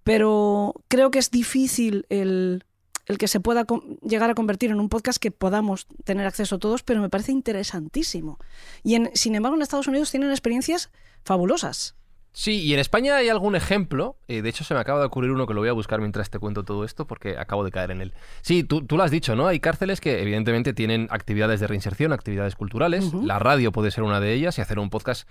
pero 0.04 0.74
creo 0.88 1.12
que 1.12 1.20
es 1.20 1.30
difícil 1.30 2.08
el, 2.10 2.66
el 3.06 3.18
que 3.20 3.28
se 3.28 3.40
pueda 3.40 3.68
llegar 4.02 4.32
a 4.32 4.34
convertir 4.34 4.72
en 4.72 4.80
un 4.80 4.90
podcast 4.90 5.20
que 5.20 5.30
podamos 5.30 5.86
tener 6.04 6.26
acceso 6.26 6.58
todos, 6.58 6.82
pero 6.82 7.02
me 7.02 7.10
parece 7.10 7.32
interesantísimo. 7.32 8.40
Y 8.82 8.96
en, 8.96 9.12
sin 9.14 9.36
embargo, 9.36 9.56
en 9.56 9.62
Estados 9.62 9.88
Unidos 9.88 10.10
tienen 10.10 10.32
experiencias 10.32 10.90
fabulosas. 11.24 11.99
Sí, 12.40 12.62
y 12.62 12.74
en 12.74 12.80
España 12.80 13.18
hay 13.18 13.28
algún 13.28 13.58
ejemplo, 13.58 14.16
eh, 14.30 14.42
de 14.42 14.48
hecho 14.48 14.64
se 14.64 14.74
me 14.74 14.80
acaba 14.80 15.02
de 15.02 15.08
ocurrir 15.08 15.32
uno 15.32 15.46
que 15.46 15.54
lo 15.54 15.60
voy 15.60 15.68
a 15.68 15.74
buscar 15.74 16.00
mientras 16.00 16.30
te 16.30 16.40
cuento 16.40 16.64
todo 16.64 16.86
esto 16.86 17.06
porque 17.06 17.38
acabo 17.38 17.66
de 17.66 17.72
caer 17.72 17.92
en 17.92 18.00
él. 18.00 18.14
Sí, 18.40 18.64
tú, 18.64 18.82
tú 18.82 18.96
lo 18.96 19.04
has 19.04 19.12
dicho, 19.12 19.36
¿no? 19.36 19.48
Hay 19.48 19.60
cárceles 19.60 20.00
que 20.00 20.22
evidentemente 20.22 20.72
tienen 20.72 21.10
actividades 21.12 21.60
de 21.60 21.68
reinserción, 21.68 22.14
actividades 22.14 22.56
culturales, 22.56 23.14
la 23.14 23.40
radio 23.40 23.74
puede 23.74 23.92
ser 23.92 24.06
una 24.06 24.22
de 24.22 24.32
ellas 24.32 24.58
y 24.58 24.62
hacer 24.62 24.80
un 24.80 24.90
podcast, 24.90 25.28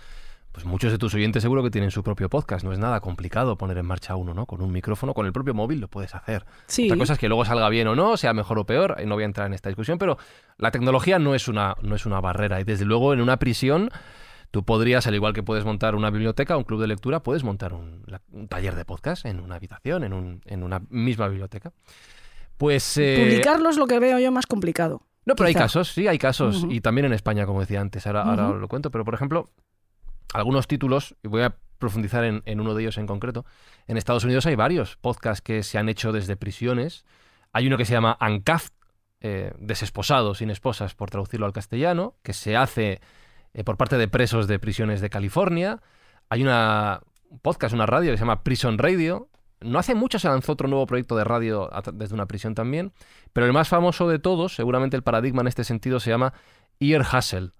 pues 0.52 0.66
muchos 0.66 0.92
de 0.92 0.98
tus 0.98 1.14
oyentes 1.14 1.40
seguro 1.40 1.62
que 1.62 1.70
tienen 1.70 1.90
su 1.90 2.02
propio 2.02 2.28
podcast, 2.28 2.62
no 2.62 2.74
es 2.74 2.78
nada 2.78 3.00
complicado 3.00 3.56
poner 3.56 3.78
en 3.78 3.86
marcha 3.86 4.14
uno, 4.14 4.34
¿no? 4.34 4.44
Con 4.44 4.60
un 4.60 4.70
micrófono, 4.70 5.14
con 5.14 5.24
el 5.24 5.32
propio 5.32 5.54
móvil 5.54 5.80
lo 5.80 5.88
puedes 5.88 6.14
hacer. 6.14 6.44
Sí. 6.66 6.88
Otra 6.88 6.98
cosa 6.98 7.14
es 7.14 7.18
que 7.18 7.28
luego 7.28 7.46
salga 7.46 7.70
bien 7.70 7.88
o 7.88 7.96
no, 7.96 8.18
sea 8.18 8.34
mejor 8.34 8.58
o 8.58 8.66
peor, 8.66 8.96
eh, 8.98 9.06
no 9.06 9.14
voy 9.14 9.22
a 9.22 9.26
entrar 9.26 9.46
en 9.46 9.54
esta 9.54 9.70
discusión, 9.70 9.96
pero 9.96 10.18
la 10.58 10.70
tecnología 10.72 11.18
no 11.18 11.34
es 11.34 11.48
una, 11.48 11.74
no 11.80 11.94
es 11.94 12.04
una 12.04 12.20
barrera 12.20 12.60
y 12.60 12.64
desde 12.64 12.84
luego 12.84 13.14
en 13.14 13.22
una 13.22 13.38
prisión 13.38 13.88
tú 14.50 14.64
podrías, 14.64 15.06
al 15.06 15.14
igual 15.14 15.32
que 15.34 15.42
puedes 15.42 15.64
montar 15.64 15.94
una 15.94 16.10
biblioteca, 16.10 16.56
un 16.56 16.64
club 16.64 16.80
de 16.80 16.86
lectura, 16.88 17.22
puedes 17.22 17.44
montar 17.44 17.72
un, 17.74 18.04
taller 18.48 18.74
de 18.74 18.84
podcast 18.84 19.24
en 19.26 19.40
una 19.40 19.56
habitación, 19.56 20.04
en, 20.04 20.12
un- 20.12 20.42
en 20.46 20.62
una 20.62 20.80
misma 20.88 21.28
biblioteca. 21.28 21.72
Pues... 22.56 22.96
eh, 22.96 23.16
Publicarlo 23.18 23.68
es 23.70 23.76
lo 23.76 23.86
que 23.86 23.98
veo 23.98 24.18
yo 24.18 24.32
más 24.32 24.46
complicado. 24.46 25.02
No, 25.24 25.34
pero 25.36 25.48
hay 25.48 25.54
casos, 25.54 25.88
sí, 25.92 26.08
hay 26.08 26.18
casos. 26.18 26.64
Y 26.70 26.80
también 26.80 27.04
en 27.04 27.12
España, 27.12 27.44
como 27.44 27.60
decía 27.60 27.80
antes. 27.82 28.06
Ahora, 28.06 28.22
ahora 28.22 28.48
Ujú. 28.48 28.58
lo 28.60 28.68
cuento. 28.68 28.90
Pero, 28.90 29.04
por 29.04 29.12
ejemplo, 29.12 29.50
algunos 30.32 30.66
títulos, 30.66 31.14
y 31.22 31.28
voy 31.28 31.42
a 31.42 31.54
profundizar 31.78 32.24
en, 32.24 32.42
en 32.46 32.60
uno 32.60 32.74
de 32.74 32.82
ellos 32.82 32.96
en 32.96 33.06
concreto. 33.06 33.44
En 33.86 33.98
Estados 33.98 34.24
Unidos 34.24 34.46
hay 34.46 34.54
varios 34.56 34.96
podcasts 34.96 35.42
que 35.42 35.62
se 35.62 35.76
han 35.78 35.88
hecho 35.90 36.12
desde 36.12 36.36
prisiones. 36.36 37.04
Hay 37.52 37.66
uno 37.66 37.76
que 37.76 37.84
se 37.84 37.92
llama 37.92 38.16
Uncuffed, 38.20 38.72
eh, 39.20 39.52
desesposados, 39.58 40.38
sin 40.38 40.48
esposas, 40.50 40.94
por 40.94 41.10
traducirlo 41.10 41.44
al 41.44 41.52
castellano, 41.52 42.14
que 42.22 42.32
se 42.32 42.56
hace 42.56 43.00
eh, 43.54 43.64
por 43.64 43.76
parte 43.76 43.98
de 43.98 44.08
presos 44.08 44.46
de 44.46 44.58
prisiones 44.58 45.00
de 45.00 45.10
California. 45.10 45.80
Hay 46.28 46.42
una 46.42 47.00
un 47.30 47.38
podcast, 47.38 47.74
una 47.74 47.86
radio 47.86 48.10
que 48.10 48.16
se 48.16 48.22
llama 48.22 48.42
Prison 48.42 48.78
Radio. 48.78 49.28
No 49.60 49.78
hace 49.78 49.94
mucho 49.94 50.18
se 50.18 50.28
lanzó 50.28 50.52
otro 50.52 50.68
nuevo 50.68 50.86
proyecto 50.86 51.16
de 51.16 51.24
radio 51.24 51.68
desde 51.92 52.14
una 52.14 52.26
prisión 52.26 52.54
también, 52.54 52.92
pero 53.32 53.46
el 53.46 53.52
más 53.52 53.68
famoso 53.68 54.08
de 54.08 54.18
todos, 54.18 54.54
seguramente 54.54 54.96
el 54.96 55.02
paradigma 55.02 55.40
en 55.40 55.48
este 55.48 55.64
sentido, 55.64 55.98
se 55.98 56.10
llama 56.10 56.32
Ear 56.78 57.02
Hustle, 57.02 57.50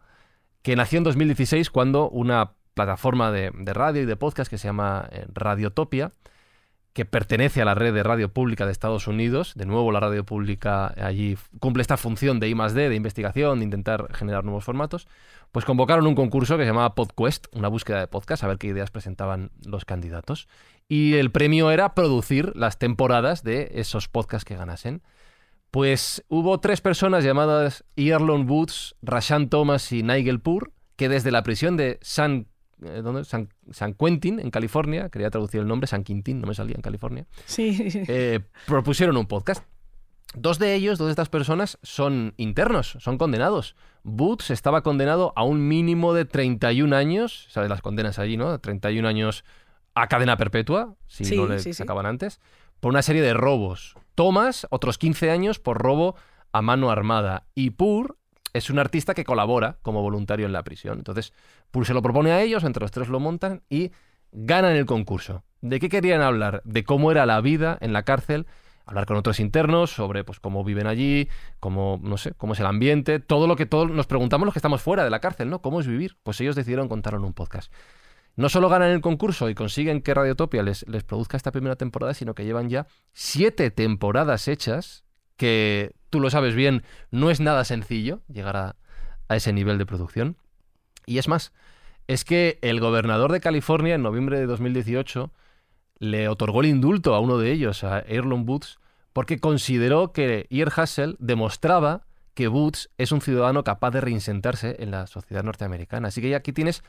que 0.63 0.77
nació 0.77 0.99
en 0.99 1.05
2016 1.05 1.71
cuando 1.71 2.09
una 2.09 2.53
plataforma 2.75 3.33
de, 3.33 3.51
de 3.53 3.75
radio 3.75 4.03
y 4.03 4.07
de 4.07 4.17
podcast 4.17 4.49
que 4.49 4.59
se 4.59 4.69
llama 4.69 5.09
eh, 5.11 5.27
Radiotopia, 5.35 6.13
que 6.99 7.05
pertenece 7.05 7.63
a 7.63 7.65
la 7.65 7.77
red 7.77 7.95
de 7.95 8.03
radio 8.03 8.29
pública 8.29 8.67
de 8.67 8.73
Estados 8.73 9.07
Unidos, 9.07 9.53
de 9.55 9.67
nuevo 9.67 9.93
la 9.93 10.01
radio 10.01 10.25
pública 10.25 10.93
allí 11.01 11.39
cumple 11.61 11.81
esta 11.81 11.97
función 11.97 12.41
de 12.41 12.49
I 12.49 12.55
de 12.55 12.93
investigación, 12.97 13.61
de 13.61 13.67
intentar 13.67 14.13
generar 14.17 14.43
nuevos 14.43 14.65
formatos, 14.65 15.07
pues 15.53 15.65
convocaron 15.65 16.09
un 16.09 16.17
concurso 16.17 16.57
que 16.57 16.65
se 16.65 16.71
llamaba 16.71 16.97
PodQuest, 16.97 17.47
una 17.53 17.69
búsqueda 17.69 18.01
de 18.01 18.09
podcast, 18.09 18.43
a 18.43 18.49
ver 18.49 18.59
qué 18.59 18.67
ideas 18.67 18.91
presentaban 18.91 19.53
los 19.65 19.85
candidatos. 19.85 20.49
Y 20.89 21.15
el 21.15 21.31
premio 21.31 21.71
era 21.71 21.95
producir 21.95 22.51
las 22.57 22.81
temporadas 22.81 23.45
de 23.45 23.71
esos 23.75 24.09
podcasts 24.09 24.45
que 24.45 24.57
ganasen. 24.57 25.01
Pues 25.71 26.25
hubo 26.27 26.59
tres 26.59 26.81
personas 26.81 27.23
llamadas 27.23 27.85
Earlon 27.95 28.51
Woods, 28.51 28.97
Rashan 29.03 29.51
Thomas 29.51 29.93
y 29.93 30.03
Nigel 30.03 30.41
Poor, 30.41 30.73
que 30.97 31.09
desde 31.09 31.31
la 31.31 31.45
prisión 31.45 31.77
de 31.77 32.01
San, 32.03 32.49
eh, 32.85 33.01
¿dónde? 33.03 33.25
San, 33.25 33.49
San 33.71 33.95
Quentin, 33.95 34.41
en 34.41 34.51
California, 34.51 35.09
quería 35.09 35.31
traducir 35.31 35.61
el 35.61 35.67
nombre, 35.67 35.87
San 35.87 36.05
Quintín, 36.05 36.41
no 36.41 36.47
me 36.47 36.55
salía 36.55 36.77
en 36.77 36.83
California, 36.83 37.27
Sí, 37.47 37.77
eh, 38.09 38.41
propusieron 38.67 39.17
un 39.17 39.27
podcast. 39.27 39.65
Dos 40.35 40.59
de 40.59 40.75
ellos, 40.75 40.99
dos 40.99 41.07
de 41.07 41.13
estas 41.13 41.31
personas, 41.31 41.79
son 41.83 42.35
internos, 42.37 42.97
son 43.01 43.17
condenados. 43.17 43.75
Boots 44.03 44.51
estaba 44.51 44.83
condenado 44.83 45.33
a 45.37 45.43
un 45.43 45.67
mínimo 45.67 46.13
de 46.13 46.27
31 46.27 46.95
años, 46.95 47.47
¿sabes 47.51 47.71
las 47.71 47.81
condenas 47.81 48.19
allí, 48.19 48.37
no? 48.37 48.59
31 48.61 49.09
años 49.09 49.45
a 49.95 50.07
cadena 50.09 50.37
perpetua, 50.37 50.95
si 51.07 51.25
Sí, 51.25 51.37
no 51.37 51.47
le 51.47 51.59
sí. 51.61 51.73
sacaban 51.73 52.05
antes, 52.05 52.41
por 52.79 52.91
una 52.91 53.01
serie 53.03 53.23
de 53.23 53.33
robos. 53.33 53.95
Thomas, 54.15 54.67
otros 54.71 54.99
15 54.99 55.31
años 55.31 55.59
por 55.59 55.79
robo 55.79 56.15
a 56.53 56.61
mano 56.61 56.91
armada. 56.91 57.47
Y 57.55 57.71
Pur 57.71 58.19
es 58.53 58.71
un 58.71 58.79
artista 58.79 59.15
que 59.15 59.25
colabora 59.25 59.79
como 59.83 60.03
voluntario 60.03 60.47
en 60.47 60.53
la 60.53 60.63
prisión. 60.63 60.99
Entonces, 60.99 61.33
Pur 61.71 61.87
se 61.87 61.95
lo 61.95 62.03
propone 62.03 62.33
a 62.33 62.43
ellos, 62.43 62.65
entre 62.65 62.81
los 62.81 62.91
tres 62.91 63.09
lo 63.09 63.21
montan 63.21 63.63
y 63.69 63.93
ganan 64.33 64.77
el 64.77 64.87
concurso. 64.87 65.45
¿De 65.61 65.81
qué 65.81 65.89
querían 65.89 66.21
hablar? 66.21 66.63
De 66.65 66.85
cómo 66.85 67.11
era 67.11 67.27
la 67.27 67.41
vida 67.41 67.79
en 67.81 67.93
la 67.93 68.05
cárcel, 68.05 68.47
hablar 68.87 69.07
con 69.07 69.17
otros 69.17 69.41
internos 69.41 69.91
sobre 69.91 70.25
pues 70.25 70.41
cómo 70.41 70.65
viven 70.65 70.87
allí, 70.87 71.29
cómo 71.61 72.01
no 72.03 72.17
sé, 72.17 72.33
cómo 72.33 72.55
es 72.55 72.61
el 72.61 72.67
ambiente, 72.67 73.21
todo 73.21 73.47
lo 73.47 73.57
que 73.57 73.67
todos 73.67 73.91
nos 73.91 74.07
preguntamos 74.07 74.47
los 74.47 74.55
que 74.55 74.61
estamos 74.61 74.81
fuera 74.81 75.05
de 75.05 75.11
la 75.11 75.21
cárcel, 75.21 75.51
¿no? 75.51 75.61
¿Cómo 75.61 75.81
es 75.81 75.87
vivir? 75.87 76.17
Pues 76.23 76.41
ellos 76.41 76.57
decidieron 76.57 76.89
contarlo 76.89 77.19
en 77.19 77.27
un 77.27 77.35
podcast. 77.35 77.73
No 78.37 78.49
solo 78.49 78.69
ganan 78.69 78.91
el 78.93 79.01
concurso 79.01 79.51
y 79.51 79.55
consiguen 79.55 80.01
que 80.01 80.15
Radiotopia 80.15 80.63
les, 80.63 80.87
les 80.89 81.03
produzca 81.03 81.37
esta 81.37 81.51
primera 81.51 81.77
temporada, 81.77 82.15
sino 82.15 82.35
que 82.35 82.45
llevan 82.45 82.69
ya 82.69 82.87
siete 83.13 83.73
temporadas 83.73 84.47
hechas, 84.47 85.05
que 85.37 85.93
tú 86.11 86.21
lo 86.21 86.31
sabes 86.31 86.55
bien, 86.55 86.83
no 87.11 87.31
es 87.31 87.41
nada 87.41 87.65
sencillo 87.65 88.21
llegar 88.29 88.57
a, 88.57 88.77
a 89.29 89.37
ese 89.37 89.53
nivel 89.53 89.79
de 89.79 89.87
producción. 89.87 90.37
Y 91.07 91.19
es 91.19 91.29
más, 91.29 91.53
es 92.07 92.25
que 92.25 92.59
el 92.63 92.81
gobernador 92.81 93.33
de 93.33 93.41
California 93.41 93.95
en 93.95 94.03
noviembre 94.03 94.39
de 94.39 94.47
2018 94.47 95.31
le 95.99 96.29
otorgó 96.29 96.61
el 96.61 96.67
indulto 96.69 97.15
a 97.15 97.21
uno 97.21 97.39
de 97.39 97.51
ellos, 97.53 97.85
a 97.85 98.01
Erlon 98.01 98.47
Boots, 98.47 98.79
porque 99.13 99.39
consideró 99.41 100.13
que 100.13 100.47
Ear 100.51 100.73
Hustle 100.77 101.17
demostraba 101.19 102.05
que 102.35 102.47
Boots 102.49 102.91
es 102.99 103.11
un 103.11 103.21
ciudadano 103.21 103.65
capaz 103.65 103.91
de 103.91 104.01
reinsentarse 104.01 104.77
en 104.79 104.93
la 104.93 105.07
sociedad 105.09 105.43
norteamericana. 105.43 106.09
Así 106.09 106.21
que 106.21 106.31
ya 106.31 106.37
aquí 106.37 106.53
tienes 106.53 106.85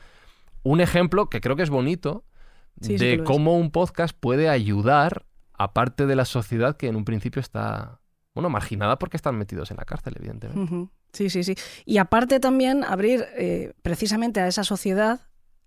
un 0.62 0.80
ejemplo 0.80 1.28
que 1.28 1.40
creo 1.40 1.56
que 1.56 1.62
es 1.64 1.70
bonito 1.70 2.24
Sí, 2.80 2.96
de 2.96 3.14
es. 3.14 3.22
cómo 3.22 3.56
un 3.58 3.70
podcast 3.72 4.16
puede 4.18 4.48
ayudar 4.48 5.26
a 5.54 5.72
parte 5.74 6.06
de 6.06 6.16
la 6.16 6.24
sociedad 6.24 6.76
que 6.76 6.86
en 6.86 6.96
un 6.96 7.04
principio 7.04 7.40
está, 7.40 7.99
bueno, 8.40 8.50
marginada 8.50 8.98
porque 8.98 9.16
están 9.16 9.36
metidos 9.36 9.70
en 9.70 9.76
la 9.76 9.84
cárcel, 9.84 10.14
evidentemente. 10.16 10.88
Sí, 11.12 11.28
sí, 11.28 11.44
sí. 11.44 11.54
Y 11.84 11.98
aparte 11.98 12.40
también 12.40 12.84
abrir 12.84 13.26
eh, 13.36 13.74
precisamente 13.82 14.40
a 14.40 14.46
esa 14.46 14.64
sociedad 14.64 15.20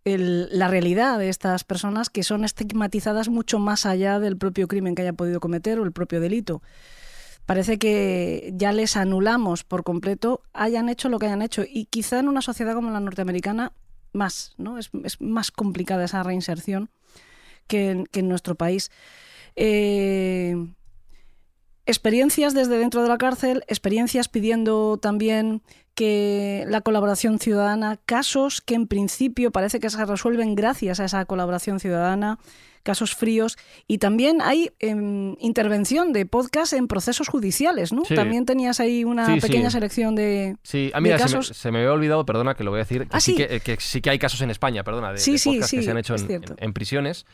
la 0.05 0.67
realidad 0.67 1.17
de 1.17 1.29
estas 1.29 1.63
personas 1.63 2.09
que 2.09 2.23
son 2.23 2.43
estigmatizadas 2.43 3.29
mucho 3.29 3.57
más 3.59 3.85
allá 3.85 4.19
del 4.19 4.37
propio 4.37 4.67
crimen 4.67 4.95
que 4.95 5.03
haya 5.03 5.13
podido 5.13 5.39
cometer 5.39 5.79
o 5.79 5.83
el 5.85 5.93
propio 5.93 6.19
delito. 6.19 6.61
Parece 7.45 7.77
que 7.77 8.51
ya 8.55 8.71
les 8.73 8.97
anulamos 8.97 9.63
por 9.63 9.83
completo, 9.83 10.41
hayan 10.51 10.89
hecho 10.89 11.09
lo 11.09 11.19
que 11.19 11.27
hayan 11.27 11.41
hecho. 11.41 11.63
Y 11.67 11.85
quizá 11.85 12.19
en 12.19 12.27
una 12.27 12.41
sociedad 12.41 12.73
como 12.73 12.89
la 12.89 12.99
norteamericana, 12.99 13.71
más, 14.13 14.55
¿no? 14.57 14.77
Es, 14.77 14.89
es 15.03 15.21
más 15.21 15.51
complicada 15.51 16.05
esa 16.05 16.23
reinserción 16.23 16.89
que 17.67 17.91
en, 17.91 18.05
que 18.05 18.21
en 18.21 18.29
nuestro 18.29 18.55
país. 18.55 18.91
Eh, 19.55 20.55
experiencias 21.85 22.53
desde 22.53 22.77
dentro 22.77 23.01
de 23.03 23.09
la 23.09 23.17
cárcel, 23.17 23.63
experiencias 23.67 24.27
pidiendo 24.29 24.97
también 24.97 25.61
que 25.95 26.65
la 26.67 26.81
colaboración 26.81 27.39
ciudadana, 27.39 27.99
casos 28.05 28.61
que 28.61 28.73
en 28.75 28.87
principio 28.87 29.51
parece 29.51 29.79
que 29.79 29.89
se 29.89 30.03
resuelven 30.05 30.55
gracias 30.55 30.99
a 30.99 31.05
esa 31.05 31.25
colaboración 31.25 31.79
ciudadana, 31.79 32.39
casos 32.81 33.13
fríos, 33.15 33.57
y 33.87 33.99
también 33.99 34.41
hay 34.41 34.71
em, 34.79 35.35
intervención 35.39 36.11
de 36.11 36.25
podcast 36.25 36.73
en 36.73 36.87
procesos 36.87 37.27
judiciales, 37.29 37.93
¿no? 37.93 38.03
Sí. 38.05 38.15
También 38.15 38.45
tenías 38.45 38.79
ahí 38.79 39.03
una 39.03 39.25
Sí, 39.27 39.35
sí. 39.35 39.41
pequeña 39.41 39.69
selección 39.69 40.15
de... 40.15 40.57
Sí, 40.63 40.89
ah, 40.93 40.97
de 40.97 41.01
mira, 41.01 41.17
se 41.19 41.23
me, 41.25 41.31
casos- 41.31 41.55
se 41.55 41.71
me 41.71 41.77
había 41.79 41.93
olvidado, 41.93 42.25
perdona 42.25 42.55
que 42.55 42.63
lo 42.63 42.71
voy 42.71 42.79
a 42.79 42.83
decir, 42.83 43.03
que, 43.03 43.07
Ah, 43.11 43.19
sí, 43.21 43.31
sí. 43.33 43.37
que, 43.37 43.59
que 43.59 43.77
sí 43.79 44.01
que 44.01 44.09
hay 44.09 44.19
casos 44.19 44.41
en 44.41 44.49
España, 44.49 44.83
perdona, 44.83 45.11
de, 45.13 45.19
Sí, 45.19 45.33
de 45.33 45.39
podcasts 45.43 45.71
que 45.71 45.83
se 45.83 45.91
han 45.91 45.97
hecho 45.97 46.15
en- 46.15 46.43
en 46.57 46.73
prisiones. 46.73 47.25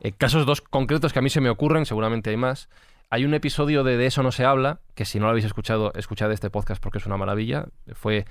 Eh, 0.00 0.12
casos 0.12 0.44
dos 0.44 0.60
concretos 0.60 1.12
que 1.12 1.20
a 1.20 1.22
mí 1.22 1.30
se 1.30 1.40
me 1.40 1.50
ocurren, 1.50 1.86
seguramente 1.86 2.30
hay 2.30 2.36
más. 2.36 2.68
Hay 3.10 3.24
un 3.24 3.32
episodio 3.34 3.84
de 3.84 3.96
De 3.96 4.06
eso 4.06 4.22
no 4.22 4.32
se 4.32 4.44
habla, 4.44 4.80
que 4.94 5.04
si 5.04 5.18
no 5.18 5.24
lo 5.26 5.30
habéis 5.30 5.46
escuchado, 5.46 5.92
escuchad 5.94 6.30
este 6.32 6.50
podcast 6.50 6.82
porque 6.82 6.98
es 6.98 7.06
una 7.06 7.16
maravilla. 7.16 7.66
Fue 7.94 8.26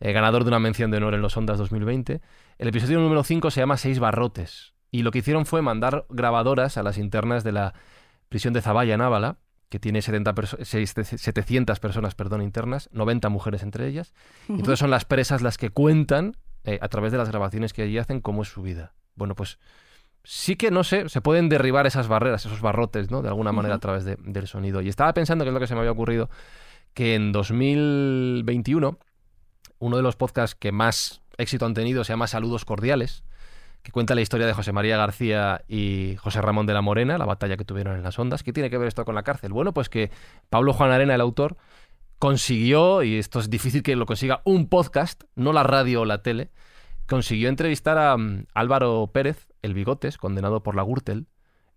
eh, 0.00 0.12
ganador 0.12 0.44
de 0.44 0.48
una 0.48 0.58
mención 0.60 0.90
de 0.90 0.98
honor 0.98 1.14
en 1.14 1.22
los 1.22 1.36
Ondas 1.36 1.58
2020. 1.58 2.20
El 2.58 2.68
episodio 2.68 3.00
número 3.00 3.24
5 3.24 3.50
se 3.50 3.60
llama 3.60 3.76
Seis 3.76 3.98
barrotes. 3.98 4.74
Y 4.90 5.02
lo 5.02 5.10
que 5.10 5.18
hicieron 5.18 5.46
fue 5.46 5.62
mandar 5.62 6.04
grabadoras 6.08 6.76
a 6.76 6.82
las 6.82 6.98
internas 6.98 7.42
de 7.44 7.52
la 7.52 7.74
prisión 8.28 8.52
de 8.54 8.60
Zaballa, 8.60 8.94
en 8.94 9.00
Ábala, 9.00 9.38
que 9.70 9.78
tiene 9.80 10.02
70 10.02 10.34
perso- 10.34 10.58
seis- 10.64 10.94
700 10.94 11.80
personas 11.80 12.14
perdón, 12.14 12.42
internas, 12.42 12.90
90 12.92 13.28
mujeres 13.30 13.62
entre 13.62 13.88
ellas. 13.88 14.12
Y 14.48 14.52
entonces 14.52 14.78
son 14.78 14.90
las 14.90 15.04
presas 15.06 15.40
las 15.42 15.56
que 15.58 15.70
cuentan, 15.70 16.36
eh, 16.64 16.78
a 16.80 16.88
través 16.88 17.10
de 17.10 17.18
las 17.18 17.28
grabaciones 17.30 17.72
que 17.72 17.82
allí 17.82 17.98
hacen, 17.98 18.20
cómo 18.20 18.42
es 18.42 18.48
su 18.48 18.62
vida. 18.62 18.92
Bueno, 19.16 19.34
pues 19.34 19.58
sí 20.24 20.56
que, 20.56 20.70
no 20.70 20.84
sé, 20.84 21.08
se 21.08 21.20
pueden 21.20 21.48
derribar 21.48 21.86
esas 21.86 22.08
barreras, 22.08 22.44
esos 22.46 22.60
barrotes, 22.60 23.10
¿no? 23.10 23.22
De 23.22 23.28
alguna 23.28 23.52
manera 23.52 23.74
a 23.76 23.78
través 23.78 24.04
de- 24.04 24.16
del 24.22 24.46
sonido. 24.46 24.80
Y 24.80 24.88
estaba 24.88 25.12
pensando, 25.14 25.44
que 25.44 25.48
es 25.50 25.54
lo 25.54 25.60
que 25.60 25.66
se 25.66 25.74
me 25.74 25.80
había 25.80 25.92
ocurrido, 25.92 26.30
que 26.94 27.14
en 27.14 27.32
2021 27.32 28.98
uno 29.78 29.96
de 29.96 30.02
los 30.02 30.16
podcasts 30.16 30.54
que 30.54 30.70
más 30.72 31.22
éxito 31.38 31.66
han 31.66 31.74
tenido 31.74 32.04
se 32.04 32.12
llama 32.12 32.26
Saludos 32.28 32.64
Cordiales, 32.64 33.24
que 33.82 33.90
cuenta 33.90 34.14
la 34.14 34.20
historia 34.20 34.46
de 34.46 34.52
José 34.52 34.70
María 34.72 34.96
García 34.96 35.62
y 35.66 36.14
José 36.20 36.40
Ramón 36.40 36.66
de 36.66 36.72
la 36.74 36.82
Morena, 36.82 37.18
la 37.18 37.24
batalla 37.24 37.56
que 37.56 37.64
tuvieron 37.64 37.96
en 37.96 38.04
las 38.04 38.16
ondas. 38.18 38.44
¿Qué 38.44 38.52
tiene 38.52 38.70
que 38.70 38.78
ver 38.78 38.86
esto 38.86 39.04
con 39.04 39.16
la 39.16 39.24
cárcel? 39.24 39.52
Bueno, 39.52 39.72
pues 39.74 39.88
que 39.88 40.12
Pablo 40.50 40.72
Juan 40.72 40.92
Arena, 40.92 41.16
el 41.16 41.20
autor, 41.20 41.56
consiguió, 42.20 43.02
y 43.02 43.16
esto 43.18 43.40
es 43.40 43.50
difícil 43.50 43.82
que 43.82 43.96
lo 43.96 44.06
consiga, 44.06 44.40
un 44.44 44.68
podcast, 44.68 45.24
no 45.34 45.52
la 45.52 45.64
radio 45.64 46.02
o 46.02 46.04
la 46.04 46.22
tele, 46.22 46.50
consiguió 47.08 47.48
entrevistar 47.48 47.98
a 47.98 48.16
mm, 48.16 48.44
Álvaro 48.54 49.10
Pérez, 49.12 49.48
el 49.62 49.74
Bigotes, 49.74 50.18
condenado 50.18 50.62
por 50.62 50.76
la 50.76 50.82
Gürtel, 50.82 51.26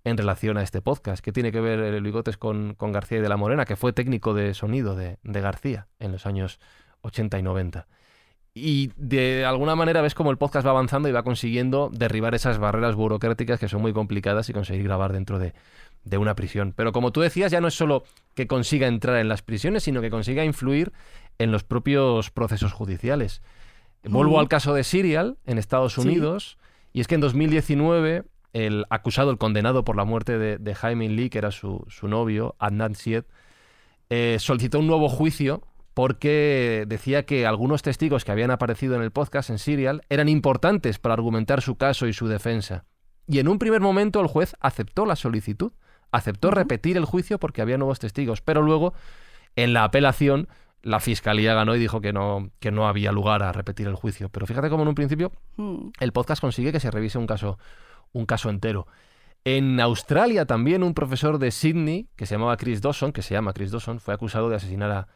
en 0.03 0.17
relación 0.17 0.57
a 0.57 0.63
este 0.63 0.81
podcast. 0.81 1.23
¿Qué 1.23 1.31
tiene 1.31 1.51
que 1.51 1.61
ver 1.61 1.79
el 1.79 2.03
Bigotes 2.03 2.37
con, 2.37 2.75
con 2.75 2.91
García 2.91 3.17
y 3.19 3.21
de 3.21 3.29
la 3.29 3.37
Morena, 3.37 3.65
que 3.65 3.75
fue 3.75 3.93
técnico 3.93 4.33
de 4.33 4.53
sonido 4.53 4.95
de, 4.95 5.17
de 5.23 5.41
García 5.41 5.87
en 5.99 6.11
los 6.11 6.25
años 6.25 6.59
80 7.01 7.39
y 7.39 7.43
90? 7.43 7.87
Y 8.53 8.91
de 8.95 9.43
alguna 9.43 9.75
manera 9.75 10.01
ves 10.01 10.15
como 10.15 10.31
el 10.31 10.37
podcast 10.37 10.65
va 10.65 10.71
avanzando 10.71 11.09
y 11.09 11.11
va 11.11 11.23
consiguiendo 11.23 11.89
derribar 11.91 12.35
esas 12.35 12.57
barreras 12.57 12.95
burocráticas 12.95 13.59
que 13.59 13.67
son 13.67 13.81
muy 13.81 13.91
complicadas 13.91 14.47
y 14.49 14.53
conseguir 14.53 14.83
grabar 14.83 15.11
dentro 15.11 15.39
de, 15.39 15.53
de 16.05 16.17
una 16.17 16.35
prisión. 16.35 16.73
Pero 16.73 16.93
como 16.93 17.11
tú 17.11 17.19
decías, 17.19 17.51
ya 17.51 17.59
no 17.59 17.67
es 17.67 17.73
solo 17.73 18.05
que 18.33 18.47
consiga 18.47 18.87
entrar 18.87 19.17
en 19.17 19.27
las 19.27 19.41
prisiones, 19.41 19.83
sino 19.83 19.99
que 20.01 20.09
consiga 20.09 20.45
influir 20.45 20.93
en 21.37 21.51
los 21.51 21.63
propios 21.63 22.31
procesos 22.31 22.71
judiciales. 22.71 23.41
Vuelvo 24.03 24.39
al 24.39 24.47
caso 24.47 24.73
de 24.73 24.83
Serial 24.83 25.37
en 25.45 25.57
Estados 25.57 25.95
Sí. 25.95 26.47
Y 26.95 27.01
es 27.01 27.07
que 27.07 27.15
en 27.15 27.21
2019 27.21 28.23
el 28.53 28.85
acusado, 28.89 29.29
el 29.29 29.37
condenado 29.37 29.83
por 29.83 29.97
la 29.97 30.05
muerte 30.05 30.37
de, 30.37 30.57
de 30.57 30.75
Jaime 30.75 31.09
Lee, 31.09 31.29
que 31.29 31.39
era 31.39 31.51
su, 31.51 31.83
su 31.89 32.07
novio, 32.07 32.55
Adnan 32.57 32.95
Syed, 32.95 33.25
eh, 34.09 34.37
solicitó 34.39 34.79
un 34.79 34.87
nuevo 34.87 35.09
juicio 35.09 35.61
porque 35.93 36.85
decía 36.87 37.25
que 37.25 37.45
algunos 37.45 37.81
testigos 37.81 38.23
que 38.23 38.31
habían 38.31 38.49
aparecido 38.49 38.95
en 38.95 39.01
el 39.01 39.11
podcast 39.11 39.49
en 39.49 39.59
Serial 39.59 40.03
eran 40.07 40.29
importantes 40.29 40.97
para 40.97 41.15
argumentar 41.15 41.61
su 41.61 41.75
caso 41.75 42.07
y 42.07 42.13
su 42.13 42.29
defensa. 42.29 42.85
Y 43.27 43.39
en 43.39 43.49
un 43.49 43.59
primer 43.59 43.81
momento 43.81 44.21
el 44.21 44.27
juez 44.27 44.55
aceptó 44.61 45.05
la 45.05 45.17
solicitud, 45.17 45.73
aceptó 46.13 46.49
repetir 46.49 46.95
el 46.95 47.03
juicio 47.03 47.39
porque 47.39 47.61
había 47.61 47.77
nuevos 47.77 47.99
testigos, 47.99 48.39
pero 48.39 48.61
luego 48.61 48.93
en 49.57 49.73
la 49.73 49.83
apelación 49.83 50.47
la 50.85 50.99
fiscalía 50.99 51.55
ganó 51.55 51.75
y 51.75 51.79
dijo 51.79 51.99
que 51.99 52.13
no, 52.13 52.51
que 52.59 52.71
no 52.71 52.87
había 52.87 53.11
lugar 53.11 53.41
a 53.41 53.51
repetir 53.51 53.87
el 53.87 53.95
juicio. 53.95 54.29
Pero 54.29 54.45
fíjate 54.45 54.69
cómo 54.69 54.83
en 54.83 54.89
un 54.89 54.95
principio 54.95 55.31
Mm. 55.57 55.89
el 55.99 56.11
podcast 56.11 56.39
consigue 56.41 56.71
que 56.71 56.79
se 56.79 56.91
revise 56.91 57.17
un 57.17 57.25
caso, 57.25 57.57
un 58.13 58.27
caso 58.27 58.51
entero. 58.51 58.85
En 59.43 59.79
Australia 59.79 60.45
también 60.45 60.83
un 60.83 60.93
profesor 60.93 61.39
de 61.39 61.49
Sydney, 61.49 62.07
que 62.15 62.27
se 62.27 62.35
llamaba 62.35 62.55
Chris 62.57 62.81
Dawson, 62.81 63.11
que 63.11 63.23
se 63.23 63.33
llama 63.33 63.53
Chris 63.53 63.71
Dawson, 63.71 63.99
fue 63.99 64.13
acusado 64.13 64.47
de 64.49 64.57
asesinar 64.57 64.91
a, 64.91 65.07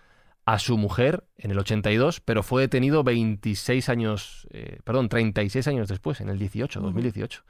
a 0.46 0.58
su 0.58 0.76
mujer 0.76 1.24
en 1.38 1.52
el 1.52 1.60
82, 1.60 2.20
pero 2.22 2.42
fue 2.42 2.64
detenido 2.64 3.04
26 3.04 3.90
años, 3.90 4.48
eh, 4.50 4.80
perdón, 4.84 5.08
36 5.08 5.68
años 5.68 5.88
después, 5.88 6.20
en 6.20 6.30
el 6.30 6.40
18, 6.40 6.80
2018. 6.80 7.44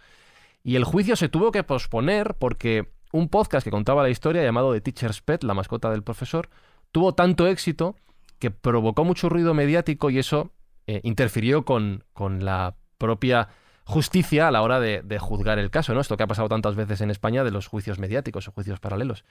Y 0.63 0.76
el 0.76 0.84
juicio 0.84 1.15
se 1.15 1.30
tuvo 1.30 1.53
que 1.53 1.63
posponer 1.63 2.36
porque 2.36 2.89
un 3.13 3.30
podcast 3.30 3.63
que 3.63 3.72
contaba 3.72 4.03
la 4.03 4.09
historia 4.09 4.43
llamado 4.43 4.74
The 4.74 4.82
Teacher's 4.82 5.22
Pet, 5.22 5.43
la 5.43 5.53
mascota 5.53 5.89
del 5.89 6.03
profesor, 6.03 6.49
tuvo 6.91 7.13
tanto 7.13 7.47
éxito 7.47 7.95
que 8.40 8.52
provocó 8.52 9.04
mucho 9.04 9.30
ruido 9.30 9.54
mediático 9.54 10.10
y 10.10 10.20
eso 10.20 10.52
eh, 10.88 11.02
interfirió 11.04 11.66
con, 11.66 12.04
con 12.14 12.46
la 12.46 12.76
propia 12.98 13.50
justicia 13.84 14.48
a 14.48 14.52
la 14.52 14.62
hora 14.62 14.80
de, 14.80 15.02
de 15.04 15.20
juzgar 15.20 15.60
el 15.60 15.72
caso, 15.72 15.94
¿no? 15.94 16.02
Esto 16.02 16.16
que 16.16 16.24
ha 16.24 16.28
pasado 16.28 16.48
tantas 16.48 16.76
veces 16.76 17.02
en 17.02 17.10
España 17.10 17.44
de 17.44 17.52
los 17.52 17.68
juicios 17.68 18.00
mediáticos 18.00 18.48
o 18.48 18.52
juicios 18.52 18.80
paralelos. 18.80 19.26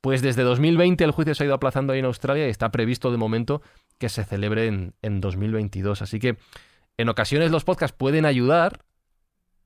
Pues 0.00 0.22
desde 0.22 0.42
2020 0.42 1.04
el 1.04 1.10
juicio 1.10 1.34
se 1.34 1.44
ha 1.44 1.46
ido 1.46 1.54
aplazando 1.54 1.92
ahí 1.92 1.98
en 2.00 2.06
Australia 2.06 2.46
y 2.46 2.50
está 2.50 2.70
previsto 2.70 3.10
de 3.10 3.18
momento 3.18 3.62
que 3.98 4.08
se 4.08 4.24
celebre 4.24 4.66
en, 4.66 4.94
en 5.02 5.20
2022. 5.20 6.02
Así 6.02 6.18
que 6.18 6.38
en 6.96 7.08
ocasiones 7.08 7.50
los 7.50 7.64
podcasts 7.64 7.96
pueden 7.96 8.26
ayudar, 8.26 8.80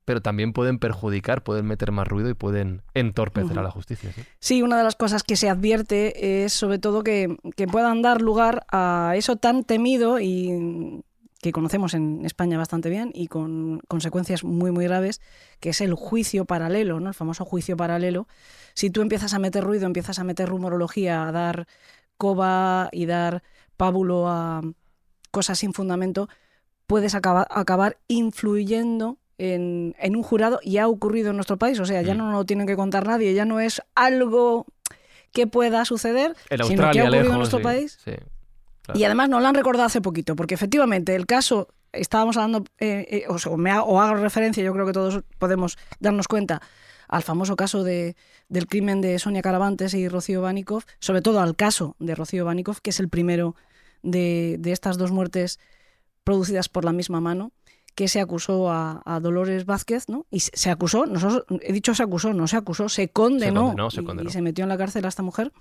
pero 0.04 0.20
también 0.20 0.52
pueden 0.52 0.78
perjudicar, 0.78 1.42
pueden 1.42 1.66
meter 1.66 1.90
más 1.92 2.06
ruido 2.06 2.28
y 2.28 2.34
pueden 2.34 2.82
entorpecer 2.94 3.58
a 3.58 3.62
la 3.62 3.70
justicia. 3.70 4.12
¿sí? 4.12 4.22
Sí, 4.38 4.62
una 4.62 4.76
de 4.78 4.84
las 4.84 4.96
cosas 4.96 5.22
que 5.22 5.36
se 5.36 5.48
advierte 5.48 6.44
es 6.44 6.52
sobre 6.52 6.78
todo 6.78 7.02
que, 7.02 7.36
que 7.56 7.66
puedan 7.66 8.02
dar 8.02 8.20
lugar 8.20 8.66
a 8.70 9.14
eso 9.16 9.36
tan 9.36 9.64
temido 9.64 10.20
y 10.20 11.02
que 11.40 11.52
conocemos 11.52 11.92
en 11.92 12.24
España 12.24 12.56
bastante 12.56 12.88
bien 12.88 13.10
y 13.12 13.26
con 13.28 13.80
consecuencias 13.86 14.44
muy 14.44 14.70
muy 14.72 14.84
graves, 14.84 15.20
que 15.60 15.70
es 15.70 15.80
el 15.82 15.92
juicio 15.94 16.46
paralelo, 16.46 17.00
¿no? 17.00 17.08
El 17.08 17.14
famoso 17.14 17.44
juicio 17.44 17.76
paralelo. 17.76 18.26
Si 18.72 18.88
tú 18.88 19.02
empiezas 19.02 19.34
a 19.34 19.38
meter 19.38 19.62
ruido, 19.62 19.84
empiezas 19.86 20.18
a 20.18 20.24
meter 20.24 20.48
rumorología, 20.48 21.28
a 21.28 21.32
dar 21.32 21.66
coba 22.16 22.88
y 22.92 23.04
dar 23.06 23.42
pábulo 23.76 24.28
a 24.28 24.62
cosas 25.30 25.58
sin 25.58 25.74
fundamento, 25.74 26.28
puedes 26.86 27.14
acaba- 27.14 27.46
acabar 27.50 27.98
influyendo 28.08 29.18
en, 29.38 29.94
en 29.98 30.16
un 30.16 30.22
jurado 30.22 30.60
y 30.62 30.78
ha 30.78 30.86
ocurrido 30.88 31.30
en 31.30 31.36
nuestro 31.36 31.56
país. 31.58 31.78
O 31.80 31.86
sea, 31.86 32.02
ya 32.02 32.14
Mm. 32.14 32.18
no 32.18 32.32
lo 32.32 32.44
tiene 32.44 32.66
que 32.66 32.76
contar 32.76 33.06
nadie, 33.06 33.34
ya 33.34 33.44
no 33.44 33.60
es 33.60 33.82
algo 33.94 34.66
que 35.32 35.46
pueda 35.46 35.84
suceder, 35.84 36.34
En 36.50 36.62
sino 36.64 36.90
que 36.92 37.00
ha 37.00 37.04
ocurrido 37.04 37.10
lejos. 37.10 37.30
en 37.32 37.38
nuestro 37.38 37.58
sí, 37.58 37.62
país. 37.64 37.98
sí, 38.04 38.12
claro. 38.82 39.00
Y 39.00 39.04
además 39.04 39.28
nos 39.28 39.42
lo 39.42 39.48
han 39.48 39.54
recordado 39.54 39.86
hace 39.86 40.00
poquito, 40.00 40.36
porque 40.36 40.54
efectivamente 40.54 41.14
el 41.16 41.26
caso, 41.26 41.68
estábamos 41.92 42.36
hablando, 42.36 42.64
eh, 42.78 43.06
eh, 43.10 43.24
o, 43.28 43.38
sea, 43.38 43.50
o 43.52 43.56
me 43.56 43.70
ha- 43.70 43.82
o 43.82 44.00
hago 44.00 44.14
referencia, 44.16 44.62
yo 44.62 44.72
creo 44.72 44.86
que 44.86 44.92
todos 44.92 45.22
podemos 45.38 45.76
darnos 45.98 46.28
cuenta, 46.28 46.62
al 47.08 47.22
famoso 47.22 47.56
caso 47.56 47.82
de, 47.84 48.14
del 48.48 48.66
crimen 48.66 49.00
de 49.00 49.18
Sonia 49.18 49.42
Caravantes 49.42 49.92
y 49.94 50.08
Rocío 50.08 50.40
Banikov, 50.42 50.84
sobre 51.00 51.20
todo 51.22 51.40
al 51.40 51.54
caso 51.56 51.96
de 51.98 52.14
Rocío 52.14 52.44
Banikov, 52.44 52.80
que 52.80 52.90
es 52.90 53.00
el 53.00 53.08
primero 53.08 53.56
de, 54.02 54.56
de 54.60 54.72
estas 54.72 54.98
dos 54.98 55.10
muertes 55.10 55.58
producidas 56.24 56.68
por 56.68 56.84
la 56.84 56.92
misma 56.92 57.20
mano, 57.20 57.52
que 57.94 58.08
se 58.08 58.20
acusó 58.20 58.70
a, 58.70 59.02
a 59.04 59.20
Dolores 59.20 59.66
Vázquez, 59.66 60.08
¿no? 60.08 60.26
Y 60.30 60.40
se, 60.40 60.50
se 60.54 60.70
acusó, 60.70 61.06
nosotros, 61.06 61.44
he 61.62 61.72
dicho 61.72 61.94
se 61.94 62.02
acusó, 62.02 62.32
no 62.32 62.46
se 62.48 62.56
acusó, 62.56 62.88
se 62.88 63.08
condenó, 63.08 63.60
condenó, 63.66 63.90
se 63.90 64.02
y- 64.30 64.32
se 64.32 64.42
metió 64.42 64.64
en 64.64 64.68
la 64.68 64.76
cárcel 64.78 65.04
a 65.04 65.08
esta 65.08 65.22
mujer. 65.22 65.52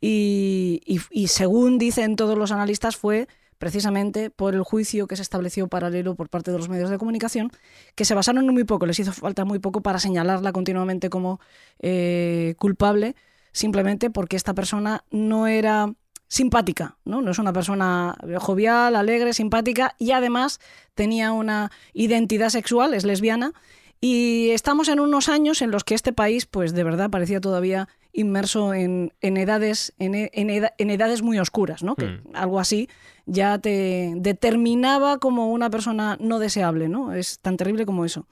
Y, 0.00 0.82
y- 0.86 1.00
y 1.10 1.28
según 1.28 1.78
dicen 1.78 2.16
todos 2.16 2.36
los 2.38 2.50
analistas, 2.52 2.96
fue 2.96 3.28
precisamente 3.58 4.30
por 4.30 4.54
el 4.54 4.62
juicio 4.62 5.06
que 5.06 5.16
se 5.16 5.22
estableció 5.22 5.68
paralelo 5.68 6.16
por 6.16 6.28
parte 6.28 6.50
de 6.50 6.58
los 6.58 6.68
medios 6.68 6.90
de 6.90 6.98
comunicación, 6.98 7.50
que 7.94 8.04
se 8.04 8.14
basaron 8.14 8.44
en 8.44 8.52
muy 8.52 8.64
poco, 8.64 8.84
les 8.86 8.98
hizo 8.98 9.12
falta 9.12 9.44
muy 9.44 9.58
poco 9.58 9.80
para 9.80 9.98
señalarla 9.98 10.52
continuamente 10.52 11.08
como 11.08 11.40
eh, 11.78 12.54
culpable, 12.58 13.14
simplemente 13.52 14.10
porque 14.10 14.36
esta 14.36 14.52
persona 14.54 15.04
no 15.10 15.46
era 15.46 15.94
simpática, 16.34 16.96
¿no? 17.04 17.22
No 17.22 17.30
es 17.30 17.38
una 17.38 17.52
persona 17.52 18.16
jovial, 18.38 18.96
alegre, 18.96 19.32
simpática 19.32 19.94
y 19.98 20.10
además 20.10 20.58
tenía 20.94 21.30
una 21.32 21.70
identidad 21.92 22.48
sexual, 22.48 22.92
es 22.94 23.04
lesbiana. 23.04 23.52
Y 24.00 24.50
estamos 24.50 24.88
en 24.88 24.98
unos 25.00 25.28
años 25.28 25.62
en 25.62 25.70
los 25.70 25.84
que 25.84 25.94
este 25.94 26.12
país, 26.12 26.44
pues 26.46 26.74
de 26.74 26.82
verdad, 26.84 27.08
parecía 27.08 27.40
todavía 27.40 27.88
inmerso 28.12 28.74
en, 28.74 29.12
en 29.20 29.36
edades, 29.36 29.94
en, 29.98 30.14
e- 30.14 30.30
en 30.34 30.50
en 30.50 30.90
edades 30.90 31.22
muy 31.22 31.38
oscuras, 31.38 31.82
¿no? 31.82 31.94
Que 31.94 32.06
Mm. 32.06 32.20
algo 32.34 32.58
así 32.60 32.88
ya 33.26 33.58
te 33.58 34.12
determinaba 34.16 35.18
como 35.18 35.52
una 35.52 35.70
persona 35.70 36.16
no 36.20 36.38
deseable, 36.40 36.88
¿no? 36.88 37.14
Es 37.14 37.38
tan 37.40 37.56
terrible 37.56 37.86
como 37.86 38.04
eso. 38.04 38.26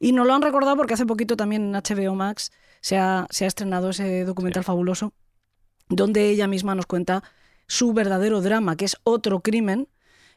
Y 0.00 0.12
nos 0.12 0.26
lo 0.26 0.34
han 0.34 0.42
recordado 0.42 0.76
porque 0.76 0.94
hace 0.94 1.06
poquito 1.06 1.36
también 1.36 1.62
en 1.68 1.74
HBO 1.76 2.14
Max 2.16 2.50
se 2.80 2.96
ha, 2.98 3.26
se 3.30 3.44
ha 3.44 3.48
estrenado 3.48 3.90
ese 3.90 4.24
documental 4.24 4.64
fabuloso 4.64 5.12
donde 5.88 6.30
ella 6.30 6.48
misma 6.48 6.74
nos 6.74 6.86
cuenta 6.86 7.22
su 7.66 7.92
verdadero 7.92 8.40
drama, 8.40 8.76
que 8.76 8.84
es 8.84 8.96
otro 9.04 9.40
crimen 9.40 9.88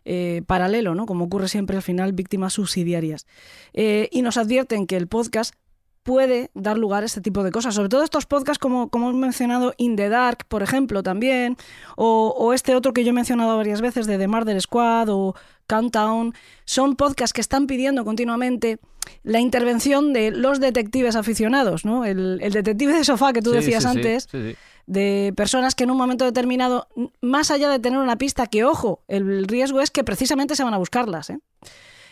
eh, 0.05 0.43
paralelo, 0.45 0.93
¿no? 0.95 1.05
Como 1.05 1.25
ocurre 1.25 1.47
siempre 1.47 1.75
al 1.75 1.81
final, 1.81 2.13
víctimas 2.13 2.53
subsidiarias. 2.53 3.25
Eh, 3.73 4.07
y 4.11 4.21
nos 4.21 4.37
advierten 4.37 4.85
que 4.85 4.97
el 4.97 5.07
podcast 5.07 5.55
puede 6.03 6.51
dar 6.53 6.77
lugar 6.77 7.01
a 7.01 7.07
este 7.07 7.19
tipo 7.19 7.43
de 7.43 7.49
cosas. 7.49 7.73
Sobre 7.73 7.89
todo 7.89 8.03
estos 8.03 8.27
podcasts, 8.27 8.59
como, 8.59 8.89
como 8.89 9.09
hemos 9.09 9.19
mencionado, 9.19 9.73
In 9.77 9.95
the 9.95 10.07
Dark, 10.09 10.45
por 10.47 10.61
ejemplo, 10.61 11.01
también, 11.01 11.57
o, 11.97 12.27
o 12.37 12.53
este 12.53 12.75
otro 12.75 12.93
que 12.93 13.03
yo 13.03 13.09
he 13.09 13.13
mencionado 13.13 13.57
varias 13.57 13.81
veces 13.81 14.05
de 14.05 14.19
The 14.19 14.27
Murder 14.27 14.61
Squad 14.61 15.09
o 15.09 15.33
Countdown, 15.65 16.35
son 16.65 16.95
podcasts 16.95 17.33
que 17.33 17.41
están 17.41 17.65
pidiendo 17.65 18.05
continuamente 18.05 18.77
la 19.23 19.39
intervención 19.39 20.13
de 20.13 20.29
los 20.29 20.59
detectives 20.59 21.15
aficionados, 21.15 21.85
¿no? 21.85 22.05
El, 22.05 22.37
el 22.41 22.53
detective 22.53 22.93
de 22.93 23.03
sofá 23.03 23.33
que 23.33 23.41
tú 23.41 23.49
Sí, 23.49 23.55
decías 23.57 23.81
sí, 23.83 23.89
sí, 23.89 23.97
antes, 23.97 24.27
sí, 24.31 24.51
sí. 24.51 24.55
De 24.87 25.33
personas 25.35 25.75
que 25.75 25.83
en 25.83 25.91
un 25.91 25.97
momento 25.97 26.25
determinado, 26.25 26.87
más 27.21 27.51
allá 27.51 27.69
de 27.69 27.79
tener 27.79 27.99
una 27.99 28.17
pista, 28.17 28.47
que 28.47 28.63
ojo, 28.63 29.03
el 29.07 29.47
riesgo 29.47 29.81
es 29.81 29.91
que 29.91 30.03
precisamente 30.03 30.55
se 30.55 30.63
van 30.63 30.73
a 30.73 30.77
buscarlas. 30.77 31.29
¿eh? 31.29 31.39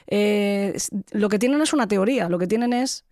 Eh, 0.07 0.77
lo 1.11 1.29
que 1.29 1.39
tienen 1.39 1.61
es 1.61 1.73
una 1.73 1.87
teoría, 1.87 2.29
lo 2.29 2.39
que 2.39 2.47
tienen 2.47 2.73
es 2.73 3.05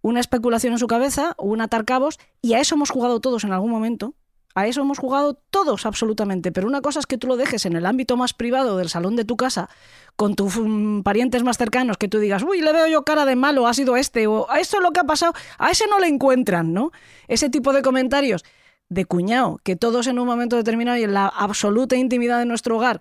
una 0.00 0.20
especulación 0.20 0.72
en 0.72 0.78
su 0.78 0.86
cabeza, 0.86 1.34
un 1.38 1.60
atar 1.60 1.84
cabos, 1.84 2.18
y 2.40 2.54
a 2.54 2.60
eso 2.60 2.76
hemos 2.76 2.90
jugado 2.90 3.20
todos 3.20 3.44
en 3.44 3.52
algún 3.52 3.70
momento. 3.70 4.14
A 4.54 4.66
eso 4.66 4.80
hemos 4.80 4.98
jugado 4.98 5.34
todos 5.50 5.86
absolutamente, 5.86 6.50
pero 6.50 6.66
una 6.66 6.80
cosa 6.80 6.98
es 6.98 7.06
que 7.06 7.18
tú 7.18 7.28
lo 7.28 7.36
dejes 7.36 7.64
en 7.66 7.76
el 7.76 7.86
ámbito 7.86 8.16
más 8.16 8.34
privado 8.34 8.76
del 8.76 8.88
salón 8.88 9.14
de 9.14 9.24
tu 9.24 9.36
casa, 9.36 9.68
con 10.16 10.34
tus 10.34 10.56
mm, 10.56 11.02
parientes 11.02 11.44
más 11.44 11.58
cercanos, 11.58 11.96
que 11.96 12.08
tú 12.08 12.18
digas, 12.18 12.42
uy, 12.42 12.60
le 12.60 12.72
veo 12.72 12.88
yo 12.88 13.04
cara 13.04 13.24
de 13.24 13.36
malo, 13.36 13.68
ha 13.68 13.74
sido 13.74 13.96
este, 13.96 14.26
o 14.26 14.50
a 14.50 14.58
esto 14.58 14.78
es 14.78 14.82
lo 14.82 14.90
que 14.90 15.00
ha 15.00 15.04
pasado, 15.04 15.32
a 15.58 15.70
ese 15.70 15.86
no 15.88 16.00
le 16.00 16.08
encuentran, 16.08 16.72
¿no? 16.72 16.90
Ese 17.28 17.50
tipo 17.50 17.72
de 17.72 17.82
comentarios 17.82 18.44
de 18.88 19.04
cuñado 19.04 19.60
que 19.62 19.76
todos 19.76 20.06
en 20.06 20.18
un 20.18 20.26
momento 20.26 20.56
determinado 20.56 20.96
y 20.96 21.02
en 21.02 21.14
la 21.14 21.26
absoluta 21.26 21.96
intimidad 21.96 22.38
de 22.38 22.46
nuestro 22.46 22.76
hogar 22.76 23.00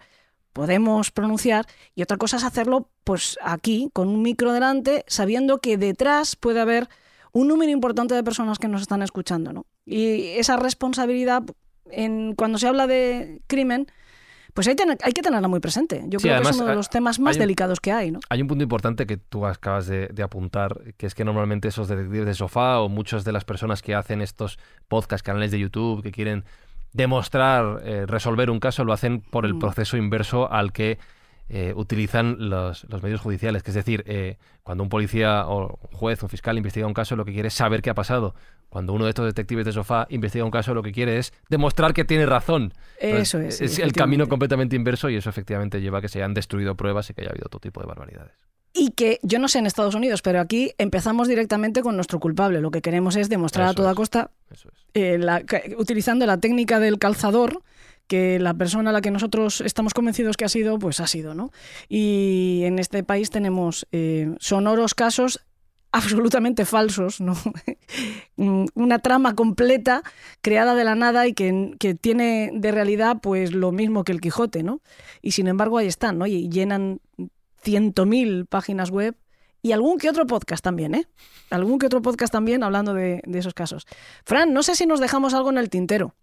podemos 0.54 1.12
pronunciar 1.12 1.66
y 1.96 2.02
otra 2.02 2.18
cosa 2.18 2.38
es 2.38 2.44
hacerlo 2.44 2.90
pues 3.04 3.38
aquí 3.42 3.90
con 3.94 4.10
un 4.10 4.22
micro 4.22 4.54
delante 4.54 5.06
sabiendo 5.08 5.60
que 5.60 5.78
detrás 5.78 6.36
puede 6.36 6.60
haber 6.60 6.90
un 7.32 7.48
número 7.48 7.72
importante 7.72 8.16
de 8.16 8.24
personas 8.24 8.60
que 8.60 8.68
nos 8.68 8.82
están 8.82 9.02
escuchando 9.02 9.54
¿no? 9.54 9.66
y 9.86 10.30
esa 10.38 10.58
responsabilidad 10.58 11.44
en, 11.86 12.34
cuando 12.36 12.58
se 12.58 12.68
habla 12.68 12.88
de 12.88 13.42
crimen 13.48 13.88
pues 14.58 14.68
hay, 14.68 14.76
tener- 14.76 14.98
hay 15.04 15.14
que 15.14 15.22
tenerla 15.22 15.48
muy 15.48 15.60
presente 15.60 16.04
yo 16.08 16.18
Sí, 16.20 16.24
creo 16.24 16.34
además, 16.36 16.50
que 16.52 16.56
es 16.58 16.62
uno 16.62 16.70
de 16.72 16.76
los 16.76 16.90
temas 16.90 17.20
más 17.20 17.36
un- 17.36 17.40
delicados 17.42 17.80
que 17.80 17.92
hay 17.92 18.10
¿no? 18.12 18.20
Hay 18.30 18.42
un 18.42 18.48
punto 18.48 18.64
importante 18.64 19.06
que 19.06 19.16
tú 19.18 19.46
acabas 19.46 19.86
de, 19.86 20.08
de 20.08 20.24
apuntar, 20.24 20.82
que 20.98 21.06
es 21.06 21.14
que 21.16 21.24
normalmente 21.24 21.68
esos 21.68 21.88
detectives 21.88 22.26
de 22.26 22.34
sofá 22.34 22.80
o 22.80 22.90
muchas 22.90 23.24
de 23.24 23.32
las 23.32 23.46
personas 23.46 23.82
que 23.84 23.94
hacen 23.94 24.22
estos 24.22 24.58
podcast, 24.88 25.24
canales 25.26 25.52
de 25.52 25.60
YouTube, 25.60 26.02
que 26.02 26.12
quieren 26.12 26.44
demostrar, 26.94 27.82
eh, 27.84 28.06
resolver 28.08 28.50
un 28.50 28.60
caso, 28.60 28.84
lo 28.84 28.94
hacen 28.94 29.22
por 29.22 29.46
el 29.46 29.54
Mm. 29.54 29.60
proceso 29.60 29.98
inverso 29.98 30.52
al 30.52 30.72
que 30.72 30.98
eh, 31.50 31.72
utilizan 31.78 32.50
los, 32.50 32.84
los 32.90 33.02
medios 33.04 33.22
judiciales. 33.22 33.64
Que 33.64 33.72
es 33.72 33.76
decir, 33.76 34.04
eh, 34.08 34.38
cuando 34.64 34.84
un 34.84 34.90
policía 34.90 35.48
o 35.48 35.80
un 35.92 35.98
juez, 35.98 36.22
un 36.22 36.28
fiscal 36.28 36.58
investiga 36.58 36.88
un 36.88 36.94
caso, 36.94 37.16
lo 37.16 37.24
que 37.24 37.32
quiere 37.32 37.48
es 37.48 37.54
saber 37.54 37.82
qué 37.82 37.90
ha 37.90 37.94
pasado. 37.94 38.36
Cuando 38.70 38.94
uno 38.94 39.06
de 39.06 39.10
estos 39.12 39.26
detectives 39.26 39.66
de 39.66 39.72
sofá 39.72 40.06
investiga 40.10 40.44
un 40.46 40.52
caso, 40.52 40.74
lo 40.74 40.84
que 40.84 40.92
quiere 40.92 41.18
es 41.18 41.32
demostrar 41.50 41.94
que 41.94 42.04
tiene 42.06 42.26
razón. 42.26 42.74
Entonces, 43.00 43.28
eso 43.34 43.40
es 43.40 43.62
Es 43.62 43.80
el 43.80 43.94
camino 43.94 44.28
completamente 44.28 44.76
inverso 44.76 45.10
y 45.10 45.16
eso 45.16 45.30
efectivamente 45.30 45.80
lleva 45.82 46.00
a 46.00 46.02
que 46.02 46.10
se 46.10 46.20
hayan 46.20 46.34
destruido 46.34 46.76
pruebas 46.76 47.10
y 47.10 47.14
que 47.14 47.22
haya 47.22 47.32
habido 47.32 47.48
todo 47.50 47.60
tipo 47.62 47.80
de 47.82 47.88
barbaridades. 47.88 48.34
Y 48.74 48.92
que 48.92 49.20
yo 49.24 49.40
no 49.40 49.48
sé 49.48 49.58
en 49.60 49.66
Estados 49.66 49.96
Unidos, 49.96 50.22
pero 50.22 50.40
aquí 50.40 50.72
empezamos 50.78 51.28
directamente 51.28 51.82
con 51.82 51.96
nuestro 51.96 52.20
culpable. 52.20 52.62
Lo 52.62 52.70
que 52.70 52.82
queremos 52.82 53.16
es 53.16 53.30
demostrar 53.30 53.68
a 53.70 53.74
toda 53.74 53.92
es. 53.92 53.96
costa 53.96 54.30
Eso 54.52 54.70
es. 54.70 54.86
eh, 54.94 55.18
la- 55.18 55.42
utilizando 55.78 56.26
la 56.28 56.38
técnica 56.38 56.80
del 56.80 57.00
calzador 57.00 57.64
que 58.06 58.38
la 58.40 58.54
persona 58.54 58.92
a 58.92 58.94
la 58.94 59.02
que 59.02 59.12
nosotros 59.12 59.62
estamos 59.62 59.94
convencidos 59.94 60.38
que 60.38 60.46
ha 60.46 60.50
sido, 60.50 60.78
pues 60.78 61.00
ha 61.00 61.08
sido, 61.08 61.34
¿no? 61.34 61.52
Y 61.90 62.62
en 62.66 62.78
este 62.80 63.04
país 63.04 63.30
tenemos 63.32 63.88
eh, 63.92 64.34
sonoros 64.40 64.94
casos 64.94 65.40
absolutamente 65.92 66.66
falsos, 66.66 67.22
¿no? 67.22 67.36
Una 68.76 69.00
trama 69.00 69.36
completa 69.36 70.04
creada 70.42 70.76
de 70.76 70.84
la 70.84 70.96
nada 70.96 71.28
y 71.28 71.34
que, 71.34 71.76
que 71.80 71.96
tiene 71.96 72.52
de 72.54 72.72
realidad 72.72 73.18
pues 73.22 73.54
lo 73.54 73.72
mismo 73.72 74.04
que 74.04 74.12
el 74.12 74.22
Quijote, 74.22 74.64
¿no? 74.64 74.82
Y 75.22 75.32
sin 75.32 75.48
embargo 75.48 75.78
ahí 75.78 75.88
están, 75.88 76.18
¿no? 76.18 76.28
Y 76.28 76.50
llenan 76.50 77.00
ciento 77.62 78.06
mil 78.06 78.46
páginas 78.46 78.92
web 78.92 79.16
y 79.62 79.72
algún 79.72 79.98
que 79.98 80.10
otro 80.10 80.28
podcast 80.28 80.64
también, 80.64 80.96
¿eh? 80.96 81.08
Algún 81.50 81.80
que 81.80 81.88
otro 81.88 82.02
podcast 82.02 82.32
también 82.32 82.64
hablando 82.64 82.94
de, 82.94 83.22
de 83.26 83.40
esos 83.40 83.54
casos. 83.54 83.86
Fran, 84.24 84.54
no 84.54 84.64
sé 84.64 84.76
si 84.76 84.86
nos 84.86 85.00
dejamos 85.00 85.34
algo 85.34 85.50
en 85.50 85.58
el 85.58 85.70
tintero. 85.70 86.14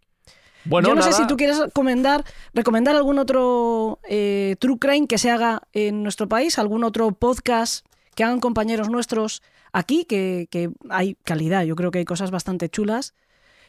Bueno, 0.64 0.88
Yo 0.88 0.94
no 0.94 1.02
sé 1.02 1.12
si 1.12 1.26
tú 1.26 1.36
quieres 1.36 1.58
recomendar, 1.58 2.24
recomendar 2.54 2.96
algún 2.96 3.18
otro 3.18 3.98
eh, 4.04 4.56
True 4.58 4.78
Crime 4.78 5.06
que 5.06 5.18
se 5.18 5.30
haga 5.30 5.62
en 5.72 6.02
nuestro 6.02 6.26
país, 6.26 6.58
algún 6.58 6.84
otro 6.84 7.12
podcast 7.12 7.86
que 8.14 8.24
hagan 8.24 8.40
compañeros 8.40 8.88
nuestros 8.88 9.42
aquí, 9.74 10.06
que, 10.06 10.48
que 10.50 10.70
hay 10.88 11.16
calidad, 11.24 11.64
yo 11.64 11.76
creo 11.76 11.90
que 11.90 11.98
hay 11.98 12.04
cosas 12.06 12.30
bastante 12.30 12.70
chulas 12.70 13.14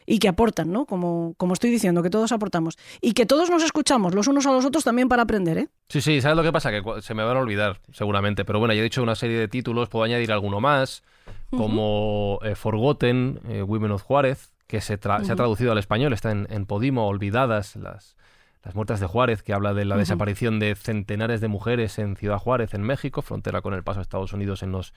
y 0.06 0.20
que 0.20 0.28
aportan, 0.28 0.70
¿no? 0.70 0.86
Como, 0.86 1.34
como 1.36 1.52
estoy 1.52 1.68
diciendo, 1.68 2.00
que 2.00 2.10
todos 2.10 2.30
aportamos. 2.30 2.78
Y 3.00 3.12
que 3.12 3.26
todos 3.26 3.50
nos 3.50 3.64
escuchamos 3.64 4.14
los 4.14 4.28
unos 4.28 4.46
a 4.46 4.52
los 4.52 4.64
otros 4.64 4.84
también 4.84 5.08
para 5.08 5.22
aprender, 5.22 5.58
¿eh? 5.58 5.68
Sí, 5.88 6.00
sí, 6.00 6.20
¿sabes 6.20 6.36
lo 6.36 6.44
que 6.44 6.52
pasa? 6.52 6.70
Que 6.70 6.80
se 7.02 7.12
me 7.12 7.24
van 7.24 7.36
a 7.36 7.40
olvidar, 7.40 7.80
seguramente. 7.92 8.44
Pero 8.44 8.60
bueno, 8.60 8.72
ya 8.72 8.80
he 8.80 8.84
dicho 8.84 9.02
una 9.02 9.16
serie 9.16 9.36
de 9.36 9.48
títulos, 9.48 9.88
puedo 9.88 10.04
añadir 10.04 10.30
alguno 10.30 10.60
más, 10.60 11.02
como 11.50 12.38
eh, 12.42 12.54
Forgotten, 12.54 13.40
eh, 13.48 13.62
Women 13.62 13.90
of 13.92 14.02
Juárez, 14.02 14.52
que 14.66 14.80
se, 14.80 14.98
tra- 15.00 15.24
se 15.24 15.32
ha 15.32 15.36
traducido 15.36 15.72
al 15.72 15.78
español, 15.78 16.12
está 16.12 16.30
en, 16.30 16.46
en 16.50 16.66
Podimo, 16.66 17.06
Olvidadas, 17.08 17.76
las, 17.76 18.16
las 18.64 18.74
muertas 18.74 19.00
de 19.00 19.06
Juárez, 19.06 19.42
que 19.42 19.52
habla 19.52 19.74
de 19.74 19.84
la 19.84 19.96
desaparición 19.96 20.58
de 20.58 20.74
centenares 20.74 21.40
de 21.40 21.48
mujeres 21.48 21.98
en 21.98 22.16
Ciudad 22.16 22.38
Juárez, 22.38 22.74
en 22.74 22.82
México, 22.82 23.22
frontera 23.22 23.60
con 23.60 23.74
el 23.74 23.84
paso 23.84 24.00
a 24.00 24.02
Estados 24.02 24.32
Unidos 24.32 24.62
en 24.62 24.72
los, 24.72 24.92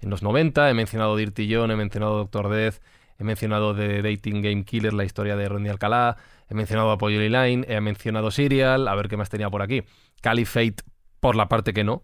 en 0.00 0.10
los 0.10 0.22
90. 0.22 0.70
He 0.70 0.74
mencionado 0.74 1.16
Dirty 1.16 1.52
John, 1.52 1.70
he 1.70 1.76
mencionado 1.76 2.16
Doctor 2.16 2.48
Death, 2.48 2.76
he 3.18 3.24
mencionado 3.24 3.74
The 3.74 4.02
Dating 4.02 4.42
Game 4.42 4.64
Killer, 4.64 4.92
la 4.92 5.04
historia 5.04 5.36
de 5.36 5.48
Rodney 5.48 5.70
Alcalá, 5.70 6.16
he 6.48 6.54
mencionado 6.54 6.90
Apoyo 6.90 7.20
Line, 7.20 7.64
he 7.68 7.80
mencionado 7.80 8.30
Serial, 8.30 8.88
a 8.88 8.94
ver 8.94 9.08
qué 9.08 9.16
más 9.16 9.28
tenía 9.28 9.50
por 9.50 9.62
aquí. 9.62 9.82
Caliphate, 10.20 10.76
por 11.20 11.36
la 11.36 11.48
parte 11.48 11.72
que 11.72 11.84
no. 11.84 12.02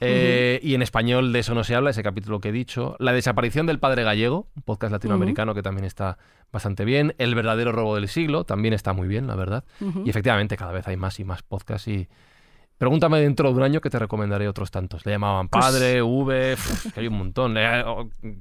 Eh, 0.00 0.60
Y 0.62 0.74
en 0.74 0.82
español 0.82 1.32
de 1.32 1.38
eso 1.38 1.54
no 1.54 1.64
se 1.64 1.74
habla, 1.74 1.90
ese 1.90 2.02
capítulo 2.02 2.40
que 2.40 2.50
he 2.50 2.52
dicho. 2.52 2.96
La 2.98 3.12
desaparición 3.12 3.66
del 3.66 3.78
padre 3.78 4.02
gallego, 4.04 4.46
un 4.54 4.62
podcast 4.62 4.92
latinoamericano 4.92 5.54
que 5.54 5.62
también 5.62 5.84
está 5.86 6.18
bastante 6.52 6.84
bien. 6.84 7.14
El 7.18 7.34
verdadero 7.34 7.72
robo 7.72 7.94
del 7.94 8.08
siglo, 8.08 8.44
también 8.44 8.74
está 8.74 8.92
muy 8.92 9.08
bien, 9.08 9.26
la 9.26 9.36
verdad. 9.36 9.64
Y 10.04 10.10
efectivamente, 10.10 10.56
cada 10.56 10.72
vez 10.72 10.86
hay 10.86 10.96
más 10.96 11.18
y 11.18 11.24
más 11.24 11.42
podcasts 11.42 11.88
y... 11.88 12.08
Pregúntame 12.78 13.20
dentro 13.20 13.50
de 13.50 13.56
un 13.56 13.62
año 13.62 13.80
que 13.80 13.88
te 13.90 13.98
recomendaré 13.98 14.48
otros 14.48 14.70
tantos. 14.70 15.06
Le 15.06 15.12
llamaban 15.12 15.48
Pues- 15.48 15.64
padre, 15.64 16.02
V, 16.02 16.50
pf, 16.56 16.92
que 16.92 17.00
hay 17.00 17.06
un 17.08 17.14
montón. 17.18 17.54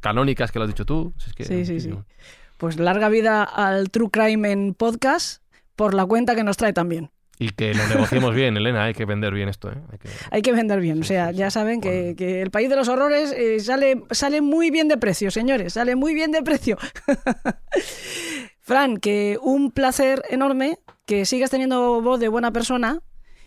Canónicas 0.01 0.51
que 0.51 0.59
lo 0.59 0.65
has 0.65 0.69
dicho 0.71 0.85
tú. 0.85 1.13
Si 1.17 1.29
es 1.29 1.35
que- 1.35 1.45
Sí, 1.45 1.65
sí, 1.65 1.79
sí. 1.79 1.91
Pues 2.57 2.77
larga 2.79 3.09
vida 3.09 3.43
al 3.43 3.89
True 3.91 4.09
Crime 4.11 4.51
en 4.51 4.73
podcast 4.73 5.41
por 5.75 5.93
la 5.93 6.05
cuenta 6.05 6.35
que 6.35 6.43
nos 6.43 6.57
trae 6.57 6.73
también. 6.73 7.11
Y 7.37 7.49
que 7.49 7.73
lo 7.73 7.85
negociemos 7.87 8.33
bien, 8.33 8.55
Elena. 8.55 8.85
Hay 8.85 8.93
que 8.93 9.03
vender 9.03 9.33
bien 9.33 9.49
esto. 9.49 9.69
¿eh? 9.69 9.75
Hay 9.91 9.97
que- 9.97 10.09
Hay 10.31 10.41
que 10.41 10.53
vender 10.53 10.79
bien, 10.79 11.01
o 11.01 11.03
sea, 11.03 11.31
sí, 11.31 11.35
ya 11.37 11.51
saben 11.51 11.81
que, 11.81 11.89
Bueno. 12.01 12.15
que 12.15 12.41
el 12.41 12.49
país 12.49 12.69
de 12.69 12.77
los 12.77 12.87
horrores 12.87 13.33
eh, 13.33 13.59
sale, 13.59 14.03
sale 14.11 14.39
muy 14.39 14.71
bien 14.71 14.87
de 14.87 14.97
precio, 14.97 15.31
señores, 15.31 15.73
sale 15.73 15.97
muy 15.97 16.13
bien 16.13 16.31
de 16.31 16.41
precio. 16.43 16.77
Fran, 18.61 18.97
que 18.97 19.37
un 19.41 19.71
placer 19.71 20.23
enorme, 20.29 20.79
que 21.05 21.25
sigas 21.25 21.51
teniendo 21.51 22.01
voz 22.01 22.19
de 22.19 22.29
buena 22.29 22.51
persona 22.51 22.99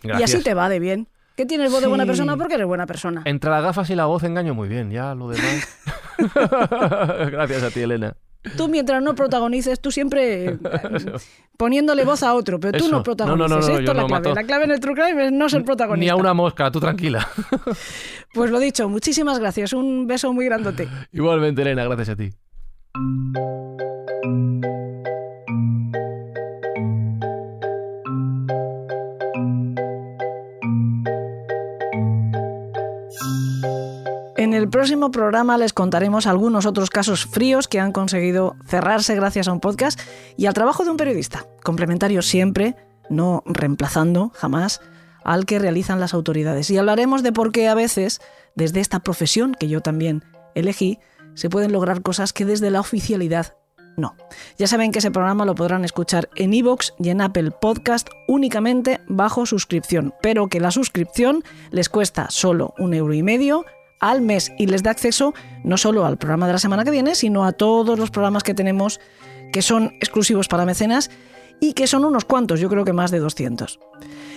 y 0.03 0.23
así 0.23 0.41
te 0.43 0.53
va 0.53 0.69
de 0.69 0.79
bien. 0.79 1.07
Que 1.35 1.45
tienes 1.45 1.71
voz 1.71 1.81
de 1.81 1.87
buena 1.87 2.05
persona 2.05 2.35
porque 2.35 2.55
eres 2.55 2.67
buena 2.67 2.85
persona. 2.85 3.21
Entre 3.25 3.49
las 3.49 3.63
gafas 3.63 3.89
y 3.89 3.95
la 3.95 4.05
voz 4.07 4.23
engaño 4.23 4.53
muy 4.53 4.67
bien, 4.67 4.91
ya 4.91 5.15
lo 5.15 5.29
demás. 5.29 5.79
Gracias 7.31 7.63
a 7.63 7.71
ti, 7.71 7.79
Elena. 7.79 8.15
Tú 8.55 8.67
mientras 8.69 9.01
no 9.03 9.15
protagonices, 9.15 9.81
tú 9.81 9.91
siempre 9.91 10.57
poniéndole 11.57 12.05
voz 12.05 12.23
a 12.23 12.33
otro, 12.35 12.57
pero 12.59 12.77
tú 12.77 12.85
Eso. 12.85 12.95
no 12.95 13.03
protagonices. 13.03 13.49
no, 13.49 13.55
no, 13.55 13.61
no, 13.61 13.67
Esto 13.67 13.79
es 13.79 13.85
la 13.87 13.93
clave. 13.93 14.09
mato. 14.09 14.33
La 14.33 14.43
clave 14.43 14.63
en 14.65 14.71
el 14.71 14.79
True 14.79 14.95
Crime 14.95 15.25
es 15.25 15.31
no 15.31 15.49
ser 15.49 15.63
protagonista. 15.65 16.05
Ni 16.05 16.09
a 16.09 16.15
una 16.15 16.33
mosca, 16.33 16.69
tú 16.71 16.79
tranquila. 16.79 17.27
Pues 18.33 18.51
lo 18.51 18.59
dicho, 18.59 18.87
muchísimas 18.87 19.39
gracias. 19.39 19.73
Un 19.73 20.05
beso 20.05 20.31
muy 20.33 20.45
grandote. 20.45 20.87
Igualmente, 21.11 21.63
Elena, 21.63 21.83
gracias 21.85 22.09
a 22.09 22.15
ti. 22.15 22.29
En 34.39 34.53
el 34.53 34.69
próximo 34.69 35.11
programa 35.11 35.57
les 35.57 35.73
contaremos 35.73 36.25
algunos 36.25 36.65
otros 36.65 36.89
casos 36.89 37.25
fríos 37.25 37.67
que 37.67 37.81
han 37.81 37.91
conseguido 37.91 38.55
cerrarse 38.65 39.13
gracias 39.13 39.49
a 39.49 39.51
un 39.51 39.59
podcast 39.59 39.99
y 40.37 40.45
al 40.45 40.53
trabajo 40.53 40.85
de 40.85 40.91
un 40.91 40.95
periodista, 40.95 41.45
complementario 41.61 42.21
siempre, 42.21 42.77
no 43.09 43.43
reemplazando 43.45 44.31
jamás 44.33 44.79
al 45.25 45.45
que 45.45 45.59
realizan 45.59 45.99
las 45.99 46.13
autoridades. 46.13 46.69
Y 46.69 46.77
hablaremos 46.77 47.21
de 47.21 47.33
por 47.33 47.51
qué 47.51 47.67
a 47.67 47.75
veces, 47.75 48.21
desde 48.55 48.79
esta 48.79 49.01
profesión 49.01 49.57
que 49.59 49.67
yo 49.67 49.81
también 49.81 50.23
elegí, 50.55 50.99
se 51.33 51.49
pueden 51.49 51.73
lograr 51.73 52.01
cosas 52.01 52.31
que 52.31 52.45
desde 52.45 52.71
la 52.71 52.79
oficialidad 52.79 53.57
no. 53.97 54.15
Ya 54.57 54.67
saben 54.67 54.93
que 54.93 54.99
ese 54.99 55.11
programa 55.11 55.43
lo 55.43 55.55
podrán 55.55 55.83
escuchar 55.83 56.29
en 56.37 56.53
iVoox 56.53 56.93
y 56.97 57.09
en 57.09 57.19
Apple 57.19 57.51
Podcast 57.51 58.07
únicamente 58.29 59.01
bajo 59.09 59.45
suscripción, 59.45 60.13
pero 60.21 60.47
que 60.47 60.61
la 60.61 60.71
suscripción 60.71 61.43
les 61.71 61.89
cuesta 61.89 62.27
solo 62.29 62.73
un 62.77 62.93
euro 62.93 63.13
y 63.13 63.21
medio 63.21 63.65
al 63.99 64.21
mes 64.21 64.51
y 64.57 64.67
les 64.67 64.83
da 64.83 64.91
acceso 64.91 65.33
no 65.63 65.77
solo 65.77 66.05
al 66.05 66.17
programa 66.17 66.47
de 66.47 66.53
la 66.53 66.59
semana 66.59 66.83
que 66.83 66.91
viene, 66.91 67.15
sino 67.15 67.45
a 67.45 67.51
todos 67.51 67.97
los 67.99 68.11
programas 68.11 68.43
que 68.43 68.53
tenemos 68.53 68.99
que 69.51 69.61
son 69.61 69.93
exclusivos 69.99 70.47
para 70.47 70.65
mecenas 70.65 71.09
y 71.59 71.73
que 71.73 71.87
son 71.87 72.05
unos 72.05 72.25
cuantos, 72.25 72.59
yo 72.59 72.69
creo 72.69 72.85
que 72.85 72.93
más 72.93 73.11
de 73.11 73.19
200. 73.19 73.79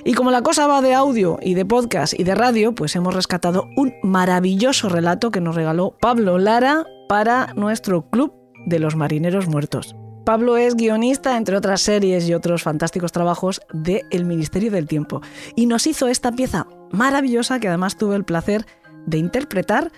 Y 0.04 0.14
como 0.14 0.30
la 0.30 0.42
cosa 0.42 0.66
va 0.66 0.82
de 0.82 0.94
audio 0.94 1.38
y 1.40 1.54
de 1.54 1.64
podcast 1.64 2.18
y 2.18 2.24
de 2.24 2.34
radio, 2.34 2.74
pues 2.74 2.96
hemos 2.96 3.14
rescatado 3.14 3.68
un 3.76 3.94
maravilloso 4.02 4.88
relato 4.88 5.30
que 5.30 5.40
nos 5.40 5.54
regaló 5.54 5.96
Pablo 6.00 6.38
Lara 6.38 6.84
para 7.08 7.52
nuestro 7.54 8.10
club 8.10 8.34
de 8.66 8.80
los 8.80 8.96
marineros 8.96 9.46
muertos. 9.46 9.94
Pablo 10.24 10.56
es 10.56 10.76
guionista, 10.76 11.36
entre 11.36 11.56
otras 11.56 11.80
series 11.80 12.28
y 12.28 12.34
otros 12.34 12.62
fantásticos 12.62 13.12
trabajos, 13.12 13.60
de 13.72 14.04
El 14.10 14.24
Ministerio 14.24 14.70
del 14.70 14.86
Tiempo. 14.86 15.20
Y 15.56 15.66
nos 15.66 15.86
hizo 15.86 16.08
esta 16.08 16.32
pieza 16.32 16.66
maravillosa 16.92 17.58
que 17.58 17.68
además 17.68 17.96
tuve 17.96 18.14
el 18.14 18.24
placer 18.24 18.64
de 18.64 18.81
interpretar 19.10 19.92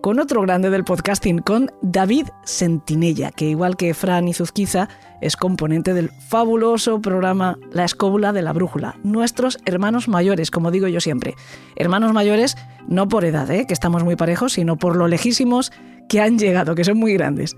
con 0.00 0.20
otro 0.20 0.42
grande 0.42 0.70
del 0.70 0.84
podcasting, 0.84 1.38
con 1.38 1.70
David 1.82 2.28
Sentinella, 2.44 3.30
que 3.32 3.46
igual 3.46 3.76
que 3.76 3.94
Fran 3.94 4.28
Izuzquiza, 4.28 4.88
es 5.20 5.36
componente 5.36 5.94
del 5.94 6.10
fabuloso 6.28 7.00
programa 7.00 7.58
La 7.72 7.84
Escóbula 7.84 8.32
de 8.32 8.42
la 8.42 8.52
Brújula. 8.52 8.96
Nuestros 9.02 9.58
hermanos 9.64 10.08
mayores, 10.08 10.50
como 10.50 10.70
digo 10.70 10.86
yo 10.86 11.00
siempre. 11.00 11.34
Hermanos 11.76 12.12
mayores 12.12 12.56
no 12.86 13.08
por 13.08 13.24
edad, 13.24 13.50
¿eh? 13.50 13.66
que 13.66 13.74
estamos 13.74 14.04
muy 14.04 14.16
parejos, 14.16 14.52
sino 14.52 14.76
por 14.76 14.96
lo 14.96 15.08
lejísimos 15.08 15.72
que 16.08 16.20
han 16.20 16.38
llegado, 16.38 16.74
que 16.74 16.84
son 16.84 16.98
muy 16.98 17.14
grandes. 17.14 17.56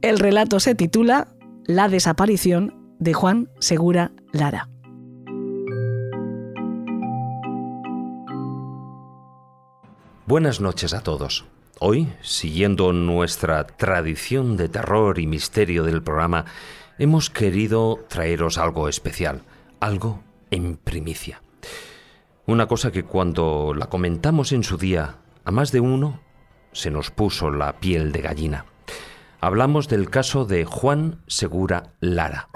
El 0.00 0.18
relato 0.18 0.60
se 0.60 0.74
titula 0.74 1.28
La 1.66 1.88
desaparición 1.88 2.74
de 2.98 3.12
Juan 3.12 3.48
Segura 3.60 4.12
Lara. 4.32 4.68
Buenas 10.26 10.60
noches 10.60 10.92
a 10.92 11.04
todos. 11.04 11.44
Hoy, 11.78 12.12
siguiendo 12.20 12.92
nuestra 12.92 13.64
tradición 13.64 14.56
de 14.56 14.68
terror 14.68 15.20
y 15.20 15.26
misterio 15.28 15.84
del 15.84 16.02
programa, 16.02 16.46
hemos 16.98 17.30
querido 17.30 18.04
traeros 18.08 18.58
algo 18.58 18.88
especial, 18.88 19.42
algo 19.78 20.24
en 20.50 20.78
primicia. 20.78 21.42
Una 22.44 22.66
cosa 22.66 22.90
que 22.90 23.04
cuando 23.04 23.72
la 23.72 23.86
comentamos 23.86 24.50
en 24.50 24.64
su 24.64 24.78
día 24.78 25.18
a 25.44 25.52
más 25.52 25.70
de 25.70 25.78
uno, 25.78 26.18
se 26.72 26.90
nos 26.90 27.12
puso 27.12 27.52
la 27.52 27.78
piel 27.78 28.10
de 28.10 28.22
gallina. 28.22 28.64
Hablamos 29.40 29.86
del 29.86 30.10
caso 30.10 30.44
de 30.44 30.64
Juan 30.64 31.22
Segura 31.28 31.92
Lara. 32.00 32.48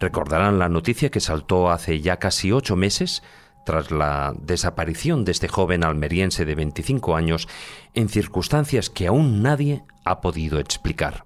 Recordarán 0.00 0.58
la 0.58 0.68
noticia 0.68 1.10
que 1.10 1.20
saltó 1.20 1.70
hace 1.70 2.00
ya 2.00 2.18
casi 2.18 2.52
ocho 2.52 2.76
meses 2.76 3.22
tras 3.64 3.90
la 3.90 4.34
desaparición 4.40 5.24
de 5.24 5.32
este 5.32 5.48
joven 5.48 5.84
almeriense 5.84 6.44
de 6.44 6.54
25 6.54 7.16
años 7.16 7.48
en 7.94 8.08
circunstancias 8.08 8.88
que 8.88 9.06
aún 9.06 9.42
nadie 9.42 9.84
ha 10.04 10.20
podido 10.20 10.58
explicar. 10.58 11.24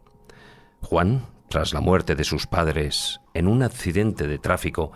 Juan, 0.80 1.26
tras 1.48 1.72
la 1.72 1.80
muerte 1.80 2.16
de 2.16 2.24
sus 2.24 2.46
padres 2.46 3.20
en 3.34 3.46
un 3.46 3.62
accidente 3.62 4.26
de 4.26 4.38
tráfico, 4.38 4.92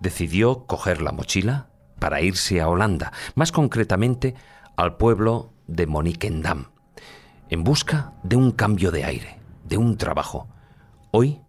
decidió 0.00 0.66
coger 0.66 1.00
la 1.00 1.12
mochila, 1.12 1.68
para 1.98 2.20
irse 2.20 2.60
a 2.60 2.68
Holanda, 2.68 3.12
más 3.34 3.50
concretamente 3.50 4.34
al 4.76 4.96
pueblo 4.98 5.54
de 5.66 5.86
Monnikendam, 5.86 6.66
en 7.48 7.64
busca 7.64 8.12
de 8.22 8.36
un 8.36 8.50
cambio 8.50 8.90
de 8.90 9.04
aire, 9.04 9.38
de 9.64 9.78
un 9.78 9.96
trabajo. 9.96 10.48
Hoy 11.12 11.40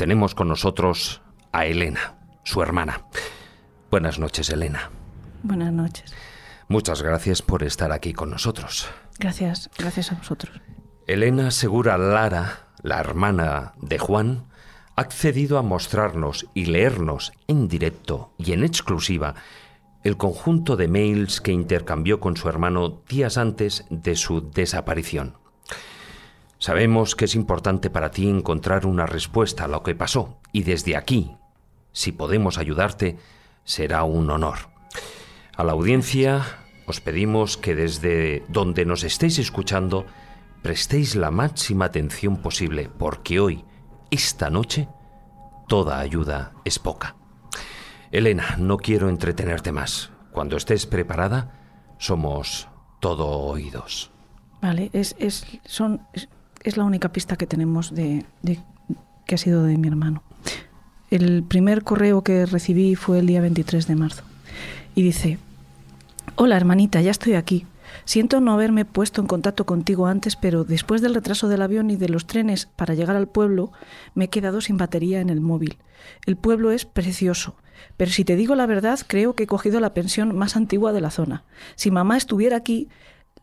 tenemos 0.00 0.34
con 0.34 0.48
nosotros 0.48 1.20
a 1.52 1.66
Elena, 1.66 2.14
su 2.42 2.62
hermana. 2.62 3.02
Buenas 3.90 4.18
noches, 4.18 4.48
Elena. 4.48 4.90
Buenas 5.42 5.74
noches. 5.74 6.14
Muchas 6.68 7.02
gracias 7.02 7.42
por 7.42 7.62
estar 7.62 7.92
aquí 7.92 8.14
con 8.14 8.30
nosotros. 8.30 8.88
Gracias, 9.18 9.68
gracias 9.76 10.10
a 10.10 10.14
vosotros. 10.14 10.58
Elena 11.06 11.50
Segura 11.50 11.98
Lara, 11.98 12.68
la 12.82 12.98
hermana 12.98 13.74
de 13.82 13.98
Juan, 13.98 14.46
ha 14.96 15.02
accedido 15.02 15.58
a 15.58 15.62
mostrarnos 15.62 16.46
y 16.54 16.64
leernos 16.64 17.34
en 17.46 17.68
directo 17.68 18.32
y 18.38 18.54
en 18.54 18.64
exclusiva 18.64 19.34
el 20.02 20.16
conjunto 20.16 20.78
de 20.78 20.88
mails 20.88 21.42
que 21.42 21.52
intercambió 21.52 22.20
con 22.20 22.38
su 22.38 22.48
hermano 22.48 23.02
días 23.06 23.36
antes 23.36 23.84
de 23.90 24.16
su 24.16 24.50
desaparición. 24.50 25.39
Sabemos 26.60 27.16
que 27.16 27.24
es 27.24 27.34
importante 27.34 27.88
para 27.88 28.10
ti 28.10 28.28
encontrar 28.28 28.84
una 28.84 29.06
respuesta 29.06 29.64
a 29.64 29.68
lo 29.68 29.82
que 29.82 29.94
pasó 29.94 30.38
y 30.52 30.62
desde 30.62 30.94
aquí, 30.94 31.34
si 31.92 32.12
podemos 32.12 32.58
ayudarte, 32.58 33.16
será 33.64 34.04
un 34.04 34.30
honor. 34.30 34.58
A 35.56 35.64
la 35.64 35.72
audiencia 35.72 36.44
os 36.86 37.00
pedimos 37.00 37.56
que 37.56 37.74
desde 37.74 38.44
donde 38.48 38.84
nos 38.84 39.04
estéis 39.04 39.38
escuchando 39.38 40.04
prestéis 40.60 41.16
la 41.16 41.30
máxima 41.30 41.86
atención 41.86 42.36
posible 42.36 42.90
porque 42.90 43.40
hoy, 43.40 43.64
esta 44.10 44.50
noche, 44.50 44.86
toda 45.66 45.98
ayuda 45.98 46.52
es 46.66 46.78
poca. 46.78 47.16
Elena, 48.12 48.56
no 48.58 48.76
quiero 48.76 49.08
entretenerte 49.08 49.72
más. 49.72 50.10
Cuando 50.30 50.58
estés 50.58 50.84
preparada, 50.84 51.94
somos 51.96 52.68
todo 53.00 53.28
oídos. 53.28 54.10
Vale, 54.60 54.90
es, 54.92 55.16
es, 55.18 55.46
son, 55.64 56.06
es 56.62 56.76
la 56.76 56.84
única 56.84 57.12
pista 57.12 57.36
que 57.36 57.46
tenemos 57.46 57.94
de, 57.94 58.24
que 59.26 59.34
ha 59.34 59.38
sido 59.38 59.64
de 59.64 59.76
mi 59.76 59.88
hermano. 59.88 60.22
El 61.10 61.42
primer 61.42 61.82
correo 61.82 62.22
que 62.22 62.46
recibí 62.46 62.94
fue 62.94 63.18
el 63.18 63.26
día 63.26 63.40
23 63.40 63.86
de 63.86 63.96
marzo. 63.96 64.22
Y 64.94 65.02
dice, 65.02 65.38
hola 66.36 66.56
hermanita, 66.56 67.00
ya 67.00 67.10
estoy 67.10 67.34
aquí. 67.34 67.66
Siento 68.04 68.40
no 68.40 68.52
haberme 68.52 68.84
puesto 68.84 69.20
en 69.20 69.26
contacto 69.26 69.66
contigo 69.66 70.06
antes, 70.06 70.36
pero 70.36 70.64
después 70.64 71.02
del 71.02 71.14
retraso 71.14 71.48
del 71.48 71.62
avión 71.62 71.90
y 71.90 71.96
de 71.96 72.08
los 72.08 72.26
trenes 72.26 72.66
para 72.66 72.94
llegar 72.94 73.16
al 73.16 73.28
pueblo, 73.28 73.72
me 74.14 74.26
he 74.26 74.28
quedado 74.28 74.60
sin 74.60 74.76
batería 74.76 75.20
en 75.20 75.30
el 75.30 75.40
móvil. 75.40 75.78
El 76.26 76.36
pueblo 76.36 76.70
es 76.70 76.84
precioso, 76.84 77.56
pero 77.96 78.10
si 78.10 78.24
te 78.24 78.36
digo 78.36 78.54
la 78.54 78.66
verdad, 78.66 79.00
creo 79.06 79.34
que 79.34 79.44
he 79.44 79.48
cogido 79.48 79.80
la 79.80 79.94
pensión 79.94 80.36
más 80.36 80.56
antigua 80.56 80.92
de 80.92 81.00
la 81.00 81.10
zona. 81.10 81.44
Si 81.74 81.90
mamá 81.90 82.16
estuviera 82.16 82.56
aquí, 82.56 82.88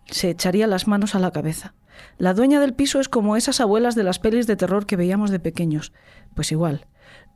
se 0.09 0.29
echaría 0.29 0.67
las 0.67 0.87
manos 0.87 1.15
a 1.15 1.19
la 1.19 1.31
cabeza. 1.31 1.73
La 2.17 2.33
dueña 2.33 2.59
del 2.59 2.73
piso 2.73 2.99
es 2.99 3.09
como 3.09 3.35
esas 3.35 3.61
abuelas 3.61 3.95
de 3.95 4.03
las 4.03 4.19
pelis 4.19 4.47
de 4.47 4.55
terror 4.55 4.85
que 4.85 4.95
veíamos 4.95 5.31
de 5.31 5.39
pequeños. 5.39 5.93
Pues 6.35 6.51
igual. 6.51 6.87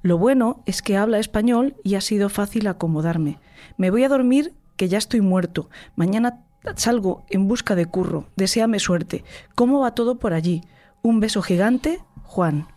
Lo 0.01 0.17
bueno 0.17 0.63
es 0.65 0.81
que 0.81 0.97
habla 0.97 1.19
español 1.19 1.75
y 1.83 1.95
ha 1.95 2.01
sido 2.01 2.29
fácil 2.29 2.67
acomodarme. 2.67 3.39
Me 3.77 3.91
voy 3.91 4.03
a 4.03 4.09
dormir 4.09 4.53
que 4.75 4.89
ya 4.89 4.97
estoy 4.97 5.21
muerto. 5.21 5.69
Mañana 5.95 6.43
salgo 6.75 7.23
en 7.29 7.47
busca 7.47 7.75
de 7.75 7.85
curro. 7.85 8.27
Deseame 8.35 8.79
suerte. 8.79 9.23
¿Cómo 9.55 9.79
va 9.79 9.93
todo 9.93 10.17
por 10.17 10.33
allí? 10.33 10.63
Un 11.03 11.19
beso 11.19 11.41
gigante, 11.41 11.99
Juan. 12.23 12.67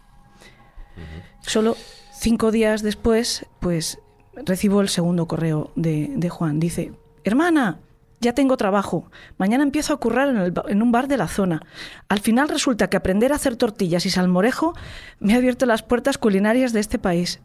Solo 1.41 1.77
cinco 2.13 2.51
días 2.51 2.83
después, 2.83 3.47
pues 3.61 3.99
recibo 4.35 4.81
el 4.81 4.89
segundo 4.89 5.27
correo 5.27 5.73
de, 5.77 6.13
de 6.17 6.29
Juan. 6.29 6.61
Dice, 6.61 6.93
hermana, 7.25 7.81
ya 8.25 8.33
tengo 8.33 8.57
trabajo. 8.57 9.11
Mañana 9.39 9.63
empiezo 9.63 9.95
a 9.95 9.99
currar 9.99 10.29
en, 10.69 10.83
un 10.83 10.93
bar 10.93 11.07
de 11.07 11.17
la 11.17 11.29
zona. 11.29 11.63
Al 12.09 12.19
final 12.19 12.49
resulta 12.49 12.89
que 12.91 12.97
aprender 12.97 13.33
a 13.33 13.37
hacer 13.37 13.55
tortillas 13.57 14.07
y 14.07 14.11
salmorejo 14.11 14.75
me 15.21 15.35
ha 15.35 15.37
abierto 15.37 15.67
las 15.67 15.83
puertas 15.83 16.19
culinarias 16.19 16.73
de 16.73 16.81
este 16.81 16.99
país. 16.99 17.41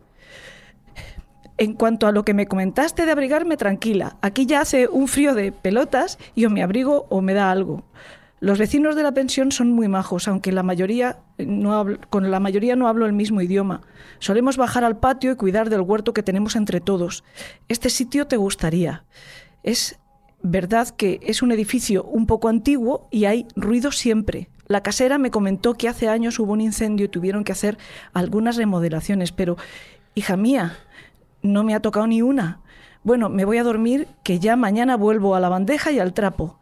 En 1.58 1.74
cuanto 1.74 2.08
a 2.08 2.12
lo 2.12 2.24
que 2.24 2.34
me 2.34 2.48
comentaste 2.48 3.06
de 3.06 3.12
abrigarme, 3.12 3.58
tranquila. 3.58 4.18
Aquí 4.22 4.46
ya 4.46 4.62
hace 4.62 4.88
un 4.88 5.08
frío 5.08 5.36
de 5.36 5.52
pelotas 5.52 6.18
y 6.34 6.46
o 6.46 6.50
me 6.50 6.64
abrigo 6.64 7.06
o 7.10 7.22
me 7.22 7.34
da 7.34 7.52
algo. 7.52 7.84
Los 8.40 8.58
vecinos 8.58 8.96
de 8.96 9.04
la 9.04 9.12
pensión 9.12 9.52
son 9.52 9.74
muy 9.74 9.90
majos, 9.90 10.30
aunque 10.30 10.54
la 10.54 10.64
mayoría 10.64 11.18
no 11.38 11.74
hablo- 11.78 12.00
con 12.10 12.32
la 12.32 12.40
mayoría 12.40 12.78
no 12.78 12.88
hablo 12.88 13.06
el 13.06 13.12
mismo 13.12 13.42
idioma. 13.42 13.82
Solemos 14.20 14.56
bajar 14.56 14.86
al 14.86 14.98
patio 14.98 15.34
y 15.34 15.36
cuidar 15.36 15.70
del 15.70 15.82
huerto 15.82 16.14
que 16.14 16.24
tenemos 16.24 16.56
entre 16.56 16.80
todos. 16.80 17.26
Este 17.68 17.90
sitio 17.90 18.28
te 18.28 18.38
gustaría. 18.38 19.04
Es 19.62 20.00
verdad 20.42 20.90
que 20.90 21.20
es 21.24 21.42
un 21.42 21.52
edificio 21.52 22.04
un 22.04 22.26
poco 22.26 22.48
antiguo 22.48 23.08
y 23.12 23.26
hay 23.26 23.48
ruido 23.56 23.92
siempre. 23.92 24.50
La 24.68 24.84
casera 24.84 25.18
me 25.18 25.32
comentó 25.32 25.74
que 25.74 25.90
hace 25.90 26.08
años 26.08 26.40
hubo 26.40 26.54
un 26.54 26.62
incendio 26.62 27.08
y 27.08 27.10
tuvieron 27.10 27.44
que 27.44 27.52
hacer 27.52 27.78
algunas 28.14 28.56
remodelaciones, 28.56 29.32
pero, 29.32 29.58
hija 30.16 30.38
mía, 30.38 30.78
no 31.42 31.64
me 31.64 31.74
ha 31.74 31.82
tocado 31.82 32.06
ni 32.08 32.22
una. 32.22 32.62
Bueno, 33.04 33.30
me 33.30 33.46
voy 33.46 33.58
a 33.58 33.64
dormir, 33.64 34.08
que 34.24 34.40
ya 34.40 34.56
mañana 34.56 34.98
vuelvo 34.98 35.36
a 35.36 35.40
la 35.40 35.50
bandeja 35.50 35.92
y 35.92 36.00
al 36.00 36.14
trapo. 36.14 36.60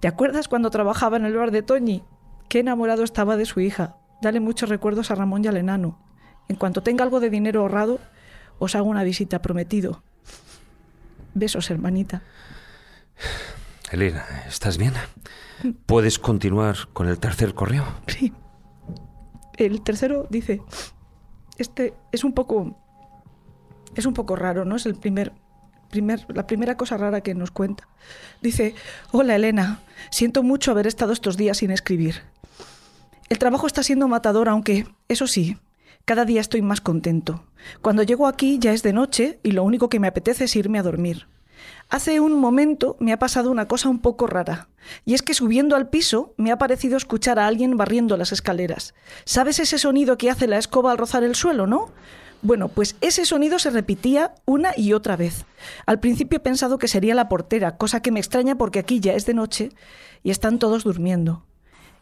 ¿Te 0.00 0.08
acuerdas 0.08 0.48
cuando 0.48 0.70
trabajaba 0.70 1.16
en 1.16 1.24
el 1.24 1.36
bar 1.36 1.50
de 1.50 1.62
Toñi? 1.62 2.02
Qué 2.48 2.60
enamorado 2.60 3.04
estaba 3.04 3.36
de 3.36 3.46
su 3.46 3.60
hija. 3.60 3.96
Dale 4.22 4.40
muchos 4.40 4.68
recuerdos 4.68 5.10
a 5.10 5.14
Ramón 5.14 5.44
y 5.44 5.48
al 5.48 5.56
enano. 5.56 5.98
En 6.48 6.56
cuanto 6.56 6.82
tenga 6.82 7.04
algo 7.04 7.20
de 7.20 7.30
dinero 7.30 7.60
ahorrado, 7.60 7.98
os 8.58 8.74
hago 8.74 8.88
una 8.88 9.04
visita 9.04 9.42
prometido. 9.42 10.02
Besos, 11.34 11.70
hermanita. 11.70 12.22
Elena, 13.90 14.24
¿estás 14.48 14.78
bien? 14.78 14.94
¿Puedes 15.86 16.18
continuar 16.18 16.76
con 16.92 17.08
el 17.08 17.18
tercer 17.18 17.54
correo? 17.54 17.84
Sí. 18.06 18.32
El 19.56 19.82
tercero 19.82 20.26
dice, 20.30 20.62
este 21.58 21.94
es 22.10 22.24
un 22.24 22.32
poco, 22.32 22.76
es 23.94 24.06
un 24.06 24.14
poco 24.14 24.34
raro, 24.34 24.64
¿no? 24.64 24.76
Es 24.76 24.86
el 24.86 24.94
primer, 24.94 25.32
primer, 25.90 26.24
la 26.34 26.46
primera 26.46 26.76
cosa 26.76 26.96
rara 26.96 27.20
que 27.20 27.34
nos 27.34 27.50
cuenta. 27.50 27.86
Dice, 28.40 28.74
hola 29.12 29.36
Elena, 29.36 29.80
siento 30.10 30.42
mucho 30.42 30.70
haber 30.70 30.86
estado 30.86 31.12
estos 31.12 31.36
días 31.36 31.58
sin 31.58 31.70
escribir. 31.70 32.22
El 33.28 33.38
trabajo 33.38 33.66
está 33.66 33.82
siendo 33.82 34.08
matador, 34.08 34.48
aunque, 34.48 34.86
eso 35.08 35.26
sí, 35.26 35.58
cada 36.04 36.24
día 36.24 36.40
estoy 36.40 36.62
más 36.62 36.80
contento. 36.80 37.44
Cuando 37.80 38.02
llego 38.02 38.26
aquí 38.26 38.58
ya 38.58 38.72
es 38.72 38.82
de 38.82 38.92
noche 38.92 39.38
y 39.42 39.52
lo 39.52 39.62
único 39.62 39.88
que 39.88 40.00
me 40.00 40.08
apetece 40.08 40.44
es 40.44 40.56
irme 40.56 40.78
a 40.78 40.82
dormir. 40.82 41.28
Hace 41.92 42.20
un 42.20 42.40
momento 42.40 42.96
me 43.00 43.12
ha 43.12 43.18
pasado 43.18 43.50
una 43.50 43.68
cosa 43.68 43.90
un 43.90 43.98
poco 43.98 44.26
rara, 44.26 44.70
y 45.04 45.12
es 45.12 45.20
que 45.20 45.34
subiendo 45.34 45.76
al 45.76 45.90
piso 45.90 46.32
me 46.38 46.50
ha 46.50 46.56
parecido 46.56 46.96
escuchar 46.96 47.38
a 47.38 47.46
alguien 47.46 47.76
barriendo 47.76 48.16
las 48.16 48.32
escaleras. 48.32 48.94
¿Sabes 49.26 49.58
ese 49.58 49.76
sonido 49.76 50.16
que 50.16 50.30
hace 50.30 50.46
la 50.46 50.56
escoba 50.56 50.90
al 50.90 50.96
rozar 50.96 51.22
el 51.22 51.34
suelo, 51.34 51.66
no? 51.66 51.90
Bueno, 52.40 52.68
pues 52.68 52.96
ese 53.02 53.26
sonido 53.26 53.58
se 53.58 53.68
repetía 53.68 54.34
una 54.46 54.70
y 54.74 54.94
otra 54.94 55.16
vez. 55.16 55.44
Al 55.84 56.00
principio 56.00 56.38
he 56.38 56.40
pensado 56.40 56.78
que 56.78 56.88
sería 56.88 57.14
la 57.14 57.28
portera, 57.28 57.76
cosa 57.76 58.00
que 58.00 58.10
me 58.10 58.20
extraña 58.20 58.56
porque 58.56 58.78
aquí 58.78 58.98
ya 58.98 59.12
es 59.12 59.26
de 59.26 59.34
noche 59.34 59.68
y 60.22 60.30
están 60.30 60.58
todos 60.58 60.84
durmiendo. 60.84 61.44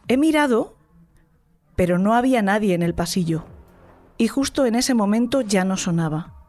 He 0.07 0.15
mirado, 0.15 0.77
pero 1.75 1.97
no 1.99 2.13
había 2.13 2.41
nadie 2.41 2.75
en 2.75 2.81
el 2.81 2.95
pasillo. 2.95 3.43
Y 4.17 4.29
justo 4.29 4.65
en 4.65 4.75
ese 4.75 4.93
momento 4.93 5.41
ya 5.41 5.65
no 5.65 5.75
sonaba. 5.75 6.40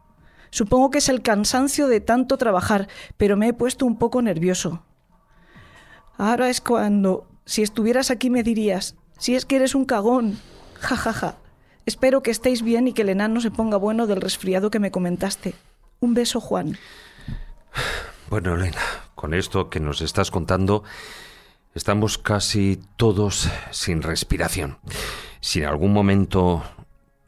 Supongo 0.52 0.90
que 0.90 0.98
es 0.98 1.08
el 1.08 1.22
cansancio 1.22 1.88
de 1.88 2.02
tanto 2.02 2.36
trabajar, 2.36 2.86
pero 3.16 3.38
me 3.38 3.48
he 3.48 3.52
puesto 3.54 3.86
un 3.86 3.98
poco 3.98 4.20
nervioso. 4.20 4.84
Ahora 6.18 6.50
es 6.50 6.60
cuando, 6.60 7.26
si 7.46 7.62
estuvieras 7.62 8.10
aquí 8.10 8.28
me 8.28 8.42
dirías, 8.42 8.94
si 9.18 9.34
es 9.34 9.46
que 9.46 9.56
eres 9.56 9.74
un 9.74 9.86
cagón. 9.86 10.38
Ja, 10.82 10.96
ja, 10.96 11.12
ja. 11.12 11.36
Espero 11.86 12.24
que 12.24 12.32
estéis 12.32 12.62
bien 12.62 12.88
y 12.88 12.92
que 12.92 13.02
el 13.02 13.08
enano 13.08 13.40
se 13.40 13.52
ponga 13.52 13.76
bueno 13.76 14.08
del 14.08 14.20
resfriado 14.20 14.68
que 14.68 14.80
me 14.80 14.90
comentaste. 14.90 15.54
Un 16.00 16.14
beso, 16.14 16.40
Juan. 16.40 16.76
Bueno, 18.28 18.54
Elena, 18.54 18.80
con 19.14 19.34
esto 19.34 19.68
que 19.68 19.78
nos 19.78 20.00
estás 20.00 20.30
contando, 20.30 20.84
estamos 21.74 22.16
casi 22.16 22.80
todos 22.96 23.50
sin 23.70 24.00
respiración. 24.00 24.78
Si 25.40 25.60
en 25.60 25.66
algún 25.66 25.92
momento 25.92 26.62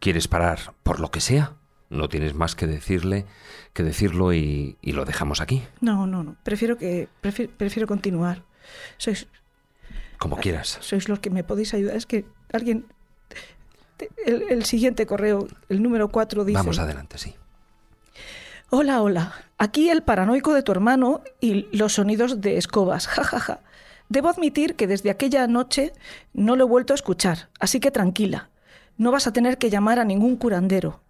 quieres 0.01 0.27
parar 0.27 0.73
por 0.83 1.01
lo 1.01 1.11
que 1.11 1.21
sea, 1.21 1.57
no 1.91 2.09
tienes 2.09 2.35
más 2.35 2.55
que 2.55 2.67
decirle 2.67 3.27
que 3.73 3.83
decirlo 3.83 4.33
y, 4.33 4.77
y 4.81 4.93
lo 4.93 5.05
dejamos 5.05 5.41
aquí, 5.41 5.63
No, 5.81 6.07
no, 6.07 6.23
no. 6.23 6.37
Prefiero 6.43 6.77
que 6.79 7.09
prefiero, 7.21 7.53
prefiero 7.57 7.87
continuar. 7.87 8.43
Sois 8.99 9.27
como 10.19 10.37
quieras. 10.37 10.79
sois 10.81 11.09
los 11.09 11.19
que 11.21 11.31
me 11.31 11.45
podéis 11.45 11.75
ayudar. 11.75 11.97
Es 11.97 12.07
que 12.07 12.25
alguien 12.53 12.87
el, 14.27 14.43
el 14.51 14.65
siguiente 14.65 15.07
correo, 15.07 15.47
el 15.69 15.83
número 15.83 16.09
4 16.09 16.45
dice 16.45 16.57
Vamos 16.57 16.79
adelante, 16.79 17.19
sí. 17.19 17.35
Hola, 18.71 19.03
hola. 19.03 19.35
Aquí 19.59 19.89
el 19.89 20.03
paranoico 20.03 20.53
de 20.55 20.63
tu 20.63 20.73
hermano 20.73 21.23
y 21.41 21.69
los 21.77 21.95
sonidos 21.95 22.41
de 22.41 22.57
escobas. 22.57 23.07
Ja, 23.15 23.25
ja, 23.25 23.39
ja. 23.41 23.61
Debo 24.09 24.29
admitir 24.29 24.75
que 24.75 24.87
desde 24.87 25.11
aquella 25.11 25.47
noche 25.47 25.93
no 26.33 26.57
lo 26.57 26.65
he 26.65 26.69
vuelto 26.69 26.93
a 26.93 26.97
escuchar, 26.97 27.49
así 27.59 27.81
que 27.81 27.91
tranquila. 27.91 28.51
No 28.99 29.11
vas 29.13 29.27
a 29.27 29.33
tener 29.33 29.59
que 29.59 29.71
llamar 29.71 29.99
a 29.99 30.05
ningún 30.05 30.37
curandero. 30.37 31.01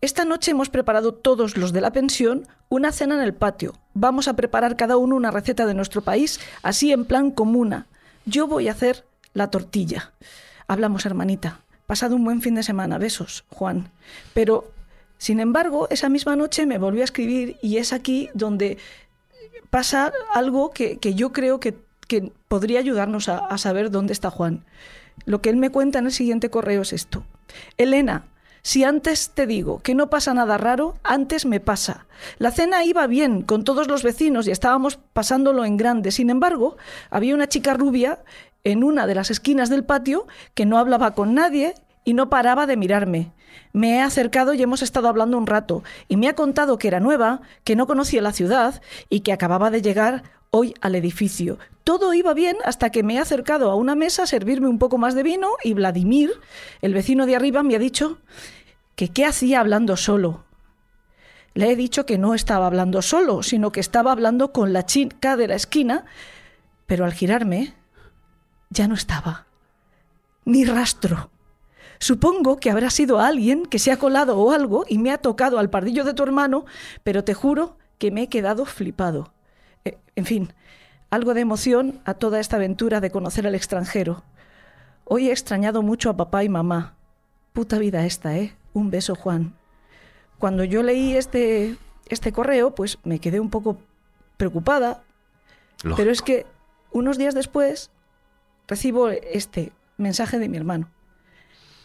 Esta 0.00 0.24
noche 0.24 0.50
hemos 0.50 0.68
preparado 0.68 1.14
todos 1.14 1.56
los 1.56 1.72
de 1.72 1.80
la 1.80 1.92
pensión 1.92 2.46
una 2.68 2.92
cena 2.92 3.14
en 3.14 3.20
el 3.22 3.34
patio. 3.34 3.74
Vamos 3.94 4.28
a 4.28 4.36
preparar 4.36 4.76
cada 4.76 4.96
uno 4.96 5.16
una 5.16 5.30
receta 5.30 5.66
de 5.66 5.74
nuestro 5.74 6.02
país, 6.02 6.40
así 6.62 6.92
en 6.92 7.04
plan 7.04 7.30
comuna. 7.30 7.86
Yo 8.26 8.46
voy 8.46 8.68
a 8.68 8.72
hacer 8.72 9.04
la 9.32 9.50
tortilla. 9.50 10.12
Hablamos, 10.66 11.06
hermanita. 11.06 11.60
Pasado 11.86 12.16
un 12.16 12.24
buen 12.24 12.40
fin 12.40 12.54
de 12.54 12.62
semana. 12.62 12.98
Besos, 12.98 13.44
Juan. 13.50 13.90
Pero, 14.32 14.72
sin 15.18 15.40
embargo, 15.40 15.88
esa 15.90 16.08
misma 16.08 16.36
noche 16.36 16.66
me 16.66 16.78
volvió 16.78 17.02
a 17.02 17.04
escribir 17.04 17.56
y 17.62 17.76
es 17.76 17.92
aquí 17.92 18.30
donde 18.32 18.78
pasa 19.70 20.12
algo 20.34 20.70
que, 20.70 20.98
que 20.98 21.14
yo 21.14 21.32
creo 21.32 21.60
que, 21.60 21.76
que 22.08 22.32
podría 22.48 22.78
ayudarnos 22.78 23.28
a, 23.28 23.38
a 23.38 23.58
saber 23.58 23.90
dónde 23.90 24.12
está 24.12 24.30
Juan. 24.30 24.64
Lo 25.26 25.42
que 25.42 25.50
él 25.50 25.56
me 25.56 25.70
cuenta 25.70 25.98
en 25.98 26.06
el 26.06 26.12
siguiente 26.12 26.48
correo 26.48 26.82
es 26.82 26.92
esto. 26.92 27.24
Elena, 27.76 28.26
si 28.64 28.82
antes 28.82 29.28
te 29.28 29.46
digo 29.46 29.80
que 29.80 29.94
no 29.94 30.08
pasa 30.08 30.32
nada 30.32 30.56
raro, 30.56 30.96
antes 31.04 31.44
me 31.44 31.60
pasa. 31.60 32.06
La 32.38 32.50
cena 32.50 32.82
iba 32.82 33.06
bien 33.06 33.42
con 33.42 33.62
todos 33.62 33.88
los 33.88 34.02
vecinos 34.02 34.48
y 34.48 34.52
estábamos 34.52 34.96
pasándolo 35.12 35.66
en 35.66 35.76
grande. 35.76 36.10
Sin 36.10 36.30
embargo, 36.30 36.78
había 37.10 37.34
una 37.34 37.46
chica 37.46 37.74
rubia 37.74 38.20
en 38.64 38.82
una 38.82 39.06
de 39.06 39.14
las 39.14 39.30
esquinas 39.30 39.68
del 39.68 39.84
patio 39.84 40.26
que 40.54 40.64
no 40.64 40.78
hablaba 40.78 41.12
con 41.12 41.34
nadie 41.34 41.74
y 42.04 42.14
no 42.14 42.30
paraba 42.30 42.66
de 42.66 42.78
mirarme. 42.78 43.32
Me 43.74 43.96
he 43.96 44.00
acercado 44.00 44.54
y 44.54 44.62
hemos 44.62 44.80
estado 44.80 45.08
hablando 45.08 45.36
un 45.36 45.46
rato, 45.46 45.82
y 46.08 46.16
me 46.16 46.28
ha 46.28 46.34
contado 46.34 46.78
que 46.78 46.88
era 46.88 47.00
nueva, 47.00 47.42
que 47.64 47.76
no 47.76 47.86
conocía 47.86 48.22
la 48.22 48.32
ciudad 48.32 48.80
y 49.10 49.20
que 49.20 49.32
acababa 49.32 49.70
de 49.70 49.82
llegar 49.82 50.22
hoy 50.54 50.72
al 50.80 50.94
edificio. 50.94 51.58
Todo 51.82 52.14
iba 52.14 52.32
bien 52.32 52.56
hasta 52.64 52.90
que 52.90 53.02
me 53.02 53.14
he 53.14 53.18
acercado 53.18 53.72
a 53.72 53.74
una 53.74 53.96
mesa 53.96 54.22
a 54.22 54.26
servirme 54.26 54.68
un 54.68 54.78
poco 54.78 54.98
más 54.98 55.16
de 55.16 55.24
vino 55.24 55.50
y 55.64 55.74
Vladimir, 55.74 56.30
el 56.80 56.94
vecino 56.94 57.26
de 57.26 57.34
arriba, 57.34 57.64
me 57.64 57.74
ha 57.74 57.80
dicho 57.80 58.18
que 58.94 59.08
qué 59.08 59.26
hacía 59.26 59.58
hablando 59.58 59.96
solo. 59.96 60.44
Le 61.54 61.72
he 61.72 61.76
dicho 61.76 62.06
que 62.06 62.18
no 62.18 62.34
estaba 62.34 62.68
hablando 62.68 63.02
solo, 63.02 63.42
sino 63.42 63.72
que 63.72 63.80
estaba 63.80 64.12
hablando 64.12 64.52
con 64.52 64.72
la 64.72 64.86
chica 64.86 65.36
de 65.36 65.48
la 65.48 65.56
esquina, 65.56 66.04
pero 66.86 67.04
al 67.04 67.14
girarme 67.14 67.74
ya 68.70 68.86
no 68.86 68.94
estaba. 68.94 69.46
Ni 70.44 70.64
rastro. 70.64 71.30
Supongo 71.98 72.58
que 72.58 72.70
habrá 72.70 72.90
sido 72.90 73.18
alguien 73.18 73.66
que 73.66 73.80
se 73.80 73.90
ha 73.90 73.96
colado 73.96 74.38
o 74.38 74.52
algo 74.52 74.84
y 74.88 74.98
me 74.98 75.10
ha 75.10 75.18
tocado 75.18 75.58
al 75.58 75.70
pardillo 75.70 76.04
de 76.04 76.14
tu 76.14 76.22
hermano, 76.22 76.64
pero 77.02 77.24
te 77.24 77.34
juro 77.34 77.76
que 77.98 78.12
me 78.12 78.22
he 78.22 78.28
quedado 78.28 78.66
flipado. 78.66 79.33
Eh, 79.84 79.98
en 80.16 80.24
fin, 80.24 80.52
algo 81.10 81.34
de 81.34 81.40
emoción 81.40 82.00
a 82.04 82.14
toda 82.14 82.40
esta 82.40 82.56
aventura 82.56 83.00
de 83.00 83.10
conocer 83.10 83.46
al 83.46 83.54
extranjero. 83.54 84.22
Hoy 85.04 85.28
he 85.28 85.32
extrañado 85.32 85.82
mucho 85.82 86.10
a 86.10 86.16
papá 86.16 86.44
y 86.44 86.48
mamá. 86.48 86.94
Puta 87.52 87.78
vida 87.78 88.04
esta, 88.04 88.36
¿eh? 88.36 88.54
Un 88.72 88.90
beso, 88.90 89.14
Juan. 89.14 89.54
Cuando 90.38 90.64
yo 90.64 90.82
leí 90.82 91.16
este, 91.16 91.76
este 92.08 92.32
correo, 92.32 92.74
pues 92.74 92.98
me 93.04 93.18
quedé 93.20 93.38
un 93.40 93.50
poco 93.50 93.78
preocupada, 94.36 95.02
Lógico. 95.82 95.96
pero 95.96 96.10
es 96.10 96.22
que 96.22 96.46
unos 96.90 97.18
días 97.18 97.34
después 97.34 97.90
recibo 98.66 99.10
este 99.10 99.72
mensaje 99.96 100.38
de 100.38 100.48
mi 100.48 100.56
hermano. 100.56 100.88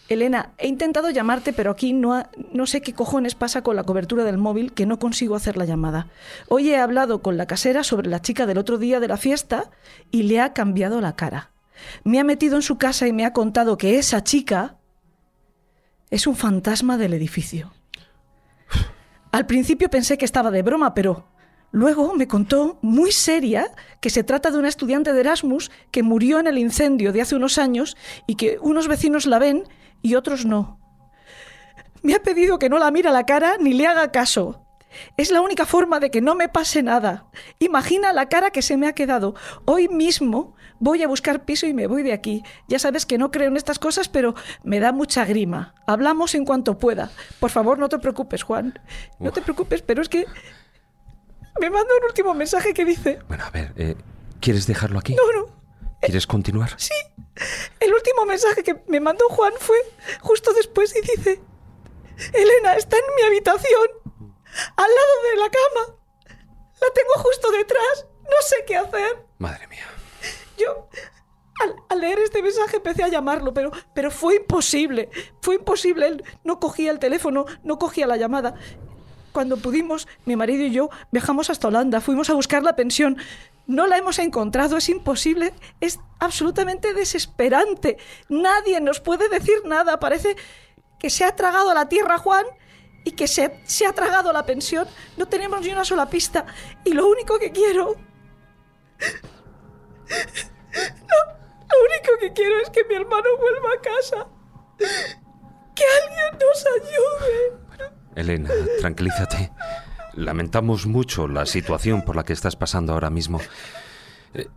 Elena, 0.09 0.53
he 0.57 0.67
intentado 0.67 1.11
llamarte, 1.11 1.53
pero 1.53 1.69
aquí 1.69 1.93
no, 1.93 2.23
no 2.51 2.65
sé 2.65 2.81
qué 2.81 2.93
cojones 2.93 3.35
pasa 3.35 3.61
con 3.61 3.75
la 3.75 3.83
cobertura 3.83 4.23
del 4.23 4.39
móvil 4.39 4.73
que 4.73 4.87
no 4.87 4.97
consigo 4.97 5.35
hacer 5.35 5.55
la 5.55 5.65
llamada. 5.65 6.07
Hoy 6.47 6.71
he 6.71 6.77
hablado 6.77 7.21
con 7.21 7.37
la 7.37 7.45
casera 7.45 7.83
sobre 7.83 8.09
la 8.09 8.21
chica 8.21 8.47
del 8.47 8.57
otro 8.57 8.79
día 8.79 8.99
de 8.99 9.07
la 9.07 9.17
fiesta 9.17 9.69
y 10.09 10.23
le 10.23 10.41
ha 10.41 10.53
cambiado 10.53 10.99
la 10.99 11.15
cara. 11.15 11.51
Me 12.03 12.19
ha 12.19 12.23
metido 12.23 12.55
en 12.55 12.63
su 12.63 12.79
casa 12.79 13.07
y 13.07 13.13
me 13.13 13.23
ha 13.23 13.33
contado 13.33 13.77
que 13.77 13.99
esa 13.99 14.23
chica 14.23 14.77
es 16.09 16.25
un 16.25 16.35
fantasma 16.35 16.97
del 16.97 17.13
edificio. 17.13 17.71
Al 19.31 19.45
principio 19.45 19.91
pensé 19.91 20.17
que 20.17 20.25
estaba 20.25 20.49
de 20.49 20.63
broma, 20.63 20.95
pero 20.95 21.27
luego 21.71 22.15
me 22.15 22.27
contó, 22.27 22.79
muy 22.81 23.11
seria, 23.11 23.71
que 24.01 24.09
se 24.09 24.23
trata 24.23 24.49
de 24.49 24.57
una 24.57 24.69
estudiante 24.69 25.13
de 25.13 25.19
Erasmus 25.19 25.69
que 25.91 26.01
murió 26.01 26.39
en 26.39 26.47
el 26.47 26.57
incendio 26.57 27.13
de 27.13 27.21
hace 27.21 27.35
unos 27.35 27.59
años 27.59 27.95
y 28.25 28.35
que 28.35 28.57
unos 28.59 28.87
vecinos 28.87 29.27
la 29.27 29.37
ven 29.37 29.65
y 30.01 30.15
otros 30.15 30.45
no. 30.45 30.79
Me 32.01 32.15
ha 32.15 32.21
pedido 32.23 32.59
que 32.59 32.69
no 32.69 32.79
la 32.79 32.91
mire 32.91 33.09
a 33.09 33.13
la 33.13 33.25
cara 33.25 33.57
ni 33.59 33.73
le 33.73 33.87
haga 33.87 34.11
caso. 34.11 34.65
Es 35.17 35.31
la 35.31 35.41
única 35.41 35.65
forma 35.65 35.99
de 35.99 36.09
que 36.09 36.21
no 36.21 36.33
me 36.33 36.49
pase 36.49 36.81
nada. 36.81 37.25
Imagina 37.59 38.11
la 38.13 38.27
cara 38.27 38.49
que 38.49 38.61
se 38.61 38.75
me 38.77 38.87
ha 38.87 38.93
quedado. 38.93 39.35
Hoy 39.65 39.87
mismo 39.87 40.55
voy 40.79 41.03
a 41.03 41.07
buscar 41.07 41.45
piso 41.45 41.67
y 41.67 41.73
me 41.73 41.85
voy 41.87 42.01
de 42.01 42.13
aquí. 42.13 42.41
Ya 42.67 42.79
sabes 42.79 43.05
que 43.05 43.17
no 43.19 43.29
creo 43.29 43.49
en 43.49 43.57
estas 43.57 43.77
cosas, 43.77 44.09
pero 44.09 44.33
me 44.63 44.79
da 44.79 44.91
mucha 44.91 45.25
grima. 45.25 45.75
Hablamos 45.85 46.33
en 46.33 46.45
cuanto 46.45 46.79
pueda. 46.79 47.11
Por 47.39 47.51
favor, 47.51 47.77
no 47.77 47.87
te 47.89 47.99
preocupes, 47.99 48.41
Juan. 48.43 48.79
No 49.19 49.31
te 49.31 49.41
preocupes, 49.41 49.81
pero 49.83 50.01
es 50.01 50.09
que 50.09 50.25
me 51.59 51.69
manda 51.69 51.89
un 51.99 52.05
último 52.07 52.33
mensaje 52.33 52.73
que 52.73 52.85
dice, 52.85 53.19
Bueno, 53.27 53.43
a 53.43 53.49
ver, 53.51 53.73
eh, 53.75 53.95
¿quieres 54.39 54.65
dejarlo 54.65 54.97
aquí? 54.99 55.13
no, 55.15 55.41
no, 55.41 55.58
¿Quieres 56.01 56.27
continuar? 56.27 56.73
Sí, 56.77 56.93
el 57.79 57.93
último 57.93 58.25
mensaje 58.25 58.63
que 58.63 58.81
me 58.87 58.99
mandó 58.99 59.27
Juan 59.29 59.53
fue 59.59 59.77
justo 60.21 60.53
después 60.53 60.95
y 60.95 61.01
dice, 61.01 61.41
Elena 62.33 62.75
está 62.75 62.97
en 62.97 63.03
mi 63.15 63.21
habitación, 63.23 63.87
al 64.75 64.89
lado 64.89 65.29
de 65.29 65.35
la 65.39 65.49
cama. 65.49 65.95
La 66.81 66.87
tengo 66.93 67.13
justo 67.15 67.51
detrás, 67.51 68.07
no 68.23 68.41
sé 68.41 68.63
qué 68.65 68.77
hacer. 68.77 69.25
Madre 69.37 69.67
mía. 69.67 69.85
Yo, 70.57 70.87
al, 71.61 71.75
al 71.89 71.99
leer 71.99 72.19
este 72.19 72.41
mensaje, 72.41 72.77
empecé 72.77 73.03
a 73.03 73.09
llamarlo, 73.09 73.53
pero, 73.53 73.71
pero 73.93 74.09
fue 74.11 74.35
imposible. 74.35 75.09
Fue 75.41 75.55
imposible. 75.55 76.07
Él 76.07 76.23
no 76.45 76.59
cogía 76.59 76.91
el 76.91 76.99
teléfono, 76.99 77.45
no 77.63 77.77
cogía 77.77 78.07
la 78.07 78.15
llamada. 78.15 78.55
Cuando 79.31 79.57
pudimos, 79.57 80.07
mi 80.25 80.35
marido 80.35 80.63
y 80.63 80.71
yo 80.71 80.89
viajamos 81.11 81.49
hasta 81.49 81.67
Holanda, 81.67 82.01
fuimos 82.01 82.29
a 82.29 82.33
buscar 82.33 82.63
la 82.63 82.75
pensión. 82.75 83.17
No 83.67 83.85
la 83.87 83.97
hemos 83.97 84.17
encontrado, 84.19 84.77
es 84.77 84.89
imposible, 84.89 85.53
es 85.79 85.99
absolutamente 86.19 86.93
desesperante. 86.93 87.97
Nadie 88.27 88.81
nos 88.81 88.99
puede 88.99 89.29
decir 89.29 89.57
nada. 89.65 89.99
Parece 89.99 90.35
que 90.97 91.09
se 91.09 91.23
ha 91.23 91.35
tragado 91.35 91.73
la 91.73 91.87
tierra 91.87 92.17
Juan 92.17 92.45
y 93.05 93.11
que 93.11 93.27
se, 93.27 93.61
se 93.65 93.85
ha 93.85 93.93
tragado 93.93 94.33
la 94.33 94.45
pensión. 94.45 94.87
No 95.17 95.27
tenemos 95.27 95.61
ni 95.61 95.69
una 95.69 95.85
sola 95.85 96.09
pista. 96.09 96.45
Y 96.83 96.93
lo 96.93 97.07
único 97.07 97.37
que 97.37 97.51
quiero 97.51 97.95
Lo 101.69 101.85
único 101.85 102.17
que 102.19 102.33
quiero 102.33 102.59
es 102.61 102.69
que 102.69 102.83
mi 102.85 102.95
hermano 102.95 103.29
vuelva 103.37 103.69
a 103.73 103.81
casa. 103.81 104.27
Que 104.77 105.83
alguien 106.03 106.39
nos 106.39 106.65
ayude. 106.65 107.68
Elena, 108.19 108.49
tranquilízate. 108.79 109.51
Lamentamos 110.13 110.85
mucho 110.85 111.27
la 111.27 111.45
situación 111.45 112.03
por 112.03 112.15
la 112.15 112.23
que 112.23 112.33
estás 112.33 112.55
pasando 112.55 112.93
ahora 112.93 113.09
mismo. 113.09 113.39
Eh, 114.33 114.47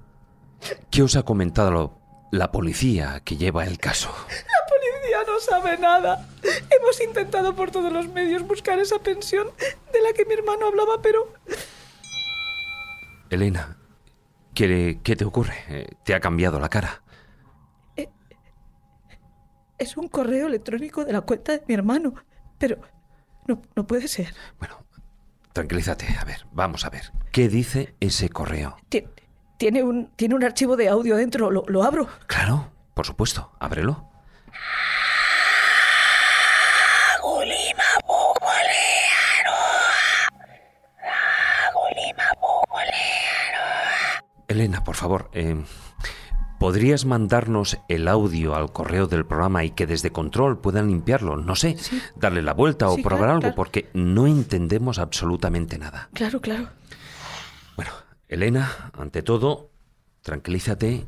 ¿Qué 0.90 1.02
os 1.02 1.16
ha 1.16 1.22
comentado 1.22 1.98
la 2.32 2.50
policía 2.50 3.20
que 3.24 3.36
lleva 3.36 3.64
el 3.64 3.78
caso? 3.78 4.10
La 4.28 4.68
policía 4.68 5.18
no 5.26 5.38
sabe 5.40 5.78
nada. 5.78 6.28
Hemos 6.42 7.00
intentado 7.00 7.54
por 7.54 7.70
todos 7.70 7.92
los 7.92 8.08
medios 8.08 8.46
buscar 8.46 8.78
esa 8.78 8.98
pensión 8.98 9.48
de 9.92 10.02
la 10.02 10.12
que 10.12 10.24
mi 10.24 10.34
hermano 10.34 10.66
hablaba, 10.66 11.00
pero 11.02 11.32
Elena, 13.30 13.76
¿qué, 14.54 14.98
qué 15.02 15.16
te 15.16 15.24
ocurre? 15.24 15.54
Eh, 15.68 15.86
¿Te 16.04 16.14
ha 16.14 16.20
cambiado 16.20 16.58
la 16.58 16.68
cara? 16.68 17.02
es 19.82 19.96
un 19.96 20.06
correo 20.06 20.46
electrónico 20.46 21.04
de 21.04 21.12
la 21.12 21.22
cuenta 21.22 21.52
de 21.52 21.64
mi 21.66 21.74
hermano. 21.74 22.14
Pero 22.58 22.78
no, 23.46 23.62
no 23.74 23.86
puede 23.86 24.08
ser. 24.08 24.34
Bueno, 24.58 24.84
tranquilízate. 25.52 26.06
A 26.20 26.24
ver, 26.24 26.46
vamos 26.52 26.84
a 26.84 26.90
ver. 26.90 27.12
¿Qué 27.32 27.48
dice 27.48 27.94
ese 28.00 28.28
correo? 28.28 28.76
Ti- 28.88 29.04
Tiene 29.58 29.82
un, 29.82 30.08
tiene 30.16 30.34
un 30.34 30.44
archivo 30.44 30.76
de 30.76 30.88
audio 30.88 31.16
dentro. 31.16 31.50
Lo, 31.50 31.64
lo 31.68 31.82
abro. 31.82 32.08
Claro, 32.26 32.70
por 32.94 33.06
supuesto. 33.06 33.52
Ábrelo. 33.60 34.08
Elena, 44.48 44.84
por 44.84 44.96
favor, 44.96 45.30
eh, 45.32 45.56
¿podrías 46.62 47.06
mandarnos 47.06 47.76
el 47.88 48.06
audio 48.06 48.54
al 48.54 48.70
correo 48.70 49.08
del 49.08 49.26
programa 49.26 49.64
y 49.64 49.70
que 49.72 49.84
desde 49.84 50.12
control 50.12 50.60
puedan 50.60 50.86
limpiarlo? 50.86 51.36
No 51.36 51.56
sé, 51.56 51.76
darle 52.14 52.40
la 52.40 52.54
vuelta 52.54 52.88
o 52.88 52.94
probar 52.98 53.18
claro, 53.18 53.32
algo 53.32 53.40
claro. 53.40 53.56
porque 53.56 53.90
no 53.94 54.28
entendemos 54.28 55.00
absolutamente 55.00 55.76
nada. 55.76 56.08
Claro, 56.14 56.40
claro. 56.40 56.68
Bueno, 57.74 57.90
Elena, 58.28 58.92
ante 58.96 59.24
todo, 59.24 59.70
tranquilízate 60.22 61.04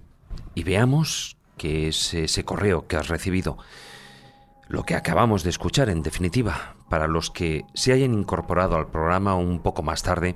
y 0.56 0.64
veamos 0.64 1.36
qué 1.56 1.86
es 1.86 2.14
ese 2.14 2.44
correo 2.44 2.88
que 2.88 2.96
has 2.96 3.06
recibido. 3.06 3.56
Lo 4.66 4.82
que 4.82 4.96
acabamos 4.96 5.44
de 5.44 5.50
escuchar, 5.50 5.88
en 5.88 6.02
definitiva, 6.02 6.74
para 6.90 7.06
los 7.06 7.30
que 7.30 7.64
se 7.74 7.92
hayan 7.92 8.12
incorporado 8.12 8.74
al 8.74 8.88
programa 8.88 9.36
un 9.36 9.62
poco 9.62 9.84
más 9.84 10.02
tarde, 10.02 10.34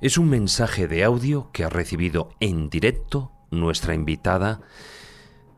es 0.00 0.16
un 0.16 0.28
mensaje 0.28 0.86
de 0.86 1.02
audio 1.02 1.50
que 1.50 1.64
ha 1.64 1.68
recibido 1.68 2.30
en 2.38 2.70
directo 2.70 3.32
nuestra 3.50 3.94
invitada 3.94 4.60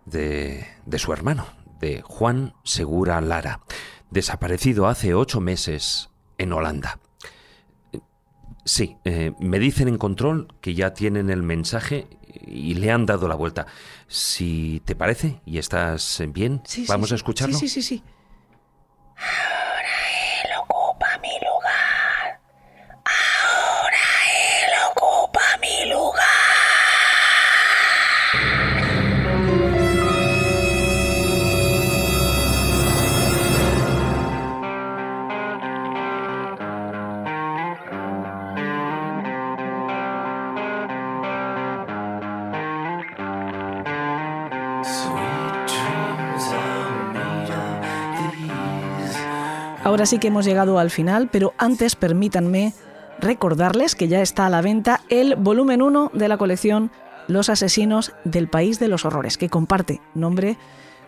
de, 0.05 0.67
de 0.87 0.99
su 0.99 1.13
hermano, 1.13 1.47
de 1.81 2.03
Juan 2.03 2.55
Segura 2.65 3.21
Lara. 3.21 3.61
desaparecido 4.11 4.87
hace 4.89 5.15
ocho 5.15 5.41
meses 5.41 6.11
en 6.39 6.53
Holanda. 6.53 6.99
Sí, 8.65 8.97
eh, 9.05 9.33
me 9.41 9.59
dicen 9.59 9.89
en 9.89 9.99
control 9.99 10.49
que 10.61 10.75
ya 10.75 10.93
tienen 10.93 11.31
el 11.31 11.43
mensaje 11.43 12.07
y 12.47 12.75
le 12.75 12.91
han 12.93 13.07
dado 13.07 13.27
la 13.29 13.35
vuelta. 13.35 13.67
Si 14.07 14.83
te 14.85 14.95
parece 14.95 15.41
y 15.47 15.59
estás 15.59 16.23
bien, 16.29 16.61
Sí, 16.65 16.85
vamos 16.89 17.09
sí. 17.09 17.15
a 17.15 17.17
escucharlo. 17.17 17.57
Sí, 17.57 17.69
sí, 17.69 17.83
sí, 17.83 17.97
sí. 17.97 18.05
Ahora 50.01 50.07
sí 50.07 50.19
que 50.19 50.29
hemos 50.29 50.47
llegado 50.47 50.79
al 50.79 50.89
final, 50.89 51.29
pero 51.31 51.53
antes 51.59 51.95
permítanme 51.95 52.73
recordarles 53.21 53.95
que 53.95 54.09
ya 54.09 54.23
está 54.23 54.47
a 54.47 54.49
la 54.49 54.63
venta 54.63 55.03
el 55.11 55.37
volumen 55.37 55.83
1 55.83 56.13
de 56.15 56.27
la 56.27 56.39
colección 56.39 56.91
Los 57.29 57.51
asesinos 57.51 58.15
del 58.25 58.49
País 58.49 58.79
de 58.79 58.89
los 58.89 59.05
Horrores, 59.05 59.37
que 59.37 59.51
comparte 59.51 60.01
nombre 60.15 60.57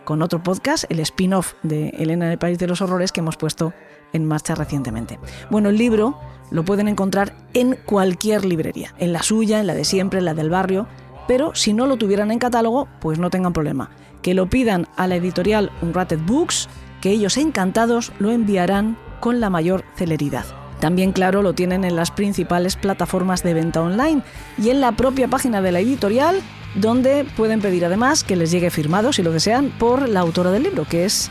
con 0.05 0.21
otro 0.21 0.43
podcast, 0.43 0.83
el 0.89 0.99
spin-off 0.99 1.53
de 1.63 1.89
Elena 1.97 2.29
del 2.29 2.37
País 2.37 2.59
de 2.59 2.67
los 2.67 2.81
Horrores 2.81 3.11
que 3.11 3.21
hemos 3.21 3.35
puesto 3.35 3.73
en 4.13 4.25
marcha 4.25 4.53
recientemente. 4.53 5.17
Bueno, 5.49 5.69
el 5.69 5.77
libro 5.79 6.19
lo 6.51 6.63
pueden 6.63 6.87
encontrar 6.87 7.33
en 7.55 7.79
cualquier 7.87 8.45
librería, 8.45 8.93
en 8.99 9.11
la 9.11 9.23
suya, 9.23 9.59
en 9.59 9.65
la 9.65 9.73
de 9.73 9.85
siempre, 9.85 10.19
en 10.19 10.25
la 10.25 10.35
del 10.35 10.51
barrio, 10.51 10.85
pero 11.27 11.55
si 11.55 11.73
no 11.73 11.87
lo 11.87 11.97
tuvieran 11.97 12.29
en 12.29 12.37
catálogo, 12.37 12.87
pues 13.01 13.17
no 13.17 13.31
tengan 13.31 13.53
problema. 13.53 13.89
Que 14.21 14.35
lo 14.35 14.47
pidan 14.51 14.87
a 14.95 15.07
la 15.07 15.15
editorial 15.15 15.71
Unrated 15.81 16.19
Books, 16.27 16.69
que 17.03 17.11
ellos 17.11 17.35
encantados 17.35 18.13
lo 18.17 18.31
enviarán 18.31 18.97
con 19.19 19.41
la 19.41 19.49
mayor 19.49 19.83
celeridad. 19.93 20.45
También, 20.79 21.11
claro, 21.11 21.41
lo 21.41 21.51
tienen 21.51 21.83
en 21.83 21.97
las 21.97 22.11
principales 22.11 22.77
plataformas 22.77 23.43
de 23.43 23.53
venta 23.53 23.81
online 23.81 24.21
y 24.57 24.69
en 24.69 24.79
la 24.79 24.93
propia 24.93 25.27
página 25.27 25.61
de 25.61 25.73
la 25.73 25.81
editorial, 25.81 26.41
donde 26.75 27.25
pueden 27.35 27.59
pedir 27.59 27.83
además 27.83 28.23
que 28.23 28.37
les 28.37 28.51
llegue 28.51 28.69
firmado, 28.69 29.11
si 29.11 29.21
lo 29.21 29.33
desean, 29.33 29.69
por 29.77 30.07
la 30.07 30.21
autora 30.21 30.51
del 30.51 30.63
libro, 30.63 30.85
que 30.85 31.03
es 31.03 31.29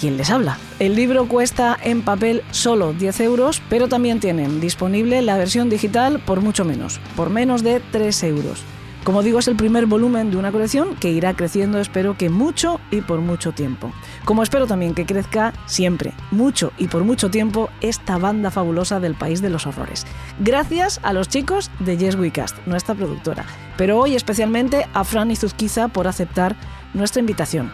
quien 0.00 0.16
les 0.16 0.30
habla. 0.30 0.56
El 0.78 0.96
libro 0.96 1.28
cuesta 1.28 1.78
en 1.82 2.00
papel 2.00 2.42
solo 2.50 2.94
10 2.94 3.20
euros, 3.20 3.60
pero 3.68 3.88
también 3.88 4.20
tienen 4.20 4.58
disponible 4.58 5.20
la 5.20 5.36
versión 5.36 5.68
digital 5.68 6.18
por 6.20 6.40
mucho 6.40 6.64
menos, 6.64 6.98
por 7.14 7.28
menos 7.28 7.62
de 7.62 7.82
3 7.92 8.22
euros. 8.22 8.64
Como 9.04 9.24
digo, 9.24 9.40
es 9.40 9.48
el 9.48 9.56
primer 9.56 9.86
volumen 9.86 10.30
de 10.30 10.36
una 10.36 10.52
colección 10.52 10.94
que 10.94 11.10
irá 11.10 11.34
creciendo, 11.34 11.80
espero 11.80 12.16
que 12.16 12.30
mucho 12.30 12.80
y 12.92 13.00
por 13.00 13.20
mucho 13.20 13.50
tiempo. 13.50 13.92
Como 14.24 14.44
espero 14.44 14.68
también 14.68 14.94
que 14.94 15.06
crezca 15.06 15.52
siempre, 15.66 16.12
mucho 16.30 16.72
y 16.78 16.86
por 16.86 17.02
mucho 17.02 17.28
tiempo, 17.28 17.68
esta 17.80 18.16
banda 18.18 18.52
fabulosa 18.52 19.00
del 19.00 19.16
País 19.16 19.42
de 19.42 19.50
los 19.50 19.66
Horrores. 19.66 20.06
Gracias 20.38 21.00
a 21.02 21.12
los 21.12 21.28
chicos 21.28 21.68
de 21.80 21.96
Yes 21.96 22.14
We 22.14 22.30
Cast, 22.30 22.56
nuestra 22.64 22.94
productora, 22.94 23.44
pero 23.76 23.98
hoy 23.98 24.14
especialmente 24.14 24.86
a 24.94 25.02
Fran 25.02 25.32
y 25.32 25.36
Zuzquiza 25.36 25.88
por 25.88 26.06
aceptar 26.06 26.54
nuestra 26.94 27.18
invitación. 27.18 27.72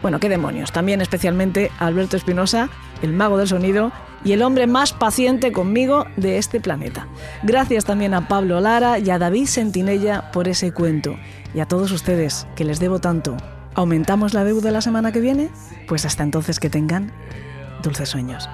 Bueno, 0.00 0.20
qué 0.20 0.28
demonios. 0.28 0.70
También 0.70 1.00
especialmente 1.00 1.72
a 1.80 1.86
Alberto 1.86 2.16
Espinosa, 2.16 2.68
el 3.02 3.12
mago 3.12 3.36
del 3.36 3.48
sonido 3.48 3.90
y 4.24 4.32
el 4.32 4.42
hombre 4.42 4.66
más 4.66 4.92
paciente 4.92 5.52
conmigo 5.52 6.06
de 6.16 6.38
este 6.38 6.60
planeta. 6.60 7.06
Gracias 7.42 7.84
también 7.84 8.14
a 8.14 8.28
Pablo 8.28 8.60
Lara 8.60 8.98
y 8.98 9.10
a 9.10 9.18
David 9.18 9.46
Sentinella 9.46 10.30
por 10.32 10.48
ese 10.48 10.72
cuento. 10.72 11.16
Y 11.54 11.60
a 11.60 11.66
todos 11.66 11.92
ustedes, 11.92 12.46
que 12.56 12.64
les 12.64 12.80
debo 12.80 12.98
tanto. 12.98 13.36
¿Aumentamos 13.74 14.34
la 14.34 14.44
deuda 14.44 14.70
la 14.70 14.80
semana 14.80 15.12
que 15.12 15.20
viene? 15.20 15.50
Pues 15.86 16.04
hasta 16.04 16.22
entonces 16.22 16.60
que 16.60 16.70
tengan 16.70 17.12
dulces 17.82 18.08
sueños. 18.08 18.48